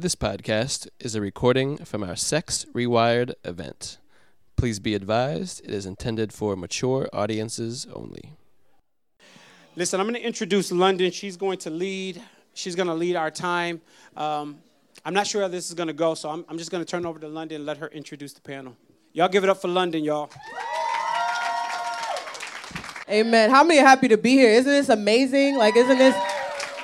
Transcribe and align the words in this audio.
This 0.00 0.14
podcast 0.14 0.88
is 0.98 1.14
a 1.14 1.20
recording 1.20 1.76
from 1.76 2.02
our 2.02 2.16
Sex 2.16 2.64
Rewired 2.72 3.34
event. 3.44 3.98
Please 4.56 4.80
be 4.80 4.94
advised 4.94 5.60
it 5.62 5.74
is 5.74 5.84
intended 5.84 6.32
for 6.32 6.56
mature 6.56 7.06
audiences 7.12 7.86
only. 7.92 8.32
Listen, 9.76 10.00
I'm 10.00 10.06
going 10.06 10.18
to 10.18 10.26
introduce 10.26 10.72
London. 10.72 11.10
She's 11.10 11.36
going 11.36 11.58
to 11.58 11.68
lead. 11.68 12.22
She's 12.54 12.74
going 12.74 12.86
to 12.86 12.94
lead 12.94 13.14
our 13.14 13.30
time. 13.30 13.82
Um, 14.16 14.60
I'm 15.04 15.12
not 15.12 15.26
sure 15.26 15.42
how 15.42 15.48
this 15.48 15.68
is 15.68 15.74
going 15.74 15.88
to 15.88 15.92
go, 15.92 16.14
so 16.14 16.30
I'm, 16.30 16.46
I'm 16.48 16.56
just 16.56 16.70
going 16.70 16.82
to 16.82 16.90
turn 16.90 17.04
over 17.04 17.18
to 17.18 17.28
London 17.28 17.56
and 17.56 17.66
let 17.66 17.76
her 17.76 17.88
introduce 17.88 18.32
the 18.32 18.40
panel. 18.40 18.74
Y'all 19.12 19.28
give 19.28 19.44
it 19.44 19.50
up 19.50 19.60
for 19.60 19.68
London, 19.68 20.02
y'all. 20.02 20.30
Amen. 23.06 23.50
How 23.50 23.62
many 23.64 23.80
are 23.80 23.86
happy 23.86 24.08
to 24.08 24.16
be 24.16 24.30
here? 24.30 24.48
Isn't 24.48 24.72
this 24.72 24.88
amazing? 24.88 25.58
Like, 25.58 25.76
isn't 25.76 25.98
this 25.98 26.16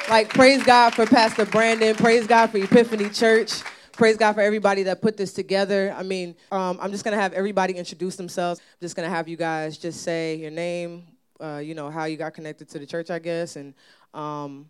like 0.09 0.29
praise 0.29 0.63
God 0.63 0.95
for 0.95 1.05
Pastor 1.07 1.45
Brandon, 1.45 1.95
praise 1.95 2.27
God 2.27 2.49
for 2.51 2.59
Epiphany 2.59 3.09
Church. 3.11 3.63
Praise 3.93 4.17
God 4.17 4.35
for 4.35 4.41
everybody 4.41 4.85
that 4.85 5.01
put 5.01 5.17
this 5.17 5.33
together. 5.33 5.95
I 5.97 6.03
mean, 6.03 6.37
um, 6.53 6.79
I'm 6.81 6.93
just 6.93 7.05
gonna 7.05 7.17
have 7.17 7.33
everybody 7.33 7.75
introduce 7.75 8.17
themselves. 8.17 8.61
I'm 8.61 8.85
just 8.85 8.95
gonna 8.95 9.09
have 9.09 9.27
you 9.27 9.37
guys 9.37 9.79
just 9.79 10.03
say 10.03 10.37
your 10.37 10.51
name, 10.51 11.05
uh, 11.41 11.61
you 11.65 11.75
know, 11.75 11.91
how 11.91 12.05
you 12.05 12.17
got 12.17 12.35
connected 12.35 12.69
to 12.71 12.79
the 12.79 12.87
church, 12.87 13.11
I 13.11 13.19
guess, 13.19 13.57
and 13.57 13.75
um, 14.15 14.69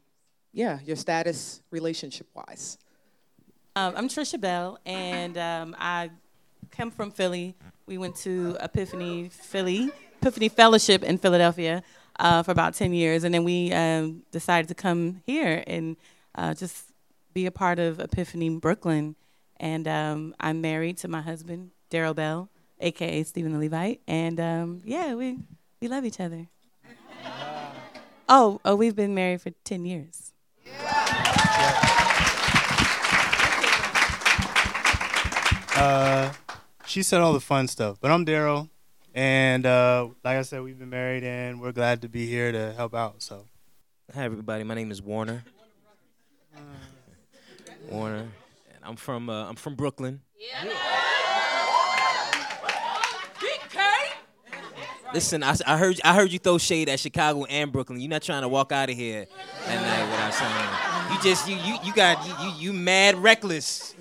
yeah, 0.53 0.79
your 0.85 0.97
status 0.97 1.61
relationship 1.71 2.29
wise. 2.35 2.79
Um, 3.75 3.95
I'm 3.97 4.09
Trisha 4.09 4.41
Bell, 4.41 4.79
and 4.87 5.37
um, 5.37 5.77
I 5.79 6.11
come 6.71 6.91
from 6.91 7.11
Philly. 7.11 7.55
We 7.87 7.99
went 7.99 8.17
to 8.17 8.57
Epiphany 8.61 9.29
Philly, 9.29 9.91
Epiphany 10.23 10.49
Fellowship 10.49 11.03
in 11.03 11.19
Philadelphia 11.19 11.83
uh, 12.19 12.43
for 12.43 12.51
about 12.51 12.75
10 12.75 12.93
years, 12.93 13.25
and 13.25 13.35
then 13.35 13.45
we 13.45 13.73
um, 13.73 14.23
decided 14.31 14.69
to 14.69 14.75
come 14.75 15.23
here 15.25 15.63
and 15.67 15.97
uh, 16.35 16.55
just 16.55 16.93
be 17.33 17.47
a 17.47 17.51
part 17.51 17.79
of 17.79 18.01
Epiphany 18.01 18.49
Brooklyn. 18.59 19.17
And 19.59 19.89
um, 19.89 20.35
I'm 20.41 20.61
married 20.61 20.99
to 20.99 21.09
my 21.09 21.23
husband, 21.23 21.71
Daryl 21.91 22.15
Bell, 22.15 22.51
aka 22.81 23.23
Stephen 23.23 23.53
the 23.53 23.59
Levite, 23.59 24.01
and 24.07 24.39
um, 24.39 24.83
yeah, 24.85 25.15
we 25.15 25.39
we 25.81 25.89
love 25.89 26.05
each 26.05 26.21
other. 26.21 26.49
Oh, 28.29 28.61
oh, 28.65 28.75
we've 28.75 28.97
been 28.97 29.15
married 29.15 29.41
for 29.41 29.51
10 29.65 29.85
years. 29.85 30.33
Uh, 35.77 36.33
she 36.87 37.03
said 37.03 37.21
all 37.21 37.33
the 37.33 37.41
fun 37.41 37.69
stuff, 37.69 37.99
but 38.01 38.11
I'm 38.11 38.25
Daryl, 38.25 38.71
and 39.17 39.65
uh, 39.65 40.09
like 40.23 40.37
I 40.37 40.43
said, 40.43 40.63
we've 40.63 40.79
been 40.79 40.91
married, 40.91 41.25
and 41.25 41.61
we're 41.61 41.73
glad 41.73 42.03
to 42.03 42.09
be 42.09 42.27
here 42.27 42.53
to 42.53 42.75
help 42.75 42.95
out. 42.95 43.23
So, 43.23 43.47
Hi, 44.15 44.25
everybody. 44.25 44.63
My 44.63 44.75
name 44.75 44.91
is 44.91 45.01
Warner. 45.03 45.43
Warner, 47.91 48.29
and 48.75 48.85
I'm 48.85 48.97
from 48.97 49.31
uh, 49.31 49.49
I'm 49.49 49.57
from 49.57 49.75
Brooklyn. 49.75 50.21
Yeah. 50.39 50.71
Listen, 55.15 55.43
I, 55.43 55.55
I 55.67 55.79
heard 55.79 55.99
I 56.05 56.15
heard 56.15 56.31
you 56.31 56.39
throw 56.39 56.59
shade 56.59 56.91
at 56.91 57.01
Chicago 57.01 57.47
and 57.47 57.73
Brooklyn. 57.73 58.01
You're 58.01 58.11
not 58.11 58.21
trying 58.21 58.43
to 58.43 58.49
walk 58.49 58.71
out 58.71 58.91
of 58.91 58.97
here 58.97 59.27
that 59.67 59.81
night 59.81 60.11
without 60.11 60.35
saying. 60.35 61.15
You 61.15 61.23
just 61.23 61.49
you 61.49 61.57
you 61.57 61.79
you 61.85 61.95
got 61.95 62.27
you 62.27 62.35
you, 62.45 62.73
you 62.73 62.73
mad 62.79 63.15
reckless. 63.15 63.95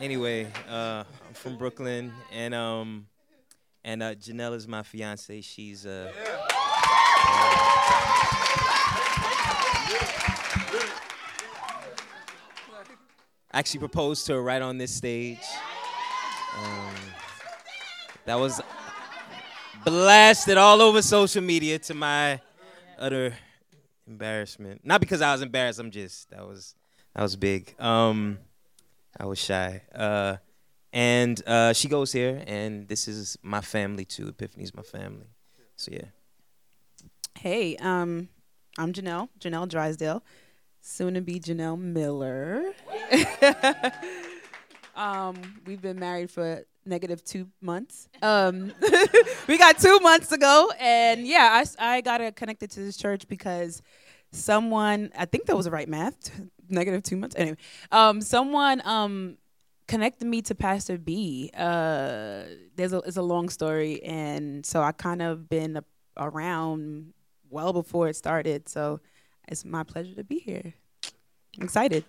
Anyway, 0.00 0.46
uh, 0.68 1.02
I'm 1.26 1.34
from 1.34 1.58
Brooklyn, 1.58 2.12
and 2.32 2.54
um, 2.54 3.06
and 3.84 4.02
uh, 4.02 4.14
Janelle 4.14 4.54
is 4.54 4.68
my 4.68 4.82
fiance. 4.82 5.40
She's 5.40 5.86
uh. 5.86 6.12
actually 13.52 13.80
proposed 13.80 14.26
to 14.26 14.34
her 14.34 14.42
right 14.42 14.62
on 14.62 14.78
this 14.78 14.94
stage. 14.94 15.38
Um, 16.58 16.94
that 18.24 18.38
was 18.38 18.60
blasted 19.84 20.56
all 20.56 20.80
over 20.80 21.02
social 21.02 21.42
media 21.42 21.78
to 21.80 21.94
my 21.94 22.40
utter 22.98 23.34
embarrassment. 24.06 24.82
Not 24.84 25.00
because 25.00 25.22
I 25.22 25.32
was 25.32 25.42
embarrassed. 25.42 25.78
I'm 25.78 25.90
just 25.90 26.30
that 26.30 26.46
was 26.46 26.74
that 27.14 27.22
was 27.22 27.36
big. 27.36 27.74
Um, 27.78 28.38
I 29.18 29.26
was 29.26 29.38
shy. 29.38 29.82
Uh, 29.94 30.36
and 30.92 31.40
uh, 31.46 31.72
she 31.72 31.88
goes 31.88 32.12
here, 32.12 32.42
and 32.46 32.88
this 32.88 33.08
is 33.08 33.38
my 33.42 33.60
family 33.60 34.04
too. 34.04 34.28
Epiphany's 34.28 34.74
my 34.74 34.82
family. 34.82 35.26
So 35.76 35.90
yeah. 35.92 36.06
Hey, 37.38 37.76
um, 37.76 38.28
I'm 38.76 38.92
Janelle, 38.92 39.28
Janelle 39.38 39.68
Drysdale, 39.68 40.22
soon 40.80 41.14
to 41.14 41.20
be 41.20 41.40
Janelle 41.40 41.78
Miller. 41.78 42.72
um, 44.96 45.62
we've 45.66 45.80
been 45.80 45.98
married 45.98 46.30
for 46.30 46.64
negative 46.84 47.24
two 47.24 47.48
months. 47.60 48.08
Um, 48.20 48.72
we 49.48 49.58
got 49.58 49.78
two 49.78 50.00
months 50.00 50.28
to 50.28 50.38
go, 50.38 50.70
and 50.78 51.26
yeah, 51.26 51.64
I, 51.78 51.96
I 51.96 52.00
got 52.00 52.34
connected 52.36 52.70
to 52.72 52.80
this 52.80 52.96
church 52.96 53.26
because 53.28 53.80
someone, 54.32 55.10
I 55.16 55.24
think 55.24 55.46
that 55.46 55.56
was 55.56 55.64
the 55.64 55.70
right 55.70 55.88
math, 55.88 56.30
negative 56.68 57.02
two 57.02 57.16
months. 57.16 57.36
Anyway, 57.36 57.56
um, 57.90 58.20
someone 58.20 58.82
um, 58.84 59.38
connected 59.90 60.24
me 60.24 60.40
to 60.40 60.54
Pastor 60.54 60.96
B. 60.96 61.50
Uh, 61.52 62.44
there's 62.76 62.92
a 62.92 62.98
it's 62.98 63.16
a 63.16 63.22
long 63.22 63.48
story, 63.48 64.00
and 64.04 64.64
so 64.64 64.82
I 64.82 64.92
kind 64.92 65.20
of 65.20 65.48
been 65.48 65.76
a, 65.76 65.84
around 66.16 67.12
well 67.50 67.72
before 67.72 68.08
it 68.08 68.14
started. 68.14 68.68
So 68.68 69.00
it's 69.48 69.64
my 69.64 69.82
pleasure 69.82 70.14
to 70.14 70.22
be 70.22 70.38
here. 70.38 70.72
I'm 71.58 71.64
excited. 71.64 72.04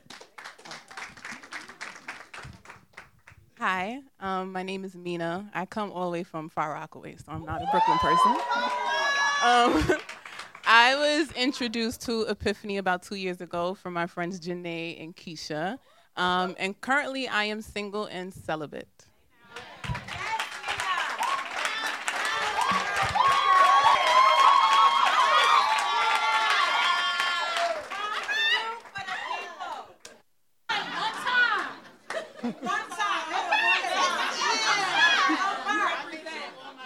Hi, 3.57 4.01
um, 4.19 4.51
my 4.51 4.61
name 4.61 4.85
is 4.85 4.95
Mina. 4.95 5.49
I 5.53 5.65
come 5.65 5.91
all 5.91 6.05
the 6.05 6.11
way 6.11 6.23
from 6.23 6.49
Far 6.49 6.73
Rockaway, 6.73 7.15
so 7.17 7.31
I'm 7.31 7.45
not 7.45 7.63
a 7.63 7.67
Brooklyn 7.71 7.97
person. 7.97 8.31
Um, 9.43 9.99
I 10.67 10.95
was 10.95 11.31
introduced 11.31 12.01
to 12.03 12.21
Epiphany 12.23 12.77
about 12.77 13.01
two 13.01 13.15
years 13.15 13.41
ago 13.41 13.73
from 13.73 13.93
my 13.93 14.05
friends 14.05 14.39
Janae 14.39 15.03
and 15.03 15.15
Keisha. 15.15 15.79
Um, 16.17 16.55
and 16.59 16.79
currently, 16.81 17.27
I 17.27 17.45
am 17.45 17.61
single 17.61 18.05
and 18.05 18.33
celibate. 18.33 18.87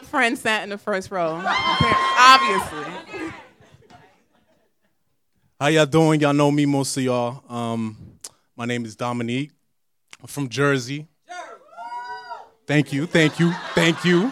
Friend 0.03 0.37
sat 0.37 0.63
in 0.63 0.69
the 0.69 0.77
first 0.77 1.11
row, 1.11 1.41
obviously. 1.43 2.85
how 5.59 5.67
y'all 5.67 5.85
doing? 5.85 6.21
Y'all 6.21 6.33
know 6.33 6.51
me, 6.51 6.65
most 6.65 6.95
of 6.97 7.03
y'all. 7.03 7.43
Um, 7.49 8.14
my 8.55 8.65
name 8.65 8.85
is 8.85 8.95
Dominique. 8.95 9.51
I'm 10.21 10.27
from 10.27 10.49
Jersey. 10.49 11.07
Thank 12.67 12.93
you, 12.93 13.05
thank 13.05 13.39
you, 13.39 13.51
thank 13.73 14.03
you. 14.03 14.31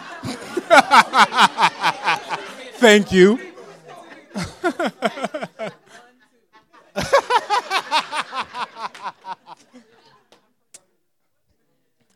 thank 2.78 3.12
you. 3.12 3.38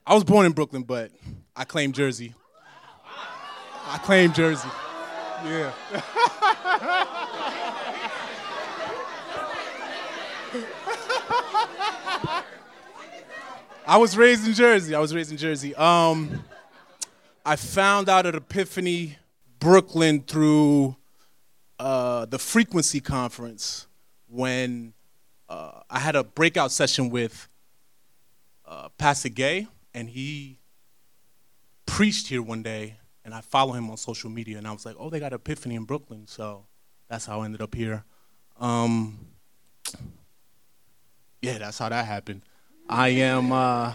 I 0.06 0.14
was 0.14 0.24
born 0.24 0.46
in 0.46 0.52
Brooklyn, 0.52 0.82
but 0.82 1.10
I 1.54 1.64
claim 1.64 1.92
Jersey. 1.92 2.34
I 3.86 3.98
claim 3.98 4.32
Jersey. 4.32 4.68
Yeah. 5.44 5.72
I 13.88 13.96
was 13.96 14.18
raised 14.18 14.46
in 14.46 14.52
Jersey. 14.52 14.94
I 14.94 14.98
was 14.98 15.14
raised 15.14 15.30
in 15.30 15.38
Jersey. 15.38 15.74
Um, 15.74 16.44
I 17.42 17.56
found 17.56 18.10
out 18.10 18.26
at 18.26 18.34
Epiphany 18.34 19.16
Brooklyn 19.60 20.20
through 20.20 20.94
uh, 21.78 22.26
the 22.26 22.38
Frequency 22.38 23.00
Conference 23.00 23.86
when 24.28 24.92
uh, 25.48 25.80
I 25.88 26.00
had 26.00 26.16
a 26.16 26.22
breakout 26.22 26.70
session 26.70 27.08
with 27.08 27.48
uh, 28.66 28.90
Pastor 28.98 29.30
Gay, 29.30 29.66
and 29.94 30.10
he 30.10 30.58
preached 31.86 32.26
here 32.26 32.42
one 32.42 32.62
day, 32.62 32.98
and 33.24 33.32
I 33.32 33.40
follow 33.40 33.72
him 33.72 33.88
on 33.88 33.96
social 33.96 34.28
media, 34.28 34.58
and 34.58 34.68
I 34.68 34.72
was 34.72 34.84
like, 34.84 34.96
oh, 34.98 35.08
they 35.08 35.18
got 35.18 35.32
Epiphany 35.32 35.76
in 35.76 35.84
Brooklyn, 35.84 36.26
so 36.26 36.66
that's 37.08 37.24
how 37.24 37.40
I 37.40 37.46
ended 37.46 37.62
up 37.62 37.74
here. 37.74 38.04
Um, 38.60 39.28
yeah, 41.40 41.56
that's 41.56 41.78
how 41.78 41.88
that 41.88 42.04
happened. 42.04 42.42
I 42.88 43.08
am. 43.08 43.52
Uh, 43.52 43.92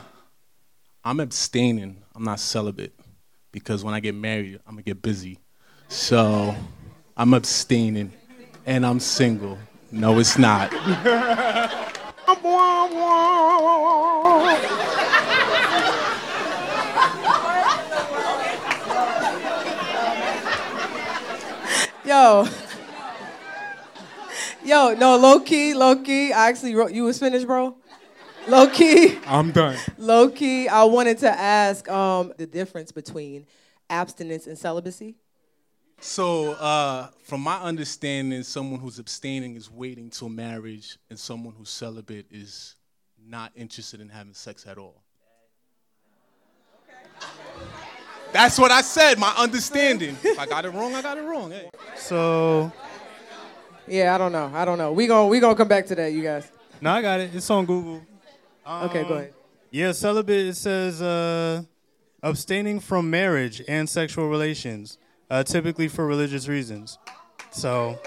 I'm 1.03 1.19
abstaining. 1.19 1.97
I'm 2.15 2.23
not 2.23 2.39
celibate 2.39 2.93
because 3.51 3.83
when 3.83 3.93
I 3.93 3.99
get 3.99 4.13
married, 4.13 4.59
I'm 4.67 4.75
gonna 4.75 4.83
get 4.83 5.01
busy. 5.01 5.39
So 5.89 6.55
I'm 7.17 7.33
abstaining, 7.33 8.13
and 8.65 8.85
I'm 8.85 8.99
single. 8.99 9.57
No, 9.91 10.19
it's 10.19 10.37
not. 10.37 10.71
Yo. 22.05 22.47
Yo, 24.63 24.93
no, 24.93 25.17
low 25.17 25.39
key, 25.39 25.73
low 25.73 25.95
key. 25.97 26.31
I 26.31 26.49
actually 26.49 26.75
wrote, 26.75 26.91
you 26.91 27.03
was 27.03 27.19
finished, 27.19 27.45
bro? 27.45 27.75
Low 28.47 28.67
key. 28.67 29.17
I'm 29.25 29.51
done. 29.51 29.77
Low 29.97 30.29
key, 30.29 30.67
I 30.67 30.83
wanted 30.83 31.17
to 31.19 31.29
ask 31.29 31.89
um, 31.89 32.33
the 32.37 32.45
difference 32.45 32.91
between 32.91 33.45
abstinence 33.89 34.47
and 34.47 34.57
celibacy. 34.57 35.15
So, 36.01 36.51
uh, 36.53 37.07
from 37.23 37.39
my 37.41 37.61
understanding, 37.61 38.43
someone 38.43 38.81
who's 38.81 38.99
abstaining 38.99 39.55
is 39.55 39.71
waiting 39.71 40.09
till 40.09 40.27
marriage, 40.27 40.97
and 41.09 41.17
someone 41.17 41.53
who's 41.57 41.69
celibate 41.69 42.25
is 42.29 42.75
not 43.25 43.53
interested 43.55 44.01
in 44.01 44.09
having 44.09 44.33
sex 44.33 44.65
at 44.67 44.77
all. 44.77 45.01
That's 48.33 48.59
what 48.59 48.71
I 48.71 48.81
said, 48.81 49.17
my 49.19 49.33
understanding. 49.37 50.17
If 50.23 50.37
I 50.37 50.45
got 50.45 50.65
it 50.65 50.71
wrong, 50.71 50.93
I 50.95 51.01
got 51.01 51.17
it 51.17 51.21
wrong. 51.21 51.51
Hey. 51.51 51.69
So, 51.95 52.71
Yeah, 53.87 54.13
I 54.13 54.17
don't 54.17 54.31
know. 54.31 54.51
I 54.53 54.65
don't 54.65 54.77
know. 54.77 54.91
We 54.91 55.07
gon' 55.07 55.29
we 55.29 55.39
gonna 55.39 55.55
come 55.55 55.67
back 55.69 55.85
to 55.87 55.95
that, 55.95 56.11
you 56.11 56.23
guys. 56.23 56.51
no, 56.81 56.89
I 56.91 57.01
got 57.01 57.19
it. 57.21 57.33
It's 57.33 57.49
on 57.49 57.65
Google. 57.65 58.01
Okay, 58.65 59.03
go 59.03 59.07
Um, 59.09 59.11
ahead. 59.17 59.33
Yeah, 59.71 59.91
celibate, 59.91 60.47
it 60.47 60.55
says 60.55 61.01
uh, 61.01 61.63
abstaining 62.21 62.79
from 62.79 63.09
marriage 63.09 63.61
and 63.67 63.89
sexual 63.89 64.29
relations, 64.29 64.97
uh, 65.29 65.43
typically 65.43 65.87
for 65.87 66.05
religious 66.05 66.47
reasons. 66.47 66.97
So, 67.51 67.99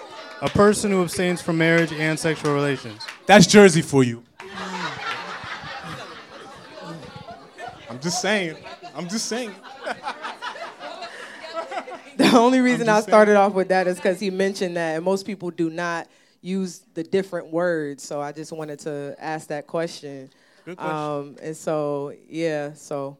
a 0.42 0.48
person 0.48 0.90
who 0.92 1.02
abstains 1.02 1.42
from 1.42 1.58
marriage 1.58 1.92
and 1.92 2.18
sexual 2.18 2.54
relations. 2.54 3.02
That's 3.26 3.46
Jersey 3.46 3.82
for 3.82 4.04
you. 4.04 4.22
I'm 7.88 8.00
just 8.00 8.20
saying. 8.20 8.56
I'm 8.94 9.08
just 9.08 9.26
saying. 9.26 9.52
The 12.16 12.34
only 12.34 12.60
reason 12.60 12.88
I 12.88 12.96
just 12.96 13.06
saying. 13.06 13.10
started 13.12 13.36
off 13.36 13.52
with 13.52 13.68
that 13.68 13.86
is 13.86 13.96
because 13.96 14.18
he 14.18 14.30
mentioned 14.30 14.78
that, 14.78 14.96
and 14.96 15.04
most 15.04 15.26
people 15.26 15.50
do 15.50 15.68
not 15.68 16.08
use 16.40 16.80
the 16.94 17.02
different 17.02 17.48
words. 17.52 18.02
So 18.02 18.22
I 18.22 18.32
just 18.32 18.52
wanted 18.52 18.78
to 18.80 19.14
ask 19.18 19.48
that 19.48 19.66
question. 19.66 20.30
Good 20.66 20.78
question. 20.78 20.96
Um, 20.96 21.36
and 21.40 21.56
so, 21.56 22.12
yeah, 22.28 22.72
so 22.72 23.18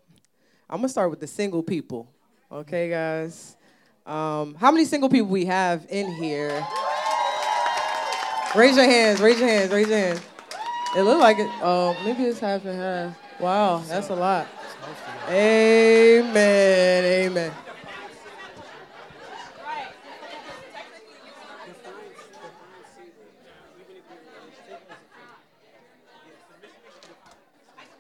I'm 0.69 0.79
gonna 0.79 0.89
start 0.89 1.11
with 1.11 1.21
the 1.21 1.29
single 1.29 1.63
people. 1.63 2.13
Okay, 2.51 2.91
guys. 2.91 3.57
Um, 4.05 4.57
how 4.57 4.73
many 4.73 4.85
single 4.85 5.09
people 5.09 5.29
we 5.29 5.45
have 5.45 5.87
in 5.89 6.13
here? 6.15 6.67
Raise 8.57 8.77
your 8.77 8.85
hands. 8.85 9.21
Raise 9.21 9.39
your 9.39 9.49
hands. 9.49 9.71
Raise 9.71 9.89
your 9.89 9.97
hands. 9.97 10.21
It 10.97 11.03
looked 11.03 11.21
like 11.21 11.39
it. 11.39 11.49
Oh, 11.63 11.97
maybe 12.05 12.25
it's 12.25 12.41
half 12.41 12.65
and 12.65 12.81
half. 12.81 13.17
Wow, 13.39 13.79
that's 13.87 14.09
a 14.09 14.17
lot. 14.17 14.49
Amen. 15.29 17.05
Amen. 17.05 17.53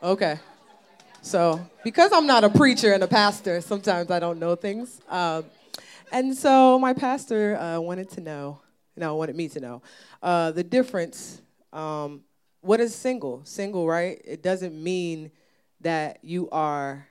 Okay. 0.06 0.38
So, 1.20 1.68
because 1.82 2.12
I'm 2.12 2.28
not 2.28 2.44
a 2.44 2.48
preacher 2.48 2.92
and 2.92 3.02
a 3.02 3.08
pastor, 3.08 3.60
sometimes 3.60 4.08
I 4.08 4.20
don't 4.20 4.38
know 4.38 4.54
things. 4.54 5.00
Um, 5.08 5.46
and 6.12 6.32
so, 6.38 6.78
my 6.78 6.92
pastor 6.92 7.56
uh, 7.56 7.80
wanted 7.80 8.10
to 8.10 8.20
know, 8.20 8.60
no, 8.96 9.16
wanted 9.16 9.34
me 9.34 9.48
to 9.48 9.58
know, 9.58 9.82
uh, 10.22 10.52
the 10.52 10.62
difference. 10.62 11.42
Um, 11.72 12.20
what 12.60 12.78
is 12.78 12.94
single? 12.94 13.40
Single, 13.42 13.84
right? 13.84 14.22
It 14.24 14.44
doesn't 14.44 14.80
mean 14.80 15.32
that 15.80 16.20
you 16.22 16.48
are 16.50 17.08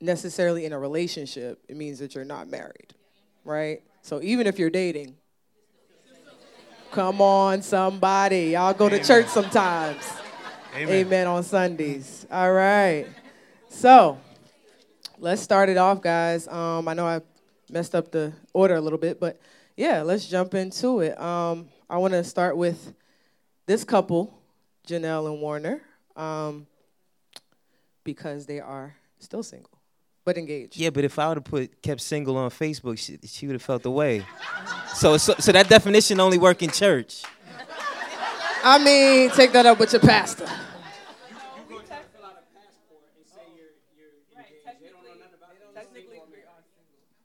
necessarily 0.00 0.64
in 0.64 0.72
a 0.72 0.78
relationship, 0.78 1.62
it 1.68 1.76
means 1.76 1.98
that 1.98 2.14
you're 2.14 2.24
not 2.24 2.48
married, 2.48 2.94
right? 3.44 3.82
So, 4.00 4.22
even 4.22 4.46
if 4.46 4.58
you're 4.58 4.70
dating, 4.70 5.14
come 6.90 7.20
on, 7.20 7.60
somebody. 7.60 8.52
Y'all 8.52 8.72
go 8.72 8.88
to 8.88 8.98
church 9.04 9.26
sometimes. 9.26 10.17
Amen. 10.78 10.94
Amen 10.94 11.26
on 11.26 11.42
Sundays. 11.42 12.24
All 12.30 12.52
right. 12.52 13.04
So 13.68 14.16
let's 15.18 15.42
start 15.42 15.68
it 15.68 15.76
off, 15.76 16.00
guys. 16.00 16.46
Um, 16.46 16.86
I 16.86 16.94
know 16.94 17.04
I 17.04 17.20
messed 17.68 17.96
up 17.96 18.12
the 18.12 18.32
order 18.52 18.76
a 18.76 18.80
little 18.80 18.98
bit, 18.98 19.18
but 19.18 19.40
yeah, 19.76 20.02
let's 20.02 20.28
jump 20.28 20.54
into 20.54 21.00
it. 21.00 21.20
Um, 21.20 21.68
I 21.90 21.96
want 21.96 22.12
to 22.12 22.22
start 22.22 22.56
with 22.56 22.94
this 23.66 23.82
couple, 23.82 24.32
Janelle 24.86 25.28
and 25.32 25.40
Warner, 25.40 25.82
um, 26.14 26.68
because 28.04 28.46
they 28.46 28.60
are 28.60 28.94
still 29.18 29.42
single, 29.42 29.80
but 30.24 30.38
engaged. 30.38 30.76
Yeah, 30.76 30.90
but 30.90 31.02
if 31.02 31.18
I 31.18 31.26
would 31.26 31.38
have 31.38 31.44
put 31.44 31.82
kept 31.82 32.02
single 32.02 32.36
on 32.36 32.50
Facebook, 32.50 32.98
she, 32.98 33.18
she 33.26 33.48
would 33.48 33.54
have 33.54 33.62
felt 33.62 33.82
the 33.82 33.90
way. 33.90 34.24
So, 34.94 35.16
so 35.16 35.34
so 35.40 35.50
that 35.50 35.68
definition 35.68 36.20
only 36.20 36.38
work 36.38 36.62
in 36.62 36.70
church. 36.70 37.24
I 38.62 38.78
mean, 38.78 39.30
take 39.30 39.50
that 39.52 39.66
up 39.66 39.80
with 39.80 39.92
your 39.92 40.02
pastor. 40.02 40.48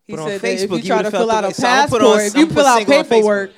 He 0.06 0.14
But 0.14 0.20
on 0.22 0.28
said 0.30 0.42
that 0.42 0.52
if 0.52 0.70
Facebook, 0.70 0.70
you 0.72 0.78
you 0.78 0.84
try 0.84 1.02
to 1.02 1.12
fill 1.12 1.32
out 1.32 1.44
a 1.44 1.48
way. 1.48 1.54
So 1.54 1.64
passport, 1.64 2.02
on- 2.04 2.20
if 2.22 2.36
you 2.36 2.50
fill 2.50 2.66
out 2.66 2.82
Facebook. 2.82 3.10
paperwork, 3.10 3.52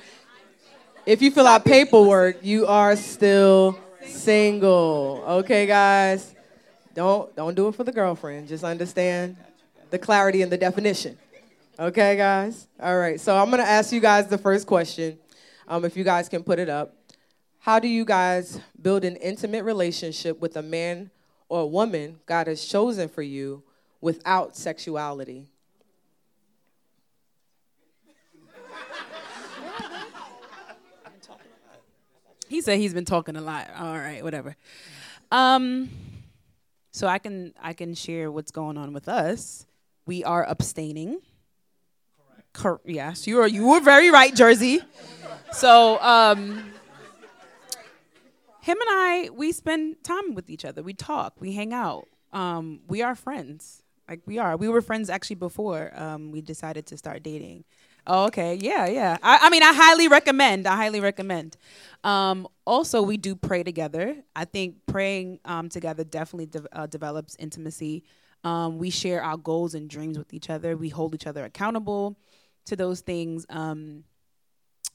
if 1.05 1.21
you 1.21 1.31
fill 1.31 1.47
out 1.47 1.65
paperwork, 1.65 2.37
you 2.43 2.67
are 2.67 2.95
still 2.95 3.79
single. 4.05 5.23
Okay, 5.27 5.65
guys, 5.65 6.35
don't 6.93 7.35
don't 7.35 7.55
do 7.55 7.67
it 7.67 7.75
for 7.75 7.83
the 7.83 7.91
girlfriend. 7.91 8.47
Just 8.47 8.63
understand 8.63 9.37
the 9.89 9.97
clarity 9.97 10.41
and 10.43 10.51
the 10.51 10.57
definition. 10.57 11.17
Okay, 11.79 12.15
guys. 12.15 12.67
All 12.79 12.97
right. 12.97 13.19
So 13.19 13.35
I'm 13.35 13.49
gonna 13.49 13.63
ask 13.63 13.91
you 13.91 13.99
guys 13.99 14.27
the 14.27 14.37
first 14.37 14.67
question. 14.67 15.17
Um, 15.67 15.83
if 15.83 15.97
you 15.97 16.03
guys 16.03 16.29
can 16.29 16.43
put 16.43 16.59
it 16.59 16.69
up, 16.69 16.95
how 17.59 17.79
do 17.79 17.87
you 17.87 18.05
guys 18.05 18.59
build 18.79 19.03
an 19.03 19.15
intimate 19.15 19.63
relationship 19.63 20.39
with 20.39 20.55
a 20.55 20.61
man 20.61 21.09
or 21.49 21.61
a 21.61 21.65
woman 21.65 22.19
God 22.27 22.45
has 22.47 22.63
chosen 22.63 23.09
for 23.09 23.23
you 23.23 23.63
without 23.99 24.55
sexuality? 24.55 25.47
He 32.47 32.61
said 32.61 32.77
he's 32.79 32.93
been 32.93 33.05
talking 33.05 33.35
a 33.35 33.41
lot. 33.41 33.69
All 33.77 33.97
right, 33.97 34.23
whatever. 34.23 34.55
Um, 35.31 35.89
so 36.91 37.07
I 37.07 37.17
can 37.17 37.53
I 37.61 37.73
can 37.73 37.93
share 37.93 38.31
what's 38.31 38.51
going 38.51 38.77
on 38.77 38.93
with 38.93 39.07
us. 39.07 39.65
We 40.05 40.23
are 40.23 40.45
abstaining. 40.47 41.19
Cor- 42.53 42.81
yes, 42.85 43.27
you 43.27 43.41
are. 43.41 43.47
You 43.47 43.67
were 43.67 43.81
very 43.81 44.11
right, 44.11 44.33
Jersey. 44.33 44.81
So 45.51 45.99
um, 46.01 46.73
him 48.61 48.77
and 48.79 48.89
I, 48.89 49.29
we 49.33 49.51
spend 49.51 50.03
time 50.03 50.35
with 50.35 50.49
each 50.49 50.63
other. 50.63 50.83
We 50.83 50.93
talk. 50.93 51.33
We 51.39 51.53
hang 51.53 51.73
out. 51.73 52.07
Um, 52.31 52.81
we 52.87 53.01
are 53.01 53.15
friends. 53.15 53.83
Like 54.07 54.21
we 54.25 54.37
are. 54.37 54.55
We 54.55 54.69
were 54.69 54.81
friends 54.81 55.09
actually 55.09 55.37
before 55.37 55.91
um, 55.95 56.31
we 56.31 56.41
decided 56.41 56.85
to 56.87 56.97
start 56.97 57.23
dating. 57.23 57.63
Oh, 58.07 58.25
okay. 58.25 58.55
Yeah, 58.61 58.85
yeah. 58.85 59.17
I, 59.23 59.39
I 59.43 59.49
mean, 59.49 59.63
I 59.63 59.73
highly 59.73 60.07
recommend. 60.07 60.67
I 60.67 60.75
highly 60.75 60.99
recommend. 60.99 61.57
Um, 62.03 62.47
also, 62.65 63.01
we 63.01 63.17
do 63.17 63.35
pray 63.35 63.63
together. 63.63 64.15
I 64.35 64.45
think 64.45 64.85
praying 64.85 65.39
um, 65.45 65.69
together 65.69 66.03
definitely 66.03 66.45
de- 66.47 66.77
uh, 66.77 66.85
develops 66.85 67.35
intimacy. 67.39 68.03
Um, 68.43 68.77
we 68.77 68.91
share 68.91 69.23
our 69.23 69.37
goals 69.37 69.73
and 69.73 69.89
dreams 69.89 70.19
with 70.19 70.33
each 70.33 70.51
other. 70.51 70.77
We 70.77 70.89
hold 70.89 71.15
each 71.15 71.25
other 71.25 71.45
accountable 71.45 72.19
to 72.65 72.75
those 72.75 73.01
things. 73.01 73.45
Um, 73.49 74.03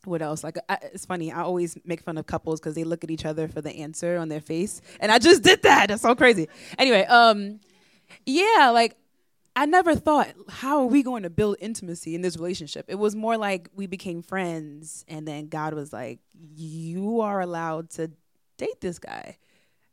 what 0.05 0.23
else? 0.23 0.45
Like, 0.45 0.57
I, 0.69 0.79
it's 0.93 1.05
funny. 1.05 1.33
I 1.33 1.43
always 1.43 1.77
make 1.85 2.03
fun 2.03 2.17
of 2.17 2.27
couples 2.27 2.61
because 2.61 2.77
they 2.77 2.85
look 2.85 3.03
at 3.03 3.11
each 3.11 3.25
other 3.25 3.49
for 3.49 3.61
the 3.61 3.71
answer 3.73 4.19
on 4.19 4.29
their 4.29 4.41
face, 4.41 4.81
and 5.01 5.13
I 5.13 5.19
just 5.19 5.43
did 5.43 5.63
that. 5.65 5.89
That's 5.89 6.03
so 6.03 6.15
crazy. 6.15 6.49
Anyway, 6.79 7.05
um, 7.07 7.61
yeah, 8.27 8.71
like 8.73 8.97
I 9.57 9.67
never 9.67 9.95
thought, 9.95 10.29
how 10.49 10.81
are 10.81 10.87
we 10.87 11.03
going 11.03 11.25
to 11.25 11.31
build 11.31 11.57
intimacy 11.61 12.15
in 12.15 12.23
this 12.23 12.37
relationship? 12.37 12.87
It 12.89 12.95
was 12.95 13.17
more 13.17 13.37
like 13.37 13.69
we 13.75 13.87
became 13.87 14.23
friends, 14.23 15.05
and 15.09 15.27
then 15.27 15.49
God 15.49 15.75
was 15.75 15.93
like, 15.93 16.21
you 16.33 17.21
are 17.21 17.41
allowed 17.41 17.91
to 17.91 18.11
date 18.57 18.81
this 18.81 18.99
guy. 18.99 19.39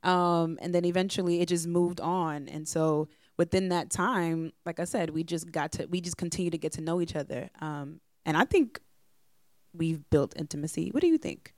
Um, 0.03 0.59
and 0.61 0.73
then 0.75 0.85
eventually 0.85 1.41
it 1.41 1.49
just 1.49 1.67
moved 1.67 1.99
on. 1.99 2.47
And 2.47 2.67
so 2.67 3.09
within 3.35 3.69
that 3.69 3.89
time, 3.89 4.53
like 4.65 4.79
I 4.79 4.83
said, 4.83 5.09
we 5.09 5.23
just 5.23 5.51
got 5.51 5.71
to, 5.73 5.87
we 5.87 6.01
just 6.01 6.17
continue 6.17 6.51
to 6.51 6.57
get 6.57 6.73
to 6.73 6.81
know 6.81 7.01
each 7.01 7.15
other. 7.15 7.49
Um, 7.59 7.99
and 8.25 8.37
I 8.37 8.45
think 8.45 8.79
we've 9.73 10.07
built 10.09 10.33
intimacy. 10.37 10.89
What 10.91 11.01
do 11.01 11.07
you 11.07 11.17
think? 11.17 11.53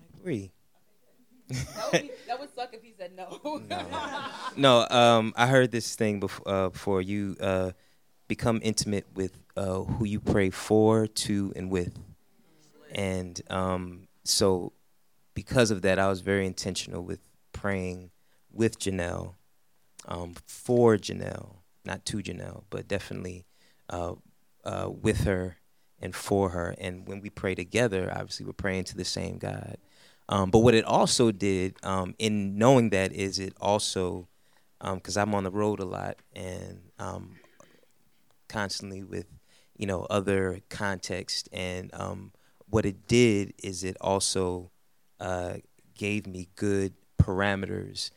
I 0.00 0.18
agree. 0.18 0.52
That, 1.92 2.38
would, 2.38 2.54
suck 2.54 2.72
if 2.72 2.82
he 2.82 2.92
said 2.96 3.12
no. 3.16 3.62
No, 4.56 4.86
um, 4.90 5.32
I 5.36 5.46
heard 5.46 5.70
this 5.70 5.94
thing 5.96 6.20
before. 6.20 6.48
Uh, 6.48 6.68
before 6.70 7.02
you 7.02 7.36
uh, 7.40 7.72
become 8.28 8.60
intimate 8.62 9.06
with 9.14 9.36
uh, 9.56 9.80
who 9.82 10.04
you 10.04 10.20
pray 10.20 10.50
for, 10.50 11.06
to, 11.06 11.52
and 11.56 11.70
with, 11.70 11.98
and 12.92 13.40
um, 13.50 14.08
so 14.24 14.72
because 15.34 15.70
of 15.70 15.82
that, 15.82 15.98
I 15.98 16.08
was 16.08 16.20
very 16.20 16.46
intentional 16.46 17.02
with 17.02 17.20
praying 17.52 18.10
with 18.52 18.78
Janelle, 18.78 19.34
um, 20.06 20.34
for 20.46 20.96
Janelle, 20.96 21.56
not 21.84 22.04
to 22.06 22.18
Janelle, 22.18 22.64
but 22.70 22.88
definitely 22.88 23.46
uh, 23.88 24.14
uh, 24.64 24.90
with 24.90 25.24
her, 25.24 25.56
and 26.00 26.14
for 26.14 26.50
her. 26.50 26.74
And 26.78 27.06
when 27.06 27.20
we 27.20 27.30
pray 27.30 27.54
together, 27.54 28.10
obviously 28.10 28.46
we're 28.46 28.52
praying 28.52 28.84
to 28.84 28.96
the 28.96 29.04
same 29.04 29.38
God. 29.38 29.76
Um, 30.30 30.50
but 30.50 30.60
what 30.60 30.74
it 30.74 30.84
also 30.84 31.32
did, 31.32 31.74
um, 31.82 32.14
in 32.18 32.56
knowing 32.56 32.90
that, 32.90 33.12
is 33.12 33.40
it 33.40 33.52
also, 33.60 34.28
because 34.80 35.16
um, 35.16 35.28
I'm 35.30 35.34
on 35.34 35.44
the 35.44 35.50
road 35.50 35.80
a 35.80 35.84
lot 35.84 36.18
and 36.34 36.78
um, 37.00 37.36
constantly 38.48 39.02
with, 39.02 39.26
you 39.76 39.86
know, 39.86 40.06
other 40.08 40.60
context, 40.68 41.48
and 41.52 41.92
um, 41.94 42.30
what 42.68 42.86
it 42.86 43.08
did 43.08 43.54
is 43.58 43.82
it 43.82 43.96
also 44.00 44.70
uh, 45.18 45.54
gave 45.96 46.28
me 46.28 46.48
good 46.54 46.94
parameters 47.20 48.10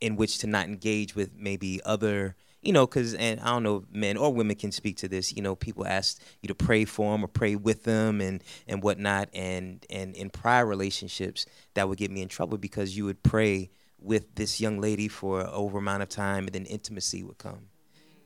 in 0.00 0.16
which 0.16 0.38
to 0.38 0.46
not 0.46 0.66
engage 0.66 1.14
with 1.14 1.30
maybe 1.36 1.80
other 1.84 2.34
you 2.66 2.72
know, 2.72 2.86
because 2.86 3.14
and 3.14 3.40
I 3.40 3.46
don't 3.46 3.62
know, 3.62 3.84
men 3.92 4.16
or 4.16 4.32
women 4.32 4.56
can 4.56 4.72
speak 4.72 4.96
to 4.98 5.08
this. 5.08 5.32
You 5.32 5.40
know, 5.40 5.54
people 5.54 5.86
ask 5.86 6.20
you 6.42 6.48
to 6.48 6.54
pray 6.54 6.84
for 6.84 7.12
them 7.12 7.24
or 7.24 7.28
pray 7.28 7.54
with 7.54 7.84
them 7.84 8.20
and 8.20 8.42
and 8.66 8.82
whatnot. 8.82 9.28
And 9.32 9.86
and 9.88 10.16
in 10.16 10.30
prior 10.30 10.66
relationships, 10.66 11.46
that 11.74 11.88
would 11.88 11.98
get 11.98 12.10
me 12.10 12.22
in 12.22 12.28
trouble 12.28 12.58
because 12.58 12.96
you 12.96 13.04
would 13.04 13.22
pray 13.22 13.70
with 14.00 14.34
this 14.34 14.60
young 14.60 14.80
lady 14.80 15.08
for 15.08 15.46
over 15.46 15.78
amount 15.78 16.02
of 16.02 16.08
time, 16.08 16.46
and 16.46 16.54
then 16.54 16.66
intimacy 16.66 17.22
would 17.22 17.38
come. 17.38 17.68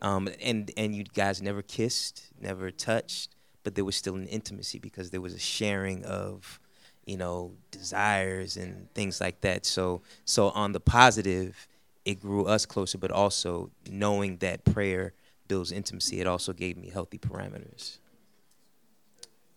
Um, 0.00 0.30
and 0.40 0.70
and 0.76 0.94
you 0.94 1.04
guys 1.04 1.42
never 1.42 1.60
kissed, 1.60 2.28
never 2.40 2.70
touched, 2.70 3.36
but 3.62 3.74
there 3.74 3.84
was 3.84 3.96
still 3.96 4.14
an 4.14 4.26
intimacy 4.26 4.78
because 4.78 5.10
there 5.10 5.20
was 5.20 5.34
a 5.34 5.38
sharing 5.38 6.02
of, 6.06 6.58
you 7.04 7.18
know, 7.18 7.52
desires 7.70 8.56
and 8.56 8.92
things 8.94 9.20
like 9.20 9.42
that. 9.42 9.66
So 9.66 10.00
so 10.24 10.48
on 10.50 10.72
the 10.72 10.80
positive 10.80 11.68
it 12.04 12.20
grew 12.20 12.46
us 12.46 12.66
closer, 12.66 12.98
but 12.98 13.10
also 13.10 13.70
knowing 13.88 14.38
that 14.38 14.64
prayer 14.64 15.12
builds 15.48 15.72
intimacy, 15.72 16.20
it 16.20 16.26
also 16.26 16.52
gave 16.52 16.76
me 16.76 16.88
healthy 16.88 17.18
parameters. 17.18 17.98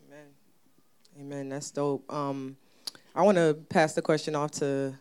Amen. 0.07 0.27
Amen. 1.19 1.49
That's 1.49 1.71
dope. 1.71 2.11
Um, 2.11 2.57
I 3.15 3.21
want 3.21 3.37
to 3.37 3.57
pass 3.69 3.93
the 3.93 4.01
question 4.01 4.35
off 4.35 4.51
to 4.51 4.95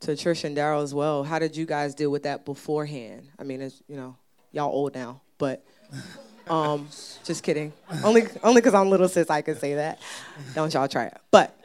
to 0.00 0.12
Trish 0.12 0.44
and 0.44 0.56
Daryl 0.56 0.82
as 0.82 0.92
well. 0.92 1.24
How 1.24 1.38
did 1.38 1.56
you 1.56 1.66
guys 1.66 1.94
deal 1.94 2.10
with 2.10 2.24
that 2.24 2.44
beforehand? 2.44 3.28
I 3.38 3.44
mean, 3.44 3.62
it's 3.62 3.82
you 3.88 3.96
know, 3.96 4.16
y'all 4.52 4.72
old 4.72 4.94
now, 4.94 5.20
but 5.38 5.64
um, 6.48 6.88
just 7.24 7.42
kidding. 7.42 7.72
Only 8.02 8.24
only 8.42 8.60
because 8.60 8.74
I'm 8.74 8.90
little 8.90 9.08
sis, 9.08 9.30
I 9.30 9.42
can 9.42 9.56
say 9.56 9.74
that. 9.74 10.00
Don't 10.54 10.72
y'all 10.72 10.88
try 10.88 11.04
it. 11.06 11.18
But 11.30 11.56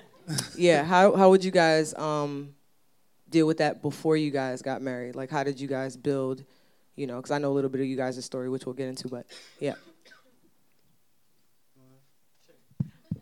yeah, 0.55 0.83
how 0.83 1.15
how 1.15 1.29
would 1.29 1.43
you 1.43 1.51
guys 1.51 1.93
um 1.95 2.53
deal 3.29 3.47
with 3.47 3.57
that 3.57 3.81
before 3.81 4.17
you 4.17 4.31
guys 4.31 4.61
got 4.61 4.81
married? 4.81 5.15
Like, 5.15 5.29
how 5.29 5.43
did 5.43 5.59
you 5.59 5.67
guys 5.67 5.95
build, 5.95 6.43
you 6.95 7.07
know, 7.07 7.17
because 7.17 7.31
I 7.31 7.37
know 7.37 7.51
a 7.51 7.53
little 7.53 7.69
bit 7.69 7.81
of 7.81 7.87
you 7.87 7.95
guys' 7.95 8.23
story, 8.23 8.49
which 8.49 8.65
we'll 8.65 8.75
get 8.75 8.87
into, 8.87 9.07
but 9.07 9.25
yeah. 9.59 9.75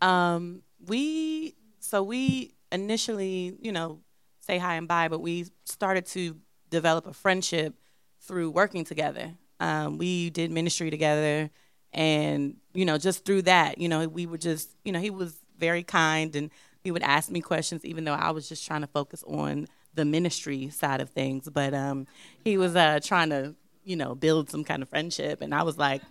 Um, 0.02 0.62
we, 0.86 1.56
so 1.80 2.04
we 2.04 2.54
initially, 2.72 3.58
you 3.62 3.72
know, 3.72 4.00
say 4.42 4.58
hi 4.58 4.76
and 4.76 4.88
bye, 4.88 5.08
but 5.08 5.20
we 5.20 5.48
started 5.66 6.06
to 6.08 6.38
develop 6.70 7.08
a 7.08 7.14
friendship 7.14 7.74
through 8.22 8.52
working 8.52 8.86
together. 8.86 9.34
Um, 9.60 9.98
we 9.98 10.30
did 10.30 10.52
ministry 10.52 10.90
together, 10.92 11.50
and, 11.94 12.58
you 12.74 12.86
know, 12.86 12.98
just 12.98 13.26
through 13.26 13.44
that, 13.44 13.80
you 13.80 13.90
know, 13.90 14.08
we 14.08 14.26
were 14.26 14.38
just, 14.38 14.70
you 14.86 14.92
know, 14.92 15.00
he 15.00 15.10
was 15.10 15.36
very 15.58 15.82
kind 15.82 16.36
and 16.36 16.52
he 16.84 16.92
would 16.92 17.02
ask 17.02 17.32
me 17.32 17.42
questions, 17.42 17.84
even 17.84 18.04
though 18.04 18.14
I 18.14 18.32
was 18.32 18.48
just 18.48 18.66
trying 18.68 18.82
to 18.82 18.88
focus 18.88 19.24
on 19.26 19.68
the 19.98 20.06
ministry 20.06 20.70
side 20.70 21.02
of 21.02 21.10
things. 21.10 21.50
But 21.50 21.74
um, 21.74 22.08
he 22.46 22.58
was 22.58 22.76
uh, 22.76 23.02
trying 23.04 23.30
to, 23.32 23.56
you 23.84 23.98
know, 23.98 24.16
build 24.16 24.50
some 24.50 24.64
kind 24.64 24.82
of 24.82 24.88
friendship, 24.88 25.42
and 25.42 25.54
I 25.54 25.64
was 25.64 25.78
like, 25.78 26.02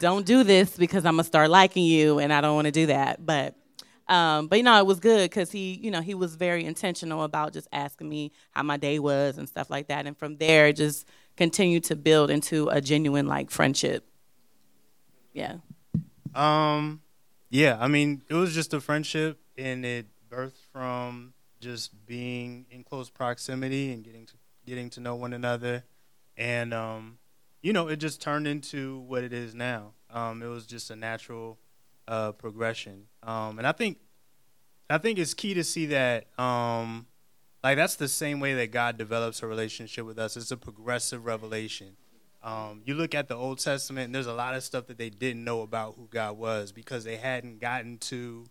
"Don't 0.00 0.26
do 0.26 0.42
this 0.42 0.76
because 0.76 1.04
I'm 1.06 1.14
gonna 1.14 1.24
start 1.24 1.50
liking 1.50 1.84
you, 1.84 2.18
and 2.18 2.32
I 2.32 2.40
don't 2.40 2.56
want 2.56 2.66
to 2.66 2.72
do 2.72 2.86
that." 2.86 3.24
But 3.24 3.54
um, 4.10 4.48
but 4.48 4.58
you 4.58 4.64
know, 4.64 4.76
it 4.76 4.86
was 4.86 4.98
good 4.98 5.30
because 5.30 5.52
he, 5.52 5.74
you 5.74 5.92
know, 5.92 6.00
he 6.00 6.14
was 6.14 6.34
very 6.34 6.64
intentional 6.64 7.22
about 7.22 7.52
just 7.52 7.68
asking 7.72 8.08
me 8.08 8.32
how 8.50 8.64
my 8.64 8.76
day 8.76 8.98
was 8.98 9.38
and 9.38 9.48
stuff 9.48 9.70
like 9.70 9.86
that, 9.86 10.06
and 10.06 10.18
from 10.18 10.36
there, 10.38 10.72
just 10.72 11.06
continued 11.36 11.84
to 11.84 11.96
build 11.96 12.28
into 12.28 12.68
a 12.68 12.80
genuine 12.80 13.26
like 13.26 13.50
friendship. 13.50 14.04
Yeah. 15.32 15.58
Um, 16.34 17.02
yeah. 17.50 17.76
I 17.80 17.86
mean, 17.86 18.22
it 18.28 18.34
was 18.34 18.52
just 18.52 18.74
a 18.74 18.80
friendship, 18.80 19.38
and 19.56 19.84
it 19.86 20.06
birthed 20.28 20.66
from 20.72 21.34
just 21.60 22.06
being 22.06 22.66
in 22.70 22.84
close 22.84 23.10
proximity 23.10 23.92
and 23.92 24.02
getting 24.02 24.26
to, 24.26 24.34
getting 24.66 24.90
to 24.90 25.00
know 25.00 25.14
one 25.14 25.32
another, 25.32 25.84
and 26.36 26.72
um, 26.72 27.18
you 27.62 27.72
know, 27.72 27.88
it 27.88 27.96
just 27.96 28.20
turned 28.20 28.46
into 28.46 29.00
what 29.00 29.24
it 29.24 29.32
is 29.32 29.54
now. 29.54 29.92
Um, 30.10 30.42
it 30.42 30.46
was 30.46 30.66
just 30.66 30.90
a 30.90 30.96
natural 30.96 31.58
uh, 32.08 32.32
progression, 32.32 33.04
um, 33.22 33.58
and 33.58 33.66
I 33.66 33.72
think 33.72 33.98
I 34.88 34.98
think 34.98 35.18
it's 35.18 35.34
key 35.34 35.54
to 35.54 35.64
see 35.64 35.86
that. 35.86 36.26
Um, 36.38 37.06
like 37.62 37.76
that's 37.76 37.96
the 37.96 38.08
same 38.08 38.40
way 38.40 38.54
that 38.54 38.72
God 38.72 38.96
develops 38.96 39.42
a 39.42 39.46
relationship 39.46 40.06
with 40.06 40.18
us. 40.18 40.36
It's 40.36 40.50
a 40.50 40.56
progressive 40.56 41.26
revelation. 41.26 41.96
Um, 42.42 42.80
you 42.86 42.94
look 42.94 43.14
at 43.14 43.28
the 43.28 43.34
Old 43.34 43.58
Testament, 43.58 44.06
and 44.06 44.14
there's 44.14 44.26
a 44.26 44.32
lot 44.32 44.54
of 44.54 44.64
stuff 44.64 44.86
that 44.86 44.96
they 44.96 45.10
didn't 45.10 45.44
know 45.44 45.60
about 45.60 45.94
who 45.96 46.08
God 46.10 46.38
was 46.38 46.72
because 46.72 47.04
they 47.04 47.16
hadn't 47.16 47.60
gotten 47.60 47.98
to 47.98 48.46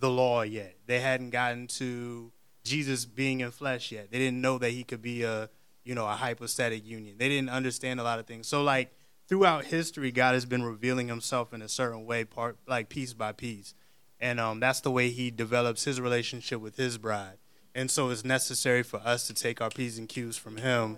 the 0.00 0.08
law 0.08 0.42
yet. 0.42 0.76
They 0.86 1.00
hadn't 1.00 1.30
gotten 1.30 1.66
to 1.66 2.32
Jesus 2.64 3.04
being 3.04 3.40
in 3.40 3.50
flesh 3.50 3.92
yet. 3.92 4.10
They 4.10 4.18
didn't 4.18 4.40
know 4.40 4.58
that 4.58 4.70
he 4.70 4.84
could 4.84 5.02
be 5.02 5.22
a, 5.22 5.50
you 5.84 5.94
know, 5.94 6.06
a 6.06 6.12
hypostatic 6.12 6.84
union. 6.86 7.16
They 7.18 7.28
didn't 7.28 7.50
understand 7.50 8.00
a 8.00 8.02
lot 8.02 8.18
of 8.18 8.26
things. 8.26 8.48
So 8.48 8.62
like 8.62 8.92
throughout 9.28 9.66
history, 9.66 10.10
God 10.10 10.34
has 10.34 10.46
been 10.46 10.62
revealing 10.62 11.08
himself 11.08 11.52
in 11.52 11.62
a 11.62 11.68
certain 11.68 12.06
way, 12.06 12.24
part 12.24 12.56
like 12.66 12.88
piece 12.88 13.12
by 13.12 13.32
piece. 13.32 13.74
And 14.18 14.40
um, 14.40 14.60
that's 14.60 14.80
the 14.80 14.90
way 14.90 15.10
he 15.10 15.30
develops 15.30 15.84
his 15.84 16.00
relationship 16.00 16.60
with 16.60 16.76
his 16.76 16.96
bride. 16.98 17.38
And 17.74 17.90
so 17.90 18.10
it's 18.10 18.24
necessary 18.24 18.82
for 18.82 18.98
us 18.98 19.26
to 19.26 19.34
take 19.34 19.60
our 19.60 19.68
P's 19.68 19.98
and 19.98 20.08
Q's 20.08 20.36
from 20.36 20.56
him. 20.56 20.96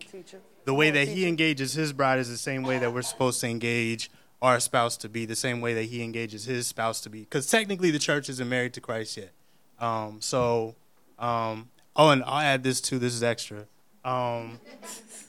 The 0.67 0.75
way 0.75 0.91
that 0.91 1.09
he 1.09 1.27
engages 1.27 1.73
his 1.73 1.93
bride 1.93 2.19
is 2.19 2.29
the 2.29 2.37
same 2.37 2.63
way 2.63 2.79
that 2.79 2.93
we're 2.93 3.03
supposed 3.03 3.41
to 3.41 3.49
engage 3.49 4.11
our 4.43 4.61
spouse 4.61 4.97
to 4.99 5.09
be, 5.09 5.25
the 5.25 5.35
same 5.35 5.61
way 5.61 5.73
that 5.75 5.85
he 5.85 6.03
engages 6.03 6.45
his 6.45 6.67
spouse 6.67 7.01
to 7.01 7.11
be. 7.11 7.21
Because 7.21 7.47
technically 7.47 7.91
the 7.91 7.99
church 7.99 8.29
isn't 8.29 8.49
married 8.49 8.75
to 8.75 8.81
Christ 8.81 9.17
yet. 9.17 9.33
Um, 9.79 10.21
so 10.21 10.77
um, 11.19 11.69
oh, 11.95 12.11
and 12.11 12.23
I'll 12.25 12.41
add 12.41 12.63
this 12.63 12.81
too. 12.81 12.99
This 12.99 13.15
is 13.15 13.23
extra. 13.23 13.67
Um, 14.05 14.61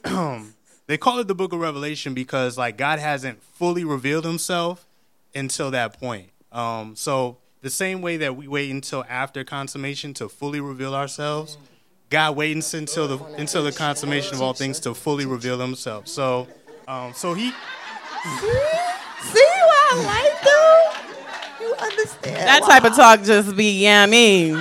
they 0.88 0.98
call 0.98 1.20
it 1.20 1.28
the 1.28 1.36
Book 1.36 1.54
of 1.54 1.60
Revelation 1.60 2.14
because 2.14 2.58
like 2.58 2.78
God 2.78 3.00
hasn't 3.00 3.42
fully 3.44 3.84
revealed 3.84 4.26
Himself 4.26 4.86
until 5.34 5.72
that 5.72 6.00
point. 6.00 6.30
Um, 6.52 6.96
so 6.96 7.38
the 7.62 7.70
same 7.70 8.02
way 8.02 8.18
that 8.18 8.36
we 8.36 8.48
wait 8.48 8.72
until 8.72 9.04
after 9.10 9.44
consummation 9.44 10.14
to 10.16 10.30
fully 10.30 10.60
reveal 10.60 10.96
ourselves, 10.96 11.58
God 12.10 12.36
waits 12.36 12.74
until 12.74 13.08
the 13.08 13.24
until 13.36 13.64
the 13.64 13.72
consummation 13.72 14.36
of 14.36 14.42
all 14.42 14.54
things 14.54 14.80
to 14.82 14.94
fully 14.94 15.26
reveal 15.26 15.60
Himself. 15.60 16.08
So, 16.08 16.48
um, 16.88 17.14
so 17.14 17.34
He. 17.34 17.52
See 19.22 19.40
what 19.40 19.94
I 19.94 20.04
like, 20.06 20.42
though? 20.44 21.66
You 21.66 21.74
understand? 21.76 22.36
That 22.36 22.64
type 22.64 22.84
of 22.84 22.96
talk 22.96 23.24
just 23.24 23.56
be 23.56 23.84
yummy. 23.84 24.54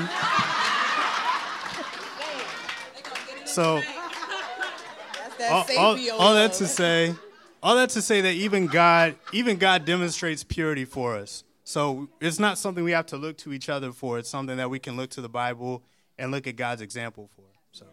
So 3.56 3.80
all, 5.50 5.64
all, 5.78 5.98
all 6.18 6.34
that 6.34 6.52
to 6.52 6.66
say, 6.66 7.14
all 7.62 7.76
that 7.76 7.88
to 7.88 8.02
say 8.02 8.20
that 8.20 8.34
even 8.34 8.66
God, 8.66 9.16
even 9.32 9.56
God 9.56 9.86
demonstrates 9.86 10.44
purity 10.44 10.84
for 10.84 11.16
us. 11.16 11.42
So 11.64 12.10
it's 12.20 12.38
not 12.38 12.58
something 12.58 12.84
we 12.84 12.92
have 12.92 13.06
to 13.06 13.16
look 13.16 13.38
to 13.38 13.54
each 13.54 13.70
other 13.70 13.92
for. 13.92 14.18
It's 14.18 14.28
something 14.28 14.58
that 14.58 14.68
we 14.68 14.78
can 14.78 14.98
look 14.98 15.08
to 15.12 15.22
the 15.22 15.30
Bible 15.30 15.82
and 16.18 16.30
look 16.30 16.46
at 16.46 16.56
God's 16.56 16.82
example 16.82 17.30
for. 17.34 17.46
So 17.72 17.86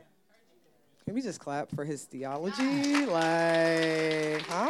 can 1.05 1.13
we 1.13 1.21
just 1.21 1.39
clap 1.39 1.73
for 1.73 1.85
his 1.85 2.03
theology? 2.03 3.05
Like, 3.05 4.41
huh? 4.41 4.69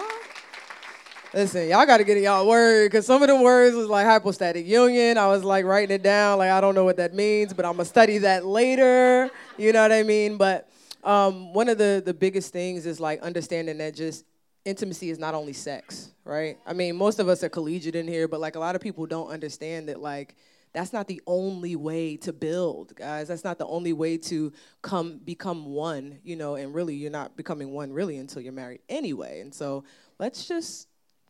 Listen, 1.33 1.69
y'all 1.69 1.87
got 1.87 1.97
to 1.97 2.03
get 2.03 2.17
in 2.17 2.23
y'all 2.23 2.47
word 2.47 2.91
because 2.91 3.07
some 3.07 3.23
of 3.23 3.29
the 3.29 3.41
words 3.41 3.75
was 3.75 3.87
like 3.87 4.05
hypostatic 4.05 4.67
union. 4.67 5.17
I 5.17 5.25
was 5.25 5.43
like 5.43 5.65
writing 5.65 5.95
it 5.95 6.03
down, 6.03 6.37
like 6.37 6.51
I 6.51 6.61
don't 6.61 6.75
know 6.75 6.85
what 6.85 6.97
that 6.97 7.15
means, 7.15 7.51
but 7.51 7.65
I'm 7.65 7.71
gonna 7.71 7.85
study 7.85 8.19
that 8.19 8.45
later. 8.45 9.31
You 9.57 9.73
know 9.73 9.81
what 9.81 9.91
I 9.91 10.03
mean? 10.03 10.37
But 10.37 10.69
um, 11.03 11.53
one 11.53 11.69
of 11.69 11.77
the, 11.77 12.01
the 12.03 12.13
biggest 12.13 12.53
things 12.53 12.85
is 12.85 12.99
like 12.99 13.21
understanding 13.21 13.77
that 13.79 13.95
just 13.95 14.25
intimacy 14.65 15.09
is 15.09 15.19
not 15.19 15.33
only 15.33 15.53
sex, 15.53 16.11
right? 16.23 16.57
I 16.65 16.73
mean, 16.73 16.95
most 16.95 17.19
of 17.19 17.27
us 17.27 17.43
are 17.43 17.49
collegiate 17.49 17.95
in 17.95 18.07
here, 18.07 18.27
but 18.27 18.39
like 18.39 18.55
a 18.55 18.59
lot 18.59 18.75
of 18.75 18.81
people 18.81 19.05
don't 19.05 19.27
understand 19.27 19.89
that 19.89 19.99
like 20.01 20.35
that's 20.73 20.91
not 20.91 21.07
the 21.07 21.21
only 21.27 21.75
way 21.75 22.17
to 22.17 22.33
build, 22.33 22.95
guys. 22.95 23.27
That's 23.27 23.43
not 23.43 23.59
the 23.59 23.67
only 23.67 23.93
way 23.93 24.17
to 24.17 24.51
come 24.81 25.19
become 25.23 25.65
one, 25.65 26.19
you 26.23 26.35
know, 26.35 26.55
and 26.55 26.73
really 26.73 26.95
you're 26.95 27.11
not 27.11 27.37
becoming 27.37 27.71
one 27.71 27.93
really 27.93 28.17
until 28.17 28.41
you're 28.41 28.53
married 28.53 28.81
anyway. 28.89 29.41
And 29.41 29.53
so 29.53 29.83
let's 30.19 30.47
just 30.47 30.87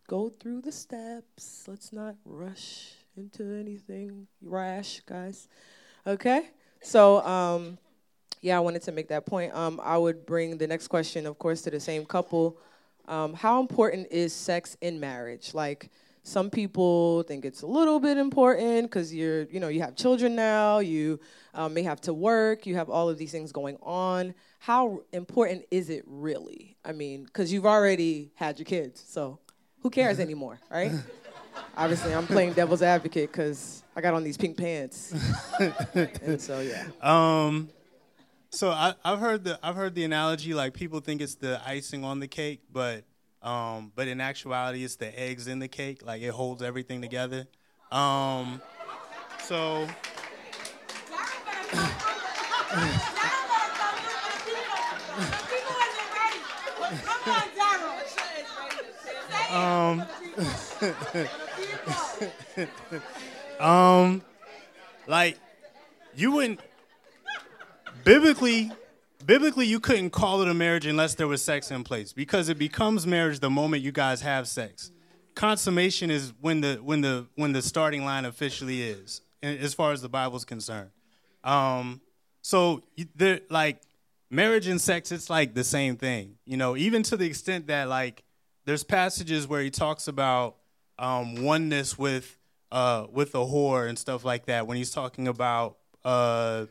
go 0.08 0.30
through 0.30 0.62
the 0.62 0.72
steps. 0.72 1.66
Let's 1.68 1.92
not 1.92 2.16
rush 2.24 2.94
into 3.18 3.44
anything 3.60 4.28
rash, 4.42 5.02
guys. 5.06 5.50
Okay? 6.08 6.50
So 6.82 7.22
um 7.26 7.78
yeah, 8.44 8.58
I 8.58 8.60
wanted 8.60 8.82
to 8.84 8.92
make 8.92 9.08
that 9.08 9.26
point. 9.26 9.56
Um, 9.56 9.80
I 9.82 9.98
would 9.98 10.26
bring 10.26 10.58
the 10.58 10.68
next 10.68 10.90
question, 10.90 11.26
of 11.26 11.40
course, 11.40 11.62
to 11.62 11.72
the 11.72 11.80
same 11.80 12.06
couple. 12.06 12.58
Um, 13.08 13.34
how 13.34 13.62
important 13.62 14.08
is 14.12 14.34
sex 14.34 14.76
in 14.82 15.00
marriage? 15.00 15.54
Like, 15.54 15.90
some 16.24 16.50
people 16.50 17.24
think 17.24 17.46
it's 17.46 17.62
a 17.62 17.68
little 17.68 18.02
bit 18.02 18.18
important 18.18 18.90
because 18.90 19.14
you're, 19.14 19.44
you 19.44 19.62
know, 19.62 19.70
you 19.70 19.82
have 19.82 19.96
children 19.96 20.36
now, 20.36 20.80
you 20.80 21.22
um, 21.54 21.74
may 21.74 21.84
have 21.84 22.02
to 22.02 22.14
work, 22.14 22.66
you 22.66 22.76
have 22.76 22.90
all 22.90 23.08
of 23.08 23.18
these 23.18 23.32
things 23.32 23.54
going 23.54 23.78
on. 23.82 24.36
How 24.60 25.04
important 25.14 25.64
is 25.72 25.90
it 25.90 26.04
really? 26.06 26.76
I 26.84 26.92
mean, 26.92 27.24
because 27.24 27.52
you've 27.52 27.66
already 27.66 28.34
had 28.36 28.60
your 28.60 28.66
kids, 28.66 29.06
so 29.08 29.40
who 29.82 29.90
cares 29.90 30.20
anymore, 30.28 30.60
right? 30.70 30.92
Obviously, 31.78 32.14
I'm 32.14 32.28
playing 32.28 32.54
devil's 32.54 32.82
advocate 32.82 33.32
because 33.32 33.84
I 33.96 34.02
got 34.02 34.14
on 34.14 34.24
these 34.24 34.36
pink 34.36 34.58
pants, 34.58 35.14
and 35.94 36.42
so 36.42 36.60
yeah. 36.60 36.88
Um, 37.02 37.70
so 38.54 38.70
I, 38.70 38.94
I've 39.04 39.20
heard 39.20 39.44
the 39.44 39.60
I've 39.64 39.76
heard 39.76 39.96
the 39.96 40.04
analogy 40.04 40.54
like 40.54 40.74
people 40.74 41.00
think 41.00 41.22
it's 41.22 41.36
the 41.36 41.60
icing 41.66 42.04
on 42.04 42.20
the 42.20 42.28
cake, 42.28 42.62
but 42.72 43.04
um, 43.42 43.92
but 43.96 44.08
in 44.08 44.22
actuality, 44.22 44.84
it's 44.84 44.96
the 44.96 45.20
eggs 45.20 45.48
in 45.48 45.60
the 45.60 45.68
cake. 45.68 46.06
Like 46.06 46.22
it 46.22 46.30
holds 46.30 46.62
everything 46.62 47.02
together. 47.02 47.48
Um, 47.92 48.62
so. 49.44 49.88
um, 59.50 60.06
um, 63.60 64.22
like 65.08 65.38
you 66.16 66.32
wouldn't 66.32 66.60
biblically 68.04 68.72
biblically 69.26 69.66
you 69.66 69.80
couldn't 69.80 70.10
call 70.10 70.42
it 70.42 70.48
a 70.48 70.54
marriage 70.54 70.86
unless 70.86 71.16
there 71.16 71.28
was 71.28 71.42
sex 71.42 71.72
in 71.72 71.84
place 71.84 72.12
because 72.12 72.50
it 72.50 72.58
becomes 72.58 73.08
marriage 73.08 73.40
the 73.40 73.50
moment 73.50 73.82
you 73.84 73.92
guys 73.92 74.22
have 74.22 74.48
sex. 74.48 74.92
Consummation 75.36 76.12
is 76.12 76.34
when 76.42 76.62
the 76.62 76.76
when 76.84 77.02
the 77.02 77.28
when 77.36 77.54
the 77.54 77.62
starting 77.62 78.06
line 78.06 78.26
officially 78.26 78.82
is 78.82 79.22
as 79.42 79.74
far 79.74 79.92
as 79.92 80.02
the 80.02 80.10
bible's 80.10 80.46
concerned. 80.46 80.90
Um 81.44 82.02
so 82.42 82.84
there 83.16 83.40
like 83.50 83.82
marriage 84.30 84.68
and 84.68 84.82
sex 84.82 85.12
it's 85.12 85.30
like 85.30 85.54
the 85.54 85.64
same 85.64 85.96
thing 85.96 86.36
you 86.44 86.58
know 86.58 86.76
even 86.76 87.04
to 87.04 87.16
the 87.16 87.26
extent 87.26 87.68
that 87.68 87.88
like 87.88 88.24
there's 88.66 88.84
passages 88.84 89.48
where 89.48 89.62
he 89.62 89.70
talks 89.70 90.08
about 90.08 90.56
um, 90.98 91.44
oneness 91.44 91.98
with 91.98 92.38
uh, 92.72 93.06
with 93.12 93.36
a 93.36 93.40
whore 93.40 93.88
and 93.88 94.00
stuff 94.00 94.26
like 94.26 94.46
that 94.46 94.66
when 94.66 94.78
he's 94.78 94.92
talking 94.92 95.28
about 95.28 95.78
uh, 96.04 96.66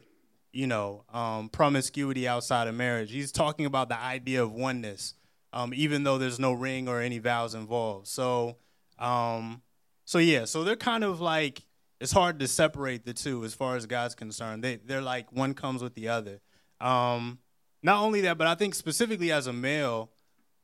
you 0.52 0.66
know 0.66 1.04
um, 1.12 1.48
promiscuity 1.48 2.28
outside 2.28 2.68
of 2.68 2.74
marriage. 2.74 3.10
He's 3.10 3.32
talking 3.32 3.66
about 3.66 3.88
the 3.88 3.98
idea 3.98 4.42
of 4.42 4.52
oneness, 4.52 5.14
um, 5.52 5.72
even 5.74 6.04
though 6.04 6.18
there's 6.18 6.38
no 6.38 6.52
ring 6.52 6.88
or 6.88 7.00
any 7.00 7.18
vows 7.18 7.54
involved. 7.54 8.06
So 8.06 8.56
um, 8.98 9.62
so 10.04 10.18
yeah, 10.18 10.44
so 10.44 10.64
they're 10.64 10.76
kind 10.76 11.04
of 11.04 11.20
like 11.20 11.62
it's 12.00 12.12
hard 12.12 12.40
to 12.40 12.48
separate 12.48 13.04
the 13.04 13.14
two 13.14 13.44
as 13.44 13.54
far 13.54 13.76
as 13.76 13.86
God's 13.86 14.14
concerned. 14.14 14.62
They 14.62 14.76
they're 14.76 15.02
like 15.02 15.32
one 15.32 15.54
comes 15.54 15.82
with 15.82 15.94
the 15.94 16.08
other. 16.08 16.40
Um, 16.80 17.38
not 17.82 18.02
only 18.02 18.22
that, 18.22 18.38
but 18.38 18.46
I 18.46 18.54
think 18.54 18.74
specifically 18.74 19.32
as 19.32 19.46
a 19.46 19.52
male, 19.52 20.10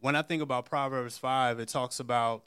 when 0.01 0.17
I 0.17 0.23
think 0.23 0.43
about 0.43 0.67
Proverbs 0.67 1.19
5, 1.19 1.59
it 1.61 1.69
talks 1.69 2.01
about 2.01 2.45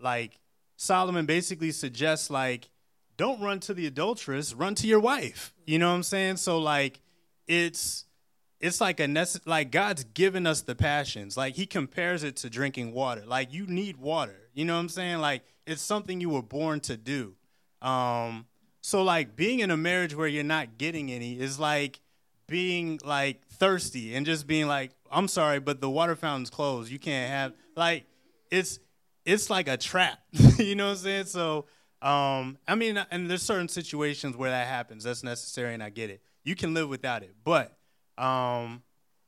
like 0.00 0.40
Solomon 0.76 1.26
basically 1.26 1.70
suggests 1.70 2.30
like 2.30 2.70
don't 3.16 3.40
run 3.40 3.60
to 3.60 3.74
the 3.74 3.86
adulteress, 3.86 4.54
run 4.54 4.74
to 4.76 4.86
your 4.86 5.00
wife. 5.00 5.54
You 5.66 5.78
know 5.78 5.88
what 5.88 5.96
I'm 5.96 6.02
saying? 6.02 6.36
So 6.36 6.58
like 6.58 7.00
it's 7.46 8.04
it's 8.60 8.80
like 8.80 9.00
a 9.00 9.04
nece- 9.04 9.46
like 9.46 9.70
God's 9.70 10.04
given 10.04 10.46
us 10.46 10.62
the 10.62 10.74
passions. 10.74 11.36
Like 11.36 11.54
he 11.54 11.66
compares 11.66 12.22
it 12.24 12.36
to 12.36 12.50
drinking 12.50 12.92
water. 12.92 13.24
Like 13.26 13.52
you 13.52 13.66
need 13.66 13.96
water. 13.98 14.48
You 14.54 14.64
know 14.64 14.74
what 14.74 14.80
I'm 14.80 14.88
saying? 14.88 15.18
Like 15.18 15.42
it's 15.66 15.82
something 15.82 16.20
you 16.20 16.30
were 16.30 16.42
born 16.42 16.80
to 16.80 16.96
do. 16.96 17.34
Um 17.82 18.46
so 18.80 19.02
like 19.02 19.36
being 19.36 19.60
in 19.60 19.70
a 19.70 19.76
marriage 19.76 20.14
where 20.14 20.28
you're 20.28 20.44
not 20.44 20.78
getting 20.78 21.10
any 21.10 21.38
is 21.38 21.58
like 21.58 22.00
being 22.46 23.00
like 23.04 23.46
thirsty 23.48 24.14
and 24.14 24.26
just 24.26 24.46
being 24.46 24.66
like, 24.66 24.90
I'm 25.10 25.28
sorry, 25.28 25.60
but 25.60 25.80
the 25.80 25.88
water 25.88 26.16
fountain's 26.16 26.50
closed. 26.50 26.90
You 26.90 26.98
can't 26.98 27.30
have 27.30 27.54
like 27.76 28.04
it's 28.50 28.78
it's 29.24 29.50
like 29.50 29.68
a 29.68 29.76
trap. 29.76 30.18
you 30.58 30.74
know 30.74 30.86
what 30.86 30.92
I'm 30.92 30.96
saying? 30.98 31.24
So 31.26 31.66
um, 32.04 32.58
I 32.68 32.74
mean, 32.74 33.02
and 33.10 33.30
there's 33.30 33.42
certain 33.42 33.68
situations 33.68 34.36
where 34.36 34.50
that 34.50 34.68
happens. 34.68 35.04
That's 35.04 35.24
necessary, 35.24 35.72
and 35.72 35.82
I 35.82 35.88
get 35.88 36.10
it. 36.10 36.20
You 36.44 36.54
can 36.54 36.74
live 36.74 36.90
without 36.90 37.22
it, 37.22 37.34
but 37.42 37.78
um, 38.18 38.82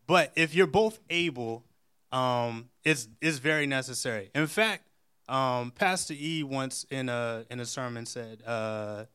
but 0.06 0.30
if 0.36 0.54
you're 0.54 0.66
both 0.66 1.00
able, 1.08 1.64
um, 2.12 2.68
it's 2.84 3.08
it's 3.22 3.38
very 3.38 3.66
necessary. 3.66 4.30
In 4.34 4.46
fact, 4.46 4.84
um, 5.26 5.70
Pastor 5.70 6.14
E 6.18 6.42
once 6.42 6.84
in 6.90 7.08
a 7.08 7.46
in 7.50 7.60
a 7.60 7.64
sermon 7.64 8.04
said, 8.04 8.42
uh, 8.46 9.06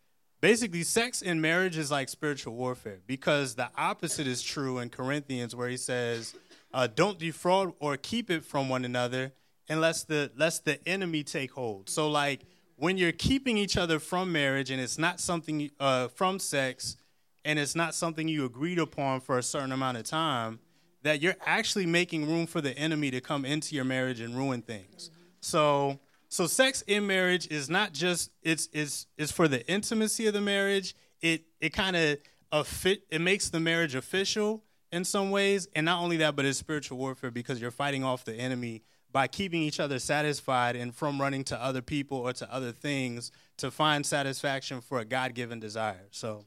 basically, 0.41 0.81
sex 0.81 1.21
in 1.21 1.39
marriage 1.39 1.77
is 1.77 1.91
like 1.91 2.09
spiritual 2.09 2.55
warfare 2.55 3.01
because 3.05 3.53
the 3.53 3.69
opposite 3.77 4.25
is 4.25 4.41
true 4.41 4.79
in 4.79 4.89
Corinthians, 4.89 5.55
where 5.55 5.69
he 5.69 5.77
says, 5.77 6.33
uh, 6.73 6.87
"Don't 6.87 7.19
defraud 7.19 7.73
or 7.79 7.95
keep 7.95 8.31
it 8.31 8.43
from 8.43 8.69
one 8.69 8.85
another." 8.85 9.33
unless 9.69 10.03
the 10.03 10.29
lest 10.35 10.65
the 10.65 10.85
enemy 10.87 11.23
take 11.23 11.51
hold. 11.51 11.89
So 11.89 12.09
like 12.09 12.41
when 12.81 12.97
you're 12.97 13.11
keeping 13.11 13.59
each 13.59 13.77
other 13.77 13.99
from 13.99 14.31
marriage 14.31 14.71
and 14.71 14.81
it's 14.81 14.97
not 14.97 15.19
something 15.19 15.69
uh, 15.79 16.07
from 16.07 16.39
sex 16.39 16.97
and 17.45 17.59
it's 17.59 17.75
not 17.75 17.93
something 17.93 18.27
you 18.27 18.43
agreed 18.43 18.79
upon 18.79 19.21
for 19.21 19.37
a 19.37 19.43
certain 19.43 19.71
amount 19.71 19.97
of 19.97 20.03
time, 20.03 20.57
that 21.03 21.21
you're 21.21 21.35
actually 21.45 21.85
making 21.85 22.27
room 22.27 22.47
for 22.47 22.59
the 22.59 22.75
enemy 22.75 23.11
to 23.11 23.21
come 23.21 23.45
into 23.45 23.75
your 23.75 23.85
marriage 23.85 24.19
and 24.19 24.35
ruin 24.35 24.63
things. 24.63 25.11
So 25.41 25.99
so 26.27 26.47
sex 26.47 26.81
in 26.87 27.05
marriage 27.05 27.47
is 27.51 27.69
not 27.69 27.93
just 27.93 28.31
it's 28.41 28.67
it's 28.73 29.05
it's 29.15 29.31
for 29.31 29.47
the 29.47 29.63
intimacy 29.71 30.25
of 30.25 30.33
the 30.33 30.41
marriage. 30.41 30.95
It 31.21 31.43
it 31.59 31.73
kind 31.73 31.95
of 31.95 32.17
a 32.51 32.63
fit 32.63 33.03
it 33.11 33.21
makes 33.21 33.49
the 33.49 33.59
marriage 33.59 33.93
official 33.93 34.63
in 34.91 35.05
some 35.05 35.29
ways, 35.29 35.67
and 35.75 35.85
not 35.85 36.01
only 36.01 36.17
that, 36.17 36.35
but 36.35 36.45
it's 36.45 36.57
spiritual 36.57 36.97
warfare 36.97 37.29
because 37.29 37.61
you're 37.61 37.69
fighting 37.69 38.03
off 38.03 38.25
the 38.25 38.33
enemy 38.33 38.81
by 39.11 39.27
keeping 39.27 39.61
each 39.61 39.79
other 39.79 39.99
satisfied 39.99 40.75
and 40.75 40.95
from 40.95 41.19
running 41.19 41.43
to 41.45 41.61
other 41.61 41.81
people 41.81 42.17
or 42.17 42.33
to 42.33 42.53
other 42.53 42.71
things 42.71 43.31
to 43.57 43.69
find 43.71 44.05
satisfaction 44.05 44.81
for 44.81 44.99
a 44.99 45.05
God 45.05 45.33
given 45.33 45.59
desire. 45.59 46.07
So. 46.11 46.45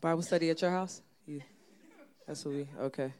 Bible 0.00 0.22
study 0.22 0.50
at 0.50 0.62
your 0.62 0.70
house? 0.70 1.02
Yeah. 1.26 1.42
That's 2.26 2.44
what 2.44 2.54
we, 2.54 2.68
okay. 2.80 3.12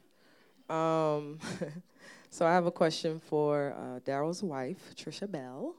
Um, 0.70 1.38
so 2.30 2.46
I 2.46 2.52
have 2.52 2.66
a 2.66 2.70
question 2.70 3.20
for 3.20 3.74
uh, 3.76 4.00
Daryl's 4.00 4.42
wife, 4.42 4.94
Trisha 4.94 5.30
Bell. 5.30 5.74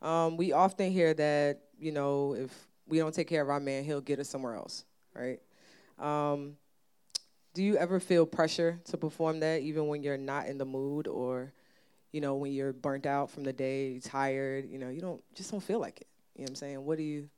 Um, 0.00 0.36
we 0.36 0.52
often 0.52 0.90
hear 0.90 1.12
that, 1.14 1.60
you 1.78 1.92
know, 1.92 2.34
if 2.34 2.50
we 2.86 2.98
don't 2.98 3.14
take 3.14 3.28
care 3.28 3.42
of 3.42 3.48
our 3.48 3.60
man, 3.60 3.84
he'll 3.84 4.00
get 4.00 4.18
us 4.18 4.28
somewhere 4.28 4.54
else, 4.54 4.84
right? 5.14 5.40
Um, 5.98 6.56
do 7.54 7.62
you 7.62 7.76
ever 7.76 8.00
feel 8.00 8.26
pressure 8.26 8.80
to 8.84 8.96
perform 8.96 9.40
that, 9.40 9.62
even 9.62 9.86
when 9.88 10.02
you're 10.02 10.16
not 10.16 10.46
in 10.46 10.58
the 10.58 10.64
mood, 10.64 11.06
or 11.06 11.52
you 12.12 12.20
know, 12.20 12.34
when 12.34 12.52
you're 12.52 12.72
burnt 12.72 13.06
out 13.06 13.30
from 13.30 13.44
the 13.44 13.52
day, 13.52 13.98
tired? 14.00 14.68
You 14.68 14.78
know, 14.78 14.88
you 14.88 15.00
don't 15.00 15.22
just 15.34 15.50
don't 15.50 15.62
feel 15.62 15.78
like 15.78 16.00
it. 16.00 16.06
You 16.34 16.42
know 16.42 16.44
what 16.44 16.50
I'm 16.50 16.56
saying? 16.56 16.84
What 16.84 16.98
do 16.98 17.04
you? 17.04 17.28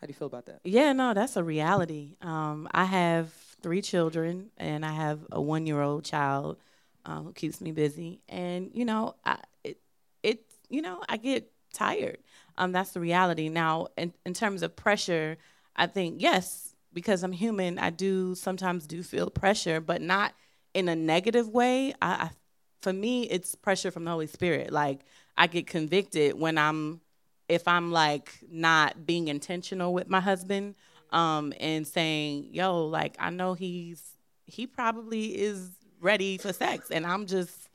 How 0.00 0.06
do 0.06 0.10
you 0.10 0.14
feel 0.14 0.26
about 0.26 0.46
that? 0.46 0.60
Yeah, 0.64 0.92
no, 0.92 1.14
that's 1.14 1.36
a 1.36 1.42
reality. 1.42 2.16
Um, 2.20 2.68
I 2.72 2.84
have 2.84 3.32
three 3.62 3.82
children, 3.82 4.50
and 4.56 4.84
I 4.84 4.92
have 4.92 5.20
a 5.32 5.40
one-year-old 5.40 6.04
child 6.04 6.58
uh, 7.06 7.22
who 7.22 7.32
keeps 7.32 7.60
me 7.60 7.72
busy. 7.72 8.20
And 8.28 8.70
you 8.74 8.84
know, 8.84 9.14
I 9.24 9.38
it, 9.64 9.78
it 10.22 10.44
you 10.68 10.82
know, 10.82 11.00
I 11.08 11.16
get 11.16 11.50
tired. 11.74 12.18
Um, 12.56 12.72
that's 12.72 12.92
the 12.92 13.00
reality. 13.00 13.48
Now, 13.48 13.88
in, 13.98 14.12
in 14.24 14.32
terms 14.32 14.62
of 14.62 14.76
pressure, 14.76 15.36
I 15.76 15.86
think 15.86 16.22
yes, 16.22 16.74
because 16.92 17.22
I'm 17.22 17.32
human, 17.32 17.78
I 17.78 17.90
do 17.90 18.34
sometimes 18.34 18.86
do 18.86 19.02
feel 19.02 19.28
pressure, 19.28 19.80
but 19.80 20.00
not 20.00 20.32
in 20.72 20.88
a 20.88 20.96
negative 20.96 21.48
way. 21.48 21.94
I, 22.00 22.08
I 22.12 22.30
for 22.80 22.92
me, 22.92 23.22
it's 23.24 23.54
pressure 23.54 23.90
from 23.90 24.04
the 24.04 24.10
Holy 24.10 24.26
Spirit. 24.26 24.70
Like 24.72 25.00
I 25.36 25.46
get 25.46 25.66
convicted 25.66 26.38
when 26.38 26.58
I'm 26.58 27.00
if 27.48 27.66
I'm 27.68 27.92
like 27.92 28.32
not 28.50 29.06
being 29.06 29.28
intentional 29.28 29.92
with 29.92 30.08
my 30.08 30.20
husband 30.20 30.74
um, 31.10 31.52
and 31.58 31.86
saying, 31.86 32.48
"Yo, 32.52 32.86
like 32.86 33.16
I 33.18 33.30
know 33.30 33.54
he's 33.54 34.02
he 34.46 34.66
probably 34.66 35.40
is 35.40 35.70
ready 36.00 36.38
for 36.38 36.52
sex," 36.52 36.90
and 36.90 37.06
I'm 37.06 37.26
just 37.26 37.68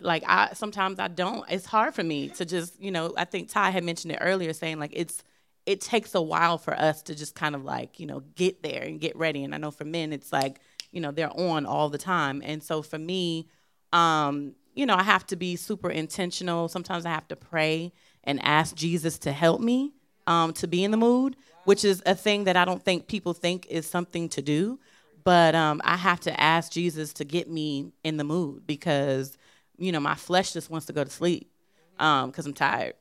like 0.00 0.22
I 0.26 0.50
sometimes 0.54 0.98
I 0.98 1.08
don't. 1.08 1.44
It's 1.50 1.66
hard 1.66 1.94
for 1.94 2.02
me 2.02 2.28
to 2.30 2.44
just, 2.44 2.80
you 2.80 2.90
know, 2.90 3.14
I 3.16 3.24
think 3.24 3.50
Ty 3.50 3.70
had 3.70 3.84
mentioned 3.84 4.12
it 4.12 4.18
earlier 4.20 4.52
saying 4.52 4.78
like 4.78 4.92
it's 4.94 5.22
it 5.64 5.80
takes 5.80 6.14
a 6.14 6.22
while 6.22 6.58
for 6.58 6.74
us 6.74 7.02
to 7.02 7.14
just 7.14 7.34
kind 7.34 7.54
of 7.54 7.64
like, 7.64 7.98
you 7.98 8.06
know, 8.06 8.20
get 8.36 8.62
there 8.62 8.82
and 8.82 9.00
get 9.00 9.16
ready. 9.16 9.42
And 9.42 9.54
I 9.54 9.58
know 9.58 9.72
for 9.72 9.84
men 9.84 10.12
it's 10.12 10.32
like, 10.32 10.60
you 10.92 11.00
know, 11.00 11.10
they're 11.10 11.36
on 11.36 11.66
all 11.66 11.88
the 11.88 11.98
time. 11.98 12.40
And 12.44 12.62
so 12.62 12.82
for 12.82 12.98
me, 12.98 13.48
um, 13.92 14.54
you 14.74 14.86
know, 14.86 14.94
I 14.94 15.02
have 15.02 15.26
to 15.28 15.36
be 15.36 15.56
super 15.56 15.90
intentional. 15.90 16.68
Sometimes 16.68 17.04
I 17.04 17.10
have 17.10 17.26
to 17.28 17.36
pray 17.36 17.92
and 18.22 18.40
ask 18.44 18.76
Jesus 18.76 19.18
to 19.20 19.32
help 19.32 19.60
me 19.60 19.92
um, 20.28 20.52
to 20.54 20.68
be 20.68 20.84
in 20.84 20.92
the 20.92 20.96
mood, 20.96 21.34
which 21.64 21.84
is 21.84 22.00
a 22.06 22.14
thing 22.14 22.44
that 22.44 22.56
I 22.56 22.64
don't 22.64 22.82
think 22.84 23.08
people 23.08 23.32
think 23.32 23.66
is 23.68 23.86
something 23.86 24.28
to 24.30 24.42
do 24.42 24.78
but 25.26 25.56
um, 25.56 25.80
I 25.82 25.96
have 25.96 26.20
to 26.20 26.40
ask 26.40 26.70
Jesus 26.70 27.12
to 27.14 27.24
get 27.24 27.50
me 27.50 27.90
in 28.04 28.16
the 28.16 28.22
mood 28.22 28.64
because 28.64 29.36
you 29.78 29.92
know 29.92 30.00
my 30.00 30.14
flesh 30.14 30.52
just 30.52 30.70
wants 30.70 30.86
to 30.86 30.92
go 30.92 31.04
to 31.04 31.10
sleep 31.10 31.50
because 31.96 32.46
I'm 32.46 32.54
tired. 32.54 32.94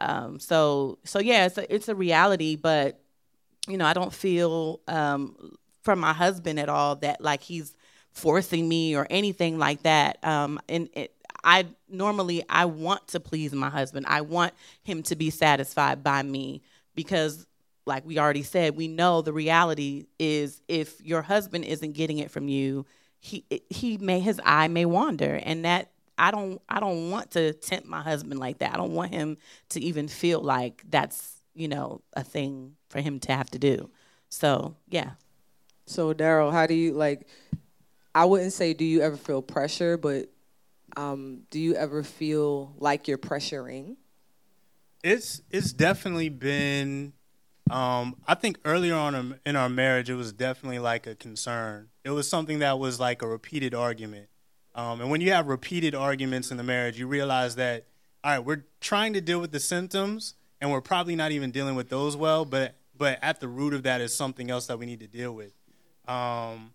Um, 0.00 0.38
so 0.38 0.98
so 1.04 1.18
yeah, 1.18 1.46
it's 1.46 1.58
a, 1.58 1.74
it's 1.74 1.88
a 1.88 1.94
reality, 1.94 2.56
but 2.56 3.00
you 3.66 3.76
know 3.76 3.86
I 3.86 3.92
don't 3.92 4.12
feel 4.12 4.80
um, 4.88 5.56
from 5.82 6.00
my 6.00 6.12
husband 6.12 6.60
at 6.60 6.68
all 6.68 6.96
that 6.96 7.20
like 7.20 7.42
he's 7.42 7.74
forcing 8.12 8.68
me 8.68 8.96
or 8.96 9.06
anything 9.10 9.58
like 9.58 9.82
that. 9.82 10.18
Um, 10.24 10.60
and 10.68 10.88
it, 10.94 11.14
I 11.44 11.66
normally 11.88 12.44
I 12.48 12.64
want 12.66 13.08
to 13.08 13.20
please 13.20 13.52
my 13.52 13.70
husband. 13.70 14.06
I 14.08 14.22
want 14.22 14.54
him 14.82 15.02
to 15.04 15.16
be 15.16 15.30
satisfied 15.30 16.02
by 16.02 16.22
me 16.22 16.62
because 16.94 17.46
like 17.86 18.04
we 18.04 18.18
already 18.18 18.42
said, 18.42 18.76
we 18.76 18.86
know 18.86 19.22
the 19.22 19.32
reality 19.32 20.06
is 20.18 20.60
if 20.68 21.00
your 21.00 21.22
husband 21.22 21.64
isn't 21.64 21.92
getting 21.92 22.18
it 22.18 22.30
from 22.30 22.48
you, 22.48 22.84
he 23.20 23.44
he 23.70 23.96
may 23.98 24.20
his 24.20 24.40
eye 24.44 24.68
may 24.68 24.84
wander 24.84 25.40
and 25.42 25.64
that 25.64 25.90
I 26.18 26.30
don't 26.30 26.60
I 26.68 26.80
don't 26.80 27.10
want 27.10 27.30
to 27.32 27.52
tempt 27.52 27.86
my 27.86 28.02
husband 28.02 28.40
like 28.40 28.58
that. 28.58 28.74
I 28.74 28.76
don't 28.76 28.92
want 28.92 29.12
him 29.12 29.38
to 29.70 29.80
even 29.80 30.08
feel 30.08 30.40
like 30.40 30.82
that's, 30.88 31.42
you 31.54 31.68
know, 31.68 32.02
a 32.14 32.24
thing 32.24 32.76
for 32.88 33.00
him 33.00 33.20
to 33.20 33.32
have 33.32 33.50
to 33.50 33.58
do. 33.58 33.90
So, 34.28 34.76
yeah. 34.88 35.12
So 35.86 36.12
Daryl, 36.12 36.52
how 36.52 36.66
do 36.66 36.74
you 36.74 36.92
like 36.92 37.26
I 38.14 38.24
wouldn't 38.24 38.52
say 38.52 38.74
do 38.74 38.84
you 38.84 39.00
ever 39.00 39.16
feel 39.16 39.42
pressure, 39.42 39.96
but 39.96 40.28
um, 40.96 41.42
do 41.50 41.60
you 41.60 41.74
ever 41.74 42.02
feel 42.02 42.74
like 42.78 43.06
you're 43.06 43.18
pressuring? 43.18 43.96
It's 45.04 45.42
it's 45.50 45.72
definitely 45.72 46.28
been. 46.28 47.12
Um, 47.70 48.16
I 48.26 48.34
think 48.34 48.58
earlier 48.64 48.94
on 48.94 49.38
in 49.44 49.54
our 49.54 49.68
marriage, 49.68 50.08
it 50.08 50.14
was 50.14 50.32
definitely 50.32 50.78
like 50.78 51.06
a 51.06 51.14
concern. 51.14 51.90
It 52.02 52.10
was 52.10 52.28
something 52.28 52.60
that 52.60 52.78
was 52.78 52.98
like 52.98 53.22
a 53.22 53.28
repeated 53.28 53.74
argument. 53.74 54.28
Um, 54.78 55.00
and 55.00 55.10
when 55.10 55.20
you 55.20 55.32
have 55.32 55.48
repeated 55.48 55.96
arguments 55.96 56.52
in 56.52 56.56
the 56.56 56.62
marriage, 56.62 57.00
you 57.00 57.08
realize 57.08 57.56
that 57.56 57.86
all 58.22 58.30
right, 58.30 58.38
we're 58.38 58.64
trying 58.80 59.12
to 59.14 59.20
deal 59.20 59.40
with 59.40 59.50
the 59.50 59.58
symptoms, 59.58 60.34
and 60.60 60.70
we're 60.70 60.80
probably 60.80 61.16
not 61.16 61.32
even 61.32 61.50
dealing 61.50 61.74
with 61.74 61.88
those 61.88 62.16
well. 62.16 62.44
But 62.44 62.76
but 62.96 63.18
at 63.20 63.40
the 63.40 63.48
root 63.48 63.74
of 63.74 63.82
that 63.82 64.00
is 64.00 64.14
something 64.14 64.50
else 64.50 64.68
that 64.68 64.78
we 64.78 64.86
need 64.86 65.00
to 65.00 65.08
deal 65.08 65.32
with. 65.32 65.52
Um, 66.06 66.74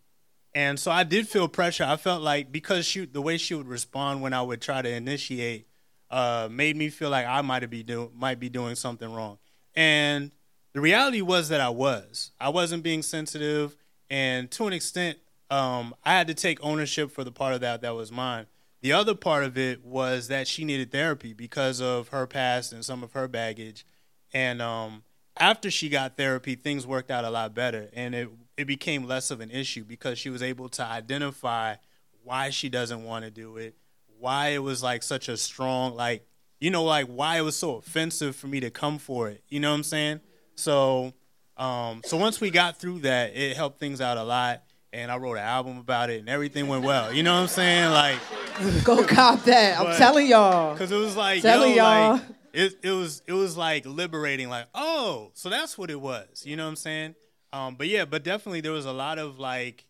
and 0.54 0.78
so 0.78 0.92
I 0.92 1.04
did 1.04 1.30
feel 1.30 1.48
pressure. 1.48 1.86
I 1.86 1.96
felt 1.96 2.22
like 2.22 2.52
because 2.52 2.86
she, 2.86 3.06
the 3.06 3.22
way 3.22 3.38
she 3.38 3.56
would 3.56 3.68
respond 3.68 4.22
when 4.22 4.34
I 4.34 4.42
would 4.42 4.62
try 4.62 4.82
to 4.82 4.90
initiate, 4.90 5.68
uh, 6.12 6.50
made 6.52 6.76
me 6.76 6.90
feel 6.90 7.10
like 7.10 7.26
I 7.26 7.42
might 7.42 7.68
be 7.70 7.84
do, 7.84 8.12
might 8.14 8.40
be 8.40 8.50
doing 8.50 8.76
something 8.76 9.12
wrong. 9.12 9.38
And 9.76 10.32
the 10.74 10.82
reality 10.82 11.22
was 11.22 11.48
that 11.50 11.62
I 11.62 11.70
was. 11.70 12.32
I 12.40 12.50
wasn't 12.50 12.84
being 12.84 13.02
sensitive, 13.02 13.78
and 14.10 14.52
to 14.52 14.68
an 14.68 14.74
extent, 14.74 15.20
um, 15.54 15.94
I 16.04 16.14
had 16.14 16.28
to 16.28 16.34
take 16.34 16.58
ownership 16.64 17.12
for 17.12 17.24
the 17.24 17.32
part 17.32 17.54
of 17.54 17.62
that 17.62 17.82
that 17.82 17.94
was 17.96 18.12
mine. 18.12 18.48
The 18.82 18.92
other 18.92 19.14
part 19.14 19.44
of 19.44 19.56
it 19.56 19.86
was 19.86 20.28
that 20.28 20.48
she 20.48 20.66
needed 20.66 20.92
therapy 20.92 21.32
because 21.34 21.80
of 21.80 22.08
her 22.08 22.26
past 22.26 22.74
and 22.74 22.84
some 22.84 23.04
of 23.04 23.12
her 23.14 23.28
baggage. 23.28 23.86
And 24.34 24.64
um, 24.64 25.04
after 25.38 25.70
she 25.70 25.90
got 25.90 26.18
therapy, 26.18 26.56
things 26.56 26.88
worked 26.88 27.12
out 27.12 27.24
a 27.24 27.30
lot 27.30 27.54
better, 27.54 27.90
and 27.94 28.16
it 28.16 28.30
it 28.58 28.66
became 28.66 29.06
less 29.06 29.30
of 29.30 29.42
an 29.42 29.52
issue 29.52 29.84
because 29.84 30.18
she 30.18 30.30
was 30.32 30.42
able 30.42 30.70
to 30.70 30.84
identify 30.84 31.76
why 32.24 32.50
she 32.50 32.68
doesn't 32.68 33.04
want 33.04 33.24
to 33.24 33.32
do 33.32 33.58
it, 33.58 33.76
why 34.20 34.50
it 34.50 34.64
was 34.64 34.82
like 34.82 35.04
such 35.04 35.30
a 35.30 35.38
strong 35.38 35.96
like 35.96 36.26
you 36.60 36.72
know 36.72 36.84
like 36.84 37.06
why 37.06 37.38
it 37.38 37.42
was 37.42 37.56
so 37.56 37.76
offensive 37.76 38.36
for 38.36 38.48
me 38.48 38.60
to 38.60 38.72
come 38.72 38.98
for 38.98 39.30
it. 39.30 39.44
You 39.50 39.60
know 39.60 39.70
what 39.70 39.78
I'm 39.78 39.84
saying? 39.84 40.22
So 40.56 41.14
um 41.58 42.02
so 42.06 42.18
once 42.18 42.42
we 42.42 42.50
got 42.50 42.78
through 42.78 43.00
that, 43.02 43.36
it 43.36 43.56
helped 43.56 43.80
things 43.80 44.02
out 44.02 44.18
a 44.18 44.24
lot 44.24 44.64
and 44.94 45.12
I 45.12 45.18
wrote 45.18 45.34
an 45.34 45.44
album 45.44 45.78
about 45.78 46.10
it 46.10 46.20
and 46.20 46.30
everything 46.30 46.68
went 46.68 46.84
well. 46.84 47.12
You 47.12 47.24
know 47.24 47.34
what 47.34 47.42
I'm 47.42 47.48
saying? 47.48 47.92
Like 47.92 48.18
go 48.84 49.04
cop 49.04 49.44
that. 49.44 49.80
I'm 49.80 49.98
telling 49.98 50.28
y'all. 50.28 50.78
Cuz 50.78 50.92
it 50.92 50.96
was 50.96 51.18
like 51.18 51.42
telling 51.42 51.72
yo, 51.72 51.84
y'all. 51.84 52.14
like 52.14 52.22
it, 52.54 52.80
it 52.84 52.92
was 52.92 53.22
it 53.28 53.34
was 53.34 53.58
like 53.58 53.86
liberating 53.86 54.48
like 54.48 54.68
oh 54.74 55.32
so 55.34 55.50
that's 55.50 55.78
what 55.78 55.90
it 55.90 56.00
was 56.00 56.46
you 56.46 56.56
know 56.56 56.64
what 56.64 56.70
i'm 56.70 56.76
saying 56.76 57.16
um, 57.52 57.76
but 57.76 57.88
yeah 57.88 58.06
but 58.06 58.24
definitely 58.24 58.62
there 58.62 58.72
was 58.72 58.86
a 58.86 58.94
lot 58.94 59.20
of 59.20 59.40
like 59.40 59.86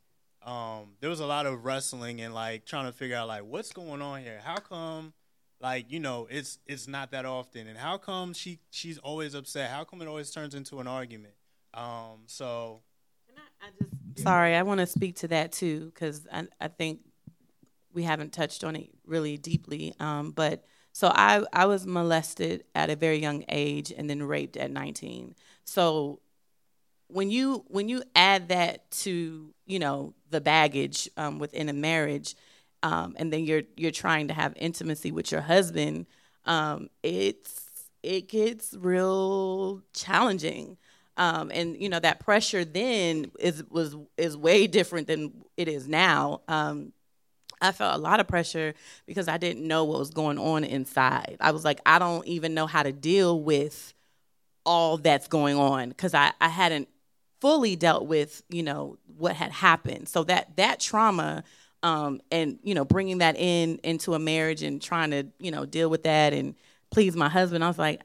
um, 0.46 0.96
there 1.00 1.10
was 1.10 1.22
a 1.22 1.26
lot 1.26 1.46
of 1.46 1.64
wrestling 1.64 2.20
and 2.20 2.34
like 2.34 2.66
trying 2.66 2.86
to 2.86 2.92
figure 2.92 3.16
out 3.16 3.30
like 3.30 3.44
what's 3.46 3.72
going 3.72 4.02
on 4.02 4.22
here 4.22 4.42
how 4.44 4.58
come 4.58 5.14
like 5.62 5.90
you 5.90 6.00
know 6.00 6.28
it's 6.30 6.60
it's 6.66 6.88
not 6.88 7.12
that 7.12 7.26
often 7.26 7.68
and 7.68 7.78
how 7.78 7.98
come 7.98 8.34
she 8.34 8.60
she's 8.70 8.98
always 8.98 9.34
upset 9.34 9.70
how 9.70 9.84
come 9.84 10.02
it 10.02 10.08
always 10.08 10.32
turns 10.32 10.56
into 10.56 10.80
an 10.80 10.88
argument 10.88 11.34
um, 11.74 12.24
so 12.28 12.82
Sorry, 14.16 14.56
I 14.56 14.64
want 14.64 14.80
to 14.80 14.86
speak 14.86 15.18
to 15.18 15.28
that 15.30 15.52
too 15.52 15.92
because 15.94 16.28
I, 16.32 16.48
I 16.60 16.68
think 16.68 17.00
we 17.94 18.04
haven't 18.04 18.34
touched 18.34 18.64
on 18.64 18.76
it 18.76 18.90
really 19.06 19.38
deeply. 19.38 19.94
Um, 20.00 20.32
but 20.32 20.66
so 20.92 21.08
I, 21.08 21.44
I 21.52 21.66
was 21.66 21.86
molested 21.86 22.64
at 22.76 22.90
a 22.90 22.96
very 22.96 23.18
young 23.18 23.44
age 23.50 23.92
and 23.96 24.10
then 24.10 24.22
raped 24.24 24.58
at 24.58 24.72
19. 24.72 25.36
So 25.66 26.20
when 27.08 27.30
you 27.30 27.64
when 27.68 27.90
you 27.90 28.04
add 28.16 28.50
that 28.50 28.90
to 28.92 29.54
you 29.66 29.80
know 29.80 30.14
the 30.30 30.42
baggage 30.42 31.10
um, 31.18 31.40
within 31.40 31.70
a 31.70 31.74
marriage, 31.74 32.36
um, 32.82 33.16
and 33.18 33.32
then 33.32 33.46
you're 33.46 33.64
you're 33.78 33.92
trying 33.92 34.28
to 34.28 34.34
have 34.34 34.54
intimacy 34.56 35.12
with 35.12 35.32
your 35.32 35.42
husband, 35.42 36.08
um, 36.46 36.90
it's 37.02 37.70
it 38.02 38.28
gets 38.30 38.74
real 38.74 39.82
challenging. 39.94 40.78
Um, 41.16 41.52
and 41.54 41.80
you 41.80 41.90
know 41.90 42.00
that 42.00 42.20
pressure 42.20 42.66
then 42.66 43.32
is 43.40 43.64
was 43.70 43.96
is 44.18 44.36
way 44.36 44.66
different 44.68 45.08
than 45.08 45.32
it 45.58 45.68
is 45.68 45.88
now. 45.88 46.42
Um, 46.48 46.92
I 47.62 47.72
felt 47.72 47.96
a 47.96 48.00
lot 48.00 48.20
of 48.20 48.28
pressure 48.28 48.74
because 49.06 49.28
I 49.28 49.38
didn't 49.38 49.66
know 49.66 49.86
what 49.86 50.00
was 50.00 50.10
going 50.10 50.38
on 50.38 50.64
inside. 50.64 51.38
I 51.40 51.52
was 51.52 51.64
like, 51.64 51.80
I 51.86 51.98
don't 52.00 52.28
even 52.28 52.54
know 52.54 52.68
how 52.68 52.84
to 52.84 52.92
deal 52.92 53.40
with 53.40 53.94
all 54.66 54.98
that's 54.98 55.28
going 55.28 55.58
on 55.58 55.90
because 55.90 56.14
I, 56.14 56.32
I 56.42 56.50
hadn't 56.50 56.90
fully 57.42 57.76
dealt 57.76 58.06
with 58.06 58.42
you 58.50 58.64
know 58.64 58.98
what 59.18 59.36
had 59.36 59.52
happened. 59.52 60.10
So 60.10 60.24
that 60.26 60.56
that 60.58 60.80
trauma 60.80 61.44
um, 61.84 62.22
and 62.32 62.58
you 62.64 62.74
know 62.74 62.86
bringing 62.86 63.20
that 63.20 63.38
in 63.38 63.80
into 63.84 64.16
a 64.16 64.20
marriage 64.20 64.64
and 64.64 64.82
trying 64.82 65.12
to 65.12 65.28
you 65.40 65.52
know 65.52 65.66
deal 65.66 65.90
with 65.90 66.04
that 66.04 66.34
and 66.34 66.56
please 66.94 67.16
my 67.16 67.30
husband, 67.30 67.64
I 67.64 67.68
was 67.68 67.80
like, 67.80 68.02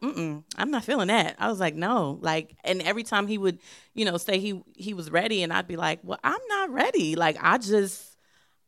mm-mm, 0.00 0.44
I'm 0.56 0.70
not 0.70 0.84
feeling 0.84 1.08
that. 1.08 1.36
I 1.38 1.48
was 1.48 1.60
like, 1.60 1.74
no, 1.74 2.18
like, 2.20 2.56
and 2.64 2.82
every 2.82 3.02
time 3.02 3.26
he 3.26 3.38
would, 3.38 3.58
you 3.94 4.04
know, 4.04 4.16
say 4.16 4.38
he 4.38 4.62
he 4.74 4.94
was 4.94 5.10
ready, 5.10 5.42
and 5.42 5.52
I'd 5.52 5.68
be 5.68 5.76
like, 5.76 6.00
well, 6.02 6.18
I'm 6.22 6.40
not 6.48 6.70
ready. 6.70 7.16
Like, 7.16 7.36
I 7.40 7.58
just, 7.58 8.11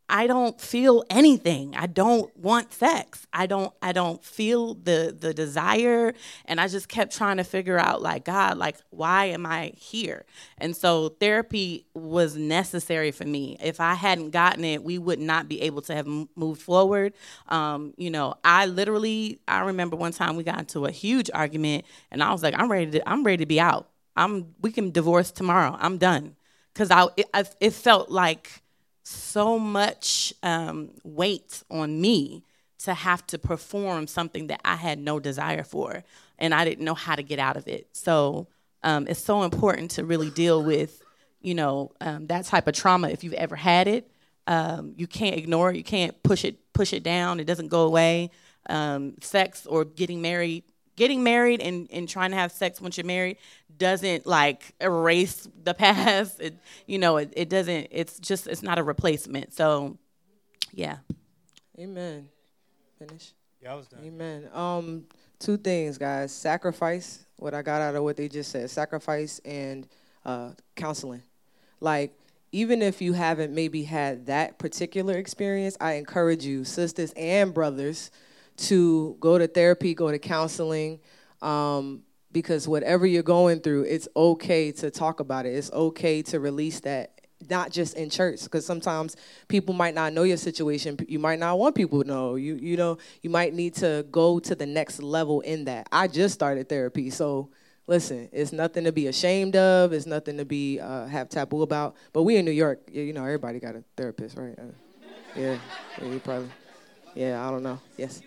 I 0.08 0.26
don't 0.26 0.60
feel 0.60 1.02
anything. 1.08 1.74
I 1.74 1.86
don't 1.86 2.34
want 2.36 2.72
sex. 2.74 3.26
I 3.32 3.46
don't 3.46 3.72
I 3.80 3.92
don't 3.92 4.22
feel 4.22 4.74
the 4.74 5.16
the 5.18 5.32
desire 5.32 6.12
and 6.44 6.60
I 6.60 6.68
just 6.68 6.88
kept 6.88 7.16
trying 7.16 7.38
to 7.38 7.44
figure 7.44 7.78
out 7.78 8.02
like 8.02 8.26
God, 8.26 8.58
like 8.58 8.76
why 8.90 9.26
am 9.26 9.46
I 9.46 9.72
here? 9.76 10.26
And 10.58 10.76
so 10.76 11.08
therapy 11.08 11.86
was 11.94 12.36
necessary 12.36 13.12
for 13.12 13.24
me. 13.24 13.56
If 13.62 13.80
I 13.80 13.94
hadn't 13.94 14.30
gotten 14.30 14.64
it, 14.64 14.84
we 14.84 14.98
would 14.98 15.20
not 15.20 15.48
be 15.48 15.62
able 15.62 15.80
to 15.82 15.94
have 15.94 16.06
moved 16.36 16.60
forward. 16.60 17.14
Um, 17.48 17.94
you 17.96 18.10
know, 18.10 18.34
I 18.44 18.66
literally 18.66 19.40
I 19.48 19.60
remember 19.60 19.96
one 19.96 20.12
time 20.12 20.36
we 20.36 20.44
got 20.44 20.58
into 20.58 20.84
a 20.84 20.90
huge 20.90 21.30
argument 21.32 21.86
and 22.10 22.22
I 22.22 22.30
was 22.30 22.42
like 22.42 22.54
I'm 22.58 22.70
ready 22.70 22.90
to 22.90 23.08
I'm 23.08 23.24
ready 23.24 23.38
to 23.38 23.46
be 23.46 23.58
out. 23.58 23.88
I'm 24.16 24.54
we 24.60 24.70
can 24.70 24.90
divorce 24.90 25.30
tomorrow. 25.30 25.76
I'm 25.80 25.96
done. 25.96 26.36
Cuz 26.74 26.90
I 26.90 27.06
it, 27.16 27.26
I 27.32 27.44
it 27.60 27.72
felt 27.72 28.10
like 28.10 28.63
so 29.04 29.58
much 29.58 30.32
um, 30.42 30.90
weight 31.04 31.62
on 31.70 32.00
me 32.00 32.42
to 32.78 32.94
have 32.94 33.26
to 33.28 33.38
perform 33.38 34.06
something 34.06 34.48
that 34.48 34.60
I 34.64 34.76
had 34.76 34.98
no 34.98 35.20
desire 35.20 35.62
for, 35.62 36.02
and 36.38 36.52
I 36.52 36.64
didn't 36.64 36.84
know 36.84 36.94
how 36.94 37.14
to 37.14 37.22
get 37.22 37.38
out 37.38 37.56
of 37.56 37.68
it. 37.68 37.88
So 37.92 38.48
um, 38.82 39.06
it's 39.08 39.20
so 39.20 39.42
important 39.42 39.92
to 39.92 40.04
really 40.04 40.30
deal 40.30 40.62
with, 40.62 41.02
you 41.40 41.54
know, 41.54 41.92
um, 42.00 42.26
that 42.26 42.44
type 42.44 42.66
of 42.66 42.74
trauma 42.74 43.08
if 43.08 43.22
you've 43.22 43.34
ever 43.34 43.56
had 43.56 43.88
it. 43.88 44.10
Um, 44.46 44.92
you 44.96 45.06
can't 45.06 45.36
ignore 45.36 45.70
it. 45.70 45.76
You 45.76 45.84
can't 45.84 46.22
push 46.22 46.44
it 46.44 46.72
push 46.74 46.92
it 46.92 47.02
down. 47.02 47.40
It 47.40 47.44
doesn't 47.44 47.68
go 47.68 47.82
away. 47.82 48.30
Um, 48.68 49.14
sex 49.20 49.66
or 49.66 49.84
getting 49.84 50.22
married 50.22 50.64
getting 50.96 51.22
married 51.22 51.60
and, 51.60 51.88
and 51.92 52.08
trying 52.08 52.30
to 52.30 52.36
have 52.36 52.52
sex 52.52 52.80
once 52.80 52.96
you're 52.96 53.06
married 53.06 53.36
doesn't 53.78 54.26
like 54.26 54.74
erase 54.80 55.48
the 55.62 55.74
past. 55.74 56.40
It, 56.40 56.56
you 56.86 56.98
know, 56.98 57.16
it, 57.16 57.32
it 57.36 57.48
doesn't, 57.48 57.88
it's 57.90 58.18
just, 58.18 58.46
it's 58.46 58.62
not 58.62 58.78
a 58.78 58.82
replacement. 58.82 59.52
So, 59.52 59.98
yeah. 60.72 60.98
Amen. 61.78 62.28
Finish. 62.98 63.32
Yeah, 63.62 63.72
I 63.72 63.76
was 63.76 63.88
done. 63.88 64.00
Amen. 64.04 64.48
Um, 64.52 65.04
two 65.38 65.56
things, 65.56 65.98
guys. 65.98 66.32
Sacrifice. 66.32 67.24
What 67.36 67.54
I 67.54 67.62
got 67.62 67.80
out 67.80 67.94
of 67.94 68.04
what 68.04 68.16
they 68.16 68.28
just 68.28 68.50
said. 68.50 68.70
Sacrifice 68.70 69.40
and 69.44 69.88
uh, 70.24 70.50
counseling. 70.76 71.22
Like, 71.80 72.12
even 72.52 72.82
if 72.82 73.02
you 73.02 73.14
haven't 73.14 73.52
maybe 73.52 73.82
had 73.82 74.26
that 74.26 74.58
particular 74.58 75.14
experience, 75.14 75.76
I 75.80 75.94
encourage 75.94 76.44
you, 76.44 76.64
sisters 76.64 77.12
and 77.16 77.52
brothers, 77.52 78.12
to 78.56 79.16
go 79.20 79.38
to 79.38 79.46
therapy, 79.46 79.94
go 79.94 80.10
to 80.10 80.18
counseling. 80.18 81.00
Um, 81.42 82.02
because 82.32 82.66
whatever 82.66 83.06
you're 83.06 83.22
going 83.22 83.60
through, 83.60 83.84
it's 83.84 84.08
okay 84.16 84.72
to 84.72 84.90
talk 84.90 85.20
about 85.20 85.46
it. 85.46 85.54
It's 85.54 85.70
okay 85.70 86.20
to 86.22 86.40
release 86.40 86.80
that 86.80 87.14
not 87.50 87.70
just 87.70 87.96
in 87.96 88.10
church 88.10 88.42
because 88.44 88.64
sometimes 88.64 89.16
people 89.48 89.74
might 89.74 89.94
not 89.94 90.12
know 90.12 90.22
your 90.22 90.36
situation. 90.36 90.98
You 91.08 91.18
might 91.18 91.38
not 91.38 91.58
want 91.58 91.74
people 91.74 92.02
to 92.02 92.08
know. 92.08 92.34
You 92.36 92.56
you 92.56 92.76
know 92.76 92.98
you 93.22 93.30
might 93.30 93.54
need 93.54 93.74
to 93.76 94.06
go 94.10 94.38
to 94.40 94.54
the 94.54 94.66
next 94.66 95.02
level 95.02 95.40
in 95.42 95.64
that. 95.66 95.88
I 95.92 96.08
just 96.08 96.34
started 96.34 96.68
therapy 96.68 97.10
so 97.10 97.50
listen 97.86 98.28
it's 98.32 98.52
nothing 98.52 98.84
to 98.84 98.92
be 98.92 99.06
ashamed 99.06 99.56
of. 99.56 99.92
It's 99.92 100.06
nothing 100.06 100.36
to 100.38 100.44
be 100.44 100.80
uh, 100.80 101.06
have 101.06 101.28
taboo 101.28 101.62
about. 101.62 101.96
But 102.12 102.22
we 102.22 102.36
in 102.36 102.44
new 102.44 102.50
york 102.50 102.80
you 102.90 103.12
know 103.12 103.24
everybody 103.24 103.60
got 103.60 103.76
a 103.76 103.84
therapist 103.96 104.36
right? 104.36 104.58
Uh, 104.58 104.62
yeah, 105.36 105.58
yeah 106.00 106.08
you 106.08 106.18
probably 106.20 106.48
yeah 107.14 107.46
i 107.46 107.50
don't 107.50 107.62
know. 107.62 107.78
Yes 107.96 108.22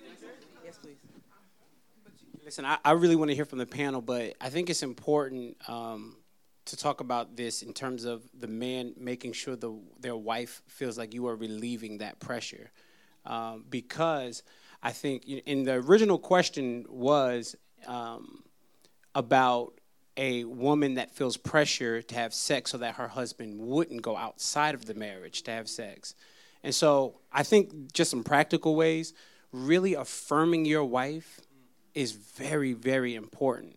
Listen, 2.48 2.64
I, 2.64 2.78
I 2.86 2.92
really 2.92 3.18
want 3.18 3.30
to 3.30 3.36
hear 3.36 3.44
from 3.44 3.58
the 3.58 3.66
panel, 3.66 4.00
but 4.00 4.36
I 4.40 4.50
think 4.50 4.70
it's 4.70 4.82
important 4.82 5.58
um, 5.68 6.16
to 6.64 6.78
talk 6.78 7.02
about 7.02 7.36
this 7.36 7.62
in 7.62 7.74
terms 7.74 8.06
of 8.06 8.24
the 8.34 8.48
man 8.48 8.94
making 8.98 9.34
sure 9.34 9.58
the, 9.58 9.78
their 10.00 10.16
wife 10.16 10.62
feels 10.66 10.98
like 10.98 11.14
you 11.14 11.28
are 11.28 11.36
relieving 11.36 11.98
that 11.98 12.22
pressure. 12.22 12.72
Um, 13.26 13.66
because 13.70 14.44
I 14.82 14.94
think 14.94 15.26
in 15.28 15.64
the 15.64 15.74
original 15.74 16.18
question 16.18 16.86
was 16.88 17.58
um, 17.86 18.46
about 19.14 19.74
a 20.16 20.46
woman 20.46 20.94
that 20.94 21.14
feels 21.14 21.36
pressure 21.36 22.02
to 22.02 22.16
have 22.16 22.34
sex 22.34 22.72
so 22.72 22.78
that 22.78 22.96
her 22.96 23.10
husband 23.10 23.60
wouldn't 23.60 24.02
go 24.02 24.16
outside 24.16 24.74
of 24.74 24.86
the 24.86 24.94
marriage 24.94 25.42
to 25.44 25.52
have 25.52 25.68
sex. 25.68 26.16
And 26.64 26.74
so 26.74 27.20
I 27.30 27.44
think 27.44 27.92
just 27.92 28.10
some 28.10 28.24
practical 28.24 28.78
ways, 28.78 29.14
really 29.52 29.96
affirming 29.96 30.64
your 30.64 30.86
wife 30.86 31.42
is 31.98 32.12
very, 32.12 32.74
very 32.74 33.16
important. 33.16 33.76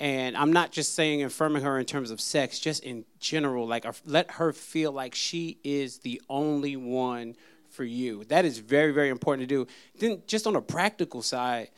And 0.00 0.36
I'm 0.36 0.52
not 0.52 0.72
just 0.72 0.94
saying 0.94 1.22
affirming 1.22 1.62
her 1.62 1.78
in 1.78 1.86
terms 1.86 2.10
of 2.10 2.20
sex, 2.20 2.58
just 2.58 2.82
in 2.82 3.04
general, 3.20 3.64
like 3.64 3.86
let 4.04 4.32
her 4.32 4.52
feel 4.52 4.90
like 4.90 5.14
she 5.14 5.58
is 5.62 5.98
the 5.98 6.20
only 6.28 6.74
one 6.74 7.36
for 7.70 7.84
you. 7.84 8.24
That 8.24 8.44
is 8.44 8.58
very, 8.58 8.92
very 8.92 9.08
important 9.08 9.48
to 9.48 9.54
do. 9.54 9.70
Then, 9.96 10.22
just 10.26 10.48
on 10.48 10.56
a 10.56 10.60
practical 10.60 11.22
side, 11.22 11.68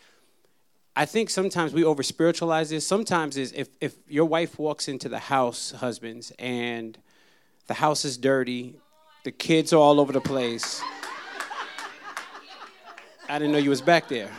I 0.96 1.04
think 1.04 1.28
sometimes 1.28 1.74
we 1.74 1.84
over 1.84 2.02
spiritualize 2.02 2.70
this. 2.70 2.86
Sometimes 2.86 3.36
is 3.36 3.52
if, 3.52 3.68
if 3.82 3.96
your 4.08 4.24
wife 4.24 4.58
walks 4.58 4.88
into 4.88 5.10
the 5.10 5.18
house, 5.18 5.72
husbands, 5.72 6.32
and 6.38 6.96
the 7.66 7.74
house 7.74 8.06
is 8.06 8.16
dirty, 8.16 8.76
the 9.24 9.32
kids 9.32 9.74
are 9.74 9.80
all 9.80 10.00
over 10.00 10.14
the 10.14 10.22
place. 10.22 10.80
I 13.28 13.38
didn't 13.38 13.52
know 13.52 13.58
you 13.58 13.70
was 13.70 13.82
back 13.82 14.08
there. 14.08 14.30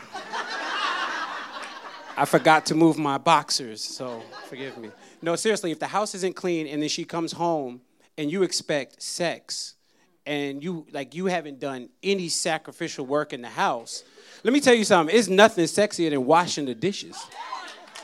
I 2.17 2.25
forgot 2.25 2.65
to 2.65 2.75
move 2.75 2.97
my 2.97 3.19
boxers, 3.19 3.79
so 3.79 4.23
forgive 4.47 4.75
me. 4.79 4.89
No, 5.21 5.35
seriously, 5.35 5.69
if 5.69 5.77
the 5.77 5.85
house 5.85 6.15
isn't 6.15 6.35
clean 6.35 6.65
and 6.65 6.81
then 6.81 6.89
she 6.89 7.05
comes 7.05 7.31
home 7.31 7.81
and 8.17 8.31
you 8.31 8.41
expect 8.41 9.03
sex 9.03 9.75
and 10.25 10.63
you 10.63 10.87
like 10.91 11.13
you 11.13 11.27
haven't 11.27 11.59
done 11.59 11.89
any 12.01 12.27
sacrificial 12.27 13.05
work 13.05 13.33
in 13.33 13.43
the 13.43 13.49
house, 13.49 14.03
let 14.43 14.51
me 14.51 14.59
tell 14.59 14.73
you 14.73 14.83
something, 14.83 15.15
it's 15.15 15.27
nothing 15.27 15.65
sexier 15.65 16.09
than 16.09 16.25
washing 16.25 16.65
the 16.65 16.73
dishes. 16.73 17.15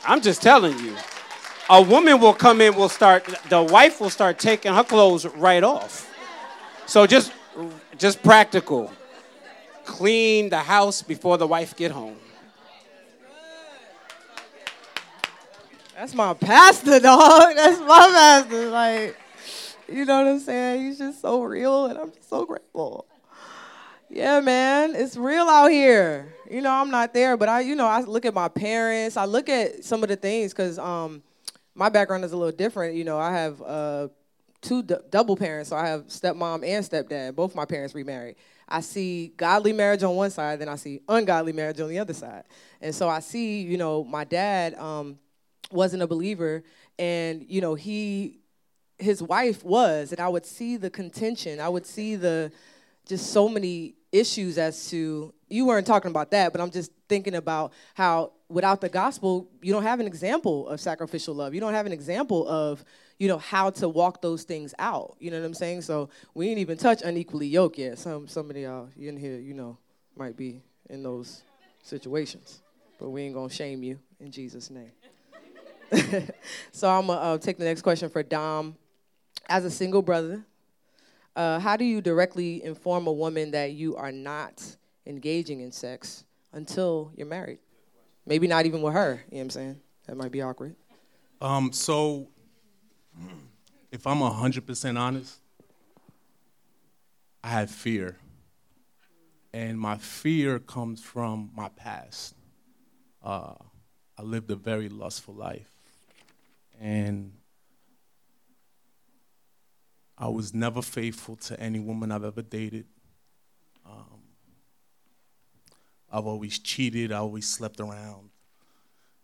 I'm 0.06 0.20
just 0.20 0.40
telling 0.40 0.78
you. 0.78 0.94
A 1.68 1.82
woman 1.82 2.20
will 2.20 2.34
come 2.34 2.60
in, 2.60 2.76
will 2.76 2.88
start 2.88 3.24
the 3.48 3.62
wife 3.62 4.00
will 4.00 4.10
start 4.10 4.38
taking 4.38 4.72
her 4.72 4.84
clothes 4.84 5.26
right 5.26 5.64
off. 5.64 6.08
So 6.86 7.04
just 7.06 7.32
just 7.98 8.22
practical. 8.22 8.92
Clean 9.84 10.50
the 10.50 10.60
house 10.60 11.02
before 11.02 11.36
the 11.36 11.48
wife 11.48 11.74
get 11.74 11.90
home. 11.90 12.16
That's 15.96 16.12
my 16.12 16.34
pastor, 16.34 16.98
dog. 16.98 17.52
That's 17.56 17.78
my 17.78 18.08
pastor. 18.10 18.68
Like, 18.68 19.16
you 19.88 20.04
know 20.04 20.24
what 20.24 20.32
I'm 20.32 20.40
saying? 20.40 20.86
He's 20.86 20.98
just 20.98 21.20
so 21.20 21.42
real, 21.42 21.86
and 21.86 21.96
I'm 21.98 22.12
so 22.28 22.44
grateful. 22.44 23.06
Yeah, 24.10 24.40
man, 24.40 24.96
it's 24.96 25.16
real 25.16 25.44
out 25.44 25.70
here. 25.70 26.34
You 26.50 26.62
know, 26.62 26.72
I'm 26.72 26.90
not 26.90 27.14
there, 27.14 27.36
but 27.36 27.48
I, 27.48 27.60
you 27.60 27.76
know, 27.76 27.86
I 27.86 28.00
look 28.00 28.24
at 28.26 28.34
my 28.34 28.48
parents. 28.48 29.16
I 29.16 29.24
look 29.24 29.48
at 29.48 29.84
some 29.84 30.02
of 30.02 30.08
the 30.08 30.16
things 30.16 30.52
because 30.52 30.80
um, 30.80 31.22
my 31.76 31.88
background 31.88 32.24
is 32.24 32.32
a 32.32 32.36
little 32.36 32.56
different. 32.56 32.96
You 32.96 33.04
know, 33.04 33.18
I 33.18 33.32
have 33.32 33.62
uh, 33.62 34.08
two 34.62 34.82
d- 34.82 34.96
double 35.10 35.36
parents, 35.36 35.70
so 35.70 35.76
I 35.76 35.86
have 35.86 36.08
stepmom 36.08 36.66
and 36.66 36.84
stepdad. 36.84 37.36
Both 37.36 37.54
my 37.54 37.64
parents 37.64 37.94
remarried. 37.94 38.34
I 38.68 38.80
see 38.80 39.32
godly 39.36 39.72
marriage 39.72 40.02
on 40.02 40.16
one 40.16 40.30
side, 40.30 40.58
then 40.58 40.68
I 40.68 40.76
see 40.76 41.02
ungodly 41.08 41.52
marriage 41.52 41.80
on 41.80 41.88
the 41.88 42.00
other 42.00 42.14
side. 42.14 42.44
And 42.80 42.92
so 42.94 43.08
I 43.08 43.20
see, 43.20 43.62
you 43.62 43.78
know, 43.78 44.02
my 44.02 44.24
dad. 44.24 44.74
Um, 44.74 45.18
wasn't 45.70 46.02
a 46.02 46.06
believer 46.06 46.62
and 46.98 47.44
you 47.48 47.60
know 47.60 47.74
he 47.74 48.38
his 48.98 49.22
wife 49.22 49.64
was 49.64 50.12
and 50.12 50.20
i 50.20 50.28
would 50.28 50.46
see 50.46 50.76
the 50.76 50.90
contention. 50.90 51.60
I 51.60 51.68
would 51.68 51.86
see 51.86 52.16
the 52.16 52.52
just 53.06 53.32
so 53.32 53.48
many 53.48 53.94
issues 54.12 54.56
as 54.58 54.88
to 54.90 55.34
you 55.48 55.66
weren't 55.66 55.86
talking 55.86 56.10
about 56.10 56.30
that 56.30 56.52
but 56.52 56.60
i'm 56.60 56.70
just 56.70 56.90
thinking 57.08 57.34
about 57.34 57.72
how 57.94 58.32
without 58.48 58.80
the 58.80 58.88
gospel 58.88 59.48
you 59.62 59.72
don't 59.72 59.82
have 59.82 60.00
an 60.00 60.06
example 60.06 60.68
of 60.68 60.80
sacrificial 60.80 61.34
love. 61.34 61.54
You 61.54 61.60
don't 61.60 61.74
have 61.74 61.86
an 61.86 61.92
example 61.92 62.46
of 62.48 62.84
you 63.18 63.28
know 63.28 63.38
how 63.38 63.70
to 63.70 63.88
walk 63.88 64.20
those 64.22 64.42
things 64.44 64.74
out. 64.78 65.16
You 65.18 65.30
know 65.30 65.40
what 65.40 65.46
i'm 65.46 65.54
saying? 65.54 65.82
So 65.82 66.08
we 66.34 66.46
didn't 66.46 66.60
even 66.60 66.78
touch 66.78 67.02
unequally 67.02 67.48
yoked 67.48 67.78
yet. 67.78 67.98
Some 67.98 68.28
somebody 68.28 68.62
y'all 68.62 68.88
in 68.96 69.16
here 69.16 69.38
you 69.38 69.54
know 69.54 69.76
might 70.16 70.36
be 70.36 70.62
in 70.88 71.02
those 71.02 71.42
situations 71.82 72.60
but 72.98 73.10
we 73.10 73.22
ain't 73.22 73.34
gonna 73.34 73.50
shame 73.50 73.82
you 73.82 73.98
in 74.20 74.30
jesus 74.30 74.70
name 74.70 74.90
so 76.72 76.88
I'm 76.88 77.06
gonna 77.06 77.20
uh, 77.20 77.38
take 77.38 77.58
the 77.58 77.64
next 77.64 77.82
question 77.82 78.08
for 78.08 78.22
Dom. 78.22 78.76
As 79.48 79.64
a 79.64 79.70
single 79.70 80.02
brother, 80.02 80.44
uh, 81.36 81.58
how 81.58 81.76
do 81.76 81.84
you 81.84 82.00
directly 82.00 82.64
inform 82.64 83.06
a 83.06 83.12
woman 83.12 83.50
that 83.50 83.72
you 83.72 83.96
are 83.96 84.12
not 84.12 84.64
engaging 85.06 85.60
in 85.60 85.70
sex 85.70 86.24
until 86.52 87.12
you're 87.16 87.26
married? 87.26 87.58
Maybe 88.26 88.46
not 88.46 88.64
even 88.66 88.80
with 88.80 88.94
her. 88.94 89.22
You 89.30 89.36
know 89.36 89.38
what 89.38 89.40
I'm 89.42 89.50
saying? 89.50 89.80
That 90.06 90.16
might 90.16 90.32
be 90.32 90.40
awkward. 90.40 90.76
Um, 91.40 91.72
so, 91.72 92.28
if 93.92 94.06
I'm 94.06 94.20
100% 94.20 94.98
honest, 94.98 95.40
I 97.42 97.48
have 97.48 97.70
fear. 97.70 98.16
And 99.52 99.78
my 99.78 99.98
fear 99.98 100.58
comes 100.58 101.02
from 101.02 101.50
my 101.54 101.68
past. 101.68 102.34
Uh, 103.22 103.54
I 104.16 104.22
lived 104.22 104.50
a 104.50 104.56
very 104.56 104.88
lustful 104.88 105.34
life 105.34 105.73
and 106.80 107.32
I 110.16 110.28
was 110.28 110.54
never 110.54 110.80
faithful 110.80 111.36
to 111.36 111.58
any 111.58 111.80
woman 111.80 112.12
I've 112.12 112.24
ever 112.24 112.42
dated. 112.42 112.86
Um, 113.84 114.22
I've 116.10 116.26
always 116.26 116.58
cheated, 116.58 117.12
I 117.12 117.18
always 117.18 117.48
slept 117.48 117.80
around. 117.80 118.30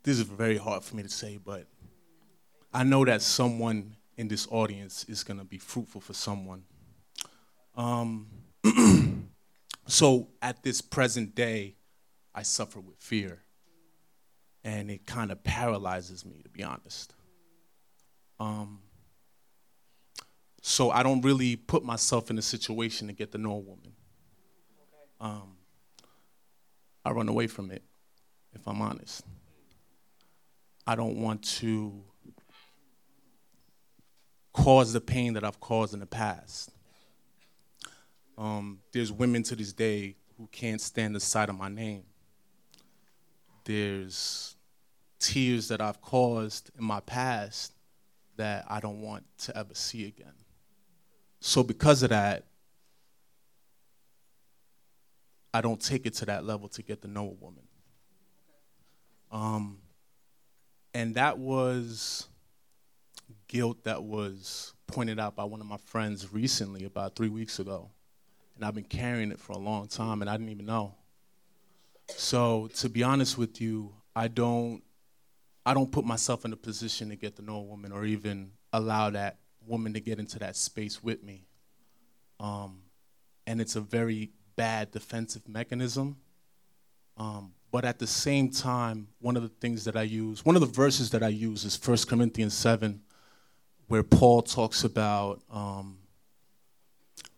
This 0.03 0.19
is 0.19 0.23
very 0.23 0.57
hard 0.57 0.83
for 0.83 0.95
me 0.95 1.03
to 1.03 1.09
say, 1.09 1.37
but 1.43 1.67
I 2.73 2.83
know 2.83 3.05
that 3.05 3.21
someone 3.21 3.95
in 4.17 4.27
this 4.27 4.47
audience 4.51 5.05
is 5.07 5.23
going 5.23 5.39
to 5.39 5.45
be 5.45 5.57
fruitful 5.57 6.01
for 6.01 6.13
someone. 6.13 6.63
Um, 7.75 8.27
so 9.87 10.27
at 10.41 10.63
this 10.63 10.81
present 10.81 11.35
day, 11.35 11.75
I 12.33 12.43
suffer 12.43 12.79
with 12.79 12.97
fear. 12.97 13.43
And 14.63 14.91
it 14.91 15.05
kind 15.07 15.31
of 15.31 15.43
paralyzes 15.43 16.25
me, 16.25 16.41
to 16.43 16.49
be 16.49 16.63
honest. 16.63 17.13
Um, 18.41 18.79
so 20.63 20.89
I 20.89 21.03
don't 21.03 21.21
really 21.21 21.55
put 21.55 21.83
myself 21.83 22.31
in 22.31 22.39
a 22.39 22.41
situation 22.41 23.05
to 23.05 23.13
get 23.13 23.31
to 23.33 23.37
know 23.37 23.51
a 23.51 23.59
woman. 23.59 23.93
Um, 25.19 25.57
I 27.05 27.11
run 27.11 27.29
away 27.29 27.45
from 27.45 27.69
it, 27.69 27.83
if 28.53 28.67
I'm 28.67 28.81
honest. 28.81 29.23
I 30.87 30.95
don't 30.95 31.21
want 31.21 31.43
to 31.59 32.03
cause 34.53 34.91
the 34.91 35.01
pain 35.01 35.33
that 35.33 35.43
I've 35.43 35.59
caused 35.59 35.93
in 35.93 35.99
the 35.99 36.07
past. 36.07 36.71
Um, 38.39 38.79
there's 38.91 39.11
women 39.11 39.43
to 39.43 39.55
this 39.55 39.71
day 39.71 40.15
who 40.39 40.49
can't 40.51 40.81
stand 40.81 41.13
the 41.13 41.19
sight 41.19 41.49
of 41.49 41.55
my 41.59 41.69
name. 41.69 42.05
There's 43.65 44.55
tears 45.19 45.67
that 45.67 45.79
I've 45.79 46.01
caused 46.01 46.71
in 46.75 46.83
my 46.83 47.01
past 47.01 47.73
that 48.41 48.65
I 48.67 48.79
don't 48.79 49.01
want 49.01 49.23
to 49.43 49.55
ever 49.55 49.75
see 49.75 50.07
again. 50.07 50.33
So, 51.41 51.61
because 51.61 52.01
of 52.01 52.09
that, 52.09 52.45
I 55.53 55.61
don't 55.61 55.79
take 55.79 56.07
it 56.07 56.15
to 56.15 56.25
that 56.25 56.43
level 56.43 56.67
to 56.69 56.81
get 56.81 57.03
to 57.03 57.07
know 57.07 57.27
a 57.27 57.43
woman. 57.43 57.67
Um, 59.31 59.77
and 60.95 61.13
that 61.15 61.37
was 61.37 62.27
guilt 63.47 63.83
that 63.83 64.03
was 64.03 64.73
pointed 64.87 65.19
out 65.19 65.35
by 65.35 65.43
one 65.43 65.61
of 65.61 65.67
my 65.67 65.77
friends 65.77 66.33
recently, 66.33 66.85
about 66.85 67.15
three 67.15 67.29
weeks 67.29 67.59
ago. 67.59 67.91
And 68.55 68.65
I've 68.65 68.73
been 68.73 68.85
carrying 68.85 69.31
it 69.31 69.39
for 69.39 69.53
a 69.53 69.59
long 69.59 69.87
time, 69.87 70.21
and 70.21 70.29
I 70.29 70.33
didn't 70.33 70.49
even 70.49 70.65
know. 70.65 70.95
So, 72.07 72.69
to 72.77 72.89
be 72.89 73.03
honest 73.03 73.37
with 73.37 73.61
you, 73.61 73.93
I 74.15 74.29
don't 74.29 74.81
I 75.65 75.73
don't 75.73 75.91
put 75.91 76.05
myself 76.05 76.45
in 76.45 76.53
a 76.53 76.57
position 76.57 77.09
to 77.09 77.15
get 77.15 77.35
to 77.35 77.41
know 77.41 77.57
a 77.57 77.61
woman 77.61 77.91
or 77.91 78.05
even 78.05 78.51
allow 78.73 79.09
that 79.11 79.37
woman 79.65 79.93
to 79.93 79.99
get 79.99 80.19
into 80.19 80.39
that 80.39 80.55
space 80.55 81.03
with 81.03 81.23
me. 81.23 81.45
Um, 82.39 82.81
and 83.45 83.61
it's 83.61 83.75
a 83.75 83.81
very 83.81 84.31
bad 84.55 84.91
defensive 84.91 85.47
mechanism. 85.47 86.17
Um, 87.17 87.53
but 87.71 87.85
at 87.85 87.99
the 87.99 88.07
same 88.07 88.49
time, 88.49 89.07
one 89.19 89.37
of 89.37 89.43
the 89.43 89.49
things 89.49 89.85
that 89.85 89.95
I 89.95 90.01
use, 90.01 90.43
one 90.43 90.55
of 90.55 90.61
the 90.61 90.67
verses 90.67 91.11
that 91.11 91.23
I 91.23 91.29
use 91.29 91.63
is 91.63 91.79
1 91.79 91.97
Corinthians 92.07 92.53
7, 92.55 93.01
where 93.87 94.03
Paul 94.03 94.41
talks 94.41 94.83
about 94.83 95.41
um, 95.51 95.99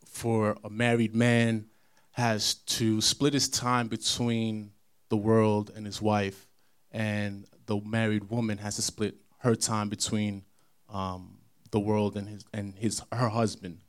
for 0.06 0.58
a 0.64 0.70
married 0.70 1.16
man 1.16 1.66
has 2.12 2.56
to 2.56 3.02
split 3.02 3.34
his 3.34 3.50
time 3.50 3.88
between 3.88 4.72
the 5.10 5.18
world 5.18 5.72
and 5.76 5.86
his 5.86 6.02
wife, 6.02 6.48
and 6.92 7.46
the 7.66 7.80
married 7.82 8.30
woman 8.30 8.58
has 8.58 8.76
to 8.76 8.82
split 8.82 9.16
her 9.40 9.56
time 9.56 9.90
between 9.90 10.44
um, 10.90 11.38
the 11.72 11.80
world 11.80 12.16
and 12.16 12.30
his 12.30 12.46
and 12.54 12.76
his 12.76 13.02
her 13.12 13.30
husband. 13.30 13.80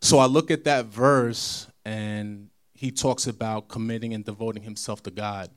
So 0.00 0.18
I 0.18 0.26
look 0.26 0.50
at 0.50 0.64
that 0.64 0.86
verse, 0.86 1.68
and 1.84 2.50
he 2.74 2.90
talks 2.90 3.26
about 3.26 3.68
committing 3.68 4.14
and 4.14 4.24
devoting 4.24 4.62
himself 4.62 5.02
to 5.04 5.10
God. 5.10 5.50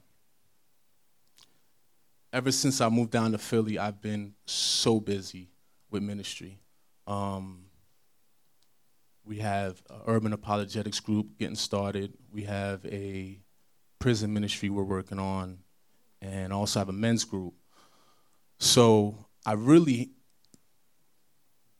Ever 2.31 2.51
since 2.51 2.81
I 2.81 2.89
moved 2.89 3.11
down 3.11 3.31
to 3.31 3.37
Philly, 3.37 3.79
I've 3.79 4.01
been 4.01 4.33
so 4.45 4.99
busy 4.99 5.49
with 5.89 6.03
ministry. 6.03 6.59
Um, 7.07 7.65
we 9.23 9.37
have 9.37 9.81
an 9.89 10.01
urban 10.05 10.33
apologetics 10.33 10.99
group 10.99 11.39
getting 11.39 11.55
started. 11.55 12.13
We 12.31 12.43
have 12.43 12.85
a 12.85 13.39
prison 13.97 14.33
ministry 14.33 14.69
we're 14.69 14.83
working 14.83 15.17
on, 15.17 15.59
and 16.25 16.51
also 16.51 16.79
have 16.79 16.89
a 16.89 16.93
men's 16.93 17.23
group. 17.23 17.53
So 18.59 19.15
I 19.45 19.53
really 19.53 20.11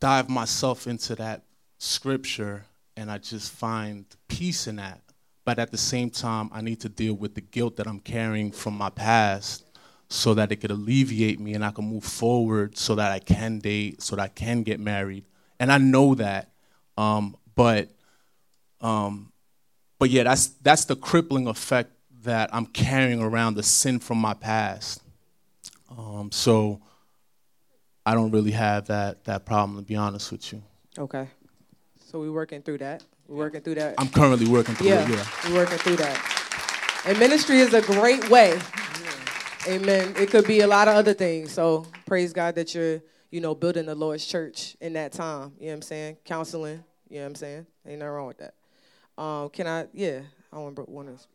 dive 0.00 0.28
myself 0.28 0.86
into 0.86 1.14
that 1.16 1.42
scripture, 1.78 2.64
and 2.96 3.10
I 3.10 3.18
just 3.18 3.52
find 3.52 4.04
peace 4.28 4.66
in 4.66 4.76
that. 4.76 5.00
But 5.44 5.58
at 5.58 5.70
the 5.70 5.78
same 5.78 6.10
time, 6.10 6.50
I 6.52 6.60
need 6.60 6.80
to 6.80 6.88
deal 6.88 7.14
with 7.14 7.34
the 7.34 7.40
guilt 7.40 7.76
that 7.76 7.86
I'm 7.86 8.00
carrying 8.00 8.50
from 8.50 8.74
my 8.74 8.90
past 8.90 9.64
so 10.08 10.34
that 10.34 10.52
it 10.52 10.56
could 10.56 10.70
alleviate 10.70 11.40
me 11.40 11.54
and 11.54 11.64
I 11.64 11.70
can 11.70 11.84
move 11.84 12.04
forward 12.04 12.76
so 12.76 12.94
that 12.94 13.12
I 13.12 13.18
can 13.18 13.58
date, 13.58 14.02
so 14.02 14.16
that 14.16 14.22
I 14.22 14.28
can 14.28 14.62
get 14.62 14.80
married. 14.80 15.24
And 15.58 15.72
I 15.72 15.78
know 15.78 16.14
that. 16.16 16.52
Um, 16.96 17.36
but 17.54 17.90
um, 18.80 19.32
but 19.98 20.10
yeah, 20.10 20.24
that's 20.24 20.48
that's 20.48 20.84
the 20.84 20.96
crippling 20.96 21.46
effect 21.46 21.90
that 22.26 22.54
I'm 22.54 22.66
carrying 22.66 23.22
around 23.22 23.54
the 23.54 23.62
sin 23.62 23.98
from 23.98 24.18
my 24.18 24.34
past. 24.34 25.02
Um, 25.96 26.30
so 26.30 26.80
I 28.04 28.14
don't 28.14 28.30
really 28.30 28.52
have 28.52 28.86
that 28.88 29.24
that 29.24 29.44
problem 29.44 29.78
to 29.78 29.84
be 29.84 29.96
honest 29.96 30.30
with 30.30 30.52
you. 30.52 30.62
Okay. 30.98 31.28
So 32.10 32.20
we're 32.20 32.32
working 32.32 32.62
through 32.62 32.78
that. 32.78 33.02
We're 33.26 33.36
working 33.36 33.60
through 33.60 33.76
that. 33.76 33.94
I'm 33.98 34.08
currently 34.08 34.46
working 34.46 34.74
through 34.76 34.88
yeah, 34.88 35.08
it, 35.08 35.10
yeah. 35.10 35.26
We're 35.48 35.56
working 35.56 35.78
through 35.78 35.96
that. 35.96 37.02
And 37.06 37.18
ministry 37.18 37.58
is 37.58 37.74
a 37.74 37.82
great 37.82 38.28
way. 38.30 38.58
Amen. 39.66 40.14
It 40.16 40.30
could 40.30 40.46
be 40.46 40.60
a 40.60 40.66
lot 40.66 40.86
of 40.86 40.94
other 40.94 41.14
things. 41.14 41.52
So 41.52 41.86
praise 42.04 42.32
God 42.32 42.54
that 42.54 42.74
you're, 42.74 43.02
you 43.30 43.40
know, 43.40 43.54
building 43.54 43.86
the 43.86 43.96
Lord's 43.96 44.24
church 44.24 44.76
in 44.80 44.92
that 44.92 45.12
time. 45.12 45.52
You 45.58 45.66
know 45.66 45.72
what 45.72 45.74
I'm 45.74 45.82
saying? 45.82 46.16
Counseling. 46.24 46.84
You 47.08 47.16
know 47.16 47.22
what 47.22 47.28
I'm 47.28 47.34
saying? 47.34 47.66
Ain't 47.86 47.98
nothing 47.98 48.12
wrong 48.12 48.26
with 48.28 48.38
that. 48.38 48.54
Um, 49.20 49.48
can 49.50 49.66
I? 49.66 49.86
Yeah, 49.92 50.20
I 50.52 50.58
want 50.58 50.76
to 50.76 50.82
one 50.82 51.08
of. 51.08 51.26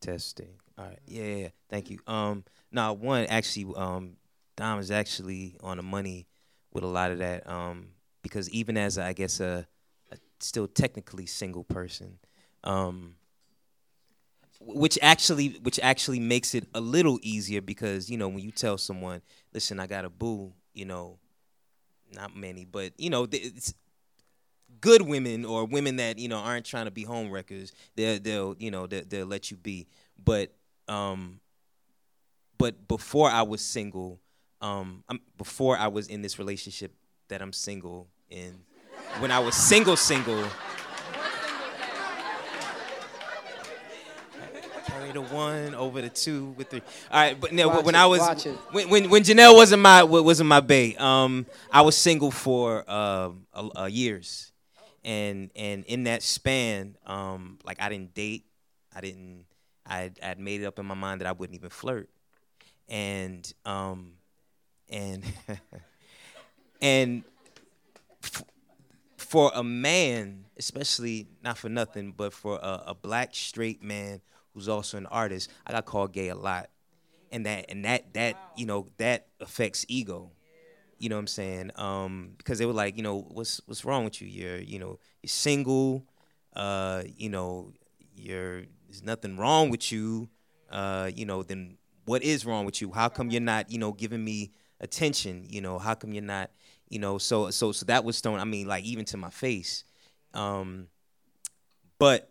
Testing. 0.00 0.54
All 0.78 0.86
right. 0.86 0.98
Yeah, 1.06 1.24
yeah, 1.24 1.36
yeah. 1.36 1.48
Thank 1.68 1.90
you. 1.90 1.98
Um, 2.06 2.44
now 2.72 2.94
one 2.94 3.26
actually, 3.26 3.72
um, 3.76 4.16
Dom 4.56 4.78
is 4.78 4.90
actually 4.90 5.56
on 5.62 5.76
the 5.76 5.82
money 5.82 6.26
with 6.72 6.84
a 6.84 6.86
lot 6.88 7.10
of 7.10 7.18
that. 7.18 7.48
Um, 7.48 7.88
because 8.22 8.48
even 8.50 8.76
as 8.76 8.96
I 8.96 9.12
guess 9.12 9.40
a, 9.40 9.66
a 10.10 10.16
still 10.38 10.66
technically 10.66 11.26
single 11.26 11.64
person, 11.64 12.18
um, 12.64 13.16
which 14.60 14.98
actually 15.00 15.48
which 15.62 15.80
actually 15.82 16.20
makes 16.20 16.54
it 16.54 16.66
a 16.74 16.80
little 16.80 17.18
easier 17.22 17.60
because 17.62 18.10
you 18.10 18.18
know 18.18 18.28
when 18.28 18.40
you 18.40 18.50
tell 18.50 18.76
someone, 18.76 19.22
listen, 19.54 19.80
I 19.80 19.86
got 19.86 20.04
a 20.04 20.10
boo, 20.10 20.52
you 20.74 20.84
know, 20.84 21.18
not 22.12 22.36
many, 22.36 22.64
but 22.64 22.92
you 22.98 23.10
know, 23.10 23.28
it's 23.30 23.74
good 24.80 25.02
women 25.02 25.44
or 25.44 25.64
women 25.64 25.96
that 25.96 26.18
you 26.18 26.28
know 26.28 26.38
aren't 26.38 26.66
trying 26.66 26.86
to 26.86 26.90
be 26.90 27.04
home 27.04 27.30
wreckers. 27.30 27.72
They'll 27.96 28.18
they'll 28.18 28.56
you 28.58 28.70
know 28.70 28.86
they'll, 28.86 29.04
they'll 29.06 29.26
let 29.26 29.50
you 29.50 29.56
be. 29.56 29.86
But 30.22 30.52
um, 30.88 31.40
but 32.58 32.88
before 32.88 33.30
I 33.30 33.42
was 33.42 33.60
single, 33.60 34.20
um, 34.60 35.02
I'm, 35.08 35.20
before 35.38 35.76
I 35.76 35.88
was 35.88 36.08
in 36.08 36.22
this 36.22 36.38
relationship 36.38 36.92
that 37.28 37.40
I'm 37.40 37.52
single 37.52 38.08
in, 38.28 38.58
when 39.20 39.30
I 39.30 39.38
was 39.38 39.54
single 39.54 39.96
single. 39.96 40.44
Carry 44.86 45.12
the 45.12 45.22
one 45.22 45.74
over 45.74 46.02
the 46.02 46.08
two 46.08 46.54
with 46.58 46.70
the. 46.70 46.78
All 47.10 47.20
right, 47.20 47.40
but 47.40 47.52
no, 47.52 47.68
Watch 47.68 47.84
when 47.84 47.94
it, 47.94 47.98
I 47.98 48.06
was 48.06 48.44
when, 48.72 48.88
when 48.90 49.10
when 49.10 49.22
Janelle 49.22 49.54
wasn't 49.54 49.82
my 49.82 50.02
wa- 50.02 50.20
wasn't 50.20 50.48
my 50.48 50.60
bae, 50.60 50.94
um, 50.98 51.46
I 51.70 51.82
was 51.82 51.96
single 51.96 52.30
for 52.30 52.84
a, 52.88 53.30
a 53.76 53.88
years, 53.88 54.49
and 55.04 55.50
and 55.56 55.84
in 55.84 56.04
that 56.04 56.22
span, 56.22 56.96
um, 57.06 57.58
like 57.64 57.80
I 57.80 57.88
didn't 57.88 58.14
date, 58.14 58.44
I 58.94 59.00
didn't, 59.00 59.46
I 59.86 60.10
I'd 60.22 60.38
made 60.38 60.62
it 60.62 60.66
up 60.66 60.78
in 60.78 60.86
my 60.86 60.94
mind 60.94 61.20
that 61.20 61.26
I 61.28 61.32
wouldn't 61.32 61.56
even 61.56 61.70
flirt, 61.70 62.10
and 62.88 63.50
um, 63.64 64.12
and 64.88 65.24
and 66.82 67.24
f- 68.22 68.44
for 69.16 69.50
a 69.54 69.62
man, 69.62 70.44
especially 70.58 71.28
not 71.42 71.56
for 71.58 71.68
nothing, 71.68 72.12
but 72.16 72.32
for 72.32 72.58
a, 72.62 72.82
a 72.88 72.94
black 72.94 73.34
straight 73.34 73.82
man 73.82 74.20
who's 74.54 74.68
also 74.68 74.98
an 74.98 75.06
artist, 75.06 75.50
I 75.66 75.72
got 75.72 75.86
called 75.86 76.12
gay 76.12 76.28
a 76.28 76.34
lot, 76.34 76.68
and 77.32 77.46
that 77.46 77.66
and 77.68 77.84
that 77.84 78.12
that 78.14 78.36
you 78.56 78.66
know 78.66 78.88
that 78.98 79.28
affects 79.40 79.86
ego. 79.88 80.30
You 81.00 81.08
know 81.08 81.16
what 81.16 81.20
I'm 81.20 81.26
saying? 81.28 81.70
Um, 81.76 82.34
because 82.36 82.58
they 82.58 82.66
were 82.66 82.74
like, 82.74 82.96
you 82.96 83.02
know, 83.02 83.22
what's 83.30 83.60
what's 83.64 83.86
wrong 83.86 84.04
with 84.04 84.20
you? 84.20 84.28
You're 84.28 84.58
you 84.58 84.78
know 84.78 84.98
you're 85.22 85.28
single. 85.28 86.04
Uh, 86.54 87.04
you 87.16 87.30
know, 87.30 87.72
you're 88.14 88.64
there's 88.86 89.02
nothing 89.02 89.38
wrong 89.38 89.70
with 89.70 89.90
you. 89.90 90.28
Uh, 90.70 91.10
you 91.14 91.24
know, 91.24 91.42
then 91.42 91.78
what 92.04 92.22
is 92.22 92.44
wrong 92.44 92.66
with 92.66 92.82
you? 92.82 92.92
How 92.92 93.08
come 93.08 93.30
you're 93.30 93.40
not 93.40 93.70
you 93.70 93.78
know 93.78 93.92
giving 93.92 94.22
me 94.22 94.52
attention? 94.78 95.46
You 95.48 95.62
know, 95.62 95.78
how 95.78 95.94
come 95.94 96.12
you're 96.12 96.22
not 96.22 96.50
you 96.90 96.98
know? 96.98 97.16
So 97.16 97.50
so 97.50 97.72
so 97.72 97.86
that 97.86 98.04
was 98.04 98.20
thrown. 98.20 98.38
I 98.38 98.44
mean, 98.44 98.68
like 98.68 98.84
even 98.84 99.06
to 99.06 99.16
my 99.16 99.30
face. 99.30 99.84
Um, 100.34 100.88
but 101.98 102.30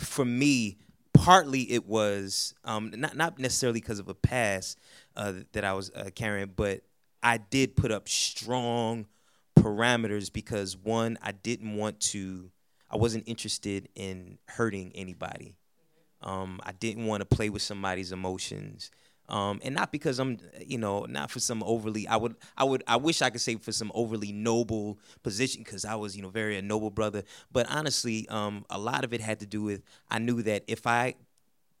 for 0.00 0.24
me, 0.24 0.78
partly 1.14 1.70
it 1.70 1.86
was 1.86 2.54
um, 2.64 2.92
not 2.96 3.16
not 3.16 3.38
necessarily 3.38 3.80
because 3.80 3.98
of 4.00 4.08
a 4.08 4.14
past 4.14 4.78
uh, 5.16 5.34
that 5.52 5.64
I 5.64 5.74
was 5.74 5.90
uh, 5.94 6.10
carrying, 6.14 6.52
but 6.56 6.82
I 7.22 7.38
did 7.38 7.76
put 7.76 7.90
up 7.90 8.08
strong 8.08 9.06
parameters 9.58 10.32
because 10.32 10.76
one, 10.76 11.18
I 11.22 11.32
didn't 11.32 11.76
want 11.76 12.00
to, 12.00 12.50
I 12.90 12.96
wasn't 12.96 13.24
interested 13.28 13.88
in 13.94 14.38
hurting 14.48 14.92
anybody. 14.94 15.56
Um, 16.22 16.60
I 16.64 16.72
didn't 16.72 17.06
want 17.06 17.20
to 17.20 17.24
play 17.24 17.48
with 17.48 17.62
somebody's 17.62 18.12
emotions. 18.12 18.90
Um, 19.28 19.60
and 19.62 19.74
not 19.74 19.92
because 19.92 20.18
I'm, 20.18 20.38
you 20.66 20.76
know, 20.76 21.04
not 21.04 21.30
for 21.30 21.38
some 21.38 21.62
overly. 21.62 22.08
I 22.08 22.16
would, 22.16 22.34
I 22.56 22.64
would, 22.64 22.82
I 22.88 22.96
wish 22.96 23.22
I 23.22 23.30
could 23.30 23.40
say 23.40 23.54
for 23.56 23.70
some 23.70 23.92
overly 23.94 24.32
noble 24.32 24.98
position 25.22 25.62
because 25.62 25.84
I 25.84 25.94
was, 25.94 26.16
you 26.16 26.22
know, 26.22 26.30
very 26.30 26.58
a 26.58 26.62
noble 26.62 26.90
brother. 26.90 27.22
But 27.52 27.70
honestly, 27.70 28.28
um, 28.28 28.64
a 28.70 28.78
lot 28.78 29.04
of 29.04 29.14
it 29.14 29.20
had 29.20 29.38
to 29.40 29.46
do 29.46 29.62
with 29.62 29.82
I 30.10 30.18
knew 30.18 30.42
that 30.42 30.64
if 30.66 30.84
I 30.86 31.14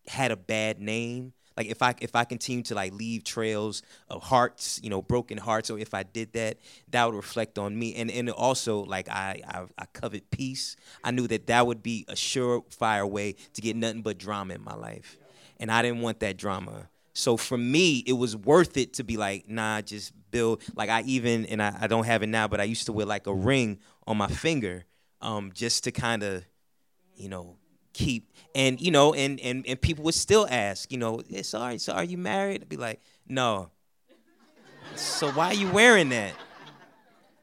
had 0.06 0.30
a 0.30 0.36
bad 0.36 0.80
name, 0.80 1.32
like 1.60 1.70
if 1.70 1.82
I 1.82 1.94
if 2.00 2.16
I 2.16 2.24
continue 2.24 2.62
to 2.64 2.74
like 2.74 2.94
leave 2.94 3.22
trails 3.22 3.82
of 4.08 4.22
hearts, 4.22 4.80
you 4.82 4.88
know, 4.88 5.02
broken 5.02 5.36
hearts, 5.36 5.70
or 5.70 5.78
if 5.78 5.92
I 5.92 6.04
did 6.04 6.32
that, 6.32 6.56
that 6.88 7.04
would 7.04 7.14
reflect 7.14 7.58
on 7.58 7.78
me. 7.78 7.94
And 7.96 8.10
and 8.10 8.30
also 8.30 8.82
like 8.84 9.10
I 9.10 9.42
I, 9.46 9.66
I 9.76 9.84
covet 9.92 10.30
peace. 10.30 10.74
I 11.04 11.10
knew 11.10 11.26
that 11.26 11.48
that 11.48 11.66
would 11.66 11.82
be 11.82 12.06
a 12.08 12.14
surefire 12.14 13.06
way 13.06 13.34
to 13.52 13.60
get 13.60 13.76
nothing 13.76 14.00
but 14.00 14.16
drama 14.16 14.54
in 14.54 14.64
my 14.64 14.74
life, 14.74 15.18
and 15.58 15.70
I 15.70 15.82
didn't 15.82 16.00
want 16.00 16.20
that 16.20 16.38
drama. 16.38 16.88
So 17.12 17.36
for 17.36 17.58
me, 17.58 17.98
it 18.06 18.14
was 18.14 18.34
worth 18.34 18.78
it 18.78 18.94
to 18.94 19.04
be 19.04 19.18
like, 19.18 19.46
nah, 19.46 19.82
just 19.82 20.14
build. 20.30 20.62
Like 20.74 20.88
I 20.88 21.02
even, 21.02 21.44
and 21.44 21.62
I, 21.62 21.76
I 21.82 21.86
don't 21.88 22.06
have 22.06 22.22
it 22.22 22.28
now, 22.28 22.48
but 22.48 22.58
I 22.60 22.64
used 22.64 22.86
to 22.86 22.92
wear 22.94 23.04
like 23.04 23.26
a 23.26 23.34
ring 23.34 23.80
on 24.06 24.16
my 24.16 24.28
finger, 24.28 24.86
um, 25.20 25.50
just 25.52 25.84
to 25.84 25.92
kind 25.92 26.22
of, 26.22 26.42
you 27.16 27.28
know, 27.28 27.56
keep. 27.92 28.32
And 28.54 28.80
you 28.80 28.90
know, 28.90 29.14
and 29.14 29.38
and 29.40 29.66
and 29.66 29.80
people 29.80 30.04
would 30.04 30.14
still 30.14 30.46
ask, 30.50 30.90
you 30.90 30.98
know, 30.98 31.22
yeah, 31.28 31.42
sorry, 31.42 31.78
so 31.78 31.92
are 31.92 32.04
you 32.04 32.18
married? 32.18 32.62
I'd 32.62 32.68
be 32.68 32.76
like, 32.76 33.00
no. 33.28 33.70
so 34.96 35.30
why 35.30 35.46
are 35.46 35.54
you 35.54 35.70
wearing 35.70 36.08
that? 36.10 36.32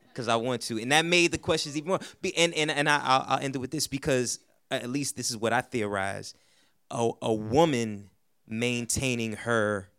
Because 0.09 0.27
I 0.27 0.35
want 0.35 0.63
to, 0.63 0.79
and 0.81 0.91
that 0.91 1.05
made 1.05 1.31
the 1.31 1.37
questions 1.37 1.77
even 1.77 1.89
more. 1.89 1.99
Be, 2.21 2.35
and 2.35 2.53
and 2.53 2.71
and 2.71 2.89
I, 2.89 2.99
I'll, 3.03 3.25
I'll 3.27 3.39
end 3.39 3.55
it 3.55 3.59
with 3.59 3.71
this 3.71 3.87
because 3.87 4.39
at 4.71 4.89
least 4.89 5.15
this 5.15 5.29
is 5.29 5.37
what 5.37 5.53
I 5.53 5.61
theorize. 5.61 6.33
A, 6.89 7.11
a 7.21 7.33
woman 7.33 8.09
maintaining 8.47 9.33
her 9.33 9.89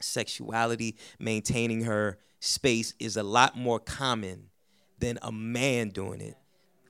sexuality, 0.00 0.96
maintaining 1.18 1.82
her 1.84 2.18
space 2.40 2.94
is 2.98 3.16
a 3.16 3.22
lot 3.22 3.56
more 3.56 3.78
common 3.78 4.50
than 4.98 5.18
a 5.22 5.32
man 5.32 5.90
doing 5.90 6.20
it. 6.20 6.36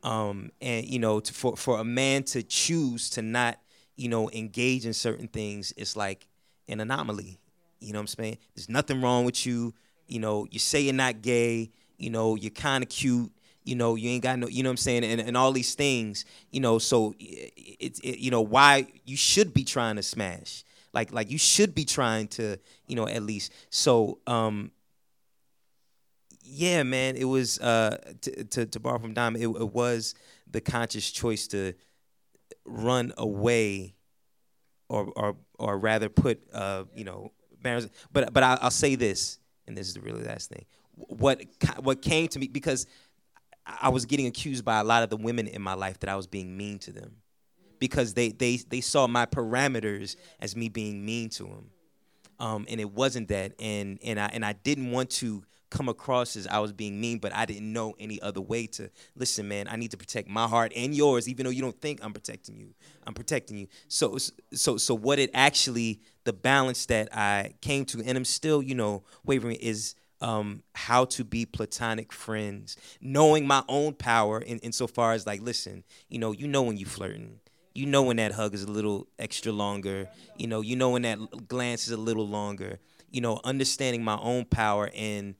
Um, 0.02 0.50
and 0.60 0.86
you 0.86 0.98
know, 0.98 1.20
to, 1.20 1.32
for 1.32 1.56
for 1.56 1.80
a 1.80 1.84
man 1.84 2.22
to 2.24 2.42
choose 2.42 3.10
to 3.10 3.22
not, 3.22 3.58
you 3.96 4.08
know, 4.08 4.30
engage 4.30 4.86
in 4.86 4.92
certain 4.92 5.28
things, 5.28 5.72
it's 5.76 5.96
like 5.96 6.26
an 6.68 6.80
anomaly. 6.80 7.38
You 7.80 7.92
know 7.92 7.98
what 7.98 8.02
I'm 8.02 8.24
saying? 8.24 8.38
There's 8.54 8.68
nothing 8.68 9.00
wrong 9.00 9.24
with 9.24 9.46
you. 9.46 9.74
You 10.06 10.20
know, 10.20 10.46
you 10.50 10.58
say 10.58 10.80
you're 10.80 10.94
not 10.94 11.22
gay. 11.22 11.70
You 11.96 12.10
know, 12.10 12.34
you're 12.34 12.50
kind 12.50 12.82
of 12.82 12.90
cute. 12.90 13.32
You 13.64 13.76
know, 13.76 13.96
you 13.96 14.10
ain't 14.10 14.22
got 14.22 14.38
no. 14.38 14.48
You 14.48 14.62
know 14.62 14.70
what 14.70 14.74
I'm 14.74 14.76
saying? 14.78 15.04
And, 15.04 15.20
and 15.20 15.36
all 15.36 15.52
these 15.52 15.74
things. 15.74 16.24
You 16.50 16.60
know, 16.60 16.78
so 16.78 17.14
it's 17.18 18.00
it, 18.00 18.18
you 18.18 18.30
know 18.30 18.40
why 18.40 18.86
you 19.04 19.16
should 19.16 19.52
be 19.52 19.64
trying 19.64 19.96
to 19.96 20.02
smash. 20.02 20.64
Like 20.92 21.12
like 21.12 21.30
you 21.30 21.38
should 21.38 21.74
be 21.74 21.84
trying 21.84 22.28
to 22.28 22.58
you 22.86 22.96
know 22.96 23.06
at 23.06 23.22
least. 23.22 23.52
So 23.70 24.18
um, 24.26 24.70
yeah, 26.50 26.82
man, 26.82 27.16
it 27.16 27.24
was 27.24 27.60
uh, 27.60 27.98
to, 28.22 28.44
to, 28.44 28.66
to 28.66 28.80
borrow 28.80 28.98
from 28.98 29.12
Dom. 29.12 29.36
It, 29.36 29.46
it, 29.46 29.72
was 29.72 30.14
the 30.50 30.60
conscious 30.60 31.10
choice 31.10 31.46
to 31.48 31.74
run 32.64 33.12
away, 33.18 33.94
or 34.88 35.12
or 35.14 35.36
or 35.58 35.78
rather 35.78 36.08
put 36.08 36.42
uh, 36.52 36.84
you 36.94 37.04
know 37.04 37.32
barriers. 37.62 37.88
But 38.12 38.32
but 38.32 38.42
I, 38.42 38.58
will 38.62 38.70
say 38.70 38.94
this, 38.94 39.38
and 39.66 39.76
this 39.76 39.88
is 39.88 39.94
the 39.94 40.00
really 40.00 40.24
last 40.24 40.48
thing. 40.48 40.64
What 40.94 41.42
what 41.80 42.00
came 42.02 42.28
to 42.28 42.38
me 42.38 42.48
because 42.48 42.86
I 43.66 43.90
was 43.90 44.06
getting 44.06 44.26
accused 44.26 44.64
by 44.64 44.78
a 44.80 44.84
lot 44.84 45.02
of 45.02 45.10
the 45.10 45.16
women 45.16 45.46
in 45.46 45.60
my 45.60 45.74
life 45.74 46.00
that 46.00 46.08
I 46.08 46.16
was 46.16 46.26
being 46.26 46.56
mean 46.56 46.78
to 46.80 46.92
them 46.92 47.16
because 47.78 48.14
they 48.14 48.30
they 48.30 48.56
they 48.56 48.80
saw 48.80 49.06
my 49.06 49.26
parameters 49.26 50.16
as 50.40 50.56
me 50.56 50.70
being 50.70 51.04
mean 51.04 51.28
to 51.30 51.44
them, 51.44 51.70
um, 52.40 52.66
and 52.70 52.80
it 52.80 52.90
wasn't 52.90 53.28
that, 53.28 53.52
and 53.60 53.98
and 54.02 54.18
I 54.18 54.30
and 54.32 54.44
I 54.44 54.54
didn't 54.54 54.90
want 54.90 55.10
to 55.10 55.44
come 55.70 55.88
across 55.88 56.36
as 56.36 56.46
I 56.46 56.58
was 56.58 56.72
being 56.72 57.00
mean, 57.00 57.18
but 57.18 57.34
I 57.34 57.44
didn't 57.44 57.72
know 57.72 57.94
any 57.98 58.20
other 58.22 58.40
way 58.40 58.66
to 58.68 58.90
listen, 59.14 59.48
man. 59.48 59.68
I 59.68 59.76
need 59.76 59.90
to 59.90 59.96
protect 59.96 60.28
my 60.28 60.46
heart 60.46 60.72
and 60.74 60.94
yours, 60.94 61.28
even 61.28 61.44
though 61.44 61.50
you 61.50 61.62
don't 61.62 61.80
think 61.80 62.00
I'm 62.02 62.12
protecting 62.12 62.56
you. 62.58 62.74
I'm 63.06 63.14
protecting 63.14 63.58
you. 63.58 63.68
So, 63.88 64.18
so, 64.52 64.76
so, 64.76 64.94
what 64.94 65.18
it 65.18 65.30
actually, 65.34 66.00
the 66.24 66.32
balance 66.32 66.86
that 66.86 67.08
I 67.14 67.54
came 67.60 67.84
to, 67.86 68.02
and 68.02 68.16
I'm 68.16 68.24
still, 68.24 68.62
you 68.62 68.74
know, 68.74 69.04
wavering, 69.24 69.56
is 69.56 69.94
um, 70.20 70.62
how 70.74 71.04
to 71.06 71.24
be 71.24 71.46
platonic 71.46 72.12
friends, 72.12 72.76
knowing 73.00 73.46
my 73.46 73.62
own 73.68 73.94
power 73.94 74.40
in 74.40 74.58
insofar 74.58 75.12
as 75.12 75.26
like, 75.26 75.40
listen, 75.42 75.84
you 76.08 76.18
know, 76.18 76.32
you 76.32 76.48
know 76.48 76.62
when 76.62 76.76
you 76.76 76.86
flirting. 76.86 77.40
You 77.74 77.86
know 77.86 78.02
when 78.02 78.16
that 78.16 78.32
hug 78.32 78.54
is 78.54 78.64
a 78.64 78.70
little 78.70 79.06
extra 79.18 79.52
longer. 79.52 80.08
You 80.36 80.48
know, 80.48 80.62
you 80.62 80.74
know 80.74 80.90
when 80.90 81.02
that 81.02 81.46
glance 81.46 81.86
is 81.86 81.92
a 81.92 81.96
little 81.96 82.26
longer. 82.26 82.80
You 83.10 83.20
know, 83.20 83.40
understanding 83.44 84.02
my 84.02 84.18
own 84.18 84.46
power 84.46 84.90
and 84.96 85.36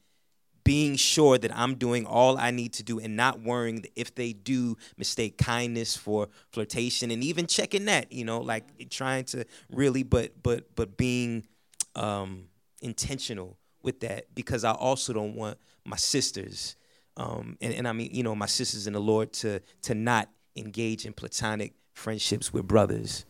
being 0.65 0.97
sure 0.97 1.39
that 1.39 1.57
I'm 1.57 1.77
doing 1.77 2.07
all 2.07 2.37
I 2.37 2.51
need 2.51 2.75
to 2.75 2.83
do 2.83 2.99
and 2.99 3.17
not 3.17 3.41
worrying 3.41 3.85
if 3.97 4.15
they 4.15 4.33
do 4.33 4.77
mistake 4.97 5.39
kindness 5.39 5.97
for 5.97 6.29
flirtation 6.53 7.11
and 7.11 7.25
even 7.25 7.47
checking 7.47 7.87
that, 7.87 8.13
you 8.13 8.25
know, 8.25 8.41
like 8.41 8.91
trying 8.91 9.25
to 9.27 9.45
really 9.71 10.03
but 10.03 10.43
but 10.43 10.75
but 10.75 10.97
being 10.97 11.47
um 11.95 12.45
intentional 12.83 13.57
with 13.83 14.01
that 14.01 14.35
because 14.35 14.65
I 14.65 14.73
also 14.73 15.13
don't 15.13 15.35
want 15.35 15.59
my 15.85 15.97
sisters 15.97 16.77
um 17.17 17.57
and, 17.61 17.73
and 17.73 17.89
I 17.89 17.93
mean, 17.93 18.11
you 18.13 18.23
know, 18.23 18.35
my 18.35 18.47
sisters 18.47 18.87
in 18.87 18.93
the 18.93 19.01
Lord 19.01 19.33
to 19.35 19.61
to 19.83 19.95
not 19.95 20.29
engage 20.57 21.07
in 21.07 21.13
platonic 21.13 21.73
friendships 21.95 22.53
with 22.53 22.67
brothers. 22.67 23.25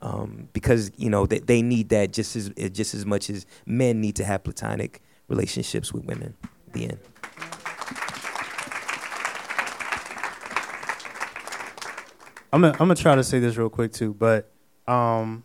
Um, 0.00 0.48
because 0.52 0.92
you 0.96 1.10
know 1.10 1.26
they, 1.26 1.40
they 1.40 1.60
need 1.60 1.88
that 1.88 2.12
just 2.12 2.36
as 2.36 2.50
just 2.70 2.94
as 2.94 3.04
much 3.04 3.28
as 3.30 3.46
men 3.66 4.00
need 4.00 4.14
to 4.16 4.24
have 4.24 4.44
platonic 4.44 5.02
relationships 5.26 5.92
with 5.92 6.04
women 6.04 6.36
the 6.72 6.84
end. 6.84 6.98
I'm 12.52 12.62
gonna, 12.62 12.72
I'm 12.72 12.78
gonna 12.78 12.94
try 12.94 13.14
to 13.14 13.24
say 13.24 13.38
this 13.38 13.56
real 13.56 13.68
quick 13.68 13.92
too, 13.92 14.14
but 14.14 14.50
um, 14.86 15.44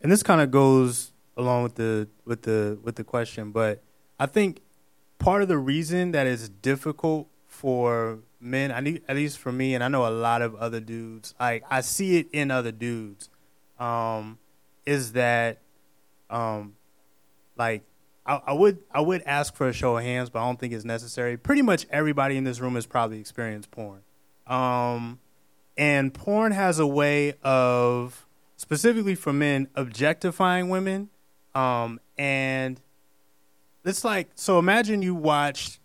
and 0.00 0.10
this 0.10 0.22
kind 0.22 0.40
of 0.40 0.50
goes 0.50 1.12
along 1.36 1.64
with 1.64 1.74
the 1.74 2.08
with 2.24 2.42
the 2.42 2.78
with 2.82 2.96
the 2.96 3.04
question, 3.04 3.50
but 3.50 3.82
I 4.18 4.26
think 4.26 4.60
part 5.18 5.42
of 5.42 5.48
the 5.48 5.58
reason 5.58 6.12
that 6.12 6.26
it's 6.26 6.48
difficult 6.48 7.28
for 7.46 8.20
men, 8.40 8.72
I 8.72 8.80
need, 8.80 9.02
at 9.08 9.16
least 9.16 9.38
for 9.38 9.52
me, 9.52 9.74
and 9.74 9.82
I 9.82 9.88
know 9.88 10.06
a 10.06 10.10
lot 10.10 10.42
of 10.42 10.54
other 10.56 10.80
dudes, 10.80 11.34
like 11.38 11.64
I 11.70 11.80
see 11.80 12.18
it 12.18 12.28
in 12.32 12.50
other 12.50 12.72
dudes, 12.72 13.28
um, 13.78 14.38
is 14.86 15.12
that 15.12 15.60
um, 16.30 16.74
like 17.56 17.82
I, 18.26 18.40
I, 18.46 18.52
would 18.52 18.78
I 18.90 19.00
would 19.00 19.22
ask 19.22 19.54
for 19.54 19.68
a 19.68 19.72
show 19.72 19.96
of 19.96 20.02
hands, 20.02 20.30
but 20.30 20.40
I 20.40 20.46
don't 20.46 20.58
think 20.58 20.72
it's 20.72 20.84
necessary. 20.84 21.36
Pretty 21.36 21.62
much 21.62 21.86
everybody 21.90 22.36
in 22.36 22.44
this 22.44 22.60
room 22.60 22.74
has 22.74 22.86
probably 22.86 23.20
experienced 23.20 23.70
porn, 23.70 24.00
um, 24.46 25.18
and 25.76 26.14
porn 26.14 26.52
has 26.52 26.78
a 26.78 26.86
way 26.86 27.34
of 27.42 28.26
specifically 28.56 29.14
for 29.14 29.32
men 29.32 29.68
objectifying 29.74 30.70
women, 30.70 31.10
um, 31.54 32.00
and 32.16 32.80
it's 33.84 34.04
like 34.04 34.30
so. 34.34 34.58
Imagine 34.58 35.02
you 35.02 35.14
watch, 35.14 35.78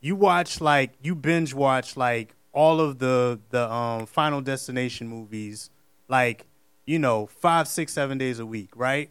you 0.00 0.16
watch 0.16 0.60
like 0.60 0.92
you 1.02 1.14
binge 1.14 1.52
watch 1.52 1.96
like 1.96 2.34
all 2.52 2.80
of 2.80 2.98
the 2.98 3.40
the 3.50 3.70
um, 3.70 4.06
Final 4.06 4.40
Destination 4.40 5.06
movies, 5.08 5.68
like 6.08 6.46
you 6.86 6.98
know 6.98 7.26
five, 7.26 7.68
six, 7.68 7.92
seven 7.92 8.16
days 8.16 8.38
a 8.38 8.46
week, 8.46 8.70
right? 8.74 9.10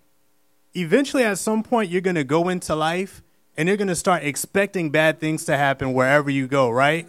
Eventually 0.73 1.23
at 1.23 1.37
some 1.37 1.63
point 1.63 1.89
you're 1.89 2.01
going 2.01 2.15
to 2.15 2.23
go 2.23 2.49
into 2.49 2.75
life 2.75 3.21
and 3.57 3.67
you're 3.67 3.77
going 3.77 3.87
to 3.87 3.95
start 3.95 4.23
expecting 4.23 4.89
bad 4.89 5.19
things 5.19 5.45
to 5.45 5.57
happen 5.57 5.93
wherever 5.93 6.29
you 6.29 6.47
go, 6.47 6.69
right? 6.69 7.07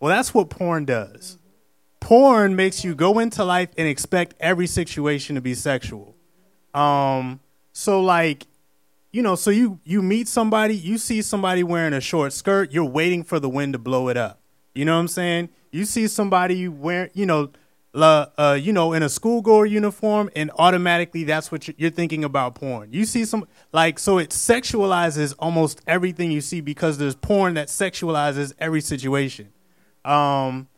Well, 0.00 0.10
that's 0.10 0.34
what 0.34 0.50
porn 0.50 0.84
does. 0.84 1.38
Porn 2.00 2.56
makes 2.56 2.84
you 2.84 2.94
go 2.94 3.18
into 3.18 3.44
life 3.44 3.68
and 3.78 3.86
expect 3.86 4.34
every 4.40 4.66
situation 4.66 5.36
to 5.36 5.40
be 5.40 5.54
sexual. 5.54 6.16
Um, 6.74 7.40
so 7.72 8.00
like, 8.00 8.46
you 9.12 9.22
know, 9.22 9.34
so 9.34 9.50
you 9.50 9.78
you 9.84 10.00
meet 10.00 10.26
somebody, 10.26 10.74
you 10.74 10.96
see 10.96 11.20
somebody 11.20 11.62
wearing 11.62 11.92
a 11.92 12.00
short 12.00 12.32
skirt, 12.32 12.72
you're 12.72 12.84
waiting 12.84 13.22
for 13.22 13.38
the 13.38 13.48
wind 13.48 13.74
to 13.74 13.78
blow 13.78 14.08
it 14.08 14.16
up. 14.16 14.40
You 14.74 14.86
know 14.86 14.94
what 14.94 15.00
I'm 15.00 15.08
saying? 15.08 15.50
You 15.70 15.84
see 15.84 16.08
somebody 16.08 16.66
wearing, 16.66 17.10
you 17.12 17.26
know, 17.26 17.50
uh, 17.94 18.58
you 18.60 18.72
know, 18.72 18.92
in 18.92 19.02
a 19.02 19.08
schoolgirl 19.08 19.66
uniform, 19.66 20.30
and 20.34 20.50
automatically 20.58 21.24
that's 21.24 21.52
what 21.52 21.68
you're 21.78 21.90
thinking 21.90 22.24
about 22.24 22.54
porn. 22.54 22.92
You 22.92 23.04
see 23.04 23.24
some 23.24 23.46
like 23.72 23.98
so 23.98 24.18
it 24.18 24.30
sexualizes 24.30 25.34
almost 25.38 25.80
everything 25.86 26.30
you 26.30 26.40
see 26.40 26.60
because 26.60 26.98
there's 26.98 27.14
porn 27.14 27.54
that 27.54 27.68
sexualizes 27.68 28.52
every 28.58 28.80
situation. 28.80 29.48
Um, 30.04 30.68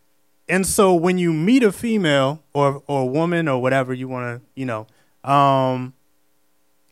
and 0.49 0.67
so 0.67 0.95
when 0.95 1.19
you 1.19 1.33
meet 1.33 1.63
a 1.63 1.73
female 1.73 2.43
or 2.53 2.83
or 2.87 3.03
a 3.03 3.07
woman 3.07 3.49
or 3.49 3.63
whatever 3.63 3.95
you 3.95 4.09
want 4.09 4.41
to, 4.41 4.47
you 4.55 4.67
know, 4.67 4.87
um, 5.23 5.95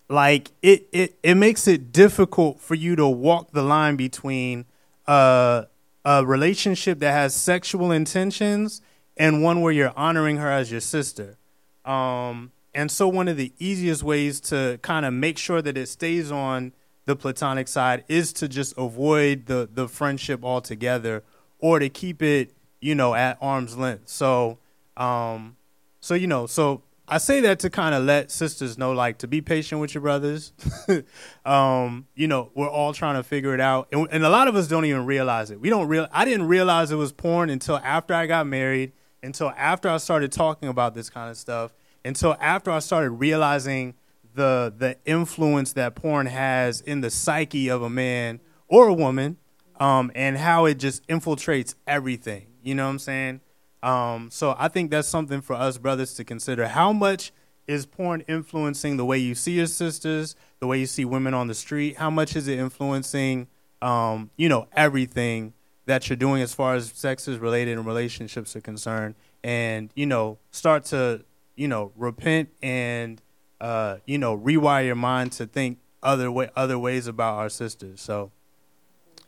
like 0.08 0.52
it 0.62 0.88
it 0.92 1.18
it 1.22 1.34
makes 1.34 1.66
it 1.66 1.92
difficult 1.92 2.60
for 2.60 2.74
you 2.74 2.94
to 2.96 3.08
walk 3.08 3.50
the 3.50 3.62
line 3.62 3.96
between 3.96 4.66
uh, 5.06 5.64
a 6.04 6.24
relationship 6.24 7.00
that 7.00 7.12
has 7.12 7.34
sexual 7.34 7.90
intentions 7.90 8.82
and 9.16 9.42
one 9.42 9.60
where 9.60 9.72
you're 9.72 9.92
honoring 9.96 10.38
her 10.38 10.50
as 10.50 10.70
your 10.70 10.80
sister. 10.80 11.38
Um, 11.84 12.52
and 12.74 12.90
so, 12.90 13.08
one 13.08 13.28
of 13.28 13.36
the 13.36 13.52
easiest 13.58 14.02
ways 14.02 14.40
to 14.42 14.78
kind 14.82 15.04
of 15.04 15.12
make 15.12 15.38
sure 15.38 15.60
that 15.60 15.76
it 15.76 15.86
stays 15.86 16.32
on 16.32 16.72
the 17.04 17.16
platonic 17.16 17.68
side 17.68 18.04
is 18.08 18.32
to 18.34 18.48
just 18.48 18.74
avoid 18.78 19.46
the 19.46 19.68
the 19.72 19.88
friendship 19.88 20.44
altogether, 20.44 21.22
or 21.58 21.78
to 21.78 21.88
keep 21.88 22.22
it, 22.22 22.54
you 22.80 22.94
know, 22.94 23.14
at 23.14 23.36
arm's 23.40 23.76
length. 23.76 24.08
So, 24.08 24.58
um, 24.96 25.56
so 26.00 26.14
you 26.14 26.26
know, 26.26 26.46
so 26.46 26.82
I 27.06 27.18
say 27.18 27.40
that 27.40 27.58
to 27.60 27.68
kind 27.68 27.94
of 27.94 28.04
let 28.04 28.30
sisters 28.30 28.78
know, 28.78 28.92
like, 28.92 29.18
to 29.18 29.28
be 29.28 29.42
patient 29.42 29.80
with 29.80 29.92
your 29.92 30.00
brothers. 30.00 30.54
um, 31.44 32.06
you 32.14 32.26
know, 32.26 32.50
we're 32.54 32.70
all 32.70 32.94
trying 32.94 33.16
to 33.16 33.22
figure 33.22 33.52
it 33.52 33.60
out, 33.60 33.88
and, 33.92 34.08
and, 34.10 34.24
a 34.24 34.30
lot 34.30 34.48
of 34.48 34.56
us 34.56 34.66
don't 34.66 34.86
even 34.86 35.04
realize 35.04 35.50
it. 35.50 35.60
We 35.60 35.68
don't 35.68 35.88
real. 35.88 36.08
I 36.10 36.24
didn't 36.24 36.46
realize 36.46 36.90
it 36.90 36.96
was 36.96 37.12
porn 37.12 37.50
until 37.50 37.76
after 37.78 38.14
I 38.14 38.26
got 38.26 38.46
married 38.46 38.92
until 39.22 39.50
after 39.56 39.88
I 39.88 39.98
started 39.98 40.32
talking 40.32 40.68
about 40.68 40.94
this 40.94 41.10
kind 41.10 41.30
of 41.30 41.36
stuff, 41.36 41.72
until 42.04 42.36
after 42.40 42.70
I 42.70 42.80
started 42.80 43.10
realizing 43.10 43.94
the 44.34 44.72
the 44.76 44.96
influence 45.04 45.74
that 45.74 45.94
porn 45.94 46.26
has 46.26 46.80
in 46.80 47.00
the 47.00 47.10
psyche 47.10 47.68
of 47.68 47.82
a 47.82 47.90
man 47.90 48.40
or 48.68 48.88
a 48.88 48.94
woman, 48.94 49.36
um, 49.78 50.10
and 50.14 50.38
how 50.38 50.64
it 50.64 50.78
just 50.78 51.06
infiltrates 51.06 51.74
everything. 51.86 52.46
You 52.62 52.74
know 52.74 52.84
what 52.84 52.92
I'm 52.92 52.98
saying? 52.98 53.40
Um, 53.82 54.30
so 54.30 54.54
I 54.58 54.68
think 54.68 54.90
that's 54.90 55.08
something 55.08 55.40
for 55.40 55.54
us 55.54 55.76
brothers 55.78 56.14
to 56.14 56.24
consider. 56.24 56.68
How 56.68 56.92
much 56.92 57.32
is 57.66 57.86
porn 57.86 58.22
influencing 58.28 58.96
the 58.96 59.04
way 59.04 59.18
you 59.18 59.34
see 59.34 59.52
your 59.52 59.66
sisters, 59.66 60.36
the 60.60 60.66
way 60.66 60.78
you 60.78 60.86
see 60.86 61.04
women 61.04 61.34
on 61.34 61.48
the 61.48 61.54
street? 61.54 61.96
How 61.96 62.10
much 62.10 62.36
is 62.36 62.48
it 62.48 62.58
influencing, 62.58 63.48
um, 63.80 64.30
you 64.36 64.48
know, 64.48 64.68
everything 64.72 65.52
that 65.86 66.08
you're 66.08 66.16
doing 66.16 66.42
as 66.42 66.54
far 66.54 66.74
as 66.74 66.90
sex 66.92 67.26
is 67.28 67.38
related 67.38 67.76
and 67.76 67.86
relationships 67.86 68.54
are 68.54 68.60
concerned 68.60 69.14
and 69.42 69.90
you 69.94 70.06
know 70.06 70.38
start 70.50 70.84
to 70.84 71.24
you 71.56 71.68
know 71.68 71.92
repent 71.96 72.48
and 72.62 73.20
uh, 73.60 73.96
you 74.06 74.18
know 74.18 74.36
rewire 74.36 74.86
your 74.86 74.94
mind 74.94 75.32
to 75.32 75.46
think 75.46 75.78
other 76.02 76.30
way 76.30 76.50
other 76.56 76.78
ways 76.78 77.06
about 77.06 77.34
our 77.34 77.48
sisters. 77.48 78.00
So 78.00 78.30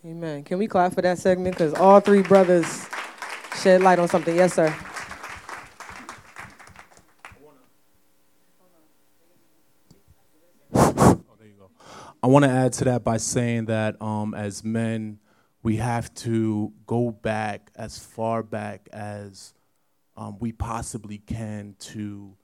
Amen. 0.05 0.45
Can 0.45 0.59
we 0.59 0.67
clap 0.67 0.93
for 0.93 1.01
that 1.01 1.19
segment? 1.19 1.57
Because 1.57 1.73
all 1.75 1.99
three 1.99 2.21
brothers 2.21 2.87
shed 3.63 3.81
light 3.81 3.99
on 3.99 4.07
something. 4.07 4.37
Yes, 4.37 4.53
sir. 4.53 4.75
I 12.23 12.27
want 12.27 12.45
to 12.47 12.51
add 12.51 12.73
to 12.75 12.85
that 12.85 13.05
by 13.05 13.19
saying 13.19 13.67
that 13.67 14.01
um, 14.01 14.33
as 14.35 14.65
men, 14.65 15.19
we 15.65 15.77
have 15.77 16.12
to 16.15 16.73
go 16.87 17.11
back 17.11 17.71
as 17.75 17.99
far 17.99 18.43
back 18.43 18.87
as 18.93 19.55
um, 20.15 20.39
we 20.39 20.53
possibly 20.53 21.17
can 21.17 21.75
to 21.79 22.37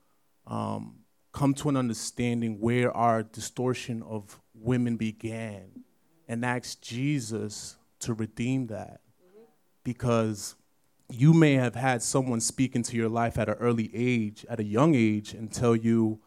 um, 0.47 1.01
come 1.31 1.53
to 1.53 1.69
an 1.69 1.77
understanding 1.77 2.59
where 2.61 2.91
our 2.97 3.23
distortion 3.23 4.03
of 4.03 4.41
women 4.55 4.97
began 4.97 5.85
and 6.29 6.45
ask 6.47 6.81
Jesus 6.81 7.77
to 8.01 8.15
redeem 8.15 8.69
that. 8.69 9.03
Because 9.85 10.55
you 11.11 11.35
may 11.35 11.55
have 11.55 11.75
had 11.75 12.03
someone 12.03 12.41
speak 12.41 12.75
into 12.75 12.97
your 12.97 13.11
life 13.11 13.39
at 13.39 13.51
an 13.51 13.57
early 13.57 13.91
age, 13.93 14.47
at 14.49 14.61
a 14.61 14.65
young 14.65 14.95
age, 14.95 15.35
and 15.35 15.53
tell 15.53 15.77
you 15.77 16.21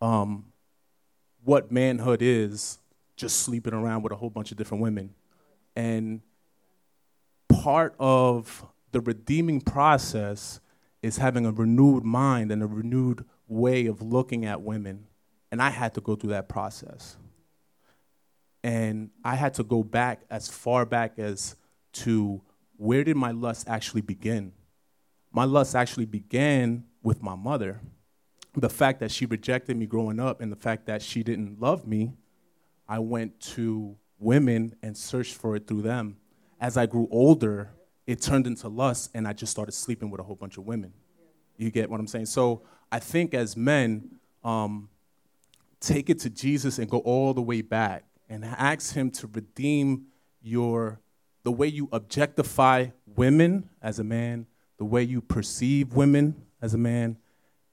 um, 0.00 0.46
what 1.44 1.70
manhood 1.70 2.22
is 2.22 2.78
just 3.14 3.40
sleeping 3.40 3.74
around 3.74 4.02
with 4.02 4.12
a 4.12 4.16
whole 4.16 4.30
bunch 4.30 4.50
of 4.50 4.56
different 4.56 4.82
women. 4.82 5.14
And 5.76 6.22
part 7.60 7.94
of 7.98 8.66
the 8.92 9.00
redeeming 9.00 9.60
process 9.60 10.60
is 11.02 11.16
having 11.16 11.46
a 11.46 11.52
renewed 11.52 12.04
mind 12.04 12.50
and 12.50 12.62
a 12.62 12.66
renewed 12.66 13.24
way 13.48 13.86
of 13.86 14.02
looking 14.02 14.44
at 14.44 14.62
women. 14.62 15.06
And 15.52 15.60
I 15.62 15.70
had 15.70 15.94
to 15.94 16.00
go 16.00 16.16
through 16.16 16.30
that 16.30 16.48
process. 16.48 17.16
And 18.62 19.10
I 19.24 19.34
had 19.34 19.54
to 19.54 19.64
go 19.64 19.82
back 19.82 20.22
as 20.30 20.48
far 20.48 20.84
back 20.84 21.18
as 21.18 21.56
to 21.92 22.40
where 22.76 23.04
did 23.04 23.16
my 23.16 23.30
lust 23.30 23.68
actually 23.68 24.02
begin? 24.02 24.52
My 25.32 25.44
lust 25.44 25.74
actually 25.74 26.06
began 26.06 26.84
with 27.02 27.22
my 27.22 27.34
mother. 27.34 27.80
The 28.54 28.68
fact 28.68 29.00
that 29.00 29.10
she 29.10 29.26
rejected 29.26 29.76
me 29.76 29.86
growing 29.86 30.18
up 30.20 30.40
and 30.40 30.50
the 30.50 30.56
fact 30.56 30.86
that 30.86 31.02
she 31.02 31.22
didn't 31.22 31.60
love 31.60 31.86
me 31.86 32.14
I 32.90 32.98
went 32.98 33.38
to 33.54 33.96
women 34.18 34.74
and 34.82 34.96
searched 34.96 35.36
for 35.36 35.54
it 35.54 35.68
through 35.68 35.82
them. 35.82 36.16
As 36.60 36.76
I 36.76 36.86
grew 36.86 37.08
older, 37.10 37.70
it 38.06 38.20
turned 38.20 38.46
into 38.46 38.68
lust, 38.68 39.10
and 39.14 39.26
I 39.26 39.32
just 39.32 39.50
started 39.50 39.72
sleeping 39.72 40.10
with 40.10 40.20
a 40.20 40.24
whole 40.24 40.36
bunch 40.36 40.58
of 40.58 40.66
women. 40.66 40.92
You 41.56 41.70
get 41.70 41.90
what 41.90 42.00
I'm 42.00 42.06
saying? 42.06 42.26
So 42.26 42.62
I 42.92 42.98
think 42.98 43.34
as 43.34 43.56
men, 43.56 44.10
um, 44.44 44.88
take 45.80 46.10
it 46.10 46.18
to 46.20 46.30
Jesus 46.30 46.78
and 46.78 46.88
go 46.90 46.98
all 46.98 47.34
the 47.34 47.42
way 47.42 47.62
back 47.62 48.04
and 48.28 48.44
ask 48.44 48.94
Him 48.94 49.10
to 49.12 49.26
redeem 49.26 50.06
your 50.42 51.00
the 51.42 51.52
way 51.52 51.66
you 51.66 51.88
objectify 51.92 52.88
women 53.06 53.68
as 53.80 53.98
a 53.98 54.04
man, 54.04 54.46
the 54.76 54.84
way 54.84 55.02
you 55.02 55.20
perceive 55.20 55.94
women 55.94 56.34
as 56.60 56.74
a 56.74 56.78
man, 56.78 57.16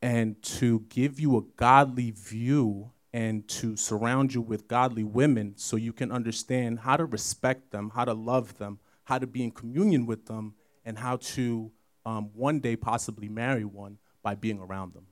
and 0.01 0.41
to 0.41 0.85
give 0.89 1.19
you 1.19 1.38
a 1.38 1.41
godly 1.57 2.11
view 2.11 2.91
and 3.14 3.47
to 3.47 3.76
surround 3.76 4.34
you 4.34 4.41
with 4.41 4.68
godly 4.68 5.03
women 5.03 5.53
so 5.55 5.76
you 5.76 5.93
can 5.93 6.12
understand 6.12 6.80
how 6.80 6.97
to 6.97 7.05
respect 7.05 7.72
them, 7.72 7.91
how 7.93 8.05
to 8.05 8.14
love 8.14 8.58
them, 8.58 8.80
how 9.05 9.18
to 9.18 9.28
be 9.28 9.43
in 9.43 9.51
communion 9.51 10.05
with 10.05 10.26
them, 10.26 10.53
and 10.86 10.97
how 10.97 11.18
to 11.18 11.72
um, 12.05 12.30
one 12.34 12.60
day 12.60 12.76
possibly 12.76 13.30
marry 13.30 13.66
one 13.66 13.97
by 14.22 14.36
being 14.36 14.60
around 14.60 14.93
them. 14.93 15.05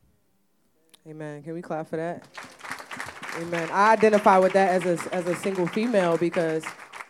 Amen. 1.07 1.43
Can 1.43 1.53
we 1.53 1.61
clap 1.61 1.87
for 1.87 1.97
that? 1.97 2.27
Amen. 3.37 3.69
I 3.71 3.93
identify 3.93 4.37
with 4.37 4.53
that 4.53 4.81
as 4.81 4.85
a, 4.85 5.13
as 5.13 5.27
a 5.27 5.35
single 5.35 5.67
female 5.67 6.17
because 6.17 6.65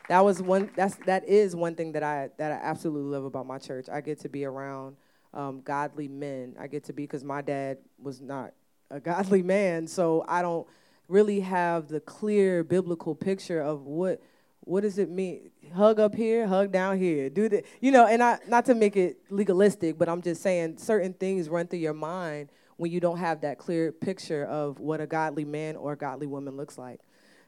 that 0.09 0.23
was 0.23 0.41
one 0.41 0.69
that's 0.75 0.95
that 1.05 1.27
is 1.27 1.55
one 1.55 1.75
thing 1.75 1.91
that 1.93 2.03
I 2.03 2.29
that 2.37 2.51
I 2.51 2.55
absolutely 2.55 3.11
love 3.11 3.25
about 3.25 3.45
my 3.45 3.57
church. 3.57 3.87
I 3.89 4.01
get 4.01 4.19
to 4.21 4.29
be 4.29 4.45
around 4.45 4.97
um, 5.33 5.61
godly 5.61 6.07
men. 6.07 6.55
I 6.59 6.67
get 6.67 6.83
to 6.85 6.93
be 6.93 7.03
because 7.03 7.23
my 7.23 7.41
dad 7.41 7.77
was 7.99 8.21
not 8.21 8.53
a 8.89 8.99
godly 8.99 9.43
man, 9.43 9.87
so 9.87 10.25
I 10.27 10.41
don't 10.41 10.67
really 11.07 11.39
have 11.41 11.87
the 11.87 11.99
clear 11.99 12.63
biblical 12.63 13.15
picture 13.15 13.61
of 13.61 13.85
what 13.85 14.21
what 14.61 14.81
does 14.81 14.97
it 14.97 15.11
mean? 15.11 15.51
Hug 15.75 15.99
up 15.99 16.15
here 16.15 16.47
hug 16.47 16.71
down 16.71 16.97
here. 16.97 17.29
Do 17.29 17.47
the 17.47 17.63
you 17.79 17.91
know 17.91 18.07
and 18.07 18.23
i 18.23 18.39
not 18.47 18.65
to 18.65 18.75
make 18.75 18.95
it 18.95 19.19
legalistic 19.29 19.97
but 19.97 20.09
i'm 20.09 20.21
just 20.21 20.41
saying 20.41 20.77
certain 20.77 21.13
things 21.13 21.49
run 21.49 21.67
through 21.67 21.79
your 21.79 21.93
mind 21.93 22.49
when 22.77 22.91
you 22.91 22.99
don't 22.99 23.17
have 23.17 23.41
that 23.41 23.57
clear 23.57 23.91
picture 23.91 24.45
of 24.45 24.79
what 24.79 24.99
a 24.99 25.07
godly 25.07 25.45
man 25.45 25.75
or 25.75 25.95
godly 25.95 26.27
woman 26.27 26.57
looks 26.57 26.77
like. 26.77 26.99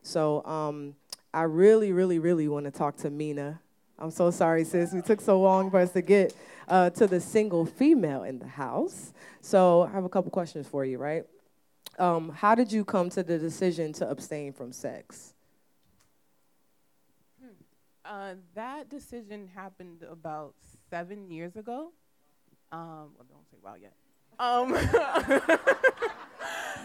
So 0.03 0.45
um, 0.45 0.95
i 1.33 1.41
really 1.41 1.91
really 1.91 2.19
really 2.19 2.47
want 2.47 2.65
to 2.65 2.71
talk 2.71 2.97
to 2.97 3.09
mina 3.09 3.59
i'm 3.99 4.11
so 4.11 4.31
sorry 4.31 4.63
sis 4.63 4.93
we 4.93 5.01
took 5.01 5.21
so 5.21 5.39
long 5.39 5.69
for 5.69 5.79
us 5.79 5.91
to 5.91 6.01
get 6.01 6.35
uh, 6.67 6.89
to 6.89 7.07
the 7.07 7.19
single 7.19 7.65
female 7.65 8.23
in 8.23 8.39
the 8.39 8.47
house 8.47 9.13
so 9.41 9.83
i 9.83 9.89
have 9.91 10.03
a 10.03 10.09
couple 10.09 10.29
questions 10.31 10.67
for 10.67 10.85
you 10.85 10.97
right 10.97 11.25
um, 11.99 12.29
how 12.29 12.53
did 12.53 12.71
you 12.71 12.85
come 12.85 13.09
to 13.11 13.23
the 13.23 13.39
decision 13.39 13.91
to 13.93 14.09
abstain 14.09 14.53
from 14.53 14.71
sex? 14.71 15.33
Uh, 18.05 18.35
that 18.53 18.89
decision 18.89 19.49
happened 19.53 20.03
about 20.09 20.53
seven 20.89 21.29
years 21.29 21.55
ago. 21.55 21.91
Um, 22.71 23.11
well, 23.15 23.25
don't 23.29 23.49
say 23.49 23.57
wow 23.61 23.75
yet. 23.81 23.93
Um, 24.39 24.77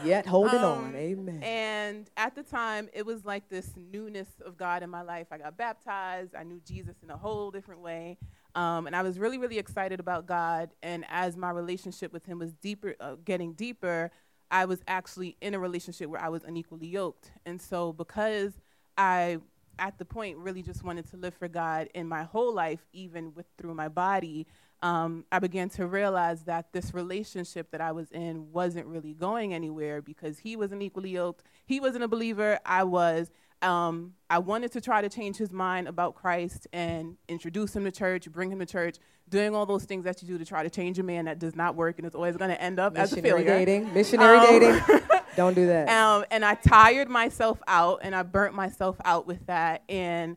Yet 0.05 0.27
holding 0.27 0.59
um, 0.59 0.65
on, 0.65 0.95
amen. 0.97 1.43
And 1.43 2.11
at 2.17 2.35
the 2.35 2.43
time, 2.43 2.89
it 2.93 3.07
was 3.07 3.25
like 3.25 3.49
this 3.49 3.71
newness 3.77 4.29
of 4.45 4.57
God 4.57 4.83
in 4.83 4.91
my 4.91 5.03
life. 5.03 5.29
I 5.31 5.39
got 5.39 5.57
baptized. 5.57 6.35
I 6.35 6.43
knew 6.43 6.61
Jesus 6.67 6.97
in 7.03 7.11
a 7.11 7.17
whole 7.17 7.51
different 7.51 7.83
way. 7.83 8.19
Um, 8.55 8.87
and 8.87 8.97
I 8.97 9.03
was 9.03 9.19
really, 9.19 9.39
really 9.39 9.59
excited 9.59 10.01
about 10.01 10.27
God. 10.27 10.71
And 10.83 11.05
as 11.09 11.37
my 11.37 11.51
relationship 11.51 12.13
with 12.13 12.27
Him 12.27 12.39
was 12.39 12.53
deeper, 12.55 12.97
uh, 13.01 13.17
getting 13.25 13.53
deeper, 13.53 14.11
I 14.51 14.67
was 14.67 14.83
actually 14.87 15.37
in 15.41 15.55
a 15.55 15.59
relationship 15.59 16.11
where 16.11 16.21
I 16.21 16.29
was 16.29 16.43
unequally 16.45 16.87
yoked. 16.87 17.31
And 17.47 17.61
so 17.61 17.93
because 17.93 18.53
I 18.99 19.39
at 19.79 19.99
the 19.99 20.05
point 20.05 20.37
really 20.37 20.63
just 20.63 20.85
wanted 20.85 21.09
to 21.11 21.17
live 21.17 21.35
for 21.35 21.49
God 21.49 21.89
in 21.95 22.07
my 22.07 22.25
whole 22.25 22.53
life, 22.53 22.87
even 22.93 23.33
with 23.35 23.47
through 23.57 23.75
my 23.75 23.89
body, 23.89 24.47
um, 24.83 25.24
I 25.30 25.39
began 25.39 25.68
to 25.70 25.87
realize 25.87 26.43
that 26.45 26.72
this 26.72 26.93
relationship 26.93 27.70
that 27.70 27.80
I 27.80 27.93
was 27.93 28.11
in 28.11 28.51
wasn't 28.53 28.87
really 28.87 29.14
going 29.14 29.55
anywhere 29.55 30.03
because 30.03 30.39
he 30.41 30.57
wasn't 30.57 30.83
equally 30.83 31.11
yoked. 31.11 31.45
He 31.64 31.78
wasn't 31.80 32.05
a 32.05 32.09
believer. 32.09 32.59
I 32.66 32.85
was. 32.85 33.30
Um, 33.62 34.14
I 34.28 34.39
wanted 34.41 34.72
to 34.72 34.80
try 34.80 35.01
to 35.03 35.09
change 35.09 35.37
his 35.37 35.53
mind 35.53 35.87
about 35.87 36.16
Christ 36.16 36.66
and 36.72 37.16
introduce 37.28 37.76
him 37.76 37.85
to 37.85 37.93
church, 37.93 38.28
bring 38.33 38.51
him 38.51 38.59
to 38.59 38.66
church, 38.66 38.97
doing 39.28 39.55
all 39.55 39.66
those 39.66 39.85
things 39.85 40.03
that 40.05 40.20
you 40.20 40.26
do 40.26 40.37
to 40.37 40.45
try 40.45 40.64
to 40.64 40.70
change 40.70 40.99
a 40.99 41.05
man 41.05 41.26
that 41.26 41.39
does 41.39 41.55
not 41.55 41.76
work 41.76 41.99
and 41.99 42.07
is 42.07 42.16
always 42.16 42.37
going 42.37 42.51
to 42.51 42.61
end 42.61 42.80
up 42.80 42.99
as 42.99 43.12
a 43.12 43.16
Missionary 43.16 43.45
failure. 43.45 43.59
dating, 43.64 43.95
missionary 43.95 44.39
Um, 44.39 44.47
dating. 44.47 44.80
Don't 45.37 45.55
do 45.55 45.66
that. 45.68 45.89
Um, 45.89 46.24
and 46.33 46.45
I 46.45 46.57
tired 46.57 47.09
myself 47.09 47.62
out 47.68 48.01
and 48.03 48.16
I 48.16 48.24
burnt 48.24 48.55
myself 48.55 48.97
out 49.05 49.28
with 49.28 49.47
that. 49.47 49.85
And 49.89 50.37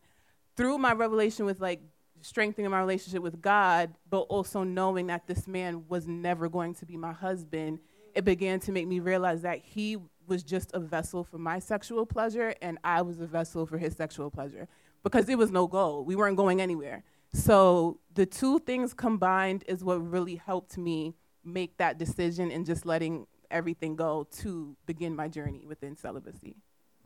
through 0.56 0.78
my 0.78 0.92
revelation 0.92 1.46
with 1.46 1.60
like 1.60 1.80
strengthening 2.26 2.70
my 2.70 2.80
relationship 2.80 3.22
with 3.22 3.40
God, 3.40 3.94
but 4.10 4.20
also 4.22 4.64
knowing 4.64 5.06
that 5.06 5.26
this 5.26 5.46
man 5.46 5.84
was 5.88 6.06
never 6.06 6.48
going 6.48 6.74
to 6.74 6.86
be 6.86 6.96
my 6.96 7.12
husband, 7.12 7.78
it 8.14 8.24
began 8.24 8.58
to 8.60 8.72
make 8.72 8.88
me 8.88 8.98
realize 8.98 9.42
that 9.42 9.60
he 9.62 9.96
was 10.26 10.42
just 10.42 10.72
a 10.74 10.80
vessel 10.80 11.22
for 11.22 11.38
my 11.38 11.58
sexual 11.60 12.04
pleasure 12.04 12.52
and 12.60 12.78
I 12.82 13.02
was 13.02 13.20
a 13.20 13.26
vessel 13.26 13.64
for 13.64 13.78
his 13.78 13.94
sexual 13.94 14.30
pleasure 14.30 14.66
because 15.04 15.28
it 15.28 15.38
was 15.38 15.52
no 15.52 15.68
goal. 15.68 16.04
We 16.04 16.16
weren't 16.16 16.36
going 16.36 16.60
anywhere. 16.60 17.04
So 17.32 18.00
the 18.14 18.26
two 18.26 18.58
things 18.60 18.92
combined 18.92 19.62
is 19.68 19.84
what 19.84 19.96
really 19.96 20.36
helped 20.36 20.76
me 20.76 21.14
make 21.44 21.76
that 21.76 21.96
decision 21.96 22.50
and 22.50 22.66
just 22.66 22.84
letting 22.84 23.26
everything 23.52 23.94
go 23.94 24.26
to 24.38 24.76
begin 24.86 25.14
my 25.14 25.28
journey 25.28 25.64
within 25.64 25.96
celibacy 25.96 26.56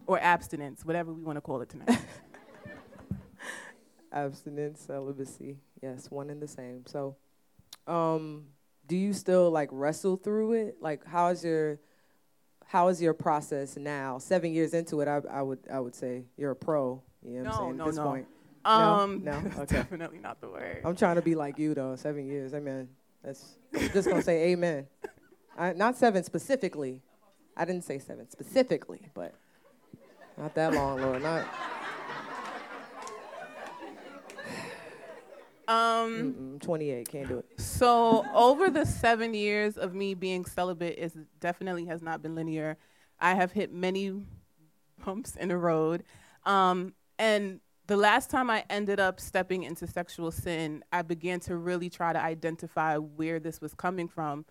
or 0.07 0.19
abstinence, 0.19 0.85
whatever 0.85 1.13
we 1.13 1.23
want 1.23 1.37
to 1.37 1.43
call 1.43 1.61
it 1.61 1.69
tonight. 1.69 1.99
Abstinence, 4.13 4.81
celibacy. 4.81 5.59
Yes, 5.83 6.11
one 6.11 6.31
and 6.31 6.43
the 6.43 6.49
same. 6.49 6.85
So, 6.87 7.17
um, 7.87 8.47
do 8.87 8.97
you 8.97 9.13
still 9.13 9.51
like 9.51 9.69
wrestle 9.73 10.17
through 10.17 10.53
it? 10.53 10.77
Like, 10.81 11.05
how 11.07 11.29
is 11.29 11.45
your 11.45 11.79
how 12.67 12.89
is 12.89 13.01
your 13.01 13.15
process 13.15 13.77
now? 13.77 14.19
Seven 14.19 14.53
years 14.53 14.75
into 14.75 15.01
it, 15.01 15.09
I, 15.09 15.21
I 15.31 15.43
would 15.43 15.59
I 15.73 15.81
would 15.81 15.95
say 15.95 16.25
you're 16.37 16.51
a 16.53 16.57
pro. 16.57 17.03
You 17.25 17.31
know 17.31 17.39
what 17.39 17.41
I'm 17.41 17.45
No, 17.53 17.59
saying? 17.59 17.77
no, 17.77 17.85
At 17.85 17.89
this 17.91 17.97
no. 17.97 18.03
point. 18.05 18.27
Um, 18.65 19.23
no, 19.25 19.41
no. 19.41 19.51
Okay. 19.63 19.77
definitely 19.77 20.19
not 20.19 20.41
the 20.41 20.49
word. 20.49 20.83
I'm 20.85 20.95
trying 20.97 21.17
to 21.17 21.23
be 21.23 21.35
like 21.35 21.59
you 21.59 21.75
though. 21.75 21.97
Seven 21.97 22.27
years. 22.27 22.53
Amen. 22.55 22.89
That's 23.23 23.57
I'm 23.75 23.91
just 23.91 24.09
gonna 24.09 24.23
say 24.23 24.51
amen. 24.53 24.87
I, 25.59 25.73
not 25.73 25.97
seven 25.97 26.25
specifically. 26.25 27.01
I 27.57 27.65
didn't 27.65 27.85
say 27.85 27.99
seven 27.99 28.29
specifically, 28.31 29.11
but 29.15 29.35
not 30.39 30.55
that 30.55 30.75
long, 30.75 31.01
Lord. 31.01 31.23
Not. 31.23 31.47
Um, 35.71 36.59
28. 36.61 37.09
Can't 37.09 37.29
do 37.29 37.39
it. 37.39 37.61
So 37.61 38.27
over 38.35 38.71
the 38.71 38.85
seven 38.85 39.35
years 39.35 39.79
of 39.79 39.95
me 39.95 40.15
being 40.15 40.45
celibate, 40.45 40.99
is 40.99 41.17
definitely 41.39 41.87
has 41.87 42.03
not 42.03 42.23
been 42.23 42.35
linear. 42.35 42.77
I 43.21 43.35
have 43.35 43.53
hit 43.53 43.73
many 43.73 44.13
bumps 45.05 45.37
in 45.37 45.49
the 45.49 45.57
road. 45.57 46.03
Um, 46.45 46.95
and 47.19 47.61
the 47.87 47.97
last 47.97 48.31
time 48.31 48.51
I 48.51 48.65
ended 48.69 48.99
up 48.99 49.21
stepping 49.21 49.63
into 49.63 49.87
sexual 49.87 50.33
sin, 50.33 50.83
I 50.93 51.03
began 51.03 51.39
to 51.41 51.57
really 51.57 51.89
try 51.89 52.13
to 52.13 52.21
identify 52.21 52.97
where 52.97 53.39
this 53.39 53.61
was 53.61 53.73
coming 53.73 54.09
from. 54.09 54.47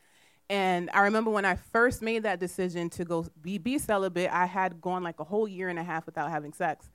And 0.50 0.90
I 0.94 1.02
remember 1.02 1.32
when 1.32 1.46
I 1.46 1.56
first 1.56 2.02
made 2.02 2.24
that 2.24 2.40
decision 2.40 2.90
to 2.92 3.06
go 3.06 3.26
be, 3.42 3.58
be 3.58 3.78
celibate, 3.78 4.32
I 4.32 4.46
had 4.46 4.82
gone 4.82 5.04
like 5.04 5.20
a 5.20 5.24
whole 5.24 5.48
year 5.48 5.70
and 5.70 5.78
a 5.78 5.84
half 5.84 6.06
without 6.06 6.30
having 6.30 6.54
sex. 6.54 6.90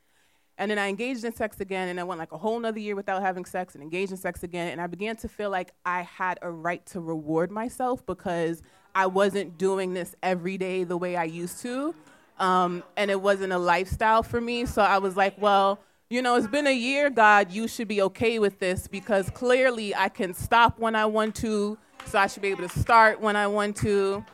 And 0.56 0.70
then 0.70 0.78
I 0.78 0.88
engaged 0.88 1.24
in 1.24 1.32
sex 1.34 1.60
again, 1.60 1.88
and 1.88 1.98
I 1.98 2.04
went 2.04 2.18
like 2.18 2.32
a 2.32 2.38
whole 2.38 2.58
nother 2.60 2.78
year 2.78 2.94
without 2.94 3.22
having 3.22 3.44
sex 3.44 3.74
and 3.74 3.82
engaged 3.82 4.12
in 4.12 4.18
sex 4.18 4.44
again. 4.44 4.68
And 4.68 4.80
I 4.80 4.86
began 4.86 5.16
to 5.16 5.28
feel 5.28 5.50
like 5.50 5.72
I 5.84 6.02
had 6.02 6.38
a 6.42 6.50
right 6.50 6.84
to 6.86 7.00
reward 7.00 7.50
myself 7.50 8.06
because 8.06 8.62
I 8.94 9.06
wasn't 9.06 9.58
doing 9.58 9.94
this 9.94 10.14
every 10.22 10.56
day 10.56 10.84
the 10.84 10.96
way 10.96 11.16
I 11.16 11.24
used 11.24 11.60
to. 11.62 11.94
Um, 12.38 12.84
and 12.96 13.10
it 13.10 13.20
wasn't 13.20 13.52
a 13.52 13.58
lifestyle 13.58 14.22
for 14.22 14.40
me. 14.40 14.66
So 14.66 14.82
I 14.82 14.98
was 14.98 15.16
like, 15.16 15.34
well, 15.40 15.80
you 16.10 16.22
know, 16.22 16.36
it's 16.36 16.46
been 16.46 16.66
a 16.66 16.74
year, 16.74 17.10
God, 17.10 17.50
you 17.50 17.66
should 17.66 17.88
be 17.88 18.02
okay 18.02 18.38
with 18.38 18.60
this 18.60 18.86
because 18.86 19.30
clearly 19.30 19.94
I 19.94 20.08
can 20.08 20.34
stop 20.34 20.78
when 20.78 20.94
I 20.94 21.06
want 21.06 21.34
to, 21.36 21.78
so 22.06 22.18
I 22.18 22.26
should 22.26 22.42
be 22.42 22.48
able 22.48 22.68
to 22.68 22.78
start 22.78 23.20
when 23.20 23.34
I 23.34 23.46
want 23.46 23.76
to. 23.78 24.24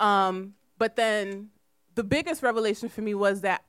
Um, 0.00 0.54
but 0.76 0.96
then 0.96 1.50
the 1.94 2.04
biggest 2.04 2.42
revelation 2.42 2.88
for 2.88 3.00
me 3.00 3.14
was 3.14 3.42
that 3.42 3.64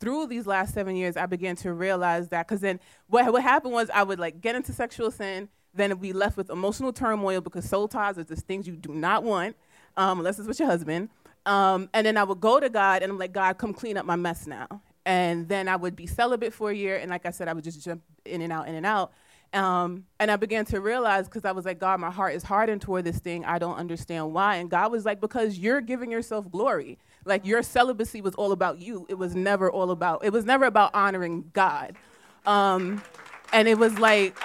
through 0.00 0.26
these 0.26 0.46
last 0.46 0.74
seven 0.74 0.96
years, 0.96 1.16
I 1.16 1.26
began 1.26 1.56
to 1.56 1.72
realize 1.72 2.28
that 2.28 2.46
because 2.46 2.60
then 2.60 2.80
what, 3.08 3.32
what 3.32 3.42
happened 3.42 3.72
was 3.72 3.90
I 3.90 4.02
would 4.02 4.18
like 4.18 4.40
get 4.40 4.54
into 4.54 4.72
sexual 4.72 5.10
sin, 5.10 5.48
then 5.74 5.94
be 5.98 6.12
left 6.12 6.36
with 6.36 6.50
emotional 6.50 6.92
turmoil 6.92 7.40
because 7.40 7.68
soul 7.68 7.88
ties 7.88 8.18
is 8.18 8.26
just 8.26 8.46
things 8.46 8.66
you 8.66 8.76
do 8.76 8.92
not 8.92 9.22
want, 9.22 9.56
um, 9.96 10.18
unless 10.18 10.38
it's 10.38 10.48
with 10.48 10.58
your 10.58 10.68
husband. 10.68 11.08
Um, 11.44 11.88
and 11.94 12.06
then 12.06 12.16
I 12.16 12.24
would 12.24 12.40
go 12.40 12.58
to 12.58 12.68
God 12.68 13.02
and 13.02 13.12
I'm 13.12 13.18
like, 13.18 13.32
God, 13.32 13.58
come 13.58 13.72
clean 13.72 13.96
up 13.96 14.04
my 14.04 14.16
mess 14.16 14.46
now 14.46 14.82
and 15.06 15.48
then 15.48 15.68
I 15.68 15.76
would 15.76 15.94
be 15.94 16.06
celibate 16.06 16.52
for 16.52 16.70
a 16.70 16.74
year, 16.74 16.96
and 16.96 17.10
like 17.10 17.24
I 17.24 17.30
said, 17.30 17.46
I 17.46 17.52
would 17.52 17.64
just 17.64 17.82
jump 17.82 18.02
in 18.24 18.42
and 18.42 18.52
out, 18.52 18.68
in 18.68 18.74
and 18.74 18.84
out. 18.84 19.12
Um, 19.56 20.04
and 20.20 20.30
I 20.30 20.36
began 20.36 20.66
to 20.66 20.80
realize 20.82 21.26
because 21.26 21.46
I 21.46 21.52
was 21.52 21.64
like, 21.64 21.78
God, 21.78 21.98
my 21.98 22.10
heart 22.10 22.34
is 22.34 22.42
hardened 22.42 22.82
toward 22.82 23.06
this 23.06 23.18
thing. 23.18 23.46
I 23.46 23.58
don't 23.58 23.76
understand 23.76 24.34
why. 24.34 24.56
And 24.56 24.68
God 24.68 24.92
was 24.92 25.06
like, 25.06 25.18
because 25.18 25.58
you're 25.58 25.80
giving 25.80 26.10
yourself 26.10 26.50
glory. 26.50 26.98
Like 27.24 27.46
your 27.46 27.62
celibacy 27.62 28.20
was 28.20 28.34
all 28.34 28.52
about 28.52 28.80
you. 28.80 29.06
It 29.08 29.14
was 29.14 29.34
never 29.34 29.70
all 29.70 29.90
about. 29.90 30.26
It 30.26 30.30
was 30.30 30.44
never 30.44 30.66
about 30.66 30.94
honoring 30.94 31.50
God. 31.54 31.96
Um, 32.44 33.02
and 33.50 33.66
it 33.66 33.78
was 33.78 33.98
like. 33.98 34.36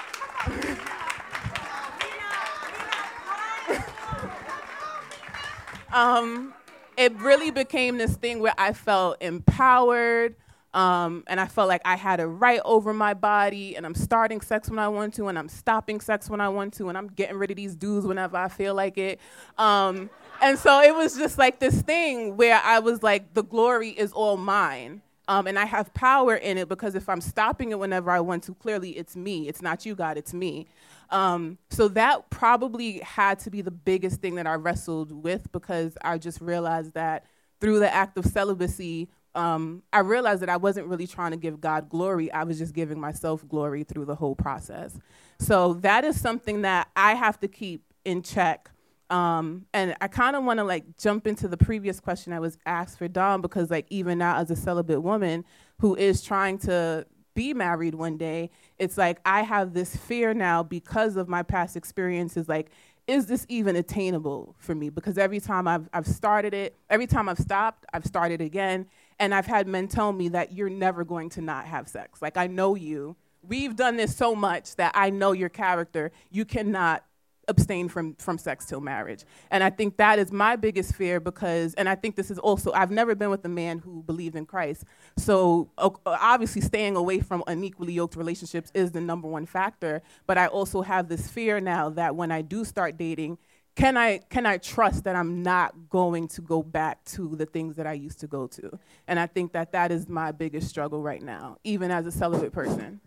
um, 5.91 6.53
it 6.95 7.13
really 7.19 7.51
became 7.51 7.97
this 7.97 8.15
thing 8.15 8.39
where 8.39 8.55
I 8.57 8.71
felt 8.71 9.21
empowered. 9.21 10.37
Um, 10.73 11.23
and 11.27 11.39
I 11.39 11.47
felt 11.47 11.67
like 11.67 11.81
I 11.83 11.95
had 11.95 12.19
a 12.19 12.27
right 12.27 12.61
over 12.63 12.93
my 12.93 13.13
body, 13.13 13.75
and 13.75 13.85
I'm 13.85 13.95
starting 13.95 14.39
sex 14.41 14.69
when 14.69 14.79
I 14.79 14.87
want 14.87 15.13
to, 15.15 15.27
and 15.27 15.37
I'm 15.37 15.49
stopping 15.49 15.99
sex 15.99 16.29
when 16.29 16.39
I 16.39 16.49
want 16.49 16.73
to, 16.75 16.89
and 16.89 16.97
I'm 16.97 17.07
getting 17.07 17.37
rid 17.37 17.51
of 17.51 17.57
these 17.57 17.75
dudes 17.75 18.05
whenever 18.05 18.37
I 18.37 18.47
feel 18.47 18.73
like 18.73 18.97
it. 18.97 19.19
Um, 19.57 20.09
and 20.41 20.57
so 20.57 20.81
it 20.81 20.95
was 20.95 21.17
just 21.17 21.37
like 21.37 21.59
this 21.59 21.81
thing 21.81 22.37
where 22.37 22.61
I 22.63 22.79
was 22.79 23.03
like, 23.03 23.33
the 23.33 23.43
glory 23.43 23.89
is 23.89 24.11
all 24.13 24.37
mine. 24.37 25.01
Um, 25.27 25.47
and 25.47 25.57
I 25.57 25.65
have 25.65 25.93
power 25.93 26.35
in 26.35 26.57
it 26.57 26.67
because 26.67 26.95
if 26.95 27.07
I'm 27.07 27.21
stopping 27.21 27.71
it 27.71 27.79
whenever 27.79 28.11
I 28.11 28.19
want 28.19 28.43
to, 28.45 28.53
clearly 28.55 28.97
it's 28.97 29.15
me. 29.15 29.47
It's 29.47 29.61
not 29.61 29.85
you, 29.85 29.95
God, 29.95 30.17
it's 30.17 30.33
me. 30.33 30.67
Um, 31.09 31.57
so 31.69 31.87
that 31.89 32.29
probably 32.29 32.99
had 32.99 33.39
to 33.39 33.51
be 33.51 33.61
the 33.61 33.71
biggest 33.71 34.19
thing 34.19 34.35
that 34.35 34.47
I 34.47 34.55
wrestled 34.55 35.11
with 35.11 35.51
because 35.51 35.97
I 36.01 36.17
just 36.17 36.41
realized 36.41 36.95
that 36.95 37.25
through 37.59 37.79
the 37.79 37.93
act 37.93 38.17
of 38.17 38.25
celibacy, 38.25 39.09
um, 39.35 39.83
I 39.93 39.99
realized 39.99 40.41
that 40.41 40.49
I 40.49 40.57
wasn't 40.57 40.87
really 40.87 41.07
trying 41.07 41.31
to 41.31 41.37
give 41.37 41.61
God 41.61 41.89
glory. 41.89 42.31
I 42.31 42.43
was 42.43 42.57
just 42.57 42.73
giving 42.73 42.99
myself 42.99 43.47
glory 43.47 43.83
through 43.83 44.05
the 44.05 44.15
whole 44.15 44.35
process. 44.35 44.97
So 45.39 45.75
that 45.75 46.03
is 46.03 46.19
something 46.19 46.61
that 46.63 46.89
I 46.95 47.15
have 47.15 47.39
to 47.39 47.47
keep 47.47 47.83
in 48.05 48.21
check. 48.21 48.69
Um, 49.09 49.65
and 49.73 49.95
I 49.99 50.07
kind 50.07 50.35
of 50.35 50.43
want 50.43 50.59
to 50.59 50.63
like 50.63 50.97
jump 50.97 51.27
into 51.27 51.47
the 51.47 51.57
previous 51.57 51.99
question 51.99 52.31
I 52.31 52.39
was 52.39 52.57
asked 52.65 52.97
for 52.97 53.07
Dom 53.07 53.41
because 53.41 53.69
like 53.69 53.85
even 53.89 54.17
now 54.17 54.37
as 54.37 54.51
a 54.51 54.55
celibate 54.55 55.03
woman 55.03 55.43
who 55.79 55.95
is 55.95 56.21
trying 56.21 56.57
to 56.59 57.05
be 57.33 57.53
married 57.53 57.95
one 57.95 58.17
day, 58.17 58.51
it's 58.77 58.97
like 58.97 59.19
I 59.25 59.41
have 59.41 59.73
this 59.73 59.95
fear 59.95 60.33
now 60.33 60.63
because 60.63 61.15
of 61.15 61.27
my 61.27 61.43
past 61.43 61.75
experiences. 61.75 62.47
Like, 62.47 62.71
is 63.07 63.25
this 63.25 63.45
even 63.49 63.75
attainable 63.75 64.55
for 64.59 64.75
me? 64.75 64.89
Because 64.89 65.17
every 65.17 65.39
time 65.39 65.67
I've, 65.67 65.89
I've 65.93 66.07
started 66.07 66.53
it, 66.53 66.77
every 66.89 67.07
time 67.07 67.27
I've 67.27 67.39
stopped, 67.39 67.85
I've 67.93 68.05
started 68.05 68.41
again. 68.41 68.85
And 69.21 69.35
I've 69.35 69.45
had 69.45 69.67
men 69.67 69.87
tell 69.87 70.11
me 70.11 70.29
that 70.29 70.51
you're 70.51 70.67
never 70.67 71.05
going 71.05 71.29
to 71.29 71.41
not 71.41 71.65
have 71.65 71.87
sex. 71.87 72.23
Like, 72.23 72.37
I 72.37 72.47
know 72.47 72.73
you. 72.73 73.15
We've 73.43 73.75
done 73.75 73.95
this 73.95 74.15
so 74.15 74.33
much 74.33 74.75
that 74.77 74.91
I 74.95 75.11
know 75.11 75.31
your 75.31 75.47
character. 75.49 76.11
You 76.31 76.43
cannot 76.43 77.03
abstain 77.47 77.89
from 77.89 78.15
from 78.15 78.37
sex 78.37 78.65
till 78.65 78.79
marriage 78.79 79.25
and 79.49 79.63
i 79.63 79.69
think 79.69 79.97
that 79.97 80.19
is 80.19 80.31
my 80.31 80.55
biggest 80.55 80.95
fear 80.95 81.19
because 81.19 81.73
and 81.73 81.89
i 81.89 81.95
think 81.95 82.15
this 82.15 82.29
is 82.29 82.37
also 82.37 82.71
i've 82.73 82.91
never 82.91 83.15
been 83.15 83.31
with 83.31 83.43
a 83.45 83.49
man 83.49 83.79
who 83.79 84.03
believed 84.03 84.35
in 84.35 84.45
christ 84.45 84.83
so 85.17 85.69
obviously 86.05 86.61
staying 86.61 86.95
away 86.95 87.19
from 87.19 87.43
unequally 87.47 87.93
yoked 87.93 88.15
relationships 88.15 88.71
is 88.75 88.91
the 88.91 89.01
number 89.01 89.27
one 89.27 89.45
factor 89.45 90.03
but 90.27 90.37
i 90.37 90.45
also 90.45 90.83
have 90.83 91.09
this 91.09 91.27
fear 91.27 91.59
now 91.59 91.89
that 91.89 92.15
when 92.15 92.31
i 92.31 92.41
do 92.41 92.63
start 92.63 92.95
dating 92.95 93.37
can 93.75 93.95
I 93.95 94.17
can 94.17 94.45
I 94.45 94.57
trust 94.57 95.05
that 95.05 95.15
I'm 95.15 95.43
not 95.43 95.89
going 95.89 96.27
to 96.29 96.41
go 96.41 96.61
back 96.61 97.03
to 97.05 97.35
the 97.35 97.45
things 97.45 97.75
that 97.77 97.87
I 97.87 97.93
used 97.93 98.19
to 98.19 98.27
go 98.27 98.47
to? 98.47 98.77
And 99.07 99.19
I 99.19 99.27
think 99.27 99.53
that 99.53 99.71
that 99.71 99.91
is 99.91 100.09
my 100.09 100.31
biggest 100.31 100.67
struggle 100.67 101.01
right 101.01 101.21
now, 101.21 101.57
even 101.63 101.89
as 101.89 102.05
a 102.05 102.11
celibate 102.11 102.51
person. 102.51 102.99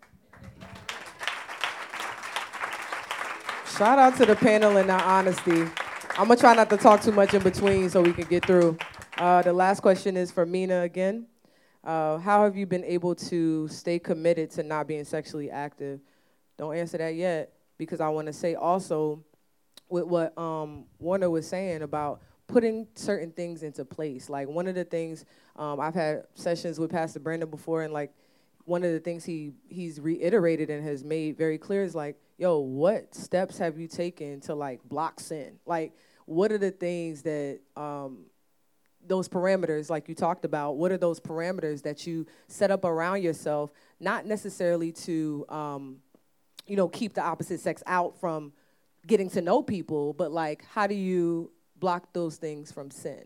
Shout 3.77 3.99
out 3.99 4.17
to 4.19 4.27
the 4.27 4.37
panel 4.37 4.77
and 4.77 4.89
their 4.89 5.03
honesty. 5.03 5.63
I'm 6.17 6.29
gonna 6.29 6.37
try 6.37 6.55
not 6.55 6.71
to 6.71 6.77
talk 6.77 7.03
too 7.03 7.13
much 7.13 7.35
in 7.35 7.43
between 7.43 7.91
so 7.91 8.01
we 8.01 8.13
can 8.13 8.27
get 8.27 8.47
through. 8.47 8.79
Uh, 9.19 9.43
the 9.43 9.53
last 9.53 9.81
question 9.81 10.17
is 10.17 10.31
for 10.31 10.47
Mina 10.47 10.83
again. 10.83 11.27
Uh, 11.83 12.19
how 12.19 12.45
have 12.45 12.57
you 12.57 12.67
been 12.67 12.85
able 12.85 13.15
to 13.15 13.69
stay 13.69 13.99
committed 13.99 14.51
to 14.53 14.63
not 14.63 14.87
being 14.87 15.05
sexually 15.05 15.51
active? 15.51 16.01
Don't 16.57 16.75
answer 16.75 16.99
that 16.99 17.15
yet 17.15 17.53
because 17.77 18.01
I 18.01 18.09
want 18.09 18.29
to 18.29 18.33
say 18.33 18.55
also 18.55 19.23
with 19.89 20.05
what 20.05 20.37
um, 20.39 20.85
Warner 20.99 21.31
was 21.31 21.47
saying 21.47 21.83
about 21.83 22.21
putting 22.47 22.87
certain 22.95 23.33
things 23.33 23.63
into 23.63 23.85
place. 23.85 24.29
Like 24.29 24.49
one 24.49 24.67
of 24.67 24.75
the 24.75 24.85
things 24.85 25.25
um, 25.57 25.81
I've 25.81 25.95
had 25.95 26.25
sessions 26.35 26.79
with 26.79 26.91
Pastor 26.91 27.21
Brandon 27.21 27.49
before, 27.49 27.83
and 27.83 27.93
like 27.93 28.13
one 28.65 28.83
of 28.83 28.93
the 28.93 29.01
things 29.01 29.25
he 29.25 29.53
he's 29.69 30.01
reiterated 30.01 30.71
and 30.71 30.87
has 30.87 31.05
made 31.05 31.37
very 31.37 31.59
clear 31.59 31.83
is 31.83 31.95
like 31.95 32.17
yo, 32.37 32.59
what 32.59 33.15
steps 33.15 33.59
have 33.59 33.79
you 33.79 33.87
taken 33.87 34.41
to 34.41 34.55
like 34.55 34.83
block 34.85 35.21
sin? 35.21 35.59
Like, 35.67 35.93
what 36.27 36.53
are 36.53 36.59
the 36.59 36.71
things 36.71 37.23
that 37.23 37.61
um, 37.77 38.25
those 39.07 39.29
parameters, 39.29 39.91
like 39.91 40.09
you 40.09 40.15
talked 40.15 40.45
about, 40.45 40.77
what 40.77 40.91
are 40.91 40.97
those 40.97 41.21
parameters 41.21 41.83
that 41.83 42.07
you 42.07 42.27
set 42.49 42.71
up 42.71 42.85
around 42.85 43.23
yourself, 43.23 43.71
not 44.01 44.27
necessarily 44.27 44.93
to, 44.93 45.45
um, 45.49 45.97
you 46.67 46.77
know, 46.77 46.89
keep 46.89 47.13
the 47.13 47.23
opposite 47.23 47.61
sex 47.61 47.83
out 47.87 48.19
from 48.19 48.53
getting 49.07 49.31
to 49.31 49.41
know 49.41 49.63
people, 49.63 50.13
but 50.13 50.33
like, 50.33 50.65
how 50.73 50.87
do 50.87 50.95
you 50.95 51.51
block 51.79 52.13
those 52.13 52.37
things 52.37 52.73
from 52.73 52.91
sin? 52.91 53.25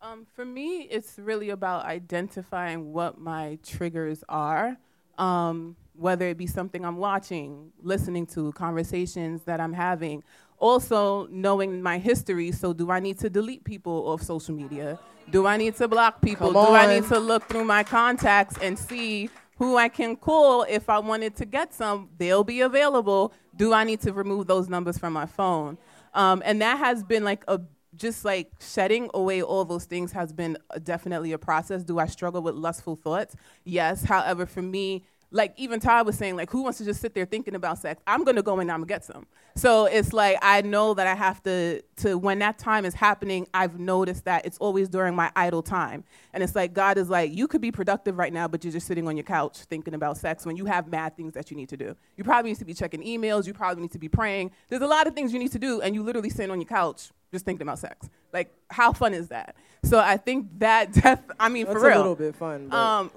Um, 0.00 0.26
for 0.34 0.44
me, 0.44 0.82
it's 0.82 1.18
really 1.18 1.50
about 1.50 1.86
identifying 1.86 2.92
what 2.92 3.18
my 3.18 3.58
triggers 3.62 4.22
are. 4.28 4.76
Um, 5.16 5.76
whether 5.96 6.28
it 6.28 6.36
be 6.36 6.46
something 6.46 6.84
I'm 6.84 6.96
watching, 6.96 7.70
listening 7.80 8.26
to, 8.28 8.52
conversations 8.52 9.42
that 9.44 9.60
I'm 9.60 9.72
having. 9.72 10.24
Also, 10.58 11.26
knowing 11.28 11.82
my 11.82 11.98
history. 11.98 12.52
So, 12.52 12.72
do 12.72 12.90
I 12.90 13.00
need 13.00 13.18
to 13.20 13.30
delete 13.30 13.64
people 13.64 14.08
off 14.08 14.22
social 14.22 14.54
media? 14.54 14.98
Do 15.30 15.46
I 15.46 15.56
need 15.56 15.76
to 15.76 15.88
block 15.88 16.20
people? 16.20 16.52
Do. 16.52 16.58
I 16.58 16.86
need 16.86 17.08
to 17.08 17.18
look 17.18 17.44
through 17.48 17.64
my 17.64 17.82
contacts 17.82 18.58
and 18.60 18.78
see 18.78 19.30
who 19.56 19.76
I 19.76 19.88
can 19.88 20.16
call 20.16 20.62
if 20.64 20.88
I 20.88 20.98
wanted 20.98 21.36
to 21.36 21.44
get 21.44 21.72
some? 21.72 22.10
They'll 22.18 22.44
be 22.44 22.60
available. 22.60 23.32
Do 23.56 23.72
I 23.72 23.84
need 23.84 24.00
to 24.02 24.12
remove 24.12 24.46
those 24.46 24.68
numbers 24.68 24.98
from 24.98 25.12
my 25.12 25.26
phone? 25.26 25.78
Um, 26.12 26.42
and 26.44 26.60
that 26.62 26.78
has 26.78 27.02
been 27.02 27.24
like 27.24 27.44
a 27.48 27.60
just 27.96 28.24
like 28.24 28.50
shedding 28.60 29.08
away 29.14 29.42
all 29.42 29.64
those 29.64 29.84
things 29.84 30.12
has 30.12 30.32
been 30.32 30.58
definitely 30.82 31.32
a 31.32 31.38
process. 31.38 31.84
Do 31.84 31.98
I 31.98 32.06
struggle 32.06 32.42
with 32.42 32.54
lustful 32.54 32.96
thoughts? 32.96 33.36
Yes. 33.64 34.04
However, 34.04 34.46
for 34.46 34.62
me, 34.62 35.04
like 35.34 35.52
even 35.56 35.80
Todd 35.80 36.06
was 36.06 36.16
saying, 36.16 36.36
like 36.36 36.48
who 36.48 36.62
wants 36.62 36.78
to 36.78 36.84
just 36.84 37.00
sit 37.00 37.12
there 37.12 37.24
thinking 37.24 37.56
about 37.56 37.78
sex? 37.78 38.00
I'm 38.06 38.22
gonna 38.24 38.42
go 38.42 38.58
and 38.60 38.70
I'm 38.70 38.78
gonna 38.78 38.86
get 38.86 39.04
some. 39.04 39.26
So 39.56 39.86
it's 39.86 40.12
like 40.12 40.38
I 40.42 40.62
know 40.62 40.94
that 40.94 41.08
I 41.08 41.14
have 41.16 41.42
to 41.42 41.82
to 41.96 42.16
when 42.16 42.38
that 42.38 42.56
time 42.56 42.84
is 42.84 42.94
happening, 42.94 43.48
I've 43.52 43.78
noticed 43.80 44.24
that 44.26 44.46
it's 44.46 44.58
always 44.58 44.88
during 44.88 45.16
my 45.16 45.32
idle 45.34 45.60
time. 45.62 46.04
And 46.32 46.42
it's 46.42 46.54
like 46.54 46.72
God 46.72 46.98
is 46.98 47.10
like, 47.10 47.34
you 47.34 47.48
could 47.48 47.60
be 47.60 47.72
productive 47.72 48.16
right 48.16 48.32
now, 48.32 48.46
but 48.46 48.62
you're 48.64 48.72
just 48.72 48.86
sitting 48.86 49.08
on 49.08 49.16
your 49.16 49.24
couch 49.24 49.58
thinking 49.64 49.94
about 49.94 50.16
sex 50.18 50.46
when 50.46 50.56
you 50.56 50.66
have 50.66 50.88
mad 50.88 51.16
things 51.16 51.34
that 51.34 51.50
you 51.50 51.56
need 51.56 51.68
to 51.70 51.76
do. 51.76 51.96
You 52.16 52.22
probably 52.22 52.52
need 52.52 52.58
to 52.58 52.64
be 52.64 52.74
checking 52.74 53.02
emails, 53.02 53.46
you 53.46 53.54
probably 53.54 53.82
need 53.82 53.92
to 53.92 53.98
be 53.98 54.08
praying. 54.08 54.52
There's 54.68 54.82
a 54.82 54.86
lot 54.86 55.08
of 55.08 55.14
things 55.14 55.32
you 55.32 55.40
need 55.40 55.52
to 55.52 55.58
do, 55.58 55.80
and 55.80 55.96
you 55.96 56.04
literally 56.04 56.30
sit 56.30 56.48
on 56.48 56.60
your 56.60 56.68
couch 56.68 57.10
just 57.32 57.44
thinking 57.44 57.62
about 57.62 57.80
sex. 57.80 58.08
Like, 58.32 58.54
how 58.70 58.92
fun 58.92 59.12
is 59.14 59.28
that? 59.28 59.56
So 59.82 59.98
I 59.98 60.16
think 60.16 60.60
that 60.60 60.92
def. 61.02 61.18
I 61.40 61.48
mean, 61.48 61.66
That's 61.66 61.76
for 61.78 61.86
real. 61.88 61.96
a 61.96 61.98
little 61.98 62.14
bit 62.14 62.36
fun. 62.36 62.68
But 62.68 62.76
Um, 62.76 63.10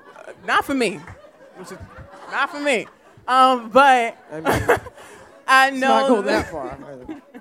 not 0.45 0.65
for 0.65 0.73
me. 0.73 0.99
Which 1.57 1.71
is 1.71 1.77
not 2.31 2.49
for 2.49 2.59
me. 2.59 2.87
Um, 3.27 3.69
but 3.69 4.17
I 4.31 4.39
mean, 4.41 4.79
I 5.47 5.69
know 5.71 5.87
not 5.87 6.07
go 6.07 6.21
that- 6.21 6.51
that 6.51 6.51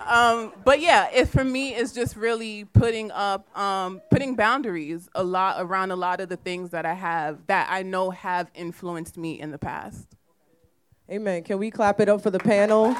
far. 0.00 0.36
um, 0.40 0.52
but 0.64 0.80
yeah, 0.80 1.08
it 1.12 1.28
for 1.28 1.44
me 1.44 1.74
is 1.74 1.92
just 1.92 2.16
really 2.16 2.64
putting 2.64 3.10
up, 3.12 3.56
um, 3.56 4.00
putting 4.10 4.34
boundaries 4.34 5.08
a 5.14 5.22
lot 5.22 5.56
around 5.58 5.90
a 5.90 5.96
lot 5.96 6.20
of 6.20 6.28
the 6.28 6.36
things 6.36 6.70
that 6.70 6.84
I 6.86 6.94
have 6.94 7.46
that 7.46 7.68
I 7.70 7.82
know 7.82 8.10
have 8.10 8.50
influenced 8.54 9.16
me 9.16 9.40
in 9.40 9.50
the 9.50 9.58
past. 9.58 10.06
Amen. 11.10 11.42
Can 11.42 11.58
we 11.58 11.70
clap 11.70 12.00
it 12.00 12.08
up 12.08 12.22
for 12.22 12.30
the 12.30 12.38
panel? 12.38 12.94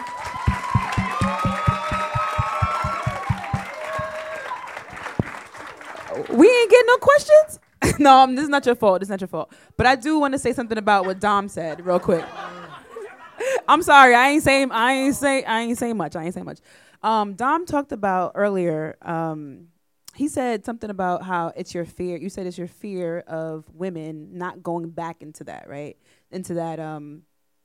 We 6.28 6.48
ain't 6.50 6.70
getting 6.70 6.86
no 6.86 6.96
questions. 6.98 7.60
no, 8.04 8.16
um, 8.16 8.34
this 8.34 8.44
is 8.44 8.48
not 8.48 8.64
your 8.64 8.74
fault. 8.74 9.00
This 9.00 9.06
is 9.06 9.10
not 9.10 9.20
your 9.20 9.28
fault. 9.28 9.52
But 9.76 9.86
I 9.86 9.94
do 9.94 10.18
want 10.18 10.32
to 10.32 10.38
say 10.38 10.52
something 10.52 10.78
about 10.78 11.04
what 11.04 11.20
Dom 11.20 11.48
said, 11.48 11.84
real 11.84 12.00
quick. 12.00 12.24
I'm 13.68 13.82
sorry. 13.82 14.14
I 14.14 14.30
ain't 14.30 14.42
saying. 14.42 14.72
I 14.72 14.92
ain't 14.92 15.14
say. 15.14 15.44
I 15.44 15.60
ain't 15.60 15.78
saying 15.78 15.96
much. 15.96 16.16
I 16.16 16.24
ain't 16.24 16.34
saying 16.34 16.46
much. 16.46 16.60
Um, 17.02 17.34
Dom 17.34 17.66
talked 17.66 17.92
about 17.92 18.32
earlier. 18.34 18.96
Um, 19.02 19.68
he 20.14 20.28
said 20.28 20.64
something 20.64 20.90
about 20.90 21.22
how 21.22 21.52
it's 21.54 21.74
your 21.74 21.84
fear. 21.84 22.16
You 22.16 22.30
said 22.30 22.46
it's 22.46 22.58
your 22.58 22.66
fear 22.66 23.20
of 23.26 23.64
women 23.72 24.38
not 24.38 24.62
going 24.62 24.90
back 24.90 25.22
into 25.22 25.44
that, 25.44 25.68
right? 25.68 25.96
Into 26.30 26.54
that, 26.54 26.80
um, 26.80 27.22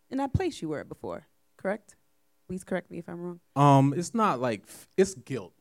in 0.10 0.18
that 0.20 0.34
place 0.34 0.62
you 0.62 0.70
were 0.70 0.84
before. 0.84 1.28
Correct? 1.58 1.96
Please 2.48 2.64
correct 2.64 2.92
me 2.92 3.00
if 3.00 3.10
I'm 3.10 3.22
wrong. 3.22 3.40
Um, 3.56 3.94
it's 3.98 4.14
not 4.14 4.40
like 4.40 4.64
f- 4.68 4.88
it's 4.96 5.16
guilt. 5.16 5.54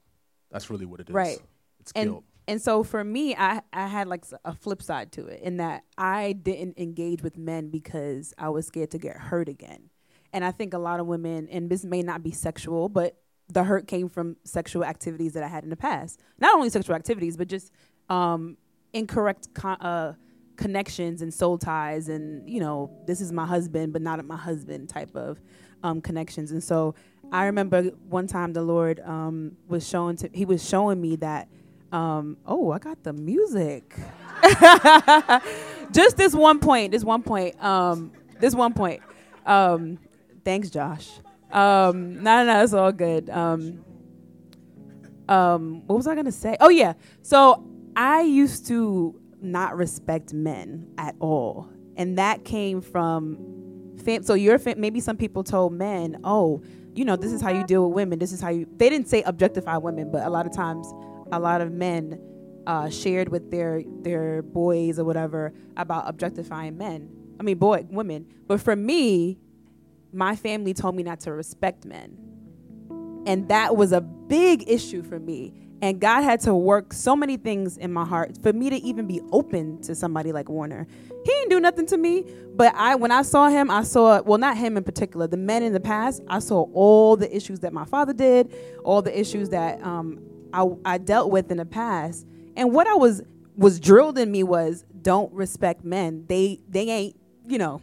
That's 0.50 0.68
really 0.68 0.84
what 0.84 1.00
it 1.00 1.08
is. 1.08 1.14
Right. 1.14 1.38
It's 1.80 1.92
and 1.96 2.10
guilt. 2.10 2.24
And 2.46 2.60
so 2.60 2.82
for 2.82 3.02
me, 3.02 3.34
I 3.34 3.62
I 3.72 3.86
had 3.86 4.06
like 4.06 4.24
a 4.44 4.54
flip 4.54 4.82
side 4.82 5.12
to 5.12 5.26
it 5.26 5.40
in 5.42 5.56
that 5.58 5.84
I 5.96 6.32
didn't 6.32 6.78
engage 6.78 7.22
with 7.22 7.38
men 7.38 7.70
because 7.70 8.34
I 8.36 8.50
was 8.50 8.66
scared 8.66 8.90
to 8.92 8.98
get 8.98 9.16
hurt 9.16 9.48
again. 9.48 9.90
And 10.32 10.44
I 10.44 10.50
think 10.50 10.74
a 10.74 10.78
lot 10.78 11.00
of 11.00 11.06
women, 11.06 11.48
and 11.48 11.70
this 11.70 11.84
may 11.84 12.02
not 12.02 12.22
be 12.22 12.32
sexual, 12.32 12.88
but 12.88 13.16
the 13.48 13.64
hurt 13.64 13.86
came 13.86 14.08
from 14.08 14.36
sexual 14.44 14.84
activities 14.84 15.32
that 15.34 15.42
I 15.42 15.48
had 15.48 15.64
in 15.64 15.70
the 15.70 15.76
past. 15.76 16.20
Not 16.38 16.54
only 16.54 16.70
sexual 16.70 16.96
activities, 16.96 17.36
but 17.36 17.48
just 17.48 17.72
um, 18.08 18.56
incorrect 18.92 19.54
con- 19.54 19.80
uh, 19.80 20.14
connections 20.56 21.22
and 21.22 21.32
soul 21.32 21.56
ties, 21.56 22.08
and 22.08 22.48
you 22.48 22.60
know, 22.60 22.90
this 23.06 23.20
is 23.20 23.32
my 23.32 23.46
husband, 23.46 23.92
but 23.92 24.02
not 24.02 24.22
my 24.24 24.36
husband 24.36 24.88
type 24.88 25.14
of 25.14 25.40
um, 25.82 26.00
connections. 26.00 26.50
And 26.50 26.62
so 26.62 26.94
I 27.32 27.46
remember 27.46 27.84
one 28.08 28.26
time 28.26 28.52
the 28.52 28.62
Lord 28.62 29.00
um, 29.00 29.56
was 29.68 29.88
showing 29.88 30.16
to 30.16 30.28
he 30.32 30.44
was 30.44 30.66
showing 30.66 31.00
me 31.00 31.16
that. 31.16 31.48
Um, 31.94 32.38
oh, 32.44 32.72
I 32.72 32.80
got 32.80 33.04
the 33.04 33.12
music. 33.12 33.94
Just 35.92 36.16
this 36.16 36.34
one 36.34 36.58
point. 36.58 36.90
This 36.90 37.04
one 37.04 37.22
point. 37.22 37.62
Um, 37.62 38.10
this 38.40 38.52
one 38.52 38.74
point. 38.74 39.00
Um, 39.46 39.98
thanks, 40.44 40.70
Josh. 40.70 41.08
Um, 41.52 42.16
no, 42.22 42.44
no, 42.44 42.46
no, 42.46 42.64
it's 42.64 42.72
all 42.72 42.90
good. 42.90 43.30
Um, 43.30 43.84
um, 45.28 45.82
what 45.86 45.94
was 45.96 46.08
I 46.08 46.16
gonna 46.16 46.32
say? 46.32 46.56
Oh 46.58 46.68
yeah. 46.68 46.94
So 47.22 47.64
I 47.94 48.22
used 48.22 48.66
to 48.66 49.20
not 49.40 49.76
respect 49.76 50.34
men 50.34 50.88
at 50.98 51.14
all, 51.20 51.68
and 51.96 52.18
that 52.18 52.44
came 52.44 52.80
from 52.80 53.94
fam- 54.04 54.24
so 54.24 54.34
your 54.34 54.58
fam- 54.58 54.80
maybe 54.80 54.98
some 54.98 55.16
people 55.16 55.44
told 55.44 55.72
men, 55.72 56.18
oh, 56.24 56.60
you 56.94 57.04
know, 57.04 57.16
this 57.16 57.32
is 57.32 57.40
how 57.40 57.50
you 57.50 57.64
deal 57.64 57.86
with 57.86 57.94
women. 57.94 58.18
This 58.18 58.32
is 58.32 58.40
how 58.40 58.50
you. 58.50 58.66
They 58.76 58.90
didn't 58.90 59.08
say 59.08 59.22
objectify 59.22 59.76
women, 59.76 60.10
but 60.10 60.26
a 60.26 60.30
lot 60.30 60.46
of 60.46 60.52
times, 60.52 60.92
a 61.36 61.40
lot 61.40 61.60
of 61.60 61.72
men 61.72 62.20
uh, 62.66 62.88
shared 62.88 63.28
with 63.28 63.50
their 63.50 63.82
their 64.02 64.42
boys 64.42 64.98
or 64.98 65.04
whatever 65.04 65.52
about 65.76 66.08
objectifying 66.08 66.78
men. 66.78 67.10
I 67.38 67.42
mean, 67.42 67.58
boy, 67.58 67.84
women. 67.90 68.26
But 68.46 68.60
for 68.60 68.76
me, 68.76 69.38
my 70.12 70.36
family 70.36 70.72
told 70.72 70.94
me 70.94 71.02
not 71.02 71.20
to 71.20 71.32
respect 71.32 71.84
men. 71.84 72.18
And 73.26 73.48
that 73.48 73.76
was 73.76 73.92
a 73.92 74.00
big 74.00 74.68
issue 74.68 75.02
for 75.02 75.18
me. 75.18 75.52
And 75.82 76.00
God 76.00 76.22
had 76.22 76.40
to 76.40 76.54
work 76.54 76.92
so 76.92 77.16
many 77.16 77.36
things 77.36 77.76
in 77.76 77.92
my 77.92 78.04
heart 78.04 78.38
for 78.42 78.52
me 78.52 78.70
to 78.70 78.76
even 78.76 79.06
be 79.06 79.20
open 79.32 79.82
to 79.82 79.94
somebody 79.94 80.32
like 80.32 80.48
Warner. 80.48 80.86
He 81.08 81.30
didn't 81.30 81.50
do 81.50 81.60
nothing 81.60 81.86
to 81.86 81.96
me, 81.96 82.24
but 82.54 82.74
I 82.74 82.94
when 82.94 83.10
I 83.10 83.22
saw 83.22 83.48
him, 83.48 83.70
I 83.70 83.82
saw 83.82 84.22
well 84.22 84.38
not 84.38 84.56
him 84.56 84.76
in 84.76 84.84
particular, 84.84 85.26
the 85.26 85.36
men 85.36 85.62
in 85.62 85.72
the 85.72 85.80
past, 85.80 86.22
I 86.28 86.38
saw 86.38 86.66
all 86.72 87.16
the 87.16 87.34
issues 87.34 87.60
that 87.60 87.72
my 87.72 87.84
father 87.84 88.12
did, 88.12 88.54
all 88.84 89.02
the 89.02 89.18
issues 89.18 89.50
that 89.50 89.82
um, 89.82 90.20
I, 90.54 90.94
I 90.94 90.98
dealt 90.98 91.30
with 91.30 91.50
in 91.50 91.58
the 91.58 91.66
past. 91.66 92.26
And 92.56 92.72
what 92.72 92.86
I 92.86 92.94
was 92.94 93.22
was 93.56 93.78
drilled 93.78 94.18
in 94.18 94.30
me 94.30 94.42
was 94.42 94.84
don't 95.02 95.32
respect 95.32 95.84
men. 95.84 96.24
They 96.28 96.60
they 96.68 96.88
ain't, 96.88 97.16
you 97.46 97.58
know, 97.58 97.80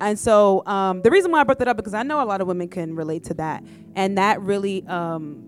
and 0.00 0.18
so 0.18 0.64
um, 0.66 1.02
the 1.02 1.10
reason 1.10 1.30
why 1.30 1.40
I 1.40 1.44
brought 1.44 1.58
that 1.58 1.68
up 1.68 1.76
because 1.76 1.94
I 1.94 2.02
know 2.02 2.22
a 2.22 2.24
lot 2.24 2.40
of 2.40 2.46
women 2.46 2.68
can 2.68 2.96
relate 2.96 3.24
to 3.24 3.34
that, 3.34 3.62
and 3.94 4.16
that 4.16 4.40
really, 4.40 4.86
um, 4.86 5.44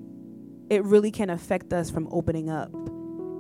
it 0.68 0.84
really 0.84 1.10
can 1.10 1.30
affect 1.30 1.72
us 1.72 1.90
from 1.90 2.08
opening 2.12 2.50
up 2.50 2.70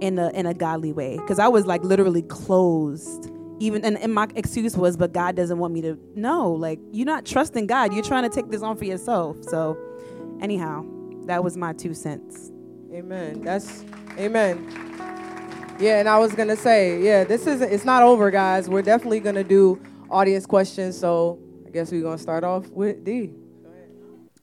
in 0.00 0.18
a 0.18 0.30
in 0.30 0.46
a 0.46 0.54
godly 0.54 0.92
way. 0.92 1.18
Because 1.18 1.38
I 1.38 1.48
was 1.48 1.66
like 1.66 1.84
literally 1.84 2.22
closed, 2.22 3.30
even 3.60 3.84
and, 3.84 3.98
and 3.98 4.14
my 4.14 4.28
excuse 4.34 4.76
was, 4.76 4.96
but 4.96 5.12
God 5.12 5.36
doesn't 5.36 5.58
want 5.58 5.74
me 5.74 5.82
to. 5.82 5.98
No, 6.14 6.50
like 6.50 6.80
you're 6.92 7.06
not 7.06 7.26
trusting 7.26 7.66
God. 7.66 7.92
You're 7.92 8.04
trying 8.04 8.28
to 8.28 8.34
take 8.34 8.50
this 8.50 8.62
on 8.62 8.78
for 8.78 8.86
yourself. 8.86 9.36
So, 9.42 9.76
anyhow, 10.40 10.86
that 11.26 11.44
was 11.44 11.58
my 11.58 11.74
two 11.74 11.92
cents. 11.92 12.51
Amen. 12.92 13.40
That's 13.40 13.84
amen. 14.18 14.68
Yeah, 15.80 16.00
and 16.00 16.08
I 16.08 16.18
was 16.18 16.34
gonna 16.34 16.56
say, 16.56 17.00
yeah, 17.02 17.24
this 17.24 17.46
isn't. 17.46 17.72
It's 17.72 17.86
not 17.86 18.02
over, 18.02 18.30
guys. 18.30 18.68
We're 18.68 18.82
definitely 18.82 19.20
gonna 19.20 19.42
do 19.42 19.80
audience 20.10 20.44
questions. 20.44 20.98
So 20.98 21.38
I 21.66 21.70
guess 21.70 21.90
we're 21.90 22.02
gonna 22.02 22.18
start 22.18 22.44
off 22.44 22.68
with 22.68 23.02
D. 23.02 23.32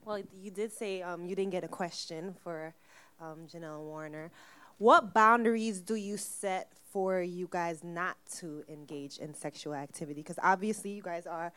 Well, 0.03 0.23
you 0.41 0.49
did 0.49 0.73
say 0.73 1.03
um, 1.03 1.27
you 1.27 1.35
didn't 1.35 1.51
get 1.51 1.63
a 1.63 1.67
question 1.67 2.33
for 2.43 2.73
um, 3.21 3.45
Janelle 3.47 3.81
Warner. 3.81 4.31
What 4.79 5.13
boundaries 5.13 5.79
do 5.79 5.93
you 5.93 6.17
set 6.17 6.71
for 6.91 7.21
you 7.21 7.47
guys 7.51 7.83
not 7.83 8.17
to 8.39 8.63
engage 8.67 9.19
in 9.19 9.35
sexual 9.35 9.75
activity? 9.75 10.21
Because 10.21 10.39
obviously, 10.41 10.89
you 10.89 11.03
guys 11.03 11.27
are 11.27 11.51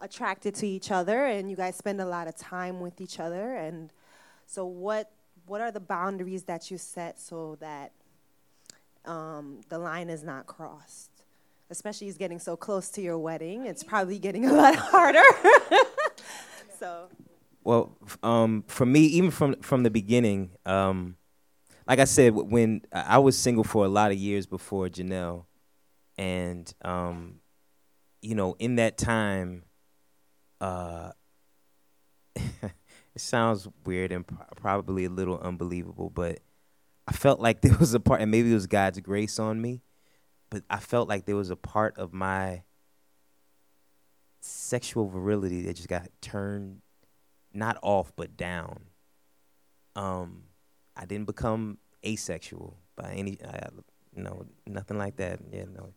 attracted 0.00 0.54
to 0.54 0.66
each 0.66 0.90
other 0.90 1.26
and 1.26 1.50
you 1.50 1.56
guys 1.56 1.76
spend 1.76 2.00
a 2.00 2.06
lot 2.06 2.26
of 2.28 2.34
time 2.34 2.80
with 2.80 2.98
each 3.02 3.20
other. 3.20 3.56
And 3.56 3.92
so, 4.46 4.64
what 4.64 5.10
what 5.50 5.60
are 5.60 5.72
the 5.72 5.80
boundaries 5.80 6.44
that 6.44 6.70
you 6.70 6.78
set 6.78 7.18
so 7.18 7.56
that 7.58 7.90
um, 9.04 9.60
the 9.68 9.78
line 9.78 10.08
is 10.08 10.22
not 10.22 10.46
crossed? 10.46 11.10
Especially, 11.70 12.06
it's 12.06 12.16
getting 12.16 12.38
so 12.38 12.56
close 12.56 12.88
to 12.90 13.02
your 13.02 13.18
wedding. 13.18 13.66
It's 13.66 13.82
probably 13.82 14.20
getting 14.20 14.46
a 14.46 14.52
lot 14.52 14.76
harder. 14.78 15.24
so. 16.78 17.08
Well, 17.64 17.96
um, 18.22 18.62
for 18.68 18.86
me, 18.86 19.00
even 19.00 19.32
from 19.32 19.56
from 19.60 19.82
the 19.82 19.90
beginning, 19.90 20.50
um, 20.66 21.16
like 21.86 21.98
I 21.98 22.04
said, 22.04 22.32
when 22.32 22.82
I 22.92 23.16
I 23.16 23.18
was 23.18 23.36
single 23.36 23.64
for 23.64 23.84
a 23.84 23.88
lot 23.88 24.12
of 24.12 24.18
years 24.18 24.46
before 24.46 24.86
Janelle, 24.86 25.46
and 26.16 26.72
um, 26.82 27.40
you 28.22 28.36
know, 28.36 28.54
in 28.60 28.76
that 28.76 28.96
time, 28.96 29.64
uh, 30.60 31.10
it 33.20 33.26
sounds 33.26 33.68
weird 33.84 34.12
and 34.12 34.26
pro- 34.26 34.46
probably 34.56 35.04
a 35.04 35.10
little 35.10 35.38
unbelievable, 35.38 36.10
but 36.10 36.40
I 37.06 37.12
felt 37.12 37.40
like 37.40 37.60
there 37.62 37.76
was 37.78 37.94
a 37.94 38.00
part, 38.00 38.20
and 38.20 38.30
maybe 38.30 38.50
it 38.50 38.54
was 38.54 38.66
God's 38.66 39.00
grace 39.00 39.38
on 39.38 39.60
me, 39.60 39.82
but 40.48 40.62
I 40.70 40.78
felt 40.78 41.08
like 41.08 41.26
there 41.26 41.36
was 41.36 41.50
a 41.50 41.56
part 41.56 41.98
of 41.98 42.12
my 42.12 42.62
sexual 44.40 45.06
virility 45.06 45.62
that 45.62 45.76
just 45.76 45.88
got 45.88 46.08
turned 46.22 46.80
not 47.52 47.76
off 47.82 48.12
but 48.16 48.36
down. 48.36 48.84
Um, 49.94 50.44
I 50.96 51.04
didn't 51.04 51.26
become 51.26 51.78
asexual 52.04 52.78
by 52.96 53.12
any, 53.12 53.38
I, 53.46 53.68
no, 54.14 54.46
nothing 54.66 54.96
like 54.96 55.16
that. 55.16 55.40
Yeah, 55.52 55.64
no. 55.64 55.92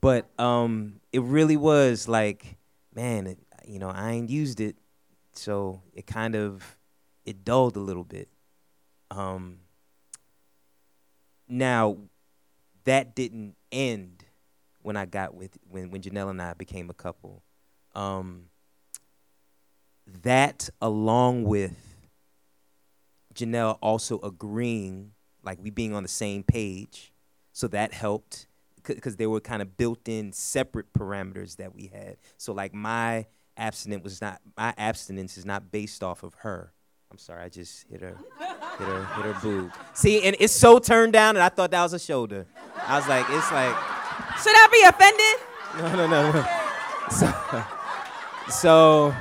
But 0.00 0.28
um, 0.38 1.00
it 1.12 1.22
really 1.22 1.56
was 1.56 2.08
like, 2.08 2.58
man, 2.94 3.26
it, 3.26 3.38
you 3.66 3.78
know, 3.78 3.88
I 3.88 4.10
ain't 4.10 4.28
used 4.28 4.60
it, 4.60 4.76
so 5.38 5.82
it 5.94 6.06
kind 6.06 6.34
of 6.34 6.76
it 7.24 7.44
dulled 7.44 7.76
a 7.76 7.80
little 7.80 8.04
bit. 8.04 8.28
Um, 9.10 9.58
now, 11.48 11.96
that 12.84 13.14
didn't 13.14 13.54
end 13.70 14.24
when 14.82 14.96
I 14.96 15.06
got 15.06 15.34
with 15.34 15.56
when 15.70 15.90
when 15.90 16.02
Janelle 16.02 16.30
and 16.30 16.42
I 16.42 16.54
became 16.54 16.90
a 16.90 16.94
couple. 16.94 17.42
Um, 17.94 18.44
that 20.22 20.70
along 20.80 21.44
with 21.44 21.76
Janelle 23.34 23.78
also 23.80 24.18
agreeing, 24.20 25.12
like 25.42 25.58
we 25.62 25.70
being 25.70 25.94
on 25.94 26.02
the 26.02 26.08
same 26.08 26.42
page, 26.42 27.12
so 27.52 27.68
that 27.68 27.92
helped 27.92 28.46
because 28.82 29.16
there 29.16 29.28
were 29.28 29.40
kind 29.40 29.60
of 29.60 29.76
built-in 29.76 30.32
separate 30.32 30.92
parameters 30.94 31.56
that 31.56 31.74
we 31.74 31.88
had. 31.92 32.16
So 32.38 32.52
like 32.52 32.72
my 32.72 33.26
abstinence 33.58 34.04
was 34.04 34.20
not 34.20 34.40
my 34.56 34.72
abstinence 34.78 35.36
is 35.36 35.44
not 35.44 35.70
based 35.70 36.02
off 36.02 36.22
of 36.22 36.34
her. 36.36 36.72
I'm 37.10 37.18
sorry, 37.18 37.44
I 37.44 37.48
just 37.48 37.86
hit 37.90 38.02
her, 38.02 38.16
hit 38.38 38.86
her, 38.86 39.04
hit 39.04 39.24
her 39.24 39.36
boob. 39.42 39.72
See, 39.94 40.22
and 40.24 40.36
it's 40.38 40.52
so 40.52 40.78
turned 40.78 41.14
down, 41.14 41.36
and 41.36 41.42
I 41.42 41.48
thought 41.48 41.70
that 41.70 41.82
was 41.82 41.94
a 41.94 41.98
shoulder. 41.98 42.46
I 42.86 42.98
was 42.98 43.08
like, 43.08 43.24
it's 43.30 43.50
like, 43.50 43.74
Should 44.42 44.54
I 44.54 44.68
be 44.70 44.82
offended? 44.86 45.40
no, 45.78 46.06
no, 46.06 46.06
no, 46.06 46.32
no. 46.32 46.46
So, 47.10 47.64
so, 48.50 49.14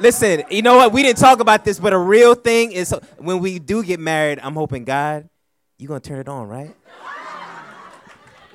listen, 0.00 0.42
you 0.50 0.62
know 0.62 0.76
what? 0.76 0.92
We 0.92 1.04
didn't 1.04 1.18
talk 1.20 1.38
about 1.38 1.64
this, 1.64 1.78
but 1.78 1.92
a 1.92 1.98
real 1.98 2.34
thing 2.34 2.72
is 2.72 2.92
when 3.18 3.38
we 3.38 3.60
do 3.60 3.84
get 3.84 4.00
married, 4.00 4.40
I'm 4.42 4.54
hoping 4.54 4.84
God, 4.84 5.28
you're 5.78 5.88
gonna 5.88 6.00
turn 6.00 6.18
it 6.18 6.28
on, 6.28 6.48
right? 6.48 6.74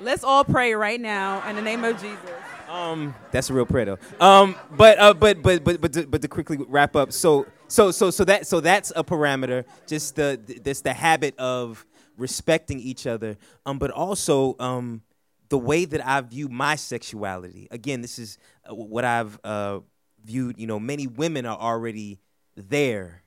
Let's 0.00 0.22
all 0.22 0.44
pray 0.44 0.74
right 0.74 1.00
now 1.00 1.48
in 1.48 1.56
the 1.56 1.62
name 1.62 1.82
of 1.82 1.98
Jesus. 2.00 2.35
Um, 2.68 3.14
that's 3.30 3.50
a 3.50 3.54
real 3.54 3.66
prayer 3.66 3.84
though. 3.84 3.98
Um, 4.20 4.56
but 4.76 4.98
uh, 4.98 5.14
but 5.14 5.42
but 5.42 5.64
but 5.64 5.80
but 5.80 5.92
to, 5.92 6.06
but 6.06 6.22
to 6.22 6.28
quickly 6.28 6.58
wrap 6.68 6.96
up, 6.96 7.12
so 7.12 7.46
so 7.68 7.90
so 7.90 8.10
so 8.10 8.24
that 8.24 8.46
so 8.46 8.60
that's 8.60 8.92
a 8.96 9.04
parameter. 9.04 9.64
Just 9.86 10.16
the 10.16 10.40
that's 10.62 10.80
the 10.80 10.92
habit 10.92 11.38
of 11.38 11.86
respecting 12.16 12.80
each 12.80 13.06
other. 13.06 13.36
Um, 13.64 13.78
but 13.78 13.90
also 13.90 14.56
um, 14.58 15.02
the 15.48 15.58
way 15.58 15.84
that 15.84 16.06
I 16.06 16.20
view 16.22 16.48
my 16.48 16.76
sexuality. 16.76 17.68
Again, 17.70 18.00
this 18.00 18.18
is 18.18 18.38
uh, 18.68 18.74
what 18.74 19.04
I've 19.04 19.38
uh, 19.44 19.80
viewed. 20.24 20.58
You 20.58 20.66
know, 20.66 20.80
many 20.80 21.06
women 21.06 21.46
are 21.46 21.58
already 21.58 22.18
there, 22.56 23.22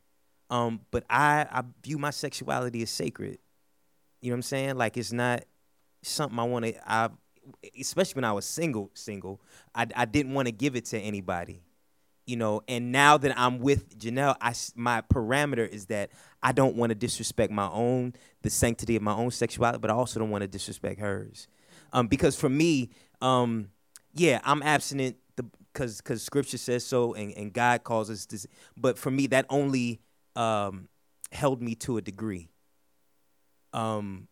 um, 0.49 0.81
but 0.91 1.03
I 1.09 1.47
I 1.49 1.63
view 1.83 1.97
my 1.97 2.11
sexuality 2.11 2.81
as 2.81 2.89
sacred. 2.89 3.39
You 4.21 4.31
know 4.31 4.33
what 4.33 4.37
I'm 4.37 4.43
saying? 4.43 4.75
Like 4.75 4.97
it's 4.97 5.13
not 5.13 5.45
something 6.03 6.37
I 6.37 6.43
want 6.43 6.65
to. 6.65 6.91
I 6.91 7.09
especially 7.79 8.15
when 8.15 8.25
I 8.25 8.31
was 8.31 8.45
single, 8.45 8.91
single, 8.93 9.41
I, 9.73 9.87
I 9.95 10.05
didn't 10.05 10.33
want 10.33 10.47
to 10.47 10.51
give 10.51 10.75
it 10.75 10.85
to 10.85 10.99
anybody, 10.99 11.61
you 12.25 12.35
know. 12.35 12.61
And 12.67 12.91
now 12.91 13.17
that 13.17 13.37
I'm 13.37 13.59
with 13.59 13.97
Janelle, 13.97 14.35
I 14.41 14.53
my 14.75 15.01
parameter 15.01 15.67
is 15.67 15.87
that 15.87 16.11
I 16.41 16.51
don't 16.51 16.75
want 16.75 16.91
to 16.91 16.95
disrespect 16.95 17.51
my 17.51 17.69
own 17.69 18.13
the 18.41 18.49
sanctity 18.49 18.95
of 18.95 19.01
my 19.01 19.13
own 19.13 19.31
sexuality, 19.31 19.79
but 19.79 19.91
I 19.91 19.93
also 19.93 20.19
don't 20.19 20.29
want 20.29 20.43
to 20.43 20.47
disrespect 20.47 20.99
hers, 20.99 21.47
um, 21.93 22.07
because 22.07 22.35
for 22.39 22.49
me, 22.49 22.89
um, 23.21 23.69
yeah, 24.13 24.39
I'm 24.43 24.63
abstinent 24.63 25.17
because 25.73 25.97
because 25.97 26.23
Scripture 26.23 26.57
says 26.57 26.85
so, 26.85 27.13
and, 27.13 27.33
and 27.35 27.53
God 27.53 27.83
calls 27.83 28.09
us 28.09 28.25
this. 28.25 28.47
But 28.77 28.97
for 28.97 29.11
me, 29.11 29.27
that 29.27 29.45
only 29.49 29.99
um, 30.35 30.87
held 31.31 31.61
me 31.61 31.75
to 31.75 31.97
a 31.97 32.01
degree. 32.01 32.49
Um, 33.73 34.27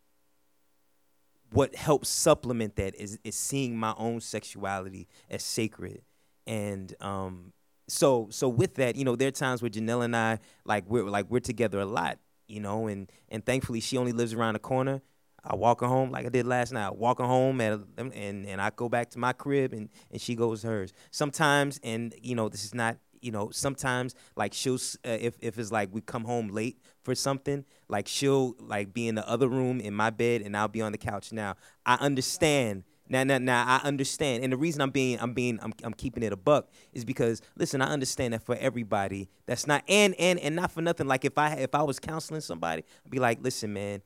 what 1.52 1.76
helps 1.76 2.10
supplement 2.10 2.76
that 2.76 2.96
is 2.96 3.20
is 3.24 3.36
seeing 3.36 3.78
my 3.78 3.94
own 3.98 4.22
sexuality 4.22 5.08
as 5.30 5.44
sacred. 5.44 6.02
And 6.46 6.94
um 7.02 7.54
so 7.88 8.28
so 8.32 8.50
with 8.50 8.76
that 8.76 8.96
you 8.96 9.06
know 9.06 9.16
there 9.16 9.30
are 9.30 9.32
times 9.32 9.62
where 9.62 9.70
Janelle 9.70 10.04
and 10.04 10.16
I 10.16 10.40
like 10.66 10.86
we're 10.88 11.04
like 11.04 11.28
we're 11.30 11.40
together 11.40 11.80
a 11.80 11.86
lot 11.86 12.20
you 12.48 12.60
know 12.60 12.88
and 12.88 13.10
and 13.30 13.46
thankfully 13.46 13.80
she 13.80 13.98
only 13.98 14.12
lives 14.12 14.34
around 14.34 14.54
the 14.54 14.60
corner. 14.60 15.02
I 15.50 15.56
walk 15.56 15.80
her 15.80 15.88
home 15.88 16.12
like 16.12 16.26
I 16.26 16.30
did 16.30 16.46
last 16.46 16.74
night. 16.74 16.98
Walk 16.98 17.20
her 17.20 17.26
home 17.26 17.62
at 17.62 17.80
and 17.98 18.14
and 18.46 18.62
I 18.62 18.70
go 18.76 18.90
back 18.90 19.10
to 19.12 19.20
my 19.20 19.34
crib 19.34 19.72
and 19.72 19.90
and 20.12 20.20
she 20.20 20.36
goes 20.36 20.64
hers. 20.64 20.94
Sometimes 21.12 21.80
and 21.84 22.14
you 22.22 22.36
know 22.36 22.50
this 22.50 22.66
is 22.66 22.76
not 22.76 22.98
you 23.22 23.32
know 23.32 23.50
sometimes 23.52 24.16
like 24.36 24.54
she'll 24.54 24.76
uh, 24.76 25.18
if 25.20 25.36
if 25.40 25.58
it's 25.58 25.72
like 25.72 25.90
we 25.92 26.02
come 26.02 26.24
home 26.24 26.50
late 26.50 26.80
for 27.04 27.16
something 27.16 27.64
like 27.88 28.08
she'll 28.08 28.56
like 28.60 28.94
be 28.94 29.08
in 29.08 29.16
the 29.16 29.28
other 29.28 29.48
room 29.48 29.80
in 29.80 29.94
my 29.94 30.10
bed 30.10 30.42
and 30.42 30.58
I'll 30.58 30.68
be 30.68 30.82
on 30.82 30.92
the 30.92 30.98
couch. 30.98 31.32
Now 31.32 31.56
I 31.86 31.96
understand 31.96 32.84
now 33.10 33.24
now 33.24 33.38
now 33.38 33.64
I 33.66 33.88
understand. 33.88 34.44
And 34.44 34.52
the 34.52 34.58
reason 34.58 34.82
I'm 34.82 34.92
being 34.92 35.20
I'm 35.20 35.34
being 35.34 35.60
I'm, 35.62 35.74
I'm 35.84 35.94
keeping 35.94 36.24
it 36.24 36.34
a 36.34 36.38
buck 36.38 36.70
is 36.94 37.06
because 37.06 37.42
listen 37.56 37.82
I 37.82 37.88
understand 37.88 38.34
that 38.34 38.44
for 38.44 38.56
everybody 38.56 39.30
that's 39.46 39.68
not 39.68 39.84
and 39.88 40.16
and 40.20 40.40
and 40.40 40.56
not 40.56 40.72
for 40.72 40.82
nothing. 40.82 41.08
Like 41.08 41.26
if 41.26 41.38
I 41.38 41.54
if 41.54 41.74
I 41.74 41.84
was 41.84 42.00
counseling 42.00 42.42
somebody 42.42 42.84
I'd 43.06 43.12
be 43.12 43.20
like 43.20 43.40
listen 43.42 43.74
man 43.74 44.02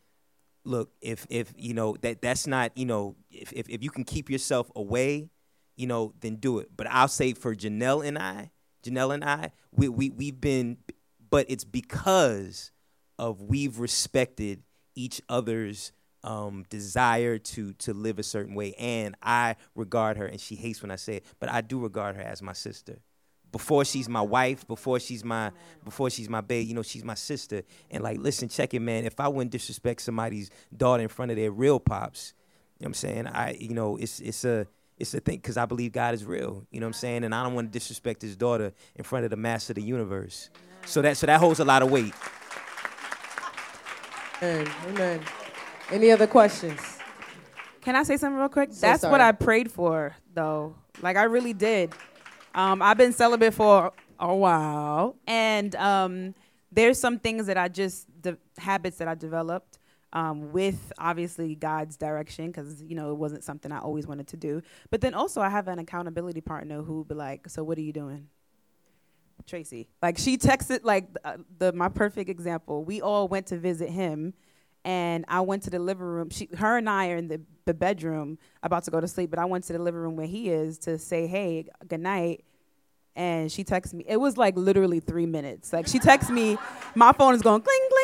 look 0.64 0.91
if 1.01 1.26
if 1.30 1.53
you 1.57 1.74
know 1.74 1.95
that 2.01 2.22
that's 2.22 2.45
not 2.45 2.78
you 2.78 2.86
know 2.86 3.16
if 3.32 3.51
if, 3.53 3.68
if 3.68 3.84
you 3.84 3.89
can 3.89 4.03
keep 4.03 4.30
yourself 4.30 4.72
away 4.76 5.30
you 5.76 5.88
know 5.88 6.14
then 6.20 6.36
do 6.36 6.59
it. 6.59 6.70
But 6.76 6.88
I'll 6.89 7.07
say 7.07 7.34
for 7.34 7.55
Janelle 7.55 8.05
and 8.05 8.18
I 8.18 8.51
Janelle 8.84 9.13
and 9.13 9.23
I, 9.23 9.51
we, 9.71 9.89
we, 9.89 10.09
we've 10.09 10.39
been, 10.39 10.77
but 11.29 11.45
it's 11.49 11.63
because 11.63 12.71
of 13.17 13.41
we've 13.41 13.79
respected 13.79 14.63
each 14.95 15.21
other's 15.29 15.91
um, 16.23 16.65
desire 16.69 17.38
to 17.39 17.73
to 17.73 17.93
live 17.93 18.19
a 18.19 18.23
certain 18.23 18.53
way, 18.53 18.73
and 18.77 19.15
I 19.21 19.55
regard 19.75 20.17
her, 20.17 20.25
and 20.25 20.39
she 20.39 20.55
hates 20.55 20.82
when 20.82 20.91
I 20.91 20.95
say 20.95 21.17
it, 21.17 21.25
but 21.39 21.49
I 21.49 21.61
do 21.61 21.79
regard 21.79 22.15
her 22.15 22.21
as 22.21 22.41
my 22.41 22.53
sister. 22.53 22.99
Before 23.51 23.84
she's 23.84 24.07
my 24.07 24.21
wife, 24.21 24.65
before 24.65 24.99
she's 24.99 25.25
my 25.25 25.51
before 25.84 26.09
she's 26.09 26.29
my 26.29 26.41
babe, 26.41 26.67
you 26.67 26.73
know, 26.73 26.84
she's 26.84 27.03
my 27.03 27.15
sister. 27.15 27.63
And 27.89 28.03
like, 28.03 28.19
listen, 28.19 28.47
check 28.49 28.73
it, 28.73 28.79
man. 28.79 29.05
If 29.05 29.19
I 29.19 29.27
wouldn't 29.27 29.51
disrespect 29.51 30.01
somebody's 30.01 30.49
daughter 30.75 31.03
in 31.03 31.09
front 31.09 31.32
of 31.32 31.38
their 31.38 31.51
real 31.51 31.79
pops, 31.79 32.34
you 32.79 32.84
know 32.84 32.86
what 32.86 32.89
I'm 32.89 32.93
saying? 32.93 33.27
I, 33.27 33.57
you 33.59 33.73
know, 33.73 33.97
it's 33.97 34.19
it's 34.21 34.45
a 34.45 34.67
it's 35.01 35.13
a 35.15 35.19
thing 35.19 35.37
because 35.37 35.57
I 35.57 35.65
believe 35.65 35.91
God 35.91 36.13
is 36.13 36.23
real. 36.23 36.65
You 36.71 36.79
know 36.79 36.85
what 36.85 36.89
I'm 36.89 36.93
saying? 36.93 37.23
And 37.23 37.33
I 37.33 37.43
don't 37.43 37.55
want 37.55 37.67
to 37.67 37.71
disrespect 37.71 38.21
his 38.21 38.35
daughter 38.35 38.71
in 38.95 39.03
front 39.03 39.25
of 39.25 39.31
the 39.31 39.37
master 39.37 39.71
of 39.71 39.75
the 39.75 39.81
universe. 39.81 40.49
So 40.85 41.01
that 41.01 41.17
so 41.17 41.25
that 41.25 41.39
holds 41.39 41.59
a 41.59 41.65
lot 41.65 41.81
of 41.81 41.91
weight. 41.91 42.13
Amen. 44.41 44.71
Amen. 44.87 45.21
Any 45.91 46.11
other 46.11 46.27
questions? 46.27 46.79
Can 47.81 47.95
I 47.95 48.03
say 48.03 48.17
something 48.17 48.39
real 48.39 48.49
quick? 48.49 48.69
So 48.71 48.81
That's 48.81 49.01
sorry. 49.01 49.11
what 49.11 49.21
I 49.21 49.31
prayed 49.31 49.71
for, 49.71 50.15
though. 50.33 50.75
Like 51.01 51.17
I 51.17 51.23
really 51.23 51.53
did. 51.53 51.93
Um, 52.53 52.81
I've 52.81 52.97
been 52.97 53.13
celibate 53.13 53.53
for 53.53 53.91
a 54.19 54.35
while, 54.35 55.15
and 55.25 55.75
um, 55.75 56.35
there's 56.71 56.99
some 56.99 57.17
things 57.17 57.47
that 57.47 57.57
I 57.57 57.67
just 57.67 58.07
the 58.21 58.37
habits 58.57 58.97
that 58.97 59.07
I 59.07 59.15
developed 59.15 59.79
um, 60.14 60.51
with 60.51 60.91
obviously 60.97 61.55
God's 61.55 61.97
direction, 61.97 62.47
because 62.47 62.82
you 62.84 62.95
know 62.95 63.12
it 63.12 63.18
wasn't 63.18 63.43
something 63.43 63.72
I 63.72 63.80
always 63.80 64.07
wanted 64.07 64.28
to 64.30 64.38
do. 64.38 64.62
But 64.89 65.01
then 65.01 65.14
also 65.14 65.41
I 65.41 65.49
have 65.49 65.68
an 65.68 65.80
accountability 65.80 66.41
partner 66.41 66.82
who 66.82 67.05
be 67.05 67.16
like, 67.16 67.49
"So 67.49 67.64
what 67.64 67.78
are 67.78 67.82
you 67.82 67.93
doing?" 67.93 68.28
Tracy. 69.47 69.88
Like 70.01 70.18
she 70.18 70.38
texted 70.38 70.82
like 70.84 71.07
uh, 71.24 71.38
the 71.57 71.72
my 71.74 71.89
perfect 71.89 72.30
example. 72.30 72.84
We 72.84 73.01
all 73.01 73.28
went 73.28 73.47
to 73.47 73.57
visit 73.57 73.89
him, 73.89 74.34
and 74.84 75.26
I 75.28 75.41
went 75.41 75.64
to 75.64 75.70
the 75.70 75.80
living 75.80 76.05
room. 76.05 76.30
She, 76.30 76.49
her 76.57 76.78
and 76.78 76.89
I 76.89 77.09
are 77.09 77.18
in 77.18 77.28
the, 77.28 77.41
the 77.66 77.74
bedroom 77.74 78.38
about 78.64 78.84
to 78.86 78.91
go 78.91 78.99
to 78.99 79.07
sleep, 79.07 79.30
but 79.30 79.39
I 79.39 79.45
went 79.45 79.64
to 79.66 79.74
the 79.74 79.80
living 79.80 80.01
room 80.01 80.16
where 80.16 80.28
he 80.28 80.49
is 80.49 80.78
to 80.80 80.97
say, 80.97 81.28
"Hey, 81.28 81.66
good 81.88 82.01
night." 82.01 82.43
And 83.14 83.51
she 83.51 83.66
texts 83.66 83.93
me. 83.93 84.05
It 84.07 84.18
was 84.18 84.38
like 84.38 84.55
literally 84.55 85.01
three 85.01 85.26
minutes. 85.26 85.74
Like 85.74 85.86
she 85.86 85.99
texts 85.99 86.32
me, 86.32 86.57
my 86.95 87.12
phone 87.12 87.36
is 87.36 87.41
going 87.41 87.62
cling, 87.62 87.88
cling, 87.89 88.00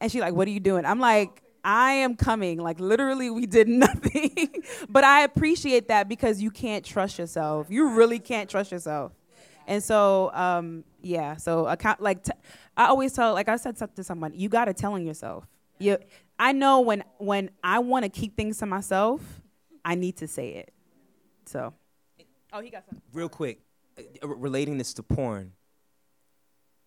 and 0.00 0.10
she 0.10 0.20
like, 0.20 0.34
"What 0.34 0.48
are 0.48 0.52
you 0.52 0.60
doing?" 0.60 0.84
I'm 0.84 1.00
like. 1.00 1.42
I 1.64 1.90
am 1.94 2.14
coming. 2.16 2.58
Like 2.60 2.78
literally, 2.78 3.30
we 3.30 3.44
did 3.44 3.68
nothing. 3.86 4.48
but 4.88 5.04
I 5.04 5.22
appreciate 5.24 5.88
that 5.88 6.08
because 6.08 6.40
you 6.40 6.50
can't 6.50 6.84
trust 6.84 7.18
yourself. 7.18 7.66
You 7.68 7.90
really 7.90 8.20
can't 8.20 8.48
trust 8.48 8.70
yourself. 8.72 9.12
And 9.66 9.82
so, 9.82 10.32
um, 10.32 10.84
yeah. 11.02 11.36
So 11.36 11.66
account 11.66 12.00
like 12.00 12.22
t- 12.24 12.32
I 12.76 12.86
always 12.86 13.12
tell, 13.12 13.34
like 13.34 13.48
I 13.48 13.56
said 13.56 13.76
something 13.76 13.96
to 13.96 14.04
someone, 14.04 14.32
you 14.34 14.48
gotta 14.48 14.72
tell 14.72 14.94
on 14.94 15.04
yourself. 15.04 15.46
You, 15.78 15.98
I 16.38 16.52
know 16.52 16.80
when 16.80 17.04
when 17.18 17.50
I 17.62 17.80
want 17.80 18.04
to 18.04 18.08
keep 18.08 18.36
things 18.36 18.58
to 18.58 18.66
myself, 18.66 19.20
I 19.84 19.94
need 19.94 20.16
to 20.18 20.28
say 20.28 20.54
it. 20.54 20.72
So, 21.44 21.74
oh, 22.52 22.60
he 22.60 22.70
got 22.70 22.84
something. 22.86 23.02
Real 23.12 23.28
quick, 23.28 23.60
uh, 23.98 24.28
relating 24.28 24.78
this 24.78 24.94
to 24.94 25.02
porn. 25.02 25.52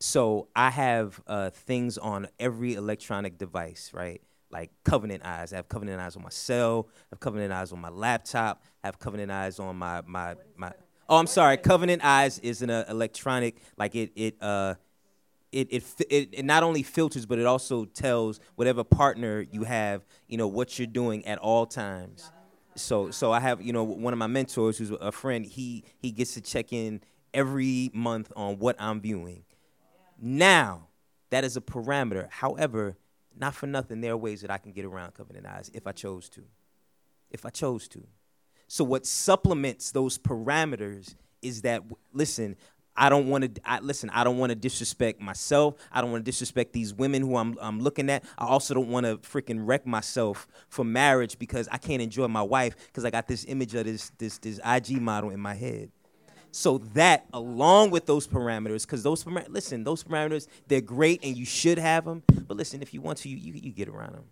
So 0.01 0.47
I 0.55 0.71
have 0.71 1.21
uh, 1.27 1.51
things 1.51 1.99
on 1.99 2.27
every 2.39 2.73
electronic 2.73 3.37
device, 3.37 3.91
right? 3.93 4.19
Like 4.49 4.71
Covenant 4.83 5.23
Eyes. 5.23 5.53
I 5.53 5.57
have 5.57 5.69
Covenant 5.69 6.01
Eyes 6.01 6.15
on 6.15 6.23
my 6.23 6.29
cell. 6.29 6.89
I 6.89 7.07
have 7.11 7.19
Covenant 7.19 7.53
Eyes 7.53 7.71
on 7.71 7.79
my 7.79 7.89
laptop. 7.89 8.63
I 8.83 8.87
have 8.87 8.97
Covenant 8.97 9.31
Eyes 9.31 9.59
on 9.59 9.75
my 9.75 10.01
my 10.07 10.35
my. 10.57 10.73
Oh, 11.07 11.17
I'm 11.17 11.27
sorry. 11.27 11.57
Covenant 11.57 12.03
Eyes 12.03 12.39
is 12.39 12.63
an 12.63 12.71
uh, 12.71 12.83
electronic. 12.89 13.61
Like 13.77 13.95
it 13.95 14.11
it 14.15 14.41
uh. 14.41 14.75
It, 15.51 15.67
it, 15.69 15.83
it, 16.09 16.29
it 16.31 16.45
not 16.45 16.63
only 16.63 16.81
filters, 16.81 17.25
but 17.25 17.37
it 17.37 17.45
also 17.45 17.83
tells 17.83 18.39
whatever 18.55 18.85
partner 18.85 19.45
you 19.51 19.65
have, 19.65 20.05
you 20.29 20.37
know, 20.37 20.47
what 20.47 20.79
you're 20.79 20.87
doing 20.87 21.25
at 21.25 21.39
all 21.39 21.65
times. 21.65 22.31
So, 22.75 23.11
so 23.11 23.33
I 23.33 23.41
have, 23.41 23.61
you 23.61 23.73
know, 23.73 23.83
one 23.83 24.13
of 24.13 24.17
my 24.19 24.27
mentors 24.27 24.77
who's 24.77 24.91
a 24.91 25.11
friend. 25.11 25.45
He 25.45 25.83
he 25.97 26.11
gets 26.11 26.35
to 26.35 26.41
check 26.41 26.71
in 26.71 27.01
every 27.33 27.91
month 27.93 28.31
on 28.37 28.59
what 28.59 28.77
I'm 28.79 29.01
viewing. 29.01 29.43
Now, 30.21 30.87
that 31.31 31.43
is 31.43 31.57
a 31.57 31.61
parameter. 31.61 32.29
However, 32.29 32.95
not 33.37 33.55
for 33.55 33.65
nothing, 33.65 34.01
there 34.01 34.13
are 34.13 34.17
ways 34.17 34.41
that 34.41 34.51
I 34.51 34.59
can 34.59 34.71
get 34.71 34.85
around 34.85 35.15
Covenant 35.15 35.47
Eyes 35.47 35.71
if 35.73 35.87
I 35.87 35.91
chose 35.91 36.29
to. 36.29 36.43
If 37.31 37.45
I 37.45 37.49
chose 37.49 37.87
to. 37.89 38.05
So, 38.67 38.83
what 38.83 39.05
supplements 39.05 39.91
those 39.91 40.17
parameters 40.17 41.15
is 41.41 41.63
that, 41.63 41.83
listen, 42.13 42.55
I 42.95 43.09
don't 43.09 43.27
want 43.27 43.55
to. 43.55 43.61
I, 43.65 43.79
listen, 43.79 44.09
I 44.11 44.23
don't 44.23 44.37
want 44.37 44.51
to 44.51 44.55
disrespect 44.55 45.21
myself. 45.21 45.75
I 45.91 46.01
don't 46.01 46.11
want 46.11 46.25
to 46.25 46.29
disrespect 46.29 46.73
these 46.73 46.93
women 46.93 47.21
who 47.21 47.37
I'm, 47.37 47.57
I'm 47.61 47.79
looking 47.79 48.09
at. 48.09 48.23
I 48.37 48.45
also 48.45 48.73
don't 48.73 48.89
want 48.89 49.05
to 49.05 49.17
freaking 49.17 49.61
wreck 49.65 49.87
myself 49.87 50.45
for 50.67 50.83
marriage 50.83 51.39
because 51.39 51.67
I 51.71 51.77
can't 51.77 52.01
enjoy 52.01 52.27
my 52.27 52.41
wife 52.41 52.75
because 52.87 53.05
I 53.05 53.09
got 53.09 53.27
this 53.27 53.45
image 53.45 53.73
of 53.75 53.85
this 53.85 54.11
this 54.17 54.37
this 54.39 54.59
IG 54.65 55.01
model 55.01 55.29
in 55.29 55.39
my 55.39 55.53
head. 55.53 55.89
So 56.51 56.79
that, 56.93 57.25
along 57.33 57.91
with 57.91 58.05
those 58.05 58.27
parameters, 58.27 58.85
because 58.85 59.03
those 59.03 59.23
parameters, 59.23 59.49
listen, 59.49 59.83
those 59.85 60.03
parameters, 60.03 60.47
they're 60.67 60.81
great 60.81 61.23
and 61.23 61.37
you 61.37 61.45
should 61.45 61.77
have 61.77 62.03
them. 62.03 62.23
But 62.47 62.57
listen, 62.57 62.81
if 62.81 62.93
you 62.93 63.01
want 63.01 63.19
to, 63.19 63.29
you, 63.29 63.37
you, 63.37 63.53
you 63.53 63.71
get 63.71 63.87
around 63.87 64.13
them. 64.13 64.25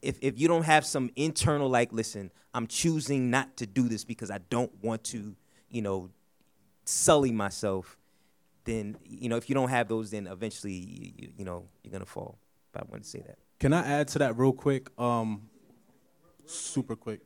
If, 0.00 0.18
if 0.20 0.38
you 0.38 0.48
don't 0.48 0.64
have 0.64 0.84
some 0.84 1.10
internal, 1.16 1.68
like, 1.68 1.92
listen, 1.92 2.30
I'm 2.54 2.66
choosing 2.66 3.30
not 3.30 3.56
to 3.56 3.66
do 3.66 3.88
this 3.88 4.04
because 4.04 4.30
I 4.30 4.38
don't 4.50 4.72
want 4.82 5.04
to, 5.04 5.34
you 5.68 5.82
know, 5.82 6.10
sully 6.84 7.32
myself, 7.32 7.96
then, 8.64 8.96
you 9.04 9.28
know, 9.28 9.36
if 9.36 9.48
you 9.48 9.54
don't 9.54 9.68
have 9.68 9.88
those, 9.88 10.10
then 10.10 10.28
eventually, 10.28 10.72
you, 10.72 11.12
you, 11.16 11.28
you 11.38 11.44
know, 11.44 11.64
you're 11.82 11.98
to 11.98 12.06
fall. 12.06 12.38
But 12.72 12.82
I 12.82 12.86
wanted 12.88 13.04
to 13.04 13.10
say 13.10 13.22
that. 13.26 13.38
Can 13.58 13.72
I 13.72 13.86
add 13.86 14.08
to 14.08 14.18
that 14.20 14.36
real 14.36 14.52
quick? 14.52 14.88
Um, 14.98 15.48
super 16.46 16.96
quick. 16.96 17.20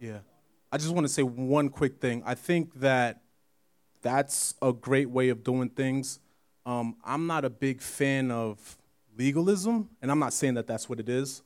Yeah. 0.00 0.18
I 0.70 0.78
just 0.78 0.92
want 0.92 1.06
to 1.06 1.12
say 1.12 1.22
one 1.22 1.68
quick 1.68 2.00
thing. 2.00 2.22
I 2.26 2.34
think 2.34 2.80
that 2.80 3.22
that's 4.02 4.54
a 4.60 4.72
great 4.72 5.10
way 5.10 5.28
of 5.30 5.42
doing 5.42 5.68
things. 5.68 6.20
Um, 6.64 6.96
I'm 7.04 7.26
not 7.26 7.44
a 7.44 7.50
big 7.50 7.80
fan 7.80 8.30
of 8.30 8.76
legalism, 9.16 9.90
and 10.02 10.10
I'm 10.10 10.18
not 10.18 10.32
saying 10.32 10.54
that 10.54 10.66
that's 10.66 10.88
what 10.88 11.00
it 11.00 11.08
is. 11.08 11.42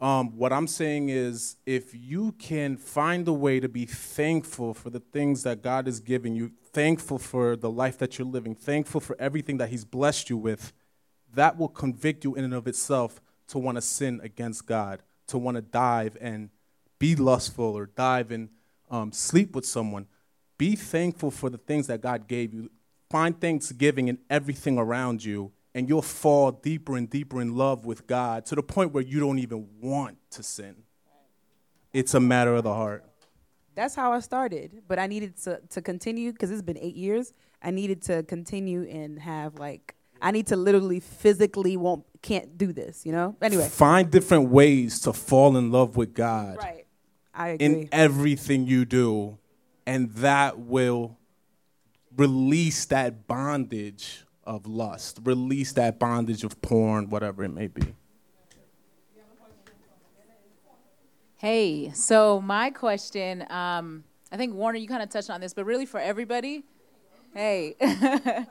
Um, 0.00 0.36
what 0.36 0.52
I'm 0.52 0.66
saying 0.66 1.08
is, 1.08 1.56
if 1.66 1.94
you 1.94 2.32
can 2.32 2.76
find 2.76 3.26
a 3.28 3.32
way 3.32 3.60
to 3.60 3.68
be 3.68 3.84
thankful 3.84 4.74
for 4.74 4.90
the 4.90 5.00
things 5.00 5.42
that 5.42 5.62
God 5.62 5.88
is 5.88 6.00
giving 6.00 6.34
you, 6.34 6.52
thankful 6.72 7.18
for 7.18 7.56
the 7.56 7.70
life 7.70 7.98
that 7.98 8.18
you're 8.18 8.26
living, 8.26 8.54
thankful 8.54 9.00
for 9.00 9.16
everything 9.18 9.58
that 9.58 9.68
He's 9.68 9.84
blessed 9.84 10.30
you 10.30 10.36
with, 10.36 10.72
that 11.34 11.58
will 11.58 11.68
convict 11.68 12.24
you 12.24 12.34
in 12.34 12.44
and 12.44 12.54
of 12.54 12.66
itself 12.66 13.20
to 13.48 13.58
want 13.58 13.76
to 13.76 13.82
sin 13.82 14.20
against 14.22 14.66
God, 14.66 15.02
to 15.28 15.38
want 15.38 15.56
to 15.56 15.62
dive 15.62 16.16
and 16.20 16.50
be 16.98 17.14
lustful 17.16 17.76
or 17.76 17.86
dive 17.86 18.30
and 18.30 18.48
um, 18.90 19.12
sleep 19.12 19.54
with 19.54 19.66
someone. 19.66 20.06
Be 20.56 20.74
thankful 20.74 21.30
for 21.30 21.50
the 21.50 21.58
things 21.58 21.86
that 21.86 22.00
God 22.00 22.26
gave 22.26 22.52
you. 22.52 22.70
Find 23.10 23.40
thanksgiving 23.40 24.08
in 24.08 24.18
everything 24.28 24.76
around 24.78 25.24
you, 25.24 25.52
and 25.74 25.88
you'll 25.88 26.02
fall 26.02 26.50
deeper 26.50 26.96
and 26.96 27.08
deeper 27.08 27.40
in 27.40 27.54
love 27.54 27.86
with 27.86 28.06
God 28.06 28.44
to 28.46 28.54
the 28.54 28.62
point 28.62 28.92
where 28.92 29.02
you 29.02 29.20
don't 29.20 29.38
even 29.38 29.68
want 29.80 30.18
to 30.30 30.42
sin. 30.42 30.76
It's 31.92 32.14
a 32.14 32.20
matter 32.20 32.54
of 32.54 32.64
the 32.64 32.74
heart. 32.74 33.04
That's 33.74 33.94
how 33.94 34.12
I 34.12 34.20
started, 34.20 34.82
but 34.88 34.98
I 34.98 35.06
needed 35.06 35.36
to, 35.44 35.60
to 35.70 35.80
continue 35.80 36.32
because 36.32 36.50
it's 36.50 36.62
been 36.62 36.78
eight 36.78 36.96
years. 36.96 37.32
I 37.62 37.70
needed 37.70 38.02
to 38.02 38.24
continue 38.24 38.82
and 38.82 39.18
have 39.20 39.54
like 39.58 39.94
I 40.20 40.32
need 40.32 40.48
to 40.48 40.56
literally 40.56 40.98
physically 40.98 41.76
won't 41.76 42.04
can't 42.20 42.58
do 42.58 42.72
this, 42.72 43.06
you 43.06 43.12
know. 43.12 43.36
Anyway, 43.40 43.68
Find 43.68 44.10
different 44.10 44.50
ways 44.50 45.00
to 45.02 45.12
fall 45.12 45.56
in 45.56 45.70
love 45.70 45.96
with 45.96 46.12
God. 46.12 46.56
right. 46.58 46.86
I 47.38 47.50
agree. 47.50 47.66
in 47.66 47.88
everything 47.92 48.66
you 48.66 48.84
do, 48.84 49.38
and 49.86 50.10
that 50.14 50.58
will 50.58 51.16
release 52.16 52.84
that 52.86 53.28
bondage 53.28 54.24
of 54.42 54.66
lust, 54.66 55.20
release 55.22 55.72
that 55.74 56.00
bondage 56.00 56.42
of 56.42 56.60
porn, 56.60 57.08
whatever 57.08 57.44
it 57.44 57.50
may 57.50 57.68
be. 57.68 57.94
Hey, 61.36 61.92
so 61.94 62.40
my 62.40 62.70
question, 62.70 63.46
um, 63.50 64.02
I 64.32 64.36
think 64.36 64.54
Warner, 64.54 64.78
you 64.78 64.88
kind 64.88 65.04
of 65.04 65.08
touched 65.08 65.30
on 65.30 65.40
this, 65.40 65.54
but 65.54 65.64
really 65.64 65.86
for 65.86 66.00
everybody, 66.00 66.64
hey, 67.32 67.76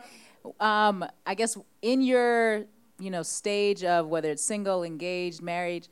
um, 0.62 1.04
I 1.26 1.36
guess 1.36 1.58
in 1.82 2.02
your 2.02 2.64
you 3.00 3.12
know 3.12 3.22
stage 3.24 3.84
of 3.84 4.08
whether 4.08 4.32
it's 4.32 4.44
single, 4.44 4.84
engaged, 4.84 5.42
married, 5.42 5.90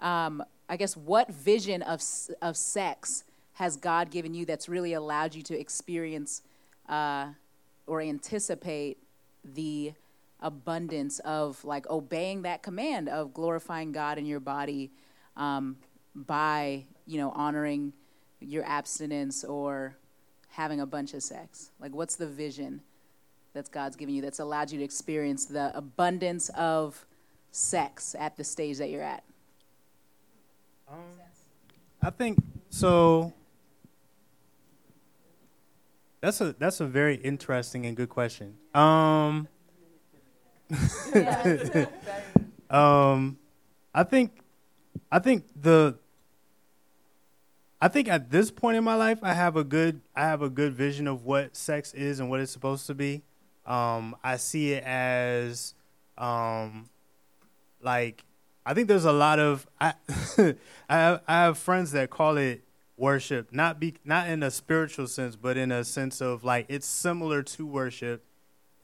um, 0.00 0.42
I 0.72 0.76
guess 0.76 0.96
what 0.96 1.30
vision 1.30 1.82
of 1.82 2.02
of 2.40 2.56
sex 2.56 3.24
has 3.52 3.76
God 3.76 4.10
given 4.10 4.32
you 4.32 4.46
that's 4.46 4.70
really 4.70 4.94
allowed 4.94 5.34
you 5.34 5.42
to 5.42 5.60
experience 5.60 6.40
uh, 6.88 7.26
or 7.86 8.00
anticipate 8.00 8.96
the 9.44 9.92
abundance 10.40 11.18
of 11.18 11.62
like 11.62 11.86
obeying 11.90 12.40
that 12.42 12.62
command 12.62 13.10
of 13.10 13.34
glorifying 13.34 13.92
God 13.92 14.16
in 14.16 14.24
your 14.24 14.40
body 14.40 14.90
um, 15.36 15.76
by 16.14 16.84
you 17.06 17.18
know 17.18 17.32
honoring 17.32 17.92
your 18.40 18.64
abstinence 18.64 19.44
or 19.44 19.94
having 20.48 20.80
a 20.80 20.86
bunch 20.86 21.12
of 21.12 21.22
sex? 21.22 21.70
Like 21.80 21.94
what's 21.94 22.16
the 22.16 22.26
vision 22.26 22.80
that's 23.52 23.68
god's 23.68 23.96
given 23.96 24.14
you 24.14 24.22
that's 24.22 24.38
allowed 24.38 24.70
you 24.70 24.78
to 24.78 24.84
experience 24.84 25.44
the 25.44 25.70
abundance 25.76 26.48
of 26.56 27.04
sex 27.50 28.16
at 28.18 28.38
the 28.38 28.44
stage 28.44 28.78
that 28.78 28.88
you're 28.88 29.02
at 29.02 29.22
I 32.02 32.10
think 32.10 32.38
so. 32.70 33.32
That's 36.20 36.40
a 36.40 36.52
that's 36.58 36.80
a 36.80 36.86
very 36.86 37.16
interesting 37.16 37.86
and 37.86 37.96
good 37.96 38.08
question. 38.08 38.56
Um, 38.74 39.48
um, 42.70 43.38
I 43.94 44.04
think 44.04 44.40
I 45.10 45.18
think 45.18 45.44
the 45.60 45.98
I 47.80 47.88
think 47.88 48.08
at 48.08 48.30
this 48.30 48.50
point 48.50 48.76
in 48.76 48.84
my 48.84 48.94
life, 48.94 49.18
I 49.22 49.34
have 49.34 49.56
a 49.56 49.64
good 49.64 50.00
I 50.14 50.22
have 50.22 50.42
a 50.42 50.48
good 50.48 50.72
vision 50.74 51.08
of 51.08 51.24
what 51.24 51.56
sex 51.56 51.92
is 51.94 52.20
and 52.20 52.30
what 52.30 52.40
it's 52.40 52.52
supposed 52.52 52.86
to 52.86 52.94
be. 52.94 53.22
Um, 53.66 54.16
I 54.24 54.36
see 54.36 54.72
it 54.72 54.84
as 54.84 55.74
um, 56.18 56.88
like 57.80 58.24
I 58.64 58.74
think 58.74 58.88
there's 58.88 59.04
a 59.04 59.12
lot 59.12 59.38
of 59.38 59.66
I 59.80 59.94
I 60.38 60.54
have, 60.88 61.22
I 61.26 61.32
have 61.44 61.58
friends 61.58 61.92
that 61.92 62.10
call 62.10 62.36
it 62.36 62.62
worship, 62.96 63.52
not 63.52 63.80
be 63.80 63.94
not 64.04 64.28
in 64.28 64.42
a 64.42 64.50
spiritual 64.50 65.06
sense, 65.08 65.36
but 65.36 65.56
in 65.56 65.72
a 65.72 65.84
sense 65.84 66.20
of 66.20 66.44
like 66.44 66.66
it's 66.68 66.86
similar 66.86 67.42
to 67.42 67.66
worship, 67.66 68.24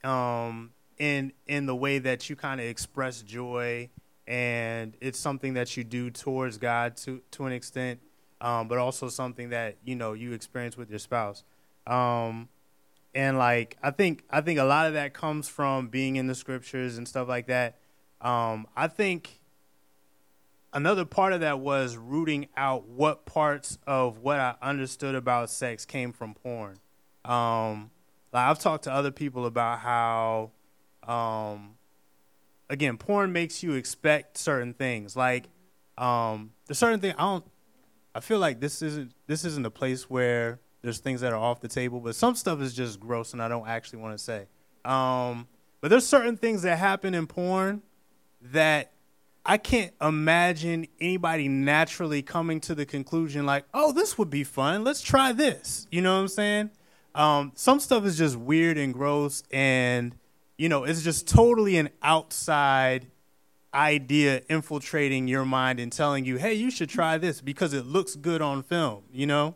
um, 0.03 0.70
in 0.99 1.33
in 1.47 1.66
the 1.66 1.76
way 1.76 1.99
that 1.99 2.29
you 2.29 2.37
kind 2.37 2.61
of 2.61 2.66
express 2.66 3.22
joy, 3.22 3.89
and 4.26 4.97
it's 5.01 5.18
something 5.18 5.55
that 5.55 5.76
you 5.76 5.85
do 5.85 6.11
towards 6.11 6.59
God 6.59 6.97
to 6.99 7.22
to 7.33 7.47
an 7.47 7.53
extent, 7.53 8.01
um, 8.41 8.68
but 8.68 8.79
also 8.79 9.09
something 9.09 9.51
that 9.51 9.76
you 9.85 9.95
know 9.95 10.12
you 10.12 10.33
experience 10.33 10.76
with 10.76 10.91
your 10.91 10.99
spouse. 10.99 11.45
Um, 11.87 12.49
and 13.14 13.39
like 13.39 13.76
I 13.83 13.93
think 13.93 14.24
I 14.31 14.41
think 14.41 14.59
a 14.59 14.64
lot 14.64 14.87
of 14.87 14.95
that 14.95 15.14
comes 15.14 15.49
from 15.49 15.89
being 15.89 16.16
in 16.16 16.26
the 16.26 16.35
scriptures 16.35 16.99
and 16.99 17.07
stuff 17.07 17.29
like 17.29 17.47
that. 17.47 17.76
Um, 18.20 18.66
I 18.76 18.89
think 18.89 19.38
another 20.72 21.04
part 21.04 21.32
of 21.32 21.40
that 21.40 21.60
was 21.60 21.96
rooting 21.96 22.48
out 22.56 22.88
what 22.88 23.26
parts 23.26 23.78
of 23.86 24.18
what 24.18 24.38
I 24.38 24.54
understood 24.62 25.14
about 25.14 25.50
sex 25.50 25.84
came 25.84 26.12
from 26.12 26.34
porn. 26.34 26.78
Um, 27.24 27.90
like 28.32 28.46
I've 28.46 28.58
talked 28.58 28.84
to 28.84 28.92
other 28.92 29.10
people 29.10 29.46
about 29.46 29.80
how, 29.80 30.50
um, 31.06 31.76
again, 32.68 32.96
porn 32.98 33.32
makes 33.32 33.62
you 33.62 33.74
expect 33.74 34.36
certain 34.38 34.74
things. 34.74 35.16
Like, 35.16 35.48
um, 35.96 36.52
there's 36.66 36.78
certain 36.78 37.00
things 37.00 37.14
I 37.18 37.22
don't. 37.22 37.44
I 38.14 38.20
feel 38.20 38.38
like 38.38 38.60
this 38.60 38.82
isn't 38.82 39.12
this 39.26 39.44
isn't 39.44 39.66
a 39.66 39.70
place 39.70 40.10
where 40.10 40.60
there's 40.82 40.98
things 40.98 41.20
that 41.20 41.32
are 41.32 41.38
off 41.38 41.60
the 41.60 41.68
table, 41.68 42.00
but 42.00 42.14
some 42.14 42.34
stuff 42.34 42.60
is 42.60 42.74
just 42.74 43.00
gross, 43.00 43.32
and 43.32 43.42
I 43.42 43.48
don't 43.48 43.66
actually 43.66 44.00
want 44.00 44.16
to 44.16 44.22
say. 44.22 44.46
Um, 44.84 45.48
but 45.80 45.88
there's 45.88 46.06
certain 46.06 46.36
things 46.36 46.62
that 46.62 46.78
happen 46.78 47.14
in 47.14 47.26
porn 47.26 47.82
that 48.40 48.92
I 49.49 49.57
can't 49.57 49.94
imagine 50.03 50.88
anybody 51.01 51.49
naturally 51.49 52.20
coming 52.20 52.61
to 52.61 52.74
the 52.74 52.84
conclusion 52.84 53.46
like, 53.46 53.64
"Oh, 53.72 53.92
this 53.92 54.18
would 54.18 54.28
be 54.28 54.44
fun. 54.44 54.84
Let's 54.84 55.01
try 55.01 55.32
this." 55.32 55.86
You 55.90 56.03
know 56.03 56.14
what 56.16 56.20
I'm 56.20 56.28
saying? 56.28 56.70
Um, 57.14 57.53
some 57.55 57.80
stuff 57.80 58.05
is 58.05 58.18
just 58.18 58.36
weird 58.36 58.76
and 58.76 58.92
gross, 58.92 59.42
and 59.51 60.14
you 60.59 60.68
know, 60.68 60.84
it's 60.84 61.03
just 61.03 61.26
totally 61.26 61.78
an 61.78 61.88
outside 62.03 63.07
idea 63.72 64.42
infiltrating 64.51 65.28
your 65.28 65.46
mind 65.46 65.80
and 65.80 65.90
telling 65.90 66.26
you, 66.26 66.36
"Hey, 66.36 66.53
you 66.53 66.70
should 66.70 66.90
try 66.90 67.16
this 67.16 67.40
because 67.40 67.72
it 67.72 67.86
looks 67.86 68.16
good 68.16 68.42
on 68.42 68.62
film." 68.62 69.05
You 69.11 69.26
know, 69.28 69.55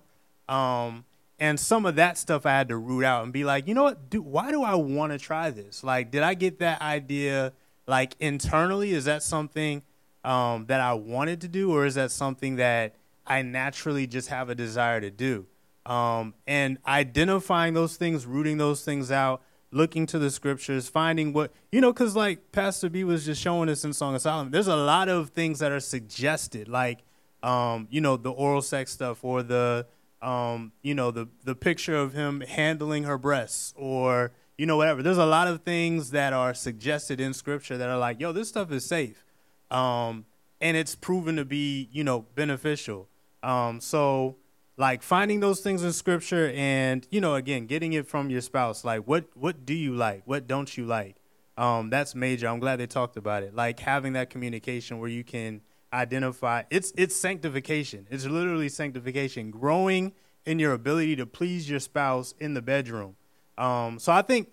um, 0.48 1.04
and 1.38 1.60
some 1.60 1.84
of 1.84 1.96
that 1.96 2.16
stuff 2.16 2.46
I 2.46 2.52
had 2.52 2.68
to 2.68 2.78
root 2.78 3.04
out 3.04 3.24
and 3.24 3.32
be 3.32 3.44
like, 3.44 3.68
you 3.68 3.74
know 3.74 3.82
what? 3.82 4.08
Do, 4.08 4.22
why 4.22 4.52
do 4.52 4.62
I 4.62 4.74
want 4.76 5.12
to 5.12 5.18
try 5.18 5.50
this? 5.50 5.84
Like, 5.84 6.10
did 6.10 6.22
I 6.22 6.34
get 6.34 6.60
that 6.60 6.80
idea 6.80 7.52
like 7.86 8.14
internally? 8.20 8.92
Is 8.92 9.04
that 9.04 9.22
something 9.22 9.82
um, 10.24 10.66
that 10.66 10.80
I 10.80 10.94
wanted 10.94 11.40
to 11.42 11.48
do, 11.48 11.72
or 11.72 11.86
is 11.86 11.94
that 11.94 12.10
something 12.10 12.56
that 12.56 12.96
I 13.26 13.42
naturally 13.42 14.06
just 14.06 14.28
have 14.28 14.48
a 14.48 14.54
desire 14.54 15.00
to 15.00 15.10
do? 15.10 15.46
Um, 15.84 16.34
and 16.46 16.78
identifying 16.86 17.74
those 17.74 17.96
things, 17.96 18.24
rooting 18.24 18.58
those 18.58 18.84
things 18.84 19.10
out, 19.10 19.42
looking 19.72 20.06
to 20.06 20.18
the 20.18 20.30
scriptures, 20.30 20.88
finding 20.88 21.32
what 21.32 21.52
you 21.72 21.80
know, 21.80 21.92
because 21.92 22.14
like 22.14 22.52
Pastor 22.52 22.88
B 22.88 23.02
was 23.02 23.24
just 23.24 23.40
showing 23.40 23.68
us 23.68 23.84
in 23.84 23.92
Song 23.92 24.14
of 24.14 24.22
Solomon, 24.22 24.52
there's 24.52 24.68
a 24.68 24.76
lot 24.76 25.08
of 25.08 25.30
things 25.30 25.58
that 25.58 25.72
are 25.72 25.80
suggested, 25.80 26.68
like 26.68 27.00
um, 27.42 27.88
you 27.90 28.00
know, 28.00 28.16
the 28.16 28.30
oral 28.30 28.62
sex 28.62 28.92
stuff 28.92 29.24
or 29.24 29.42
the 29.42 29.86
um, 30.20 30.72
you 30.82 30.94
know, 30.94 31.10
the 31.10 31.28
the 31.44 31.56
picture 31.56 31.96
of 31.96 32.12
him 32.12 32.42
handling 32.42 33.02
her 33.04 33.18
breasts 33.18 33.74
or 33.76 34.32
you 34.62 34.66
know 34.66 34.76
whatever. 34.76 35.02
There's 35.02 35.18
a 35.18 35.26
lot 35.26 35.48
of 35.48 35.62
things 35.64 36.12
that 36.12 36.32
are 36.32 36.54
suggested 36.54 37.20
in 37.20 37.34
scripture 37.34 37.76
that 37.76 37.88
are 37.88 37.98
like, 37.98 38.20
yo, 38.20 38.30
this 38.30 38.48
stuff 38.48 38.70
is 38.70 38.84
safe, 38.84 39.24
um, 39.72 40.24
and 40.60 40.76
it's 40.76 40.94
proven 40.94 41.34
to 41.34 41.44
be 41.44 41.88
you 41.90 42.04
know 42.04 42.26
beneficial. 42.36 43.08
Um, 43.42 43.80
so 43.80 44.36
like 44.76 45.02
finding 45.02 45.40
those 45.40 45.62
things 45.62 45.82
in 45.82 45.92
scripture 45.92 46.52
and 46.54 47.04
you 47.10 47.20
know 47.20 47.34
again 47.34 47.66
getting 47.66 47.92
it 47.92 48.06
from 48.06 48.30
your 48.30 48.40
spouse. 48.40 48.84
Like 48.84 49.00
what 49.00 49.24
what 49.34 49.66
do 49.66 49.74
you 49.74 49.96
like? 49.96 50.22
What 50.26 50.46
don't 50.46 50.76
you 50.76 50.86
like? 50.86 51.16
Um, 51.56 51.90
that's 51.90 52.14
major. 52.14 52.46
I'm 52.46 52.60
glad 52.60 52.76
they 52.76 52.86
talked 52.86 53.16
about 53.16 53.42
it. 53.42 53.56
Like 53.56 53.80
having 53.80 54.12
that 54.12 54.30
communication 54.30 55.00
where 55.00 55.10
you 55.10 55.24
can 55.24 55.62
identify. 55.92 56.62
It's 56.70 56.92
it's 56.96 57.16
sanctification. 57.16 58.06
It's 58.12 58.26
literally 58.26 58.68
sanctification. 58.68 59.50
Growing 59.50 60.12
in 60.46 60.60
your 60.60 60.72
ability 60.72 61.16
to 61.16 61.26
please 61.26 61.68
your 61.68 61.80
spouse 61.80 62.32
in 62.38 62.54
the 62.54 62.62
bedroom 62.62 63.16
um, 63.58 63.98
so 63.98 64.12
i 64.12 64.22
think 64.22 64.48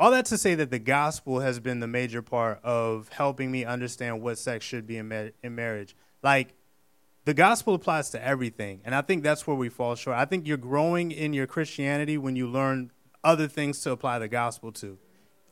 all 0.00 0.10
that 0.12 0.26
to 0.26 0.38
say 0.38 0.54
that 0.54 0.70
the 0.70 0.78
gospel 0.78 1.40
has 1.40 1.58
been 1.58 1.80
the 1.80 1.88
major 1.88 2.22
part 2.22 2.60
of 2.62 3.08
helping 3.08 3.50
me 3.50 3.64
understand 3.64 4.22
what 4.22 4.38
sex 4.38 4.64
should 4.64 4.86
be 4.86 4.96
in, 4.96 5.08
ma- 5.08 5.30
in 5.42 5.54
marriage 5.54 5.96
like 6.22 6.54
the 7.28 7.34
gospel 7.34 7.74
applies 7.74 8.08
to 8.08 8.24
everything. 8.24 8.80
And 8.86 8.94
I 8.94 9.02
think 9.02 9.22
that's 9.22 9.46
where 9.46 9.54
we 9.54 9.68
fall 9.68 9.94
short. 9.96 10.16
I 10.16 10.24
think 10.24 10.46
you're 10.46 10.56
growing 10.56 11.12
in 11.12 11.34
your 11.34 11.46
Christianity 11.46 12.16
when 12.16 12.36
you 12.36 12.48
learn 12.48 12.90
other 13.22 13.46
things 13.46 13.82
to 13.82 13.90
apply 13.90 14.18
the 14.18 14.28
gospel 14.28 14.72
to. 14.72 14.96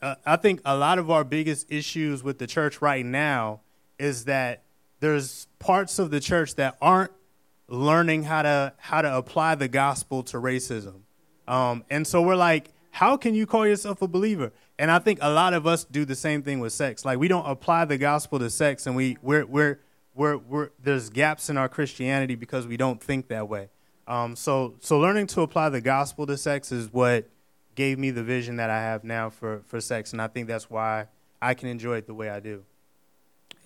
Uh, 0.01 0.15
I 0.25 0.37
think 0.37 0.63
a 0.65 0.75
lot 0.75 0.99
of 0.99 1.11
our 1.11 1.23
biggest 1.23 1.71
issues 1.71 2.23
with 2.23 2.39
the 2.39 2.47
church 2.47 2.81
right 2.81 3.05
now 3.05 3.61
is 3.99 4.25
that 4.25 4.63
there's 5.01 5.49
parts 5.59 5.99
of 5.99 6.11
the 6.11 6.19
church 6.19 6.55
that 6.55 6.79
aren't 6.81 7.13
learning 7.69 8.23
how 8.23 8.41
to 8.41 8.73
how 8.79 9.03
to 9.03 9.15
apply 9.15 9.55
the 9.55 9.69
gospel 9.69 10.23
to 10.23 10.39
racism. 10.39 11.01
Um, 11.49 11.85
and 11.91 12.07
so 12.07 12.23
we're 12.23 12.37
like, 12.37 12.73
how 12.91 13.17
can 13.17 13.35
you 13.35 13.47
call 13.47 13.67
yourself 13.67 14.03
a 14.03 14.09
believer? 14.09 14.53
And 14.79 14.91
I 14.91 14.99
think 14.99 15.19
a 15.23 15.31
lot 15.31 15.55
of 15.55 15.67
us 15.67 15.85
do 15.85 16.05
the 16.05 16.15
same 16.15 16.43
thing 16.43 16.61
with 16.61 16.73
sex. 16.73 17.05
Like 17.05 17.19
we 17.19 17.29
don't 17.29 17.47
apply 17.47 17.85
the 17.85 17.99
gospel 17.99 18.39
to 18.39 18.51
sex, 18.51 18.87
and 18.87 18.97
we 18.97 19.17
we're 19.23 19.47
we're 19.47 19.79
we're, 20.17 20.39
we're, 20.39 20.71
there's 20.83 21.11
gaps 21.11 21.51
in 21.51 21.59
our 21.59 21.69
Christianity 21.69 22.35
because 22.35 22.67
we 22.67 22.77
don't 22.77 23.03
think 23.03 23.29
that 23.29 23.49
way. 23.49 23.69
Um, 24.09 24.35
so, 24.35 24.75
so 24.81 24.99
learning 24.99 25.27
to 25.29 25.43
apply 25.43 25.69
the 25.69 25.81
gospel 25.81 26.27
to 26.27 26.37
sex 26.37 26.73
is 26.73 26.93
what 26.93 27.29
gave 27.75 27.99
me 27.99 28.11
the 28.11 28.23
vision 28.23 28.57
that 28.57 28.71
I 28.71 28.81
have 28.81 29.05
now 29.05 29.29
for, 29.29 29.63
for 29.67 29.81
sex, 29.81 30.13
and 30.13 30.23
I 30.23 30.29
think 30.29 30.49
that's 30.49 30.71
why 30.71 31.07
I 31.43 31.55
can 31.55 31.69
enjoy 31.69 31.99
it 31.99 32.07
the 32.07 32.15
way 32.15 32.31
I 32.31 32.41
do. 32.41 32.65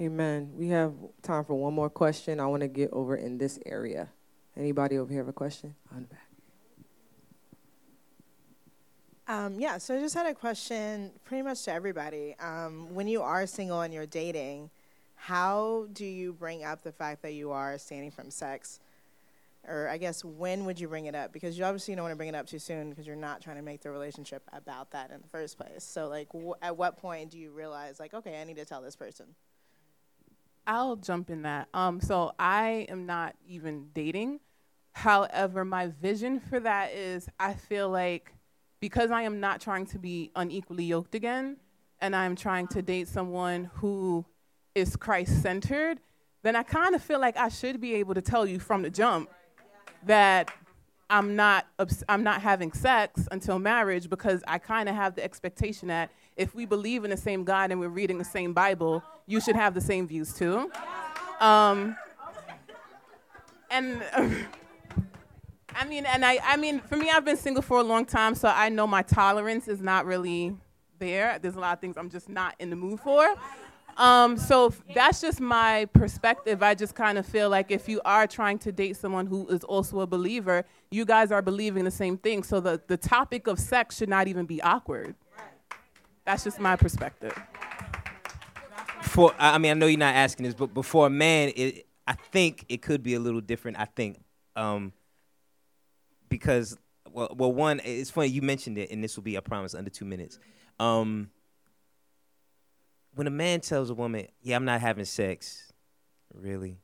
Amen. 0.00 0.50
We 0.56 0.68
have 0.68 0.92
time 1.22 1.44
for 1.44 1.54
one 1.54 1.74
more 1.74 1.90
question. 1.90 2.40
I 2.40 2.46
want 2.46 2.62
to 2.62 2.68
get 2.68 2.90
over 2.90 3.14
in 3.14 3.38
this 3.38 3.58
area. 3.64 4.08
Anybody 4.56 4.98
over 4.98 5.12
here 5.12 5.20
have 5.20 5.28
a 5.28 5.32
question? 5.32 5.76
On 5.94 6.02
the 6.02 6.08
back. 6.08 6.29
Um, 9.30 9.60
yeah, 9.60 9.78
so 9.78 9.96
I 9.96 10.00
just 10.00 10.16
had 10.16 10.26
a 10.26 10.34
question 10.34 11.12
pretty 11.24 11.42
much 11.42 11.62
to 11.62 11.72
everybody. 11.72 12.34
Um, 12.40 12.92
when 12.92 13.06
you 13.06 13.22
are 13.22 13.46
single 13.46 13.80
and 13.82 13.94
you're 13.94 14.04
dating, 14.04 14.70
how 15.14 15.86
do 15.92 16.04
you 16.04 16.32
bring 16.32 16.64
up 16.64 16.82
the 16.82 16.90
fact 16.90 17.22
that 17.22 17.34
you 17.34 17.52
are 17.52 17.78
standing 17.78 18.10
from 18.10 18.28
sex? 18.32 18.80
Or 19.68 19.88
I 19.88 19.98
guess 19.98 20.24
when 20.24 20.64
would 20.64 20.80
you 20.80 20.88
bring 20.88 21.06
it 21.06 21.14
up? 21.14 21.32
Because 21.32 21.56
you 21.56 21.64
obviously 21.64 21.94
don't 21.94 22.02
want 22.02 22.10
to 22.10 22.16
bring 22.16 22.28
it 22.28 22.34
up 22.34 22.48
too 22.48 22.58
soon 22.58 22.90
because 22.90 23.06
you're 23.06 23.14
not 23.14 23.40
trying 23.40 23.54
to 23.54 23.62
make 23.62 23.82
the 23.82 23.92
relationship 23.92 24.42
about 24.52 24.90
that 24.90 25.12
in 25.12 25.20
the 25.22 25.28
first 25.28 25.56
place. 25.56 25.84
So 25.84 26.08
like, 26.08 26.26
at 26.60 26.76
what 26.76 26.96
point 26.96 27.30
do 27.30 27.38
you 27.38 27.52
realize 27.52 28.00
like, 28.00 28.12
okay, 28.12 28.40
I 28.40 28.42
need 28.42 28.56
to 28.56 28.64
tell 28.64 28.82
this 28.82 28.96
person? 28.96 29.26
I'll 30.66 30.96
jump 30.96 31.30
in 31.30 31.42
that. 31.42 31.68
Um, 31.72 32.00
so 32.00 32.32
I 32.36 32.84
am 32.88 33.06
not 33.06 33.36
even 33.46 33.90
dating. 33.94 34.40
However, 34.90 35.64
my 35.64 35.86
vision 35.86 36.40
for 36.40 36.58
that 36.58 36.90
is 36.94 37.28
I 37.38 37.54
feel 37.54 37.88
like 37.88 38.34
because 38.80 39.10
I 39.10 39.22
am 39.22 39.40
not 39.40 39.60
trying 39.60 39.86
to 39.86 39.98
be 39.98 40.30
unequally 40.34 40.84
yoked 40.84 41.14
again, 41.14 41.56
and 42.00 42.16
I'm 42.16 42.34
trying 42.34 42.66
to 42.68 42.82
date 42.82 43.08
someone 43.08 43.70
who 43.74 44.24
is 44.74 44.96
Christ 44.96 45.42
centered, 45.42 46.00
then 46.42 46.56
I 46.56 46.62
kind 46.62 46.94
of 46.94 47.02
feel 47.02 47.20
like 47.20 47.36
I 47.36 47.48
should 47.48 47.80
be 47.80 47.94
able 47.96 48.14
to 48.14 48.22
tell 48.22 48.46
you 48.46 48.58
from 48.58 48.82
the 48.82 48.90
jump 48.90 49.30
that 50.06 50.50
I'm 51.10 51.36
not 51.36 51.66
I'm 52.08 52.22
not 52.22 52.40
having 52.40 52.72
sex 52.72 53.28
until 53.30 53.58
marriage 53.58 54.08
because 54.08 54.42
I 54.46 54.58
kind 54.58 54.88
of 54.88 54.94
have 54.94 55.16
the 55.16 55.24
expectation 55.24 55.88
that 55.88 56.10
if 56.36 56.54
we 56.54 56.64
believe 56.64 57.04
in 57.04 57.10
the 57.10 57.16
same 57.16 57.44
God 57.44 57.70
and 57.70 57.80
we're 57.80 57.88
reading 57.88 58.16
the 58.16 58.24
same 58.24 58.54
Bible, 58.54 59.02
you 59.26 59.40
should 59.40 59.56
have 59.56 59.74
the 59.74 59.80
same 59.80 60.06
views 60.06 60.32
too. 60.32 60.70
Um, 61.40 61.96
and 63.70 64.02
I 65.74 65.84
mean, 65.86 66.06
and 66.06 66.24
I, 66.24 66.38
I 66.44 66.56
mean, 66.56 66.80
for 66.80 66.96
me, 66.96 67.10
I've 67.10 67.24
been 67.24 67.36
single 67.36 67.62
for 67.62 67.78
a 67.78 67.82
long 67.82 68.04
time, 68.04 68.34
so 68.34 68.48
I 68.48 68.68
know 68.68 68.86
my 68.86 69.02
tolerance 69.02 69.68
is 69.68 69.80
not 69.80 70.06
really 70.06 70.56
there. 70.98 71.38
There's 71.40 71.56
a 71.56 71.60
lot 71.60 71.72
of 71.72 71.80
things 71.80 71.96
I'm 71.96 72.10
just 72.10 72.28
not 72.28 72.54
in 72.58 72.70
the 72.70 72.76
mood 72.76 73.00
for. 73.00 73.34
Um, 73.96 74.38
so 74.38 74.72
that's 74.94 75.20
just 75.20 75.40
my 75.40 75.86
perspective. 75.92 76.62
I 76.62 76.74
just 76.74 76.94
kind 76.94 77.18
of 77.18 77.26
feel 77.26 77.50
like 77.50 77.70
if 77.70 77.88
you 77.88 78.00
are 78.04 78.26
trying 78.26 78.58
to 78.60 78.72
date 78.72 78.96
someone 78.96 79.26
who 79.26 79.46
is 79.48 79.64
also 79.64 80.00
a 80.00 80.06
believer, 80.06 80.64
you 80.90 81.04
guys 81.04 81.30
are 81.32 81.42
believing 81.42 81.84
the 81.84 81.90
same 81.90 82.16
thing. 82.16 82.42
So 82.42 82.60
the, 82.60 82.80
the 82.86 82.96
topic 82.96 83.46
of 83.46 83.58
sex 83.58 83.98
should 83.98 84.08
not 84.08 84.28
even 84.28 84.46
be 84.46 84.62
awkward. 84.62 85.14
That's 86.24 86.44
just 86.44 86.60
my 86.60 86.76
perspective. 86.76 87.38
For 89.02 89.34
I 89.38 89.58
mean, 89.58 89.72
I 89.72 89.74
know 89.74 89.86
you're 89.86 89.98
not 89.98 90.14
asking 90.14 90.44
this, 90.44 90.54
but 90.54 90.72
before 90.72 91.06
a 91.08 91.10
man, 91.10 91.52
it, 91.56 91.86
I 92.06 92.14
think 92.14 92.64
it 92.68 92.82
could 92.82 93.02
be 93.02 93.14
a 93.14 93.20
little 93.20 93.40
different. 93.40 93.78
I 93.78 93.86
think 93.86 94.22
um, 94.56 94.92
because 96.30 96.78
well, 97.12 97.34
well, 97.36 97.52
one, 97.52 97.80
it's 97.84 98.10
funny 98.10 98.28
you 98.28 98.40
mentioned 98.40 98.78
it, 98.78 98.90
and 98.90 99.02
this 99.04 99.16
will 99.16 99.22
be, 99.22 99.36
I 99.36 99.40
promise, 99.40 99.74
under 99.74 99.90
two 99.90 100.04
minutes. 100.04 100.38
Um, 100.78 101.30
when 103.14 103.26
a 103.26 103.30
man 103.30 103.60
tells 103.60 103.90
a 103.90 103.94
woman, 103.94 104.28
"Yeah, 104.42 104.56
I'm 104.56 104.64
not 104.64 104.80
having 104.80 105.04
sex," 105.04 105.72
really, 106.32 106.78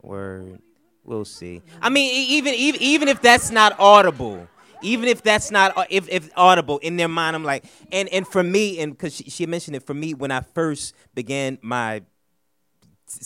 word, 0.00 0.60
we'll 1.04 1.24
see. 1.24 1.62
I 1.80 1.90
mean, 1.90 2.12
even 2.30 2.54
even 2.54 2.82
even 2.82 3.08
if 3.08 3.20
that's 3.20 3.50
not 3.50 3.78
audible, 3.78 4.48
even 4.82 5.08
if 5.08 5.22
that's 5.22 5.50
not 5.50 5.76
uh, 5.76 5.84
if 5.90 6.08
if 6.08 6.30
audible 6.36 6.78
in 6.78 6.96
their 6.96 7.08
mind, 7.08 7.36
I'm 7.36 7.44
like, 7.44 7.64
and 7.92 8.08
and 8.08 8.26
for 8.26 8.42
me, 8.42 8.80
and 8.80 8.92
because 8.92 9.14
she, 9.14 9.24
she 9.24 9.46
mentioned 9.46 9.76
it 9.76 9.86
for 9.86 9.94
me 9.94 10.14
when 10.14 10.30
I 10.30 10.40
first 10.40 10.94
began 11.14 11.58
my 11.62 12.02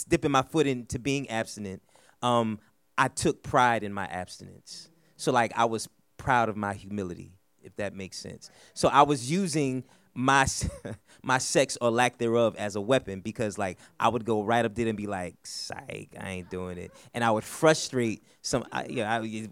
dipping 0.09 0.33
my 0.33 0.43
foot 0.43 0.67
into 0.67 0.99
being 0.99 1.31
abstinent, 1.31 1.83
um, 2.23 2.59
I 2.99 3.09
took 3.09 3.43
pride 3.45 3.85
in 3.85 3.93
my 3.93 4.07
abstinence. 4.07 4.89
So 5.17 5.33
like 5.33 5.53
I 5.57 5.65
was 5.65 5.89
proud 6.17 6.49
of 6.49 6.57
my 6.57 6.75
humility, 6.75 7.33
if 7.63 7.77
that 7.77 7.95
makes 7.95 8.19
sense. 8.19 8.51
So 8.75 8.89
I 8.89 9.03
was 9.03 9.31
using 9.31 9.85
my 10.15 10.47
my 11.23 11.39
sex 11.39 11.77
or 11.81 11.91
lack 11.91 12.19
thereof 12.19 12.57
as 12.57 12.77
a 12.77 12.81
weapon 12.81 13.21
because 13.21 13.59
like 13.59 13.79
I 14.01 14.09
would 14.09 14.25
go 14.25 14.43
right 14.43 14.65
up 14.65 14.75
there 14.75 14.89
and 14.89 14.97
be 14.97 15.07
like, 15.07 15.35
"Psych, 15.45 16.09
I 16.19 16.31
ain't 16.31 16.51
doing 16.51 16.79
it," 16.79 16.93
and 17.15 17.23
I 17.23 17.31
would 17.31 17.45
frustrate 17.45 18.23
some. 18.43 18.65
I, 18.73 18.87
yeah, 18.87 19.21
I, 19.21 19.49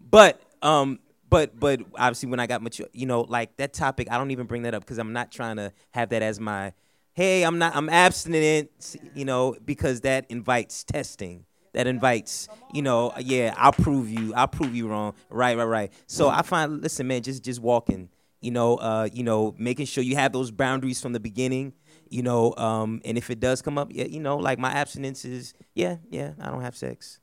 but 0.00 0.40
um, 0.62 1.00
but 1.28 1.58
but 1.58 1.80
obviously 1.96 2.28
when 2.28 2.40
I 2.40 2.46
got 2.46 2.62
mature, 2.62 2.86
you 2.92 3.06
know, 3.06 3.22
like 3.22 3.56
that 3.56 3.72
topic, 3.72 4.08
I 4.10 4.18
don't 4.18 4.30
even 4.30 4.46
bring 4.46 4.62
that 4.62 4.74
up 4.74 4.82
because 4.82 4.98
I'm 4.98 5.12
not 5.12 5.30
trying 5.30 5.56
to 5.56 5.72
have 5.92 6.10
that 6.10 6.22
as 6.22 6.38
my, 6.38 6.72
hey, 7.14 7.42
I'm 7.42 7.58
not, 7.58 7.74
I'm 7.74 7.88
abstinent, 7.88 8.96
you 9.14 9.24
know, 9.24 9.56
because 9.64 10.02
that 10.02 10.26
invites 10.28 10.84
testing. 10.84 11.44
That 11.76 11.86
invites, 11.86 12.48
you 12.72 12.82
know, 12.82 13.12
yeah, 13.18 13.54
I'll 13.56 13.72
prove 13.72 14.10
you, 14.10 14.34
I'll 14.34 14.48
prove 14.48 14.74
you 14.74 14.88
wrong. 14.88 15.14
Right, 15.30 15.56
right, 15.56 15.64
right. 15.64 15.92
So 16.06 16.28
I 16.28 16.42
find, 16.42 16.82
listen, 16.82 17.06
man, 17.06 17.22
just 17.22 17.44
just 17.44 17.60
walking 17.60 18.08
you 18.40 18.50
know, 18.50 18.76
uh, 18.76 19.08
you 19.12 19.24
know, 19.24 19.54
making 19.58 19.86
sure 19.86 20.04
you 20.04 20.14
have 20.14 20.32
those 20.32 20.50
boundaries 20.50 21.00
from 21.00 21.12
the 21.12 21.20
beginning, 21.20 21.72
you 22.08 22.22
know, 22.22 22.54
um, 22.56 23.00
and 23.04 23.18
if 23.18 23.30
it 23.30 23.40
does 23.40 23.62
come 23.62 23.78
up, 23.78 23.88
yeah, 23.90 24.04
you 24.04 24.20
know, 24.20 24.36
like 24.36 24.58
my 24.58 24.70
abstinence 24.70 25.24
is, 25.24 25.54
yeah, 25.74 25.96
yeah, 26.10 26.32
I 26.40 26.50
don't 26.50 26.60
have 26.60 26.76
sex. 26.76 27.18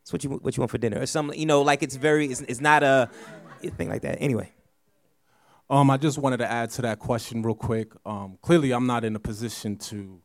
It's 0.00 0.12
what 0.12 0.24
you 0.24 0.30
what 0.30 0.56
you 0.56 0.62
want 0.62 0.70
for 0.70 0.78
dinner 0.78 1.00
or 1.00 1.06
something, 1.06 1.38
you 1.38 1.46
know, 1.46 1.62
like 1.62 1.82
it's 1.82 1.96
very, 1.96 2.26
it's, 2.26 2.40
it's 2.42 2.60
not 2.60 2.82
a, 2.82 3.10
thing 3.76 3.88
like 3.88 4.02
that. 4.02 4.16
Anyway. 4.20 4.50
Um, 5.70 5.90
I 5.90 5.96
just 5.96 6.18
wanted 6.18 6.38
to 6.38 6.50
add 6.50 6.70
to 6.70 6.82
that 6.82 6.98
question 6.98 7.42
real 7.42 7.54
quick. 7.54 7.92
Um, 8.04 8.36
clearly, 8.42 8.72
I'm 8.72 8.86
not 8.86 9.04
in 9.04 9.14
a 9.14 9.20
position 9.20 9.76
to 9.76 10.20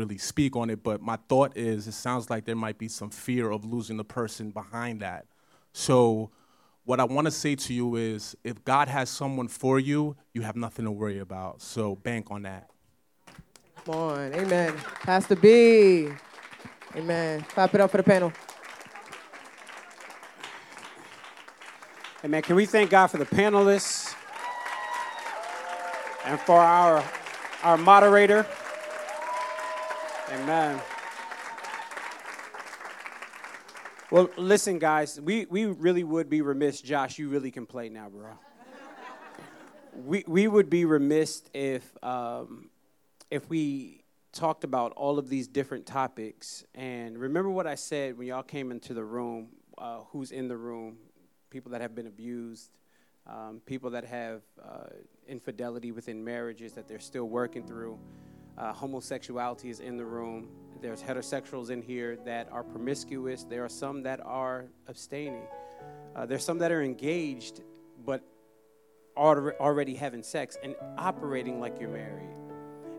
really 0.00 0.18
speak 0.18 0.56
on 0.56 0.70
it, 0.70 0.82
but 0.82 1.00
my 1.00 1.16
thought 1.28 1.56
is 1.56 1.86
it 1.86 1.92
sounds 1.92 2.30
like 2.30 2.44
there 2.44 2.56
might 2.56 2.78
be 2.78 2.88
some 2.88 3.10
fear 3.10 3.50
of 3.50 3.64
losing 3.64 3.96
the 3.96 4.04
person 4.04 4.50
behind 4.50 5.00
that. 5.02 5.26
So 5.72 6.30
what 6.84 6.98
I 6.98 7.04
want 7.04 7.26
to 7.26 7.30
say 7.30 7.54
to 7.54 7.74
you 7.74 7.96
is 7.96 8.34
if 8.42 8.64
God 8.64 8.88
has 8.88 9.10
someone 9.10 9.48
for 9.48 9.78
you, 9.78 10.16
you 10.32 10.42
have 10.42 10.56
nothing 10.56 10.86
to 10.86 10.90
worry 10.90 11.18
about. 11.18 11.60
So 11.62 11.94
bank 11.96 12.28
on 12.30 12.42
that. 12.42 12.70
Come 13.84 13.94
on. 13.94 14.34
Amen. 14.34 14.74
Pastor 15.02 15.36
B. 15.36 16.08
Amen. 16.96 17.42
Clap 17.42 17.74
it 17.74 17.80
up 17.80 17.90
for 17.90 17.98
the 17.98 18.02
panel. 18.02 18.32
Amen. 22.24 22.42
Can 22.42 22.56
we 22.56 22.66
thank 22.66 22.90
God 22.90 23.06
for 23.06 23.18
the 23.18 23.26
panelists 23.26 24.14
and 26.24 26.38
for 26.40 26.58
our, 26.58 27.04
our 27.62 27.76
moderator? 27.76 28.46
Amen. 30.30 30.80
Well, 34.12 34.30
listen, 34.36 34.78
guys, 34.78 35.20
we, 35.20 35.46
we 35.46 35.66
really 35.66 36.04
would 36.04 36.28
be 36.28 36.40
remiss. 36.40 36.80
Josh, 36.80 37.18
you 37.18 37.28
really 37.28 37.50
can 37.50 37.66
play 37.66 37.88
now, 37.88 38.08
bro. 38.08 38.30
we, 40.04 40.22
we 40.28 40.46
would 40.46 40.70
be 40.70 40.84
remiss 40.84 41.42
if, 41.52 41.92
um, 42.04 42.70
if 43.30 43.48
we 43.48 44.04
talked 44.32 44.62
about 44.62 44.92
all 44.92 45.18
of 45.18 45.28
these 45.28 45.48
different 45.48 45.84
topics. 45.84 46.64
And 46.76 47.18
remember 47.18 47.50
what 47.50 47.66
I 47.66 47.74
said 47.74 48.16
when 48.16 48.28
y'all 48.28 48.44
came 48.44 48.70
into 48.70 48.94
the 48.94 49.04
room 49.04 49.48
uh, 49.78 50.00
who's 50.10 50.30
in 50.30 50.46
the 50.46 50.56
room, 50.56 50.98
people 51.50 51.72
that 51.72 51.80
have 51.80 51.94
been 51.94 52.06
abused, 52.06 52.70
um, 53.26 53.60
people 53.66 53.90
that 53.90 54.04
have 54.04 54.42
uh, 54.62 54.90
infidelity 55.26 55.90
within 55.90 56.22
marriages 56.22 56.72
that 56.74 56.86
they're 56.86 57.00
still 57.00 57.28
working 57.28 57.66
through. 57.66 57.98
Uh, 58.58 58.72
homosexuality 58.72 59.70
is 59.70 59.80
in 59.80 59.96
the 59.96 60.04
room. 60.04 60.48
There's 60.80 61.02
heterosexuals 61.02 61.70
in 61.70 61.82
here 61.82 62.16
that 62.24 62.48
are 62.50 62.62
promiscuous. 62.62 63.44
There 63.44 63.64
are 63.64 63.68
some 63.68 64.02
that 64.04 64.20
are 64.24 64.66
abstaining. 64.86 65.44
Uh, 66.16 66.26
there's 66.26 66.44
some 66.44 66.58
that 66.58 66.72
are 66.72 66.82
engaged, 66.82 67.62
but 68.04 68.22
are 69.16 69.54
already 69.60 69.94
having 69.94 70.22
sex 70.22 70.56
and 70.62 70.74
operating 70.96 71.60
like 71.60 71.78
you're 71.80 71.90
married. 71.90 72.36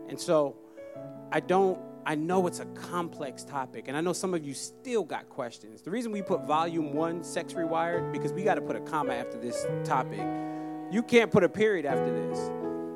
And 0.08 0.20
so 0.20 0.56
I 1.32 1.40
don't, 1.40 1.78
I 2.04 2.14
know 2.14 2.46
it's 2.46 2.60
a 2.60 2.66
complex 2.66 3.44
topic, 3.44 3.86
and 3.88 3.96
I 3.96 4.00
know 4.00 4.12
some 4.12 4.34
of 4.34 4.44
you 4.44 4.54
still 4.54 5.04
got 5.04 5.28
questions. 5.28 5.82
The 5.82 5.90
reason 5.90 6.12
we 6.12 6.22
put 6.22 6.46
volume 6.46 6.92
one, 6.92 7.24
Sex 7.24 7.54
Rewired, 7.54 8.12
because 8.12 8.32
we 8.32 8.42
got 8.42 8.54
to 8.54 8.60
put 8.60 8.76
a 8.76 8.80
comma 8.80 9.14
after 9.14 9.38
this 9.38 9.66
topic. 9.84 10.20
You 10.90 11.02
can't 11.02 11.30
put 11.30 11.42
a 11.42 11.48
period 11.48 11.86
after 11.86 12.10
this. 12.10 12.38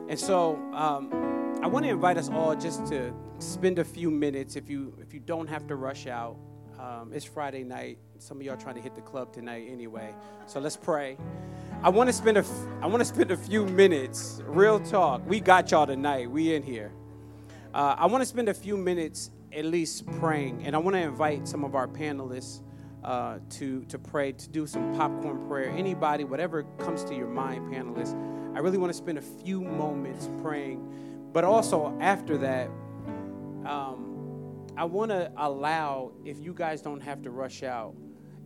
And 0.08 0.18
so 0.18 0.56
um, 0.74 1.10
I 1.62 1.68
want 1.68 1.84
to 1.84 1.90
invite 1.90 2.16
us 2.16 2.28
all 2.28 2.54
just 2.54 2.86
to 2.88 3.12
spend 3.38 3.78
a 3.78 3.84
few 3.84 4.10
minutes 4.10 4.56
if 4.56 4.68
you 4.68 4.96
if 5.00 5.14
you 5.14 5.20
don't 5.20 5.48
have 5.48 5.66
to 5.68 5.76
rush 5.76 6.06
out. 6.06 6.36
Um, 6.78 7.12
it's 7.12 7.24
Friday 7.24 7.64
night. 7.64 7.98
Some 8.18 8.36
of 8.38 8.42
y'all 8.44 8.56
trying 8.56 8.74
to 8.74 8.80
hit 8.80 8.94
the 8.94 9.00
club 9.00 9.32
tonight 9.32 9.66
anyway. 9.70 10.14
So 10.46 10.60
let's 10.60 10.76
pray. 10.76 11.16
I 11.82 11.88
want 11.88 12.08
to 12.08 12.12
spend 12.12 12.36
a 12.36 12.44
I 12.82 12.86
want 12.86 13.00
to 13.00 13.04
spend 13.04 13.30
a 13.30 13.36
few 13.36 13.64
minutes, 13.66 14.42
real 14.46 14.78
talk. 14.80 15.26
We 15.26 15.40
got 15.40 15.70
y'all 15.70 15.86
tonight. 15.86 16.30
We 16.30 16.54
in 16.54 16.62
here. 16.62 16.92
Uh, 17.74 17.96
I 17.98 18.06
want 18.06 18.22
to 18.22 18.26
spend 18.26 18.48
a 18.48 18.54
few 18.54 18.76
minutes 18.76 19.30
at 19.52 19.64
least 19.64 20.06
praying, 20.18 20.62
and 20.64 20.76
I 20.76 20.78
want 20.78 20.94
to 20.94 21.00
invite 21.02 21.48
some 21.48 21.64
of 21.64 21.74
our 21.74 21.88
panelists 21.88 22.60
uh, 23.02 23.38
to 23.50 23.84
to 23.86 23.98
pray, 23.98 24.32
to 24.32 24.48
do 24.50 24.66
some 24.66 24.94
popcorn 24.94 25.48
prayer. 25.48 25.70
Anybody, 25.70 26.24
whatever 26.24 26.64
comes 26.78 27.02
to 27.04 27.14
your 27.14 27.28
mind, 27.28 27.72
panelists. 27.72 28.14
I 28.56 28.60
really 28.60 28.78
want 28.78 28.90
to 28.90 28.96
spend 28.96 29.18
a 29.18 29.22
few 29.22 29.60
moments 29.60 30.30
praying, 30.40 31.05
but 31.36 31.44
also 31.44 31.94
after 32.00 32.38
that. 32.38 32.70
Um, 33.66 34.64
I 34.74 34.86
want 34.86 35.10
to 35.10 35.30
allow, 35.36 36.12
if 36.24 36.40
you 36.40 36.54
guys 36.54 36.80
don't 36.80 37.02
have 37.02 37.20
to 37.24 37.30
rush 37.30 37.62
out, 37.62 37.94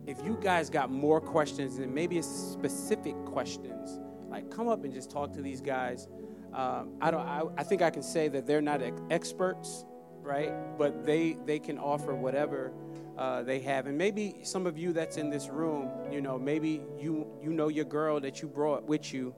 if 0.05 0.17
you 0.25 0.37
guys 0.41 0.69
got 0.69 0.91
more 0.91 1.21
questions 1.21 1.77
and 1.77 1.95
maybe 1.95 2.21
specific 2.21 3.15
questions, 3.23 3.97
like 4.27 4.51
come 4.51 4.67
up 4.67 4.83
and 4.83 4.93
just 4.93 5.09
talk 5.09 5.31
to 5.35 5.41
these 5.41 5.61
guys. 5.61 6.09
Um, 6.51 6.97
I 6.99 7.11
don't. 7.11 7.21
I, 7.21 7.43
I, 7.57 7.63
think 7.63 7.81
I 7.81 7.91
can 7.91 8.03
say 8.03 8.27
that 8.27 8.45
they're 8.45 8.61
not 8.61 8.81
experts, 9.09 9.85
right? 10.21 10.51
But 10.77 11.05
they 11.05 11.37
they 11.45 11.59
can 11.59 11.77
offer 11.77 12.13
whatever 12.13 12.73
uh, 13.17 13.43
they 13.43 13.61
have. 13.61 13.87
And 13.87 13.97
maybe 13.97 14.41
some 14.43 14.67
of 14.67 14.77
you 14.77 14.91
that's 14.91 15.15
in 15.15 15.29
this 15.29 15.47
room, 15.47 15.89
you 16.11 16.19
know, 16.19 16.37
maybe 16.37 16.81
you 16.99 17.25
you 17.41 17.53
know 17.53 17.69
your 17.69 17.85
girl 17.85 18.19
that 18.19 18.41
you 18.41 18.49
brought 18.49 18.83
with 18.83 19.13
you, 19.13 19.33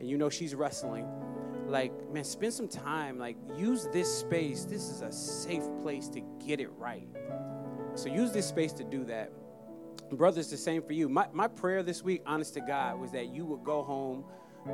and 0.00 0.10
you 0.10 0.18
know 0.18 0.28
she's 0.28 0.56
wrestling 0.56 1.06
like 1.68 1.92
man 2.12 2.24
spend 2.24 2.52
some 2.52 2.68
time 2.68 3.18
like 3.18 3.36
use 3.56 3.88
this 3.92 4.12
space. 4.12 4.64
This 4.64 4.88
is 4.88 5.02
a 5.02 5.12
safe 5.12 5.64
place 5.82 6.08
to 6.10 6.20
get 6.44 6.60
it 6.60 6.70
right. 6.76 7.08
So 7.94 8.08
use 8.08 8.32
this 8.32 8.46
space 8.46 8.72
to 8.74 8.84
do 8.84 9.04
that. 9.04 9.32
Brothers 10.12 10.50
the 10.50 10.56
same 10.56 10.82
for 10.82 10.92
you. 10.92 11.08
My, 11.08 11.26
my 11.32 11.48
prayer 11.48 11.82
this 11.82 12.02
week 12.02 12.22
honest 12.26 12.54
to 12.54 12.60
god 12.60 13.00
was 13.00 13.10
that 13.12 13.28
you 13.28 13.44
would 13.46 13.64
go 13.64 13.82
home 13.82 14.24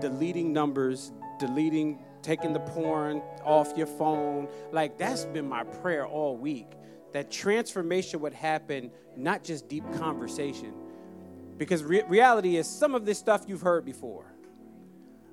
deleting 0.01 0.53
numbers 0.53 1.13
deleting 1.39 1.99
taking 2.23 2.53
the 2.53 2.61
porn 2.61 3.23
off 3.45 3.73
your 3.77 3.87
phone. 3.87 4.49
Like 4.71 4.99
that's 4.99 5.25
been 5.27 5.49
my 5.49 5.65
prayer 5.65 6.07
all 6.07 6.37
week 6.37 6.73
that 7.13 7.31
transformation 7.31 8.21
would 8.21 8.33
happen 8.33 8.91
not 9.17 9.45
just 9.45 9.69
deep 9.69 9.85
conversation. 9.95 10.73
Because 11.59 11.85
re- 11.85 12.03
reality 12.09 12.57
is 12.57 12.67
some 12.67 12.95
of 12.95 13.05
this 13.05 13.19
stuff 13.19 13.45
you've 13.47 13.61
heard 13.61 13.85
before 13.85 14.32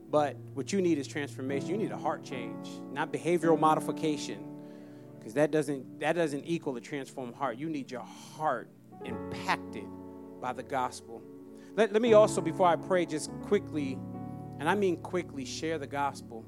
but 0.10 0.36
what 0.54 0.74
you 0.74 0.82
need 0.82 0.98
is 0.98 1.08
transformation. 1.08 1.70
You 1.70 1.78
need 1.78 1.92
a 1.92 1.98
heart 1.98 2.24
change, 2.24 2.68
not 2.92 3.14
behavioral 3.14 3.60
modification. 3.60 4.46
Because 5.18 5.34
that 5.34 5.52
doesn't 5.52 6.00
that 6.00 6.14
doesn't 6.14 6.46
equal 6.46 6.76
a 6.78 6.82
transformed 6.82 7.36
heart. 7.36 7.58
You 7.58 7.70
need 7.70 7.92
your 7.92 8.06
heart 8.36 8.70
impacted 9.04 9.86
by 10.42 10.54
the 10.54 10.64
gospel. 10.64 11.22
Let, 11.76 11.94
let 11.94 12.02
me 12.02 12.14
also, 12.14 12.42
before 12.42 12.68
I 12.68 12.76
pray, 12.76 13.06
just 13.06 13.30
quickly, 13.44 13.98
and 14.60 14.68
I 14.68 14.76
mean 14.76 14.98
quickly, 14.98 15.46
share 15.46 15.78
the 15.78 15.88
gospel. 15.88 16.46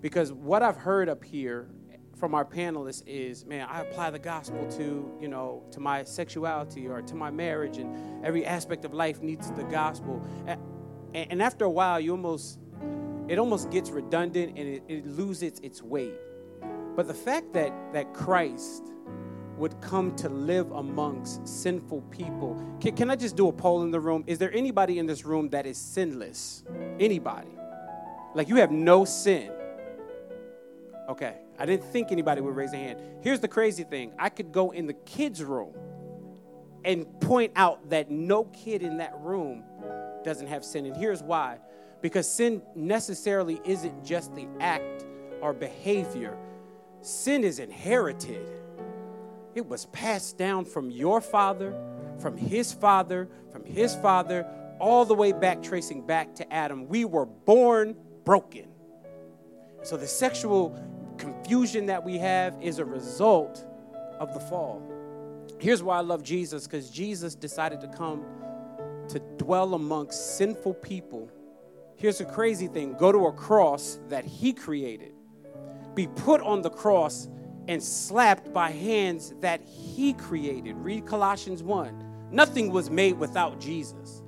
Because 0.00 0.32
what 0.32 0.62
I've 0.62 0.76
heard 0.76 1.08
up 1.08 1.22
here 1.22 1.68
from 2.16 2.34
our 2.34 2.44
panelists 2.44 3.02
is, 3.06 3.44
man, 3.44 3.68
I 3.70 3.82
apply 3.82 4.10
the 4.10 4.18
gospel 4.18 4.66
to, 4.72 5.18
you 5.20 5.28
know, 5.28 5.62
to 5.70 5.80
my 5.80 6.02
sexuality 6.04 6.88
or 6.88 7.02
to 7.02 7.14
my 7.14 7.30
marriage, 7.30 7.76
and 7.78 8.24
every 8.24 8.44
aspect 8.46 8.84
of 8.84 8.94
life 8.94 9.20
needs 9.22 9.50
the 9.52 9.64
gospel. 9.64 10.26
And, 10.46 10.60
and 11.14 11.42
after 11.42 11.64
a 11.64 11.70
while, 11.70 12.00
you 12.00 12.12
almost 12.12 12.58
it 13.28 13.38
almost 13.38 13.70
gets 13.70 13.90
redundant 13.90 14.56
and 14.56 14.68
it, 14.68 14.82
it 14.88 15.06
loses 15.06 15.58
its 15.60 15.82
weight. 15.82 16.14
But 16.94 17.06
the 17.08 17.14
fact 17.14 17.52
that, 17.52 17.72
that 17.92 18.14
Christ 18.14 18.84
would 19.56 19.80
come 19.80 20.14
to 20.16 20.28
live 20.28 20.70
amongst 20.72 21.46
sinful 21.46 22.02
people. 22.02 22.62
Can, 22.80 22.94
can, 22.94 23.10
I 23.10 23.16
just 23.16 23.36
do 23.36 23.48
a 23.48 23.52
poll 23.52 23.82
in 23.82 23.90
the 23.90 24.00
room? 24.00 24.22
Is 24.26 24.38
there 24.38 24.52
anybody 24.52 24.98
in 24.98 25.06
this 25.06 25.24
room 25.24 25.48
that 25.50 25.66
is 25.66 25.78
sinless? 25.78 26.62
Anybody? 27.00 27.48
Like 28.34 28.48
you 28.48 28.56
have 28.56 28.70
no 28.70 29.04
sin? 29.04 29.50
Okay, 31.08 31.36
I 31.58 31.66
didn't 31.66 31.84
think 31.84 32.12
anybody 32.12 32.40
would 32.40 32.54
raise 32.54 32.72
a 32.72 32.76
hand. 32.76 33.00
Here's 33.22 33.40
the 33.40 33.48
crazy 33.48 33.84
thing 33.84 34.12
I 34.18 34.28
could 34.28 34.52
go 34.52 34.72
in 34.72 34.86
the 34.86 34.92
kids' 34.92 35.42
room 35.42 35.74
and 36.84 37.20
point 37.20 37.52
out 37.56 37.88
that 37.90 38.10
no 38.10 38.44
kid 38.44 38.82
in 38.82 38.98
that 38.98 39.18
room 39.20 39.64
doesn't 40.24 40.48
have 40.48 40.64
sin. 40.64 40.86
And 40.86 40.96
here's 40.96 41.22
why 41.22 41.58
because 42.06 42.30
sin 42.30 42.62
necessarily 42.76 43.60
isn't 43.64 44.04
just 44.04 44.32
the 44.36 44.46
act 44.60 45.04
or 45.40 45.52
behavior, 45.52 46.38
sin 47.00 47.42
is 47.42 47.58
inherited. 47.58 48.46
It 49.56 49.66
was 49.66 49.86
passed 49.86 50.38
down 50.38 50.66
from 50.66 50.88
your 50.88 51.20
father, 51.20 51.74
from 52.20 52.36
his 52.36 52.72
father, 52.72 53.28
from 53.50 53.64
his 53.64 53.96
father, 53.96 54.46
all 54.78 55.04
the 55.04 55.14
way 55.14 55.32
back, 55.32 55.64
tracing 55.64 56.06
back 56.06 56.32
to 56.36 56.54
Adam. 56.54 56.86
We 56.86 57.04
were 57.04 57.26
born 57.26 57.96
broken. 58.24 58.68
So 59.82 59.96
the 59.96 60.06
sexual 60.06 60.80
confusion 61.18 61.86
that 61.86 62.04
we 62.04 62.18
have 62.18 62.56
is 62.62 62.78
a 62.78 62.84
result 62.84 63.66
of 64.20 64.32
the 64.32 64.38
fall. 64.38 64.80
Here's 65.58 65.82
why 65.82 65.96
I 65.96 66.02
love 66.02 66.22
Jesus 66.22 66.68
because 66.68 66.88
Jesus 66.88 67.34
decided 67.34 67.80
to 67.80 67.88
come 67.88 68.24
to 69.08 69.18
dwell 69.38 69.74
amongst 69.74 70.36
sinful 70.36 70.74
people 70.74 71.32
Here's 71.96 72.18
the 72.18 72.24
crazy 72.24 72.68
thing 72.68 72.94
go 72.94 73.10
to 73.10 73.26
a 73.26 73.32
cross 73.32 73.98
that 74.08 74.24
he 74.24 74.52
created, 74.52 75.12
be 75.94 76.06
put 76.06 76.40
on 76.42 76.62
the 76.62 76.70
cross 76.70 77.28
and 77.68 77.82
slapped 77.82 78.52
by 78.52 78.70
hands 78.70 79.34
that 79.40 79.60
he 79.62 80.12
created. 80.12 80.76
Read 80.76 81.06
Colossians 81.06 81.62
1. 81.62 82.30
Nothing 82.30 82.70
was 82.70 82.90
made 82.90 83.18
without 83.18 83.60
Jesus. 83.60 84.22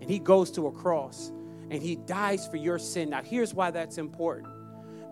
And 0.00 0.10
he 0.10 0.18
goes 0.18 0.50
to 0.52 0.66
a 0.66 0.72
cross 0.72 1.30
and 1.70 1.82
he 1.82 1.96
dies 1.96 2.48
for 2.48 2.56
your 2.56 2.78
sin. 2.78 3.10
Now, 3.10 3.22
here's 3.22 3.54
why 3.54 3.70
that's 3.70 3.98
important. 3.98 4.48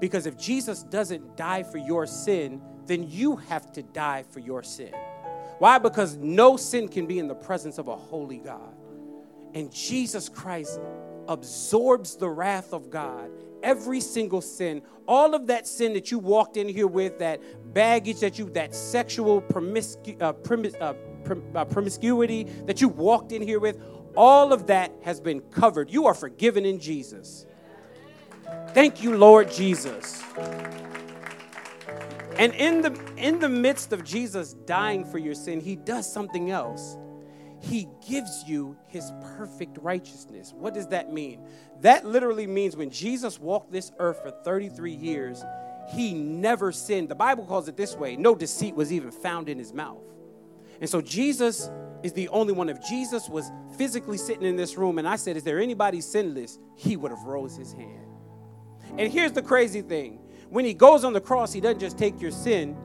Because 0.00 0.26
if 0.26 0.36
Jesus 0.36 0.82
doesn't 0.84 1.36
die 1.36 1.62
for 1.62 1.78
your 1.78 2.06
sin, 2.06 2.60
then 2.86 3.08
you 3.08 3.36
have 3.36 3.70
to 3.72 3.82
die 3.82 4.24
for 4.30 4.40
your 4.40 4.62
sin. 4.62 4.92
Why? 5.58 5.78
Because 5.78 6.16
no 6.16 6.56
sin 6.56 6.88
can 6.88 7.06
be 7.06 7.18
in 7.18 7.28
the 7.28 7.34
presence 7.34 7.78
of 7.78 7.88
a 7.88 7.96
holy 7.96 8.38
God. 8.38 8.74
And 9.54 9.72
Jesus 9.72 10.28
Christ 10.28 10.80
absorbs 11.28 12.16
the 12.16 12.28
wrath 12.28 12.72
of 12.72 12.90
God. 12.90 13.30
Every 13.62 14.00
single 14.00 14.40
sin, 14.40 14.82
all 15.06 15.34
of 15.34 15.46
that 15.48 15.66
sin 15.66 15.92
that 15.94 16.10
you 16.10 16.18
walked 16.18 16.56
in 16.56 16.68
here 16.68 16.86
with, 16.86 17.18
that 17.18 17.40
baggage 17.74 18.20
that 18.20 18.38
you, 18.38 18.50
that 18.50 18.74
sexual 18.74 19.42
promiscu- 19.42 20.20
uh, 20.20 20.32
uh, 20.80 21.58
uh, 21.58 21.64
promiscuity 21.66 22.44
that 22.66 22.80
you 22.80 22.88
walked 22.88 23.32
in 23.32 23.42
here 23.42 23.60
with, 23.60 23.80
all 24.16 24.52
of 24.52 24.66
that 24.68 24.92
has 25.02 25.20
been 25.20 25.40
covered. 25.40 25.90
You 25.90 26.06
are 26.06 26.14
forgiven 26.14 26.64
in 26.64 26.80
Jesus. 26.80 27.46
Thank 28.68 29.02
you, 29.02 29.16
Lord 29.16 29.50
Jesus. 29.50 30.22
And 32.38 32.54
in 32.54 32.82
the 32.82 32.96
in 33.16 33.40
the 33.40 33.48
midst 33.48 33.92
of 33.92 34.04
Jesus 34.04 34.54
dying 34.54 35.04
for 35.04 35.18
your 35.18 35.34
sin, 35.34 35.60
he 35.60 35.74
does 35.74 36.10
something 36.10 36.50
else 36.50 36.96
he 37.60 37.88
gives 38.06 38.44
you 38.46 38.76
his 38.86 39.12
perfect 39.36 39.78
righteousness. 39.80 40.52
What 40.56 40.74
does 40.74 40.88
that 40.88 41.12
mean? 41.12 41.46
That 41.80 42.04
literally 42.04 42.46
means 42.46 42.76
when 42.76 42.90
Jesus 42.90 43.38
walked 43.38 43.72
this 43.72 43.90
earth 43.98 44.22
for 44.22 44.30
33 44.30 44.92
years, 44.92 45.42
he 45.92 46.14
never 46.14 46.70
sinned. 46.70 47.08
The 47.08 47.14
Bible 47.14 47.44
calls 47.44 47.68
it 47.68 47.76
this 47.76 47.96
way 47.96 48.16
no 48.16 48.34
deceit 48.34 48.74
was 48.74 48.92
even 48.92 49.10
found 49.10 49.48
in 49.48 49.58
his 49.58 49.72
mouth. 49.72 50.02
And 50.80 50.88
so 50.88 51.00
Jesus 51.00 51.70
is 52.02 52.12
the 52.12 52.28
only 52.28 52.52
one. 52.52 52.68
If 52.68 52.80
Jesus 52.88 53.28
was 53.28 53.50
physically 53.76 54.18
sitting 54.18 54.44
in 54.44 54.56
this 54.56 54.76
room 54.76 54.98
and 54.98 55.08
I 55.08 55.16
said, 55.16 55.36
Is 55.36 55.42
there 55.42 55.58
anybody 55.58 56.00
sinless? 56.00 56.58
He 56.76 56.96
would 56.96 57.10
have 57.10 57.24
rose 57.24 57.56
his 57.56 57.72
hand. 57.72 58.06
And 58.96 59.12
here's 59.12 59.32
the 59.32 59.42
crazy 59.42 59.82
thing 59.82 60.20
when 60.48 60.64
he 60.64 60.74
goes 60.74 61.04
on 61.04 61.12
the 61.12 61.20
cross, 61.20 61.52
he 61.52 61.60
doesn't 61.60 61.80
just 61.80 61.98
take 61.98 62.20
your 62.20 62.30
sin, 62.30 62.76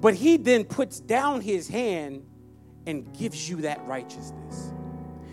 But 0.00 0.14
he 0.14 0.36
then 0.36 0.64
puts 0.64 1.00
down 1.00 1.40
his 1.40 1.68
hand 1.68 2.24
and 2.88 3.12
gives 3.12 3.48
you 3.48 3.56
that 3.58 3.86
righteousness. 3.86 4.72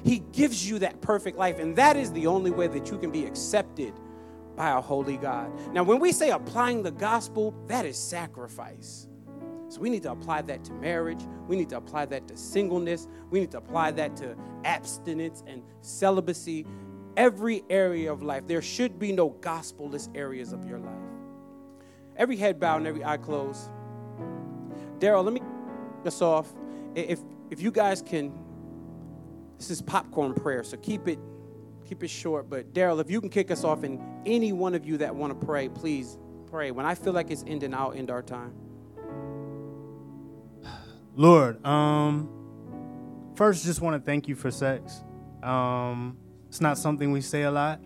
He 0.03 0.19
gives 0.33 0.69
you 0.69 0.77
that 0.79 0.99
perfect 0.99 1.37
life. 1.37 1.57
And 1.57 1.75
that 1.77 1.95
is 1.95 2.11
the 2.11 2.27
only 2.27 2.51
way 2.51 2.67
that 2.67 2.91
you 2.91 2.97
can 2.97 3.11
be 3.11 3.25
accepted 3.25 3.93
by 4.57 4.71
a 4.71 4.81
holy 4.81 5.15
God. 5.15 5.51
Now, 5.73 5.83
when 5.83 5.99
we 5.99 6.11
say 6.11 6.31
applying 6.31 6.83
the 6.83 6.91
gospel, 6.91 7.55
that 7.67 7.85
is 7.85 7.97
sacrifice. 7.97 9.07
So 9.69 9.79
we 9.79 9.89
need 9.89 10.03
to 10.03 10.11
apply 10.11 10.41
that 10.43 10.65
to 10.65 10.73
marriage. 10.73 11.21
We 11.47 11.55
need 11.55 11.69
to 11.69 11.77
apply 11.77 12.05
that 12.07 12.27
to 12.27 12.37
singleness. 12.37 13.07
We 13.29 13.39
need 13.39 13.51
to 13.51 13.57
apply 13.57 13.91
that 13.91 14.17
to 14.17 14.35
abstinence 14.65 15.41
and 15.47 15.63
celibacy. 15.81 16.65
Every 17.15 17.63
area 17.69 18.11
of 18.11 18.21
life. 18.21 18.47
There 18.47 18.61
should 18.61 18.99
be 18.99 19.13
no 19.13 19.29
gospelless 19.29 20.09
areas 20.13 20.51
of 20.51 20.65
your 20.67 20.79
life. 20.79 20.93
Every 22.17 22.35
head 22.35 22.59
bowed 22.59 22.77
and 22.77 22.87
every 22.87 23.05
eye 23.05 23.17
closed. 23.17 23.69
Daryl, 24.99 25.23
let 25.23 25.33
me 25.33 25.41
us 26.05 26.21
off. 26.21 26.53
If 26.93 27.19
if 27.49 27.61
you 27.61 27.71
guys 27.71 28.01
can, 28.01 28.31
this 29.57 29.69
is 29.69 29.81
popcorn 29.81 30.33
prayer, 30.33 30.63
so 30.63 30.77
keep 30.77 31.07
it 31.07 31.19
keep 31.85 32.03
it 32.03 32.09
short. 32.09 32.49
But 32.49 32.73
Daryl, 32.73 32.99
if 32.99 33.09
you 33.09 33.21
can 33.21 33.29
kick 33.29 33.51
us 33.51 33.63
off, 33.63 33.83
and 33.83 33.99
any 34.25 34.51
one 34.51 34.73
of 34.73 34.85
you 34.85 34.97
that 34.97 35.15
want 35.15 35.39
to 35.39 35.45
pray, 35.45 35.69
please 35.69 36.17
pray. 36.47 36.71
When 36.71 36.85
I 36.85 36.95
feel 36.95 37.13
like 37.13 37.31
it's 37.31 37.43
ending, 37.47 37.73
I'll 37.73 37.91
end 37.91 38.09
our 38.09 38.23
time. 38.23 38.53
Lord, 41.15 41.65
um, 41.65 42.29
first, 43.35 43.63
just 43.63 43.81
want 43.81 43.95
to 43.95 44.05
thank 44.05 44.27
you 44.27 44.35
for 44.35 44.51
sex. 44.51 45.03
Um, 45.43 46.17
it's 46.47 46.59
not 46.59 46.77
something 46.77 47.11
we 47.11 47.21
say 47.21 47.43
a 47.43 47.51
lot, 47.51 47.79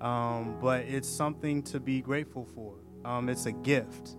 um, 0.00 0.56
but 0.60 0.82
it's 0.82 1.08
something 1.08 1.62
to 1.64 1.80
be 1.80 2.00
grateful 2.00 2.44
for. 2.44 2.76
Um, 3.04 3.28
it's 3.28 3.46
a 3.46 3.52
gift, 3.52 4.16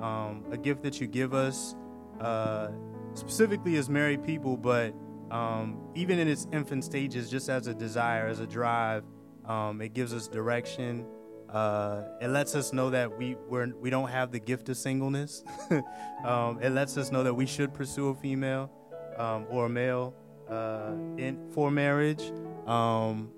um, 0.00 0.44
a 0.50 0.56
gift 0.56 0.82
that 0.82 1.00
you 1.00 1.06
give 1.06 1.34
us, 1.34 1.74
uh, 2.20 2.68
specifically 3.16 3.76
as 3.76 3.88
married 3.88 4.24
people, 4.24 4.56
but 4.56 4.94
um, 5.30 5.78
even 5.94 6.18
in 6.18 6.28
its 6.28 6.46
infant 6.52 6.84
stages, 6.84 7.30
just 7.30 7.48
as 7.48 7.66
a 7.66 7.74
desire, 7.74 8.26
as 8.26 8.40
a 8.40 8.46
drive, 8.46 9.04
um, 9.44 9.80
it 9.80 9.94
gives 9.94 10.12
us 10.14 10.28
direction. 10.28 11.06
Uh, 11.48 12.02
it 12.20 12.28
lets 12.28 12.54
us 12.54 12.72
know 12.72 12.90
that 12.90 13.16
we 13.16 13.36
we're, 13.48 13.72
we 13.80 13.90
don't 13.90 14.08
have 14.08 14.32
the 14.32 14.40
gift 14.40 14.68
of 14.68 14.76
singleness. 14.76 15.44
um, 16.24 16.60
it 16.60 16.70
lets 16.70 16.96
us 16.96 17.10
know 17.10 17.22
that 17.22 17.34
we 17.34 17.46
should 17.46 17.72
pursue 17.72 18.08
a 18.08 18.14
female 18.14 18.70
um, 19.16 19.46
or 19.50 19.66
a 19.66 19.68
male 19.68 20.14
uh, 20.48 20.92
in 21.16 21.48
for 21.50 21.70
marriage. 21.70 22.32
Um, 22.66 23.30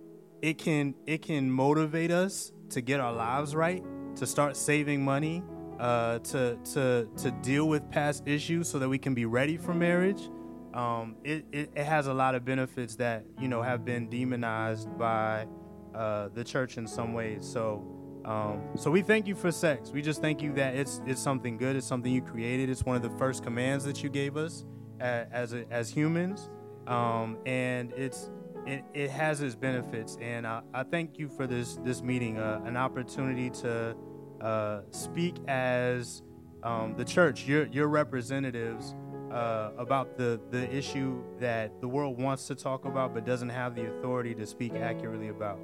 it 0.42 0.58
can 0.58 0.94
it 1.06 1.22
can 1.22 1.50
motivate 1.50 2.10
us 2.10 2.52
to 2.70 2.80
get 2.80 3.00
our 3.00 3.12
lives 3.12 3.54
right, 3.54 3.82
to 4.16 4.26
start 4.26 4.56
saving 4.56 5.04
money, 5.04 5.42
uh, 5.78 6.18
to 6.20 6.56
to 6.72 7.08
to 7.16 7.30
deal 7.42 7.68
with 7.68 7.88
past 7.90 8.26
issues 8.26 8.68
so 8.68 8.78
that 8.78 8.88
we 8.88 8.98
can 8.98 9.14
be 9.14 9.26
ready 9.26 9.56
for 9.56 9.74
marriage. 9.74 10.30
Um, 10.74 11.16
it, 11.24 11.44
it, 11.50 11.70
it 11.74 11.84
has 11.84 12.06
a 12.06 12.14
lot 12.14 12.34
of 12.34 12.44
benefits 12.44 12.96
that 12.96 13.24
you 13.40 13.48
know 13.48 13.62
have 13.62 13.84
been 13.84 14.08
demonized 14.08 14.96
by 14.98 15.46
uh, 15.94 16.28
the 16.34 16.44
church 16.44 16.76
in 16.76 16.86
some 16.86 17.14
ways. 17.14 17.46
So 17.46 17.84
um, 18.24 18.62
so 18.76 18.90
we 18.90 19.02
thank 19.02 19.26
you 19.26 19.34
for 19.34 19.50
sex. 19.50 19.90
We 19.90 20.02
just 20.02 20.20
thank 20.20 20.42
you 20.42 20.52
that 20.54 20.74
it's 20.74 21.00
it's 21.06 21.22
something 21.22 21.56
good. 21.56 21.76
It's 21.76 21.86
something 21.86 22.12
you 22.12 22.22
created. 22.22 22.68
It's 22.68 22.84
one 22.84 22.96
of 22.96 23.02
the 23.02 23.16
first 23.18 23.42
commands 23.42 23.84
that 23.84 24.02
you 24.02 24.10
gave 24.10 24.36
us 24.36 24.64
as 25.00 25.52
a, 25.52 25.64
as 25.70 25.90
humans, 25.90 26.50
um, 26.86 27.38
and 27.46 27.92
it's 27.92 28.30
it, 28.66 28.84
it 28.92 29.10
has 29.10 29.40
its 29.40 29.54
benefits. 29.54 30.18
And 30.20 30.46
I, 30.46 30.62
I 30.74 30.82
thank 30.82 31.18
you 31.18 31.28
for 31.28 31.46
this 31.46 31.76
this 31.84 32.02
meeting, 32.02 32.38
uh, 32.38 32.60
an 32.64 32.76
opportunity 32.76 33.50
to 33.62 33.96
uh, 34.40 34.80
speak 34.90 35.36
as 35.48 36.22
um, 36.62 36.94
the 36.96 37.04
church, 37.04 37.46
your 37.46 37.66
your 37.66 37.88
representatives. 37.88 38.94
Uh, 39.30 39.72
about 39.76 40.16
the, 40.16 40.40
the 40.50 40.74
issue 40.74 41.22
that 41.38 41.82
the 41.82 41.86
world 41.86 42.18
wants 42.18 42.46
to 42.46 42.54
talk 42.54 42.86
about 42.86 43.12
but 43.12 43.26
doesn't 43.26 43.50
have 43.50 43.74
the 43.74 43.86
authority 43.86 44.34
to 44.34 44.46
speak 44.46 44.72
accurately 44.72 45.28
about. 45.28 45.58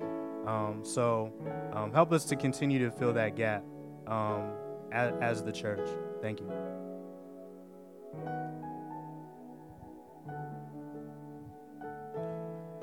Um, 0.46 0.80
so 0.82 1.32
um, 1.72 1.90
help 1.90 2.12
us 2.12 2.26
to 2.26 2.36
continue 2.36 2.78
to 2.80 2.90
fill 2.90 3.14
that 3.14 3.36
gap 3.36 3.64
um, 4.06 4.51
as, 4.92 5.14
as 5.22 5.42
the 5.42 5.52
church. 5.52 5.88
Thank 6.20 6.40
you. 6.40 6.73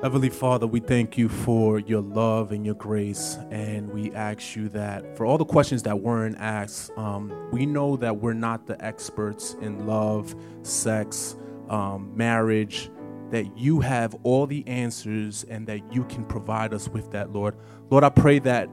Heavenly 0.01 0.31
Father, 0.31 0.65
we 0.65 0.79
thank 0.79 1.15
you 1.15 1.29
for 1.29 1.77
your 1.77 2.01
love 2.01 2.51
and 2.51 2.65
your 2.65 2.73
grace, 2.73 3.37
and 3.51 3.87
we 3.93 4.11
ask 4.13 4.55
you 4.55 4.67
that 4.69 5.15
for 5.15 5.27
all 5.27 5.37
the 5.37 5.45
questions 5.45 5.83
that 5.83 5.99
weren't 5.99 6.39
asked, 6.39 6.89
um, 6.97 7.31
we 7.51 7.67
know 7.67 7.95
that 7.97 8.17
we're 8.17 8.33
not 8.33 8.65
the 8.65 8.83
experts 8.83 9.55
in 9.61 9.85
love, 9.85 10.33
sex, 10.63 11.35
um, 11.69 12.11
marriage, 12.15 12.89
that 13.29 13.55
you 13.55 13.79
have 13.79 14.15
all 14.23 14.47
the 14.47 14.67
answers 14.67 15.43
and 15.43 15.67
that 15.67 15.93
you 15.93 16.03
can 16.05 16.25
provide 16.25 16.73
us 16.73 16.89
with 16.89 17.11
that, 17.11 17.31
Lord. 17.31 17.55
Lord, 17.91 18.03
I 18.03 18.09
pray 18.09 18.39
that 18.39 18.69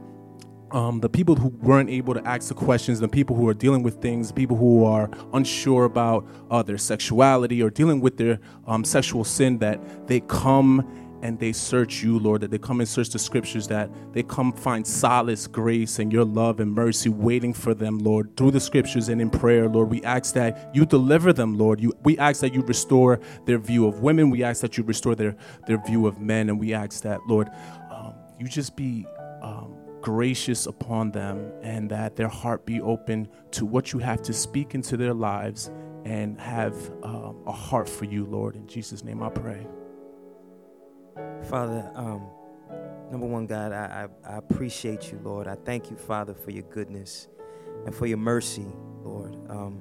um, 0.71 1.01
the 1.01 1.11
people 1.11 1.35
who 1.35 1.49
weren't 1.49 1.91
able 1.91 2.15
to 2.15 2.27
ask 2.27 2.49
the 2.49 2.55
questions, 2.55 3.01
the 3.01 3.09
people 3.09 3.37
who 3.37 3.47
are 3.49 3.55
dealing 3.55 3.83
with 3.83 4.01
things, 4.01 4.33
people 4.33 4.57
who 4.57 4.85
are 4.85 5.11
unsure 5.35 5.85
about 5.85 6.27
uh, 6.51 6.63
their 6.63 6.79
sexuality 6.79 7.63
or 7.63 7.69
dealing 7.69 8.01
with 8.01 8.17
their 8.17 8.41
um, 8.67 8.83
sexual 8.83 9.25
sin, 9.25 9.59
that 9.59 10.07
they 10.07 10.21
come 10.21 11.08
and 11.23 11.39
they 11.39 11.53
search 11.53 12.03
you, 12.03 12.19
Lord, 12.19 12.41
that 12.43 12.51
they 12.51 12.59
come 12.59 12.81
and 12.81 12.89
search 12.89 13.11
the 13.11 13.19
scriptures, 13.19 13.67
that 13.69 13.91
they 14.13 14.23
come 14.23 14.53
find 14.53 14.87
solace, 14.87 15.47
grace, 15.47 15.99
and 15.99 16.13
your 16.13 16.25
love 16.25 16.61
and 16.61 16.73
mercy 16.73 17.09
waiting 17.09 17.53
for 17.53 17.75
them, 17.75 17.99
Lord, 17.99 18.37
through 18.37 18.53
the 18.53 18.61
scriptures 18.61 19.09
and 19.09 19.21
in 19.21 19.31
prayer, 19.31 19.69
Lord. 19.69 19.91
We 19.91 20.03
ask 20.05 20.35
that 20.35 20.75
you 20.75 20.87
deliver 20.87 21.33
them, 21.33 21.59
Lord. 21.59 21.81
You, 21.81 21.93
we 22.05 22.19
ask 22.19 22.41
that 22.41 22.55
you 22.55 22.63
restore 22.63 23.21
their 23.47 23.59
view 23.59 23.87
of 23.87 24.01
women. 24.01 24.31
We 24.31 24.43
ask 24.43 24.61
that 24.63 24.77
you 24.77 24.85
restore 24.85 25.15
their, 25.15 25.37
their 25.67 25.83
view 25.85 26.07
of 26.07 26.21
men. 26.21 26.49
And 26.49 26.59
we 26.59 26.73
ask 26.73 27.03
that, 27.03 27.21
Lord, 27.27 27.49
um, 27.91 28.15
you 28.39 28.47
just 28.47 28.77
be 28.77 29.07
um, 29.43 29.75
gracious 30.01 30.67
upon 30.67 31.11
them 31.11 31.53
and 31.63 31.91
that 31.91 32.17
their 32.17 32.29
heart 32.29 32.65
be 32.65 32.81
open 32.81 33.29
to 33.53 33.67
what 33.67 33.93
you 33.93 33.99
have 33.99 34.23
to 34.23 34.33
speak 34.33 34.75
into 34.75 34.97
their 34.97 35.15
lives 35.15 35.71
and 36.05 36.41
have 36.41 36.75
um, 37.03 37.37
a 37.47 37.53
heart 37.53 37.89
for 37.89 38.05
you, 38.05 38.25
Lord. 38.25 38.57
In 38.57 38.67
Jesus' 38.67 39.05
name 39.05 39.23
I 39.23 39.29
pray. 39.29 39.67
Father, 41.49 41.91
um, 41.95 42.27
number 43.11 43.27
one, 43.27 43.47
God, 43.47 43.73
I, 43.73 44.09
I, 44.25 44.35
I 44.35 44.37
appreciate 44.39 45.11
you, 45.11 45.21
Lord. 45.23 45.47
I 45.47 45.55
thank 45.55 45.91
you, 45.91 45.97
Father, 45.97 46.35
for 46.35 46.51
your 46.51 46.65
goodness 46.65 47.29
and 47.87 47.95
for 47.95 48.07
your 48.07 48.19
mercy, 48.19 48.67
Lord. 49.03 49.35
Um, 49.49 49.81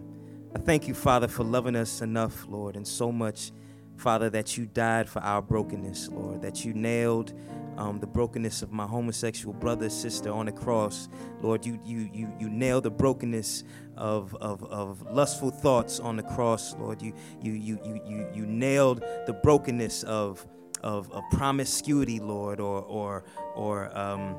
I 0.55 0.59
thank 0.59 0.88
you, 0.88 0.93
Father, 0.93 1.27
for 1.27 1.43
loving 1.43 1.76
us 1.76 2.01
enough, 2.01 2.45
Lord, 2.47 2.76
and 2.76 2.88
so 2.88 3.11
much, 3.11 3.51
Father, 3.97 4.30
that 4.30 4.57
you 4.57 4.65
died 4.65 5.09
for 5.09 5.19
our 5.19 5.41
brokenness, 5.41 6.09
Lord, 6.09 6.41
that 6.41 6.64
you 6.64 6.73
nailed 6.73 7.34
um, 7.77 7.99
the 7.99 8.07
brokenness 8.07 8.61
of 8.61 8.72
my 8.72 8.85
homosexual 8.85 9.53
brother, 9.53 9.89
sister 9.89 10.31
on 10.31 10.47
the 10.47 10.51
cross. 10.51 11.09
Lord, 11.41 11.65
you, 11.65 11.80
you, 11.85 12.09
you, 12.11 12.34
you 12.39 12.49
nailed 12.49 12.84
the 12.84 12.91
brokenness 12.91 13.64
of, 13.95 14.35
of, 14.35 14.64
of 14.64 15.01
lustful 15.11 15.51
thoughts 15.51 15.99
on 15.99 16.15
the 16.15 16.23
cross, 16.23 16.76
Lord. 16.76 17.01
You, 17.01 17.14
you, 17.41 17.53
you, 17.53 17.80
you, 17.84 18.01
you, 18.07 18.27
you 18.34 18.45
nailed 18.45 19.01
the 19.26 19.34
brokenness 19.43 20.03
of 20.03 20.45
of, 20.81 21.11
of 21.11 21.23
promiscuity, 21.31 22.19
Lord, 22.19 22.59
or 22.59 22.81
or 22.81 23.23
or 23.55 23.97
um, 23.97 24.35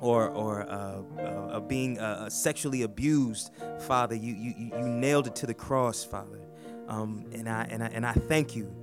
or 0.00 0.28
or 0.30 0.62
uh, 0.62 1.02
uh, 1.20 1.60
being 1.60 1.98
uh, 1.98 2.24
uh, 2.26 2.30
sexually 2.30 2.82
abused, 2.82 3.50
Father. 3.80 4.14
You, 4.14 4.34
you 4.34 4.54
you 4.56 4.88
nailed 4.88 5.26
it 5.26 5.36
to 5.36 5.46
the 5.46 5.54
cross, 5.54 6.04
Father. 6.04 6.40
Um, 6.88 7.26
and 7.32 7.48
I 7.48 7.66
and 7.70 7.82
I 7.82 7.86
and 7.88 8.06
I 8.06 8.12
thank 8.12 8.56
you, 8.56 8.74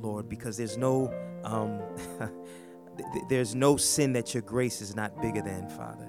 Lord, 0.00 0.28
because 0.28 0.56
there's 0.56 0.76
no 0.76 1.12
um, 1.44 1.80
there's 3.28 3.54
no 3.54 3.76
sin 3.76 4.12
that 4.14 4.34
your 4.34 4.42
grace 4.42 4.80
is 4.80 4.94
not 4.94 5.20
bigger 5.20 5.42
than, 5.42 5.68
Father. 5.70 6.08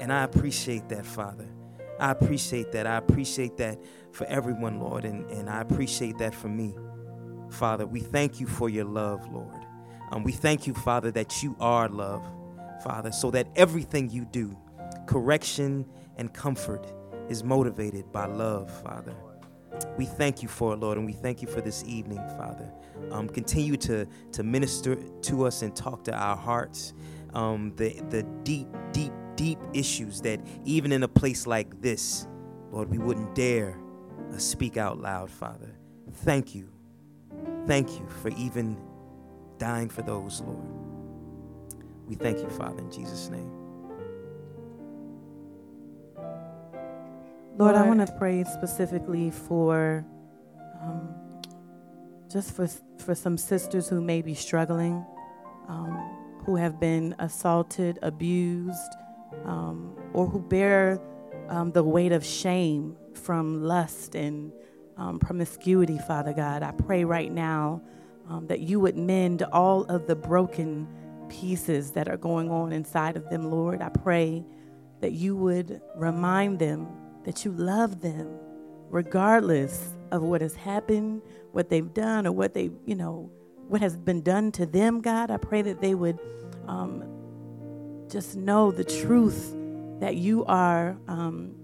And 0.00 0.12
I 0.12 0.22
appreciate 0.22 0.88
that, 0.88 1.04
Father. 1.04 1.48
I 1.98 2.10
appreciate 2.12 2.72
that. 2.72 2.86
I 2.86 2.96
appreciate 2.96 3.56
that 3.56 3.78
for 4.12 4.24
everyone, 4.26 4.78
Lord, 4.80 5.04
and, 5.04 5.28
and 5.30 5.50
I 5.50 5.60
appreciate 5.60 6.18
that 6.18 6.34
for 6.34 6.48
me. 6.48 6.74
Father, 7.50 7.86
we 7.86 8.00
thank 8.00 8.40
you 8.40 8.46
for 8.46 8.68
your 8.68 8.84
love, 8.84 9.30
Lord. 9.32 9.64
Um, 10.10 10.22
we 10.22 10.32
thank 10.32 10.66
you, 10.66 10.74
Father, 10.74 11.10
that 11.12 11.42
you 11.42 11.56
are 11.60 11.88
love, 11.88 12.24
Father, 12.82 13.12
so 13.12 13.30
that 13.30 13.48
everything 13.56 14.10
you 14.10 14.24
do, 14.24 14.56
correction 15.06 15.86
and 16.16 16.32
comfort, 16.32 16.86
is 17.28 17.44
motivated 17.44 18.10
by 18.10 18.26
love, 18.26 18.70
Father. 18.82 19.14
We 19.96 20.06
thank 20.06 20.42
you 20.42 20.48
for 20.48 20.72
it, 20.72 20.80
Lord, 20.80 20.96
and 20.96 21.06
we 21.06 21.12
thank 21.12 21.42
you 21.42 21.48
for 21.48 21.60
this 21.60 21.84
evening, 21.84 22.18
Father. 22.36 22.72
Um, 23.10 23.28
continue 23.28 23.76
to, 23.78 24.06
to 24.32 24.42
minister 24.42 24.96
to 24.96 25.46
us 25.46 25.62
and 25.62 25.74
talk 25.76 26.04
to 26.04 26.14
our 26.14 26.36
hearts. 26.36 26.94
Um, 27.34 27.72
the, 27.76 28.00
the 28.08 28.22
deep, 28.44 28.66
deep, 28.92 29.12
deep 29.36 29.58
issues 29.74 30.20
that 30.22 30.40
even 30.64 30.90
in 30.90 31.02
a 31.02 31.08
place 31.08 31.46
like 31.46 31.80
this, 31.82 32.26
Lord, 32.70 32.90
we 32.90 32.98
wouldn't 32.98 33.34
dare 33.34 33.78
uh, 34.32 34.38
speak 34.38 34.76
out 34.76 34.98
loud, 34.98 35.30
Father. 35.30 35.76
Thank 36.10 36.54
you 36.54 36.77
Thank 37.66 37.98
you 37.98 38.06
for 38.22 38.30
even 38.30 38.76
dying 39.58 39.88
for 39.88 40.02
those, 40.02 40.40
Lord. 40.40 40.66
We 42.06 42.14
thank 42.14 42.38
you, 42.38 42.48
Father, 42.48 42.78
in 42.78 42.90
Jesus' 42.90 43.28
name. 43.28 43.50
Lord, 47.58 47.74
I 47.74 47.86
want 47.86 48.06
to 48.06 48.12
pray 48.18 48.44
specifically 48.44 49.30
for 49.30 50.06
um, 50.80 51.08
just 52.30 52.54
for 52.54 52.68
for 52.98 53.14
some 53.14 53.36
sisters 53.36 53.88
who 53.88 54.00
may 54.00 54.22
be 54.22 54.34
struggling, 54.34 55.04
um, 55.66 56.40
who 56.44 56.56
have 56.56 56.78
been 56.78 57.14
assaulted, 57.18 57.98
abused, 58.02 58.92
um, 59.44 59.96
or 60.12 60.26
who 60.26 60.40
bear 60.40 61.00
um, 61.48 61.72
the 61.72 61.82
weight 61.82 62.12
of 62.12 62.24
shame 62.24 62.96
from 63.14 63.62
lust 63.64 64.14
and 64.14 64.52
um, 64.98 65.18
promiscuity. 65.18 65.98
Father 65.98 66.32
God, 66.32 66.62
I 66.62 66.72
pray 66.72 67.04
right 67.04 67.32
now 67.32 67.80
um, 68.28 68.46
that 68.48 68.60
you 68.60 68.80
would 68.80 68.96
mend 68.96 69.42
all 69.44 69.84
of 69.84 70.06
the 70.06 70.16
broken 70.16 70.86
pieces 71.28 71.92
that 71.92 72.08
are 72.08 72.16
going 72.16 72.50
on 72.50 72.72
inside 72.72 73.16
of 73.16 73.28
them, 73.30 73.50
Lord. 73.50 73.80
I 73.80 73.88
pray 73.88 74.44
that 75.00 75.12
you 75.12 75.36
would 75.36 75.80
remind 75.96 76.58
them 76.58 76.88
that 77.24 77.44
you 77.44 77.52
love 77.52 78.00
them 78.00 78.28
regardless 78.90 79.94
of 80.10 80.22
what 80.22 80.40
has 80.40 80.54
happened, 80.54 81.22
what 81.52 81.68
they've 81.68 81.92
done, 81.92 82.26
or 82.26 82.32
what 82.32 82.54
they, 82.54 82.70
you 82.86 82.94
know, 82.94 83.30
what 83.68 83.80
has 83.80 83.96
been 83.96 84.22
done 84.22 84.50
to 84.52 84.66
them, 84.66 85.00
God. 85.00 85.30
I 85.30 85.36
pray 85.36 85.62
that 85.62 85.80
they 85.80 85.94
would 85.94 86.18
um, 86.66 87.04
just 88.10 88.36
know 88.36 88.70
the 88.70 88.84
truth 88.84 89.54
that 90.00 90.16
you 90.16 90.44
are. 90.46 90.96
Um, 91.06 91.57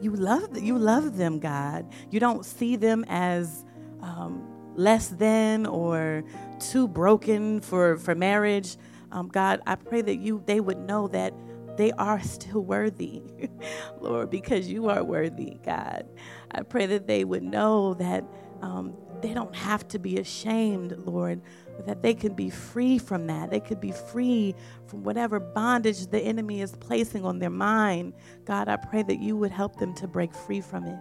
you 0.00 0.12
love 0.12 0.58
you 0.58 0.78
love 0.78 1.16
them, 1.16 1.38
God. 1.38 1.86
You 2.10 2.20
don't 2.20 2.44
see 2.44 2.76
them 2.76 3.04
as 3.08 3.64
um, 4.00 4.42
less 4.74 5.08
than 5.08 5.66
or 5.66 6.24
too 6.60 6.88
broken 6.88 7.60
for 7.60 7.96
for 7.96 8.14
marriage. 8.14 8.76
Um, 9.10 9.28
God, 9.28 9.60
I 9.66 9.74
pray 9.74 10.02
that 10.02 10.16
you 10.16 10.42
they 10.46 10.60
would 10.60 10.78
know 10.78 11.08
that 11.08 11.34
they 11.76 11.92
are 11.92 12.20
still 12.20 12.60
worthy, 12.60 13.22
Lord, 14.00 14.30
because 14.30 14.68
you 14.68 14.88
are 14.88 15.04
worthy, 15.04 15.58
God. 15.64 16.06
I 16.50 16.62
pray 16.62 16.86
that 16.86 17.06
they 17.06 17.24
would 17.24 17.44
know 17.44 17.94
that 17.94 18.24
um, 18.62 18.94
they 19.22 19.32
don't 19.32 19.54
have 19.54 19.86
to 19.88 19.98
be 19.98 20.18
ashamed, 20.18 20.96
Lord, 20.98 21.40
that 21.86 22.02
they 22.02 22.14
can 22.14 22.34
be 22.34 22.50
free 22.50 22.98
from 22.98 23.26
that. 23.26 23.50
They 23.50 23.60
could 23.60 23.80
be 23.80 23.92
free 23.92 24.54
from 24.86 25.04
whatever 25.04 25.38
bondage 25.40 26.06
the 26.08 26.20
enemy 26.20 26.60
is 26.60 26.72
placing 26.76 27.24
on 27.24 27.38
their 27.38 27.50
mind. 27.50 28.14
God, 28.44 28.68
I 28.68 28.76
pray 28.76 29.02
that 29.02 29.20
you 29.20 29.36
would 29.36 29.50
help 29.50 29.76
them 29.76 29.94
to 29.94 30.06
break 30.06 30.34
free 30.34 30.60
from 30.60 30.84
it 30.84 30.98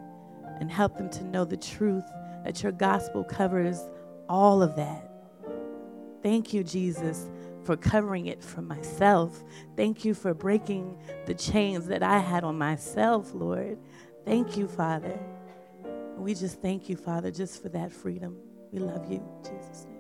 and 0.60 0.72
help 0.72 0.98
them 0.98 1.10
to 1.12 1.24
know 1.24 1.46
the 1.46 1.58
truth 1.58 2.06
that 2.44 2.64
your 2.64 2.72
gospel 2.72 3.24
covers 3.24 3.80
all 4.30 4.62
of 4.62 4.76
that. 4.76 5.12
Thank 6.24 6.54
you, 6.54 6.64
Jesus, 6.64 7.30
for 7.64 7.78
covering 7.78 8.28
it 8.28 8.44
for 8.44 8.62
myself. 8.62 9.44
Thank 9.76 10.06
you 10.06 10.14
for 10.14 10.34
breaking 10.34 10.98
the 11.26 11.34
chains 11.34 11.88
that 11.88 12.04
I 12.04 12.20
had 12.20 12.44
on 12.44 12.58
myself, 12.58 13.34
Lord. 13.34 13.78
Thank 14.26 14.58
you, 14.58 14.68
Father. 14.68 15.20
We 16.18 16.34
just 16.34 16.62
thank 16.62 16.90
you, 16.90 16.98
Father, 16.98 17.32
just 17.32 17.62
for 17.62 17.70
that 17.70 17.92
freedom. 17.92 18.38
We 18.72 18.80
love 18.80 19.10
you, 19.10 19.24
Jesus' 19.44 19.86
name. 19.86 19.97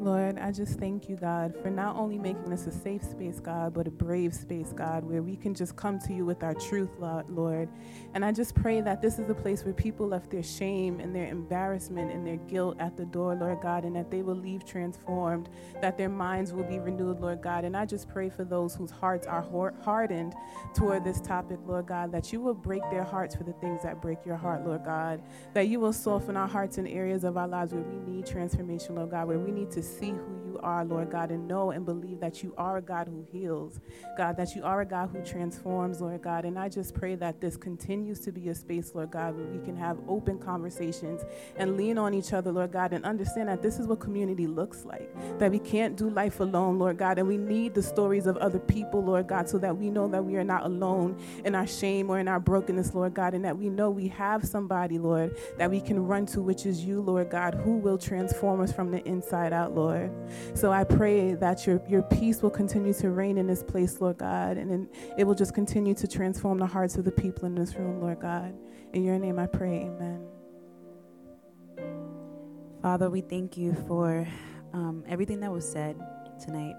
Lord, 0.00 0.38
I 0.38 0.50
just 0.50 0.78
thank 0.78 1.10
you, 1.10 1.16
God, 1.16 1.54
for 1.60 1.68
not 1.68 1.94
only 1.94 2.16
making 2.16 2.48
this 2.48 2.66
a 2.66 2.72
safe 2.72 3.04
space, 3.04 3.38
God, 3.38 3.74
but 3.74 3.86
a 3.86 3.90
brave 3.90 4.32
space, 4.32 4.72
God, 4.72 5.04
where 5.04 5.22
we 5.22 5.36
can 5.36 5.52
just 5.52 5.76
come 5.76 5.98
to 6.00 6.14
you 6.14 6.24
with 6.24 6.42
our 6.42 6.54
truth, 6.54 6.88
Lord. 6.98 7.68
And 8.14 8.24
I 8.24 8.32
just 8.32 8.54
pray 8.54 8.80
that 8.80 9.02
this 9.02 9.18
is 9.18 9.28
a 9.28 9.34
place 9.34 9.62
where 9.62 9.74
people 9.74 10.08
left 10.08 10.30
their 10.30 10.42
shame 10.42 11.00
and 11.00 11.14
their 11.14 11.28
embarrassment 11.28 12.10
and 12.12 12.26
their 12.26 12.38
guilt 12.38 12.78
at 12.80 12.96
the 12.96 13.04
door, 13.04 13.34
Lord 13.34 13.60
God, 13.60 13.84
and 13.84 13.94
that 13.94 14.10
they 14.10 14.22
will 14.22 14.34
leave 14.34 14.64
transformed, 14.64 15.50
that 15.82 15.98
their 15.98 16.08
minds 16.08 16.54
will 16.54 16.64
be 16.64 16.78
renewed, 16.78 17.20
Lord 17.20 17.42
God. 17.42 17.66
And 17.66 17.76
I 17.76 17.84
just 17.84 18.08
pray 18.08 18.30
for 18.30 18.44
those 18.44 18.74
whose 18.74 18.90
hearts 18.90 19.26
are 19.26 19.46
hardened 19.82 20.34
toward 20.74 21.04
this 21.04 21.20
topic, 21.20 21.58
Lord 21.66 21.86
God, 21.86 22.10
that 22.12 22.32
you 22.32 22.40
will 22.40 22.54
break 22.54 22.82
their 22.90 23.04
hearts 23.04 23.36
for 23.36 23.44
the 23.44 23.52
things 23.54 23.82
that 23.82 24.00
break 24.00 24.24
your 24.24 24.36
heart, 24.36 24.64
Lord 24.64 24.82
God, 24.82 25.20
that 25.52 25.68
you 25.68 25.78
will 25.78 25.92
soften 25.92 26.38
our 26.38 26.48
hearts 26.48 26.78
in 26.78 26.86
areas 26.86 27.22
of 27.22 27.36
our 27.36 27.48
lives 27.48 27.74
where 27.74 27.82
we 27.82 27.98
need 28.10 28.24
transformation, 28.24 28.94
Lord 28.94 29.10
God, 29.10 29.28
where 29.28 29.38
we 29.38 29.50
need 29.50 29.70
to 29.72 29.89
see 29.98 30.10
who 30.10 30.34
you 30.46 30.49
are, 30.60 30.84
Lord 30.84 31.10
God, 31.10 31.30
and 31.30 31.46
know 31.46 31.70
and 31.70 31.84
believe 31.84 32.20
that 32.20 32.42
you 32.42 32.54
are 32.56 32.78
a 32.78 32.82
God 32.82 33.08
who 33.08 33.26
heals, 33.30 33.80
God, 34.16 34.36
that 34.36 34.54
you 34.54 34.62
are 34.64 34.80
a 34.80 34.86
God 34.86 35.10
who 35.12 35.22
transforms, 35.22 36.00
Lord 36.00 36.22
God. 36.22 36.44
And 36.44 36.58
I 36.58 36.68
just 36.68 36.94
pray 36.94 37.14
that 37.16 37.40
this 37.40 37.56
continues 37.56 38.20
to 38.20 38.32
be 38.32 38.48
a 38.48 38.54
space, 38.54 38.92
Lord 38.94 39.10
God, 39.10 39.36
where 39.36 39.46
we 39.46 39.64
can 39.64 39.76
have 39.76 39.98
open 40.08 40.38
conversations 40.38 41.22
and 41.56 41.76
lean 41.76 41.98
on 41.98 42.14
each 42.14 42.32
other, 42.32 42.52
Lord 42.52 42.72
God, 42.72 42.92
and 42.92 43.04
understand 43.04 43.48
that 43.48 43.62
this 43.62 43.78
is 43.78 43.86
what 43.86 44.00
community 44.00 44.46
looks 44.46 44.84
like, 44.84 45.10
that 45.38 45.50
we 45.50 45.58
can't 45.58 45.96
do 45.96 46.10
life 46.10 46.40
alone, 46.40 46.78
Lord 46.78 46.96
God, 46.98 47.18
and 47.18 47.26
we 47.26 47.36
need 47.36 47.74
the 47.74 47.82
stories 47.82 48.26
of 48.26 48.36
other 48.38 48.58
people, 48.58 49.02
Lord 49.02 49.26
God, 49.26 49.48
so 49.48 49.58
that 49.58 49.76
we 49.76 49.90
know 49.90 50.08
that 50.08 50.24
we 50.24 50.36
are 50.36 50.44
not 50.44 50.64
alone 50.64 51.20
in 51.44 51.54
our 51.54 51.66
shame 51.66 52.10
or 52.10 52.18
in 52.18 52.28
our 52.28 52.40
brokenness, 52.40 52.94
Lord 52.94 53.14
God, 53.14 53.34
and 53.34 53.44
that 53.44 53.56
we 53.56 53.68
know 53.68 53.90
we 53.90 54.08
have 54.08 54.44
somebody, 54.44 54.98
Lord, 54.98 55.36
that 55.58 55.70
we 55.70 55.80
can 55.80 56.06
run 56.06 56.26
to, 56.26 56.40
which 56.40 56.66
is 56.66 56.84
you, 56.84 57.00
Lord 57.00 57.30
God, 57.30 57.54
who 57.54 57.78
will 57.78 57.98
transform 57.98 58.60
us 58.60 58.72
from 58.72 58.90
the 58.90 59.02
inside 59.06 59.52
out, 59.52 59.74
Lord. 59.74 60.10
So 60.54 60.72
I 60.72 60.84
pray 60.84 61.34
that 61.34 61.66
your, 61.66 61.80
your 61.88 62.02
peace 62.02 62.42
will 62.42 62.50
continue 62.50 62.92
to 62.94 63.10
reign 63.10 63.38
in 63.38 63.46
this 63.46 63.62
place, 63.62 64.00
Lord 64.00 64.18
God, 64.18 64.56
and 64.56 64.88
it 65.16 65.24
will 65.24 65.34
just 65.34 65.54
continue 65.54 65.94
to 65.94 66.08
transform 66.08 66.58
the 66.58 66.66
hearts 66.66 66.96
of 66.96 67.04
the 67.04 67.12
people 67.12 67.46
in 67.46 67.54
this 67.54 67.74
room, 67.76 68.00
Lord 68.00 68.20
God. 68.20 68.54
In 68.92 69.04
your 69.04 69.18
name 69.18 69.38
I 69.38 69.46
pray, 69.46 69.82
amen. 69.82 70.26
Father, 72.82 73.10
we 73.10 73.20
thank 73.20 73.56
you 73.56 73.74
for 73.86 74.26
um, 74.72 75.04
everything 75.08 75.40
that 75.40 75.52
was 75.52 75.70
said 75.70 75.96
tonight. 76.42 76.74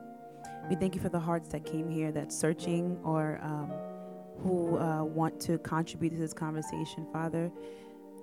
We 0.69 0.75
thank 0.75 0.95
you 0.95 1.01
for 1.01 1.09
the 1.09 1.19
hearts 1.19 1.49
that 1.49 1.65
came 1.65 1.89
here 1.89 2.11
that's 2.11 2.37
searching 2.37 2.99
or 3.03 3.39
um, 3.41 3.71
who 4.43 4.77
uh, 4.77 5.03
want 5.03 5.39
to 5.41 5.57
contribute 5.59 6.11
to 6.11 6.17
this 6.17 6.33
conversation, 6.33 7.07
Father. 7.13 7.51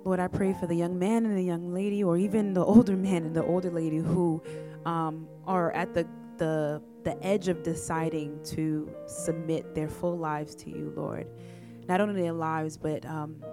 Lord, 0.03 0.19
I 0.19 0.27
pray 0.27 0.53
for 0.53 0.67
the 0.67 0.75
young 0.75 0.97
man 0.97 1.25
and 1.25 1.37
the 1.37 1.43
young 1.43 1.73
lady, 1.73 2.03
or 2.03 2.17
even 2.17 2.53
the 2.53 2.63
older 2.65 2.95
man 2.95 3.25
and 3.25 3.35
the 3.35 3.43
older 3.43 3.69
lady 3.69 3.97
who 3.97 4.41
um, 4.85 5.27
are 5.49 5.71
at 5.71 5.93
the, 5.95 6.07
the, 6.37 6.81
the 7.03 7.21
edge 7.25 7.47
of 7.47 7.63
deciding 7.63 8.41
to 8.43 8.89
submit 9.07 9.73
their 9.73 9.89
full 9.89 10.17
lives 10.17 10.53
to 10.55 10.69
you, 10.69 10.93
Lord. 10.95 11.27
Not 11.87 11.99
only 11.99 12.21
their 12.21 12.33
lives, 12.33 12.77
but 12.77 13.03
um, 13.05 13.43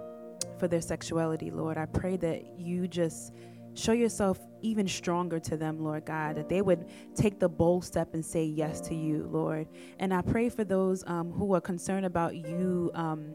for 0.59 0.67
their 0.67 0.79
sexuality, 0.79 1.49
Lord. 1.49 1.77
I 1.77 1.87
pray 1.87 2.15
that 2.17 2.59
you 2.59 2.87
just 2.87 3.33
show 3.73 3.93
yourself 3.93 4.39
even 4.61 4.87
stronger 4.87 5.39
to 5.39 5.57
them, 5.57 5.79
Lord 5.79 6.05
God, 6.05 6.35
that 6.35 6.49
they 6.49 6.61
would 6.61 6.85
take 7.15 7.39
the 7.39 7.49
bold 7.49 7.83
step 7.83 8.13
and 8.13 8.23
say 8.23 8.43
yes 8.43 8.79
to 8.81 8.95
you, 8.95 9.27
Lord. 9.31 9.67
And 9.99 10.13
I 10.13 10.21
pray 10.21 10.49
for 10.49 10.63
those 10.63 11.03
um, 11.07 11.31
who 11.31 11.55
are 11.55 11.61
concerned 11.61 12.05
about 12.05 12.35
you. 12.35 12.91
Um, 12.93 13.33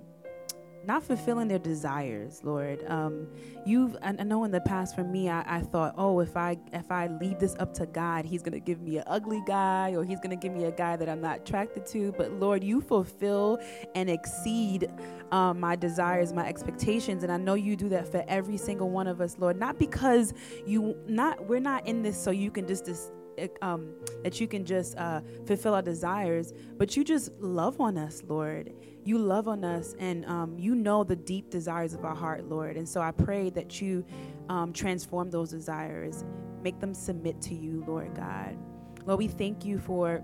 not 0.84 1.02
fulfilling 1.02 1.48
their 1.48 1.59
desires, 1.59 2.40
Lord. 2.42 2.84
Um, 2.88 3.28
you've 3.64 3.96
I, 4.02 4.12
know 4.12 4.44
in 4.44 4.50
the 4.50 4.60
past 4.60 4.94
for 4.94 5.04
me, 5.04 5.28
I, 5.28 5.59
I, 5.59 5.60
thought, 5.60 5.94
oh, 5.96 6.20
if 6.20 6.36
I 6.36 6.56
if 6.72 6.90
I 6.90 7.06
leave 7.06 7.38
this 7.38 7.54
up 7.59 7.72
to 7.74 7.86
God, 7.86 8.24
He's 8.24 8.42
gonna 8.42 8.60
give 8.60 8.80
me 8.80 8.98
an 8.98 9.04
ugly 9.06 9.42
guy, 9.46 9.94
or 9.94 10.04
He's 10.04 10.20
gonna 10.20 10.36
give 10.36 10.52
me 10.52 10.64
a 10.64 10.72
guy 10.72 10.96
that 10.96 11.09
I'm 11.09 11.20
not 11.20 11.40
attracted 11.40 11.86
to. 11.86 12.12
But 12.12 12.32
Lord, 12.32 12.64
you 12.64 12.80
fulfill 12.80 13.59
and 13.94 14.10
exceed 14.10 14.90
um, 15.30 15.60
my 15.60 15.76
desires, 15.76 16.32
my 16.32 16.46
expectations, 16.46 17.22
and 17.22 17.32
I 17.32 17.36
know 17.36 17.54
you 17.54 17.76
do 17.76 17.88
that 17.90 18.09
for 18.09 18.24
every 18.28 18.56
single 18.56 18.90
one 18.90 19.06
of 19.06 19.20
us, 19.20 19.36
Lord. 19.38 19.59
Not 19.59 19.78
because 19.78 20.34
you 20.66 20.96
not 21.06 21.46
we're 21.46 21.60
not 21.60 21.86
in 21.86 22.02
this 22.02 22.22
so 22.22 22.30
you 22.30 22.50
can 22.50 22.66
just. 22.66 22.86
just 22.86 23.12
um, 23.60 23.94
that 24.22 24.40
you 24.40 24.46
can 24.46 24.64
just 24.64 24.96
uh, 24.96 25.20
fulfill 25.46 25.74
our 25.74 25.82
desires, 25.82 26.52
but 26.78 26.96
you 26.96 27.04
just 27.04 27.32
love 27.40 27.80
on 27.80 27.96
us, 27.98 28.22
Lord 28.26 28.72
you 29.04 29.18
love 29.18 29.48
on 29.48 29.64
us 29.64 29.94
and 29.98 30.24
um, 30.26 30.59
you 30.59 30.74
know 30.74 31.02
the 31.04 31.16
deep 31.16 31.50
desires 31.50 31.94
of 31.94 32.04
our 32.04 32.14
heart, 32.14 32.48
Lord. 32.48 32.76
And 32.76 32.88
so 32.88 33.00
I 33.00 33.10
pray 33.10 33.50
that 33.50 33.80
you 33.80 34.04
um, 34.48 34.72
transform 34.72 35.30
those 35.30 35.50
desires, 35.50 36.24
make 36.62 36.78
them 36.78 36.94
submit 36.94 37.40
to 37.42 37.54
you, 37.54 37.84
Lord 37.86 38.14
God. 38.14 38.56
Lord, 39.04 39.18
we 39.18 39.28
thank 39.28 39.64
you 39.64 39.78
for 39.78 40.22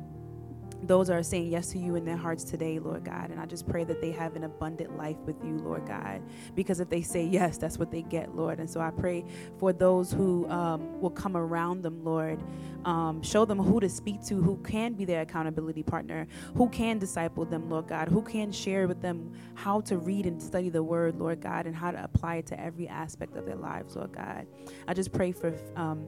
those 0.82 1.10
are 1.10 1.22
saying 1.22 1.50
yes 1.50 1.68
to 1.72 1.78
you 1.78 1.96
in 1.96 2.04
their 2.04 2.16
hearts 2.16 2.44
today, 2.44 2.78
Lord 2.78 3.04
God. 3.04 3.30
And 3.30 3.40
I 3.40 3.46
just 3.46 3.68
pray 3.68 3.84
that 3.84 4.00
they 4.00 4.12
have 4.12 4.36
an 4.36 4.44
abundant 4.44 4.96
life 4.96 5.16
with 5.26 5.36
you, 5.44 5.58
Lord 5.58 5.86
God. 5.86 6.22
Because 6.54 6.80
if 6.80 6.88
they 6.88 7.02
say 7.02 7.24
yes, 7.24 7.58
that's 7.58 7.78
what 7.78 7.90
they 7.90 8.02
get, 8.02 8.34
Lord. 8.36 8.60
And 8.60 8.70
so 8.70 8.80
I 8.80 8.90
pray 8.90 9.24
for 9.58 9.72
those 9.72 10.12
who 10.12 10.48
um, 10.48 11.00
will 11.00 11.10
come 11.10 11.36
around 11.36 11.82
them, 11.82 12.04
Lord. 12.04 12.40
Um, 12.84 13.22
show 13.22 13.44
them 13.44 13.58
who 13.58 13.80
to 13.80 13.88
speak 13.88 14.24
to, 14.26 14.40
who 14.40 14.56
can 14.58 14.94
be 14.94 15.04
their 15.04 15.22
accountability 15.22 15.82
partner, 15.82 16.26
who 16.54 16.68
can 16.68 16.98
disciple 16.98 17.44
them, 17.44 17.68
Lord 17.68 17.88
God, 17.88 18.08
who 18.08 18.22
can 18.22 18.52
share 18.52 18.86
with 18.86 19.02
them 19.02 19.32
how 19.54 19.80
to 19.82 19.98
read 19.98 20.26
and 20.26 20.40
study 20.40 20.68
the 20.70 20.82
word, 20.82 21.18
Lord 21.18 21.40
God, 21.40 21.66
and 21.66 21.74
how 21.74 21.90
to 21.90 22.02
apply 22.02 22.36
it 22.36 22.46
to 22.46 22.60
every 22.60 22.86
aspect 22.88 23.36
of 23.36 23.46
their 23.46 23.56
lives, 23.56 23.96
Lord 23.96 24.12
God. 24.12 24.46
I 24.86 24.94
just 24.94 25.12
pray 25.12 25.32
for 25.32 25.54
um, 25.76 26.06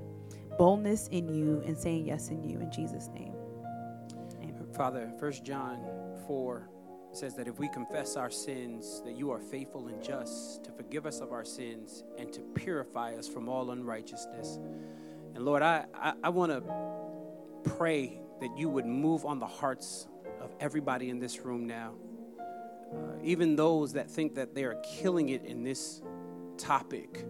boldness 0.59 1.09
in 1.09 1.29
you 1.29 1.63
and 1.67 1.77
saying 1.77 2.07
yes 2.07 2.29
in 2.29 2.45
you 2.45 2.61
in 2.61 2.71
Jesus' 2.71 3.09
name. 3.09 3.35
Father, 4.77 5.13
1 5.19 5.33
John 5.45 5.81
4 6.27 6.71
says 7.13 7.35
that 7.37 7.49
if 7.49 7.59
we 7.59 7.69
confess 7.69 8.17
our 8.17 8.31
sins, 8.31 9.03
that 9.05 9.17
you 9.17 9.31
are 9.31 9.41
faithful 9.41 9.89
and 9.89 10.03
just 10.03 10.65
to 10.65 10.73
forgive 10.73 11.07
us 11.07 11.21
of 11.21 11.33
our 11.33 11.45
sins 11.45 12.05
and 12.19 12.33
to 12.33 12.41
purify 12.55 13.15
us 13.15 13.29
from 13.29 13.49
all 13.49 13.73
unrighteousness. 13.73 14.59
And 15.35 15.45
Lord, 15.45 15.63
I, 15.63 15.87
I, 15.95 16.15
I 16.25 16.29
want 16.31 16.53
to 16.53 16.63
pray 17.77 18.21
that 18.41 18.57
you 18.59 18.69
would 18.69 18.87
move 18.87 19.27
on 19.27 19.41
the 19.41 19.47
hearts 19.47 20.09
of 20.41 20.55
everybody 20.61 21.11
in 21.11 21.19
this 21.21 21.41
room 21.41 21.67
now. 21.67 21.95
uh, 22.95 23.15
even 23.23 23.57
those 23.57 23.93
that 23.95 24.11
think 24.11 24.35
that 24.37 24.55
they 24.55 24.65
are 24.65 24.77
killing 25.01 25.31
it 25.31 25.45
in 25.45 25.63
this 25.63 26.03
topic. 26.59 27.27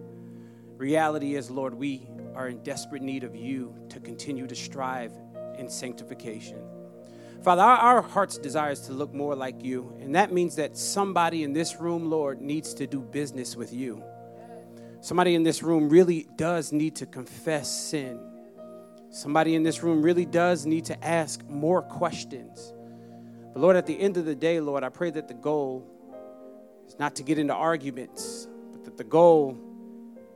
Reality 0.76 1.36
is, 1.36 1.50
Lord, 1.50 1.74
we 1.74 2.08
are 2.34 2.48
in 2.48 2.62
desperate 2.62 3.02
need 3.02 3.24
of 3.24 3.36
you 3.36 3.74
to 3.90 4.00
continue 4.00 4.46
to 4.46 4.54
strive 4.56 5.12
in 5.58 5.68
sanctification. 5.68 6.60
Father, 7.42 7.62
our, 7.62 7.76
our 7.76 8.02
heart's 8.02 8.36
desire 8.36 8.72
is 8.72 8.80
to 8.82 8.92
look 8.92 9.14
more 9.14 9.34
like 9.34 9.64
you, 9.64 9.96
and 10.00 10.14
that 10.14 10.32
means 10.32 10.56
that 10.56 10.76
somebody 10.76 11.42
in 11.42 11.54
this 11.54 11.80
room, 11.80 12.10
Lord, 12.10 12.40
needs 12.42 12.74
to 12.74 12.86
do 12.86 13.00
business 13.00 13.56
with 13.56 13.72
you. 13.72 14.02
Somebody 15.00 15.34
in 15.34 15.42
this 15.42 15.62
room 15.62 15.88
really 15.88 16.28
does 16.36 16.70
need 16.70 16.96
to 16.96 17.06
confess 17.06 17.70
sin. 17.70 18.20
Somebody 19.10 19.54
in 19.54 19.62
this 19.62 19.82
room 19.82 20.02
really 20.02 20.26
does 20.26 20.66
need 20.66 20.84
to 20.86 21.04
ask 21.04 21.42
more 21.48 21.80
questions. 21.80 22.74
But 23.54 23.60
Lord, 23.60 23.76
at 23.76 23.86
the 23.86 23.98
end 23.98 24.18
of 24.18 24.26
the 24.26 24.34
day, 24.34 24.60
Lord, 24.60 24.84
I 24.84 24.90
pray 24.90 25.10
that 25.10 25.26
the 25.26 25.34
goal 25.34 25.90
is 26.86 26.98
not 26.98 27.16
to 27.16 27.22
get 27.22 27.38
into 27.38 27.54
arguments, 27.54 28.48
but 28.70 28.84
that 28.84 28.98
the 28.98 29.04
goal 29.04 29.58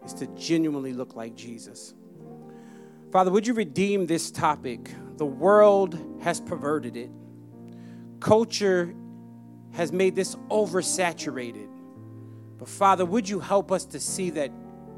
is 0.07 0.15
to 0.15 0.27
genuinely 0.29 0.95
look 0.95 1.15
like 1.15 1.37
Jesus. 1.37 1.95
Father, 3.13 3.31
would 3.31 3.47
you 3.47 3.53
redeem 3.53 4.07
this 4.07 4.31
topic? 4.31 4.91
The 5.17 5.27
world 5.27 5.99
has 6.23 6.41
perverted 6.41 6.97
it, 6.97 7.11
culture 8.21 8.95
has 9.73 9.93
made 9.93 10.15
this 10.15 10.35
oversaturated. 10.51 11.69
But 12.59 12.69
Father, 12.69 13.05
would 13.05 13.29
you 13.29 13.41
help 13.41 13.73
us 13.73 13.85
to 13.87 14.01
see 14.01 14.31
that 14.31 14.51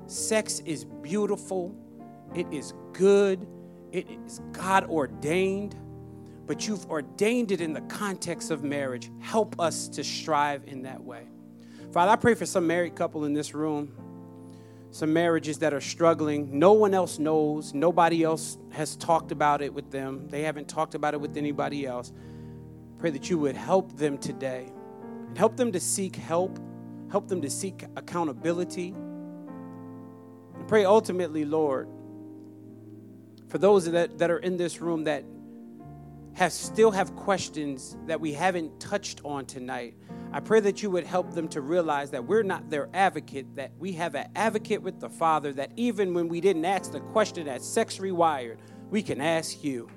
sex 0.07 0.61
is 0.61 0.85
beautiful, 0.85 1.75
it 2.35 2.47
is 2.53 2.75
good, 2.93 3.47
it 3.93 4.07
is 4.11 4.41
God 4.53 4.85
ordained, 4.85 5.75
but 6.47 6.69
you've 6.69 6.87
ordained 6.87 7.51
it 7.51 7.61
in 7.61 7.73
the 7.73 7.81
context 7.83 8.51
of 8.51 8.63
marriage. 8.63 9.11
Help 9.21 9.59
us 9.61 9.89
to 9.89 10.05
strive 10.05 10.63
in 10.67 10.83
that 10.83 11.03
way. 11.03 11.27
Father, 11.93 12.13
I 12.13 12.17
pray 12.17 12.35
for 12.35 12.47
some 12.47 12.67
married 12.67 12.95
couple 12.95 13.25
in 13.25 13.33
this 13.33 13.55
room, 13.55 13.93
some 14.97 15.13
marriages 15.13 15.59
that 15.59 15.75
are 15.75 15.81
struggling. 15.81 16.59
No 16.59 16.73
one 16.73 16.95
else 16.95 17.19
knows, 17.19 17.75
nobody 17.75 18.23
else 18.23 18.59
has 18.71 18.97
talked 18.97 19.31
about 19.33 19.63
it 19.63 19.73
with 19.73 19.91
them, 19.91 20.29
they 20.29 20.43
haven't 20.43 20.69
talked 20.69 20.95
about 20.95 21.15
it 21.15 21.21
with 21.21 21.37
anybody 21.37 21.87
else. 21.87 22.13
Pray 22.99 23.11
that 23.11 23.29
you 23.29 23.39
would 23.39 23.57
help 23.57 23.97
them 23.97 24.19
today 24.19 24.73
help 25.37 25.55
them 25.55 25.71
to 25.71 25.79
seek 25.79 26.17
help 26.17 26.59
Help 27.11 27.29
them 27.29 27.41
to 27.43 27.51
seek 27.51 27.85
accountability. 27.97 28.89
And 30.55 30.67
pray 30.67 30.85
ultimately, 30.85 31.45
Lord, 31.45 31.89
for 33.49 33.59
those 33.59 33.91
that, 33.91 34.19
that 34.19 34.31
are 34.31 34.39
in 34.39 34.57
this 34.57 34.81
room 34.81 35.05
that 35.05 35.25
have 36.37 36.53
still 36.53 36.91
have 36.91 37.17
questions 37.17 37.97
that 38.07 38.21
we 38.21 38.31
haven't 38.31 38.79
touched 38.79 39.23
on 39.25 39.47
tonight. 39.47 39.95
I 40.33 40.41
pray 40.41 40.61
that 40.61 40.83
you 40.83 40.91
would 40.91 41.07
help 41.07 41.33
them 41.33 41.49
to 41.49 41.63
realize 41.63 42.11
that 42.11 42.27
we're 42.27 42.43
not 42.43 42.69
their 42.69 42.91
advocate, 42.93 43.57
that 43.57 43.73
we 43.79 43.93
have 43.93 44.15
an 44.15 44.29
advocate 44.37 44.83
with 44.83 45.01
the 45.01 45.09
Father, 45.09 45.55
that 45.55 45.71
even 45.77 46.13
when 46.13 46.29
we 46.29 46.43
didn't 46.43 46.67
ask 46.67 46.93
the 46.93 47.01
question 47.01 47.49
at 47.49 47.63
Sex 47.63 47.97
Rewired, 47.97 48.59
we 48.91 49.03
can 49.03 49.23
ask 49.23 49.65
you. 49.65 49.89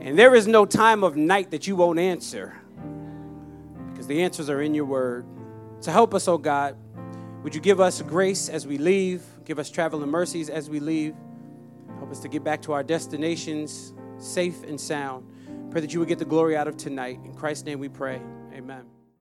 And 0.00 0.18
there 0.18 0.34
is 0.34 0.48
no 0.48 0.66
time 0.66 1.04
of 1.04 1.14
night 1.16 1.52
that 1.52 1.68
you 1.68 1.76
won't 1.76 2.00
answer 2.00 2.60
because 3.92 4.08
the 4.08 4.24
answers 4.24 4.50
are 4.50 4.60
in 4.60 4.74
your 4.74 4.84
word. 4.86 5.26
So 5.78 5.92
help 5.92 6.12
us, 6.12 6.26
oh 6.26 6.38
God. 6.38 6.76
Would 7.44 7.54
you 7.54 7.60
give 7.60 7.78
us 7.80 8.02
grace 8.02 8.48
as 8.48 8.66
we 8.66 8.78
leave? 8.78 9.22
Give 9.44 9.60
us 9.60 9.70
traveling 9.70 10.10
mercies 10.10 10.50
as 10.50 10.68
we 10.68 10.80
leave. 10.80 11.14
Help 11.98 12.10
us 12.10 12.18
to 12.20 12.28
get 12.28 12.42
back 12.42 12.62
to 12.62 12.72
our 12.72 12.82
destinations 12.82 13.94
safe 14.20 14.62
and 14.62 14.80
sound. 14.80 15.26
Pray 15.70 15.80
that 15.80 15.92
you 15.92 16.00
would 16.00 16.08
get 16.08 16.18
the 16.18 16.24
glory 16.24 16.56
out 16.56 16.68
of 16.68 16.76
tonight. 16.76 17.20
In 17.24 17.34
Christ's 17.34 17.64
name 17.64 17.78
we 17.78 17.88
pray. 17.88 18.20
Amen. 18.52 18.99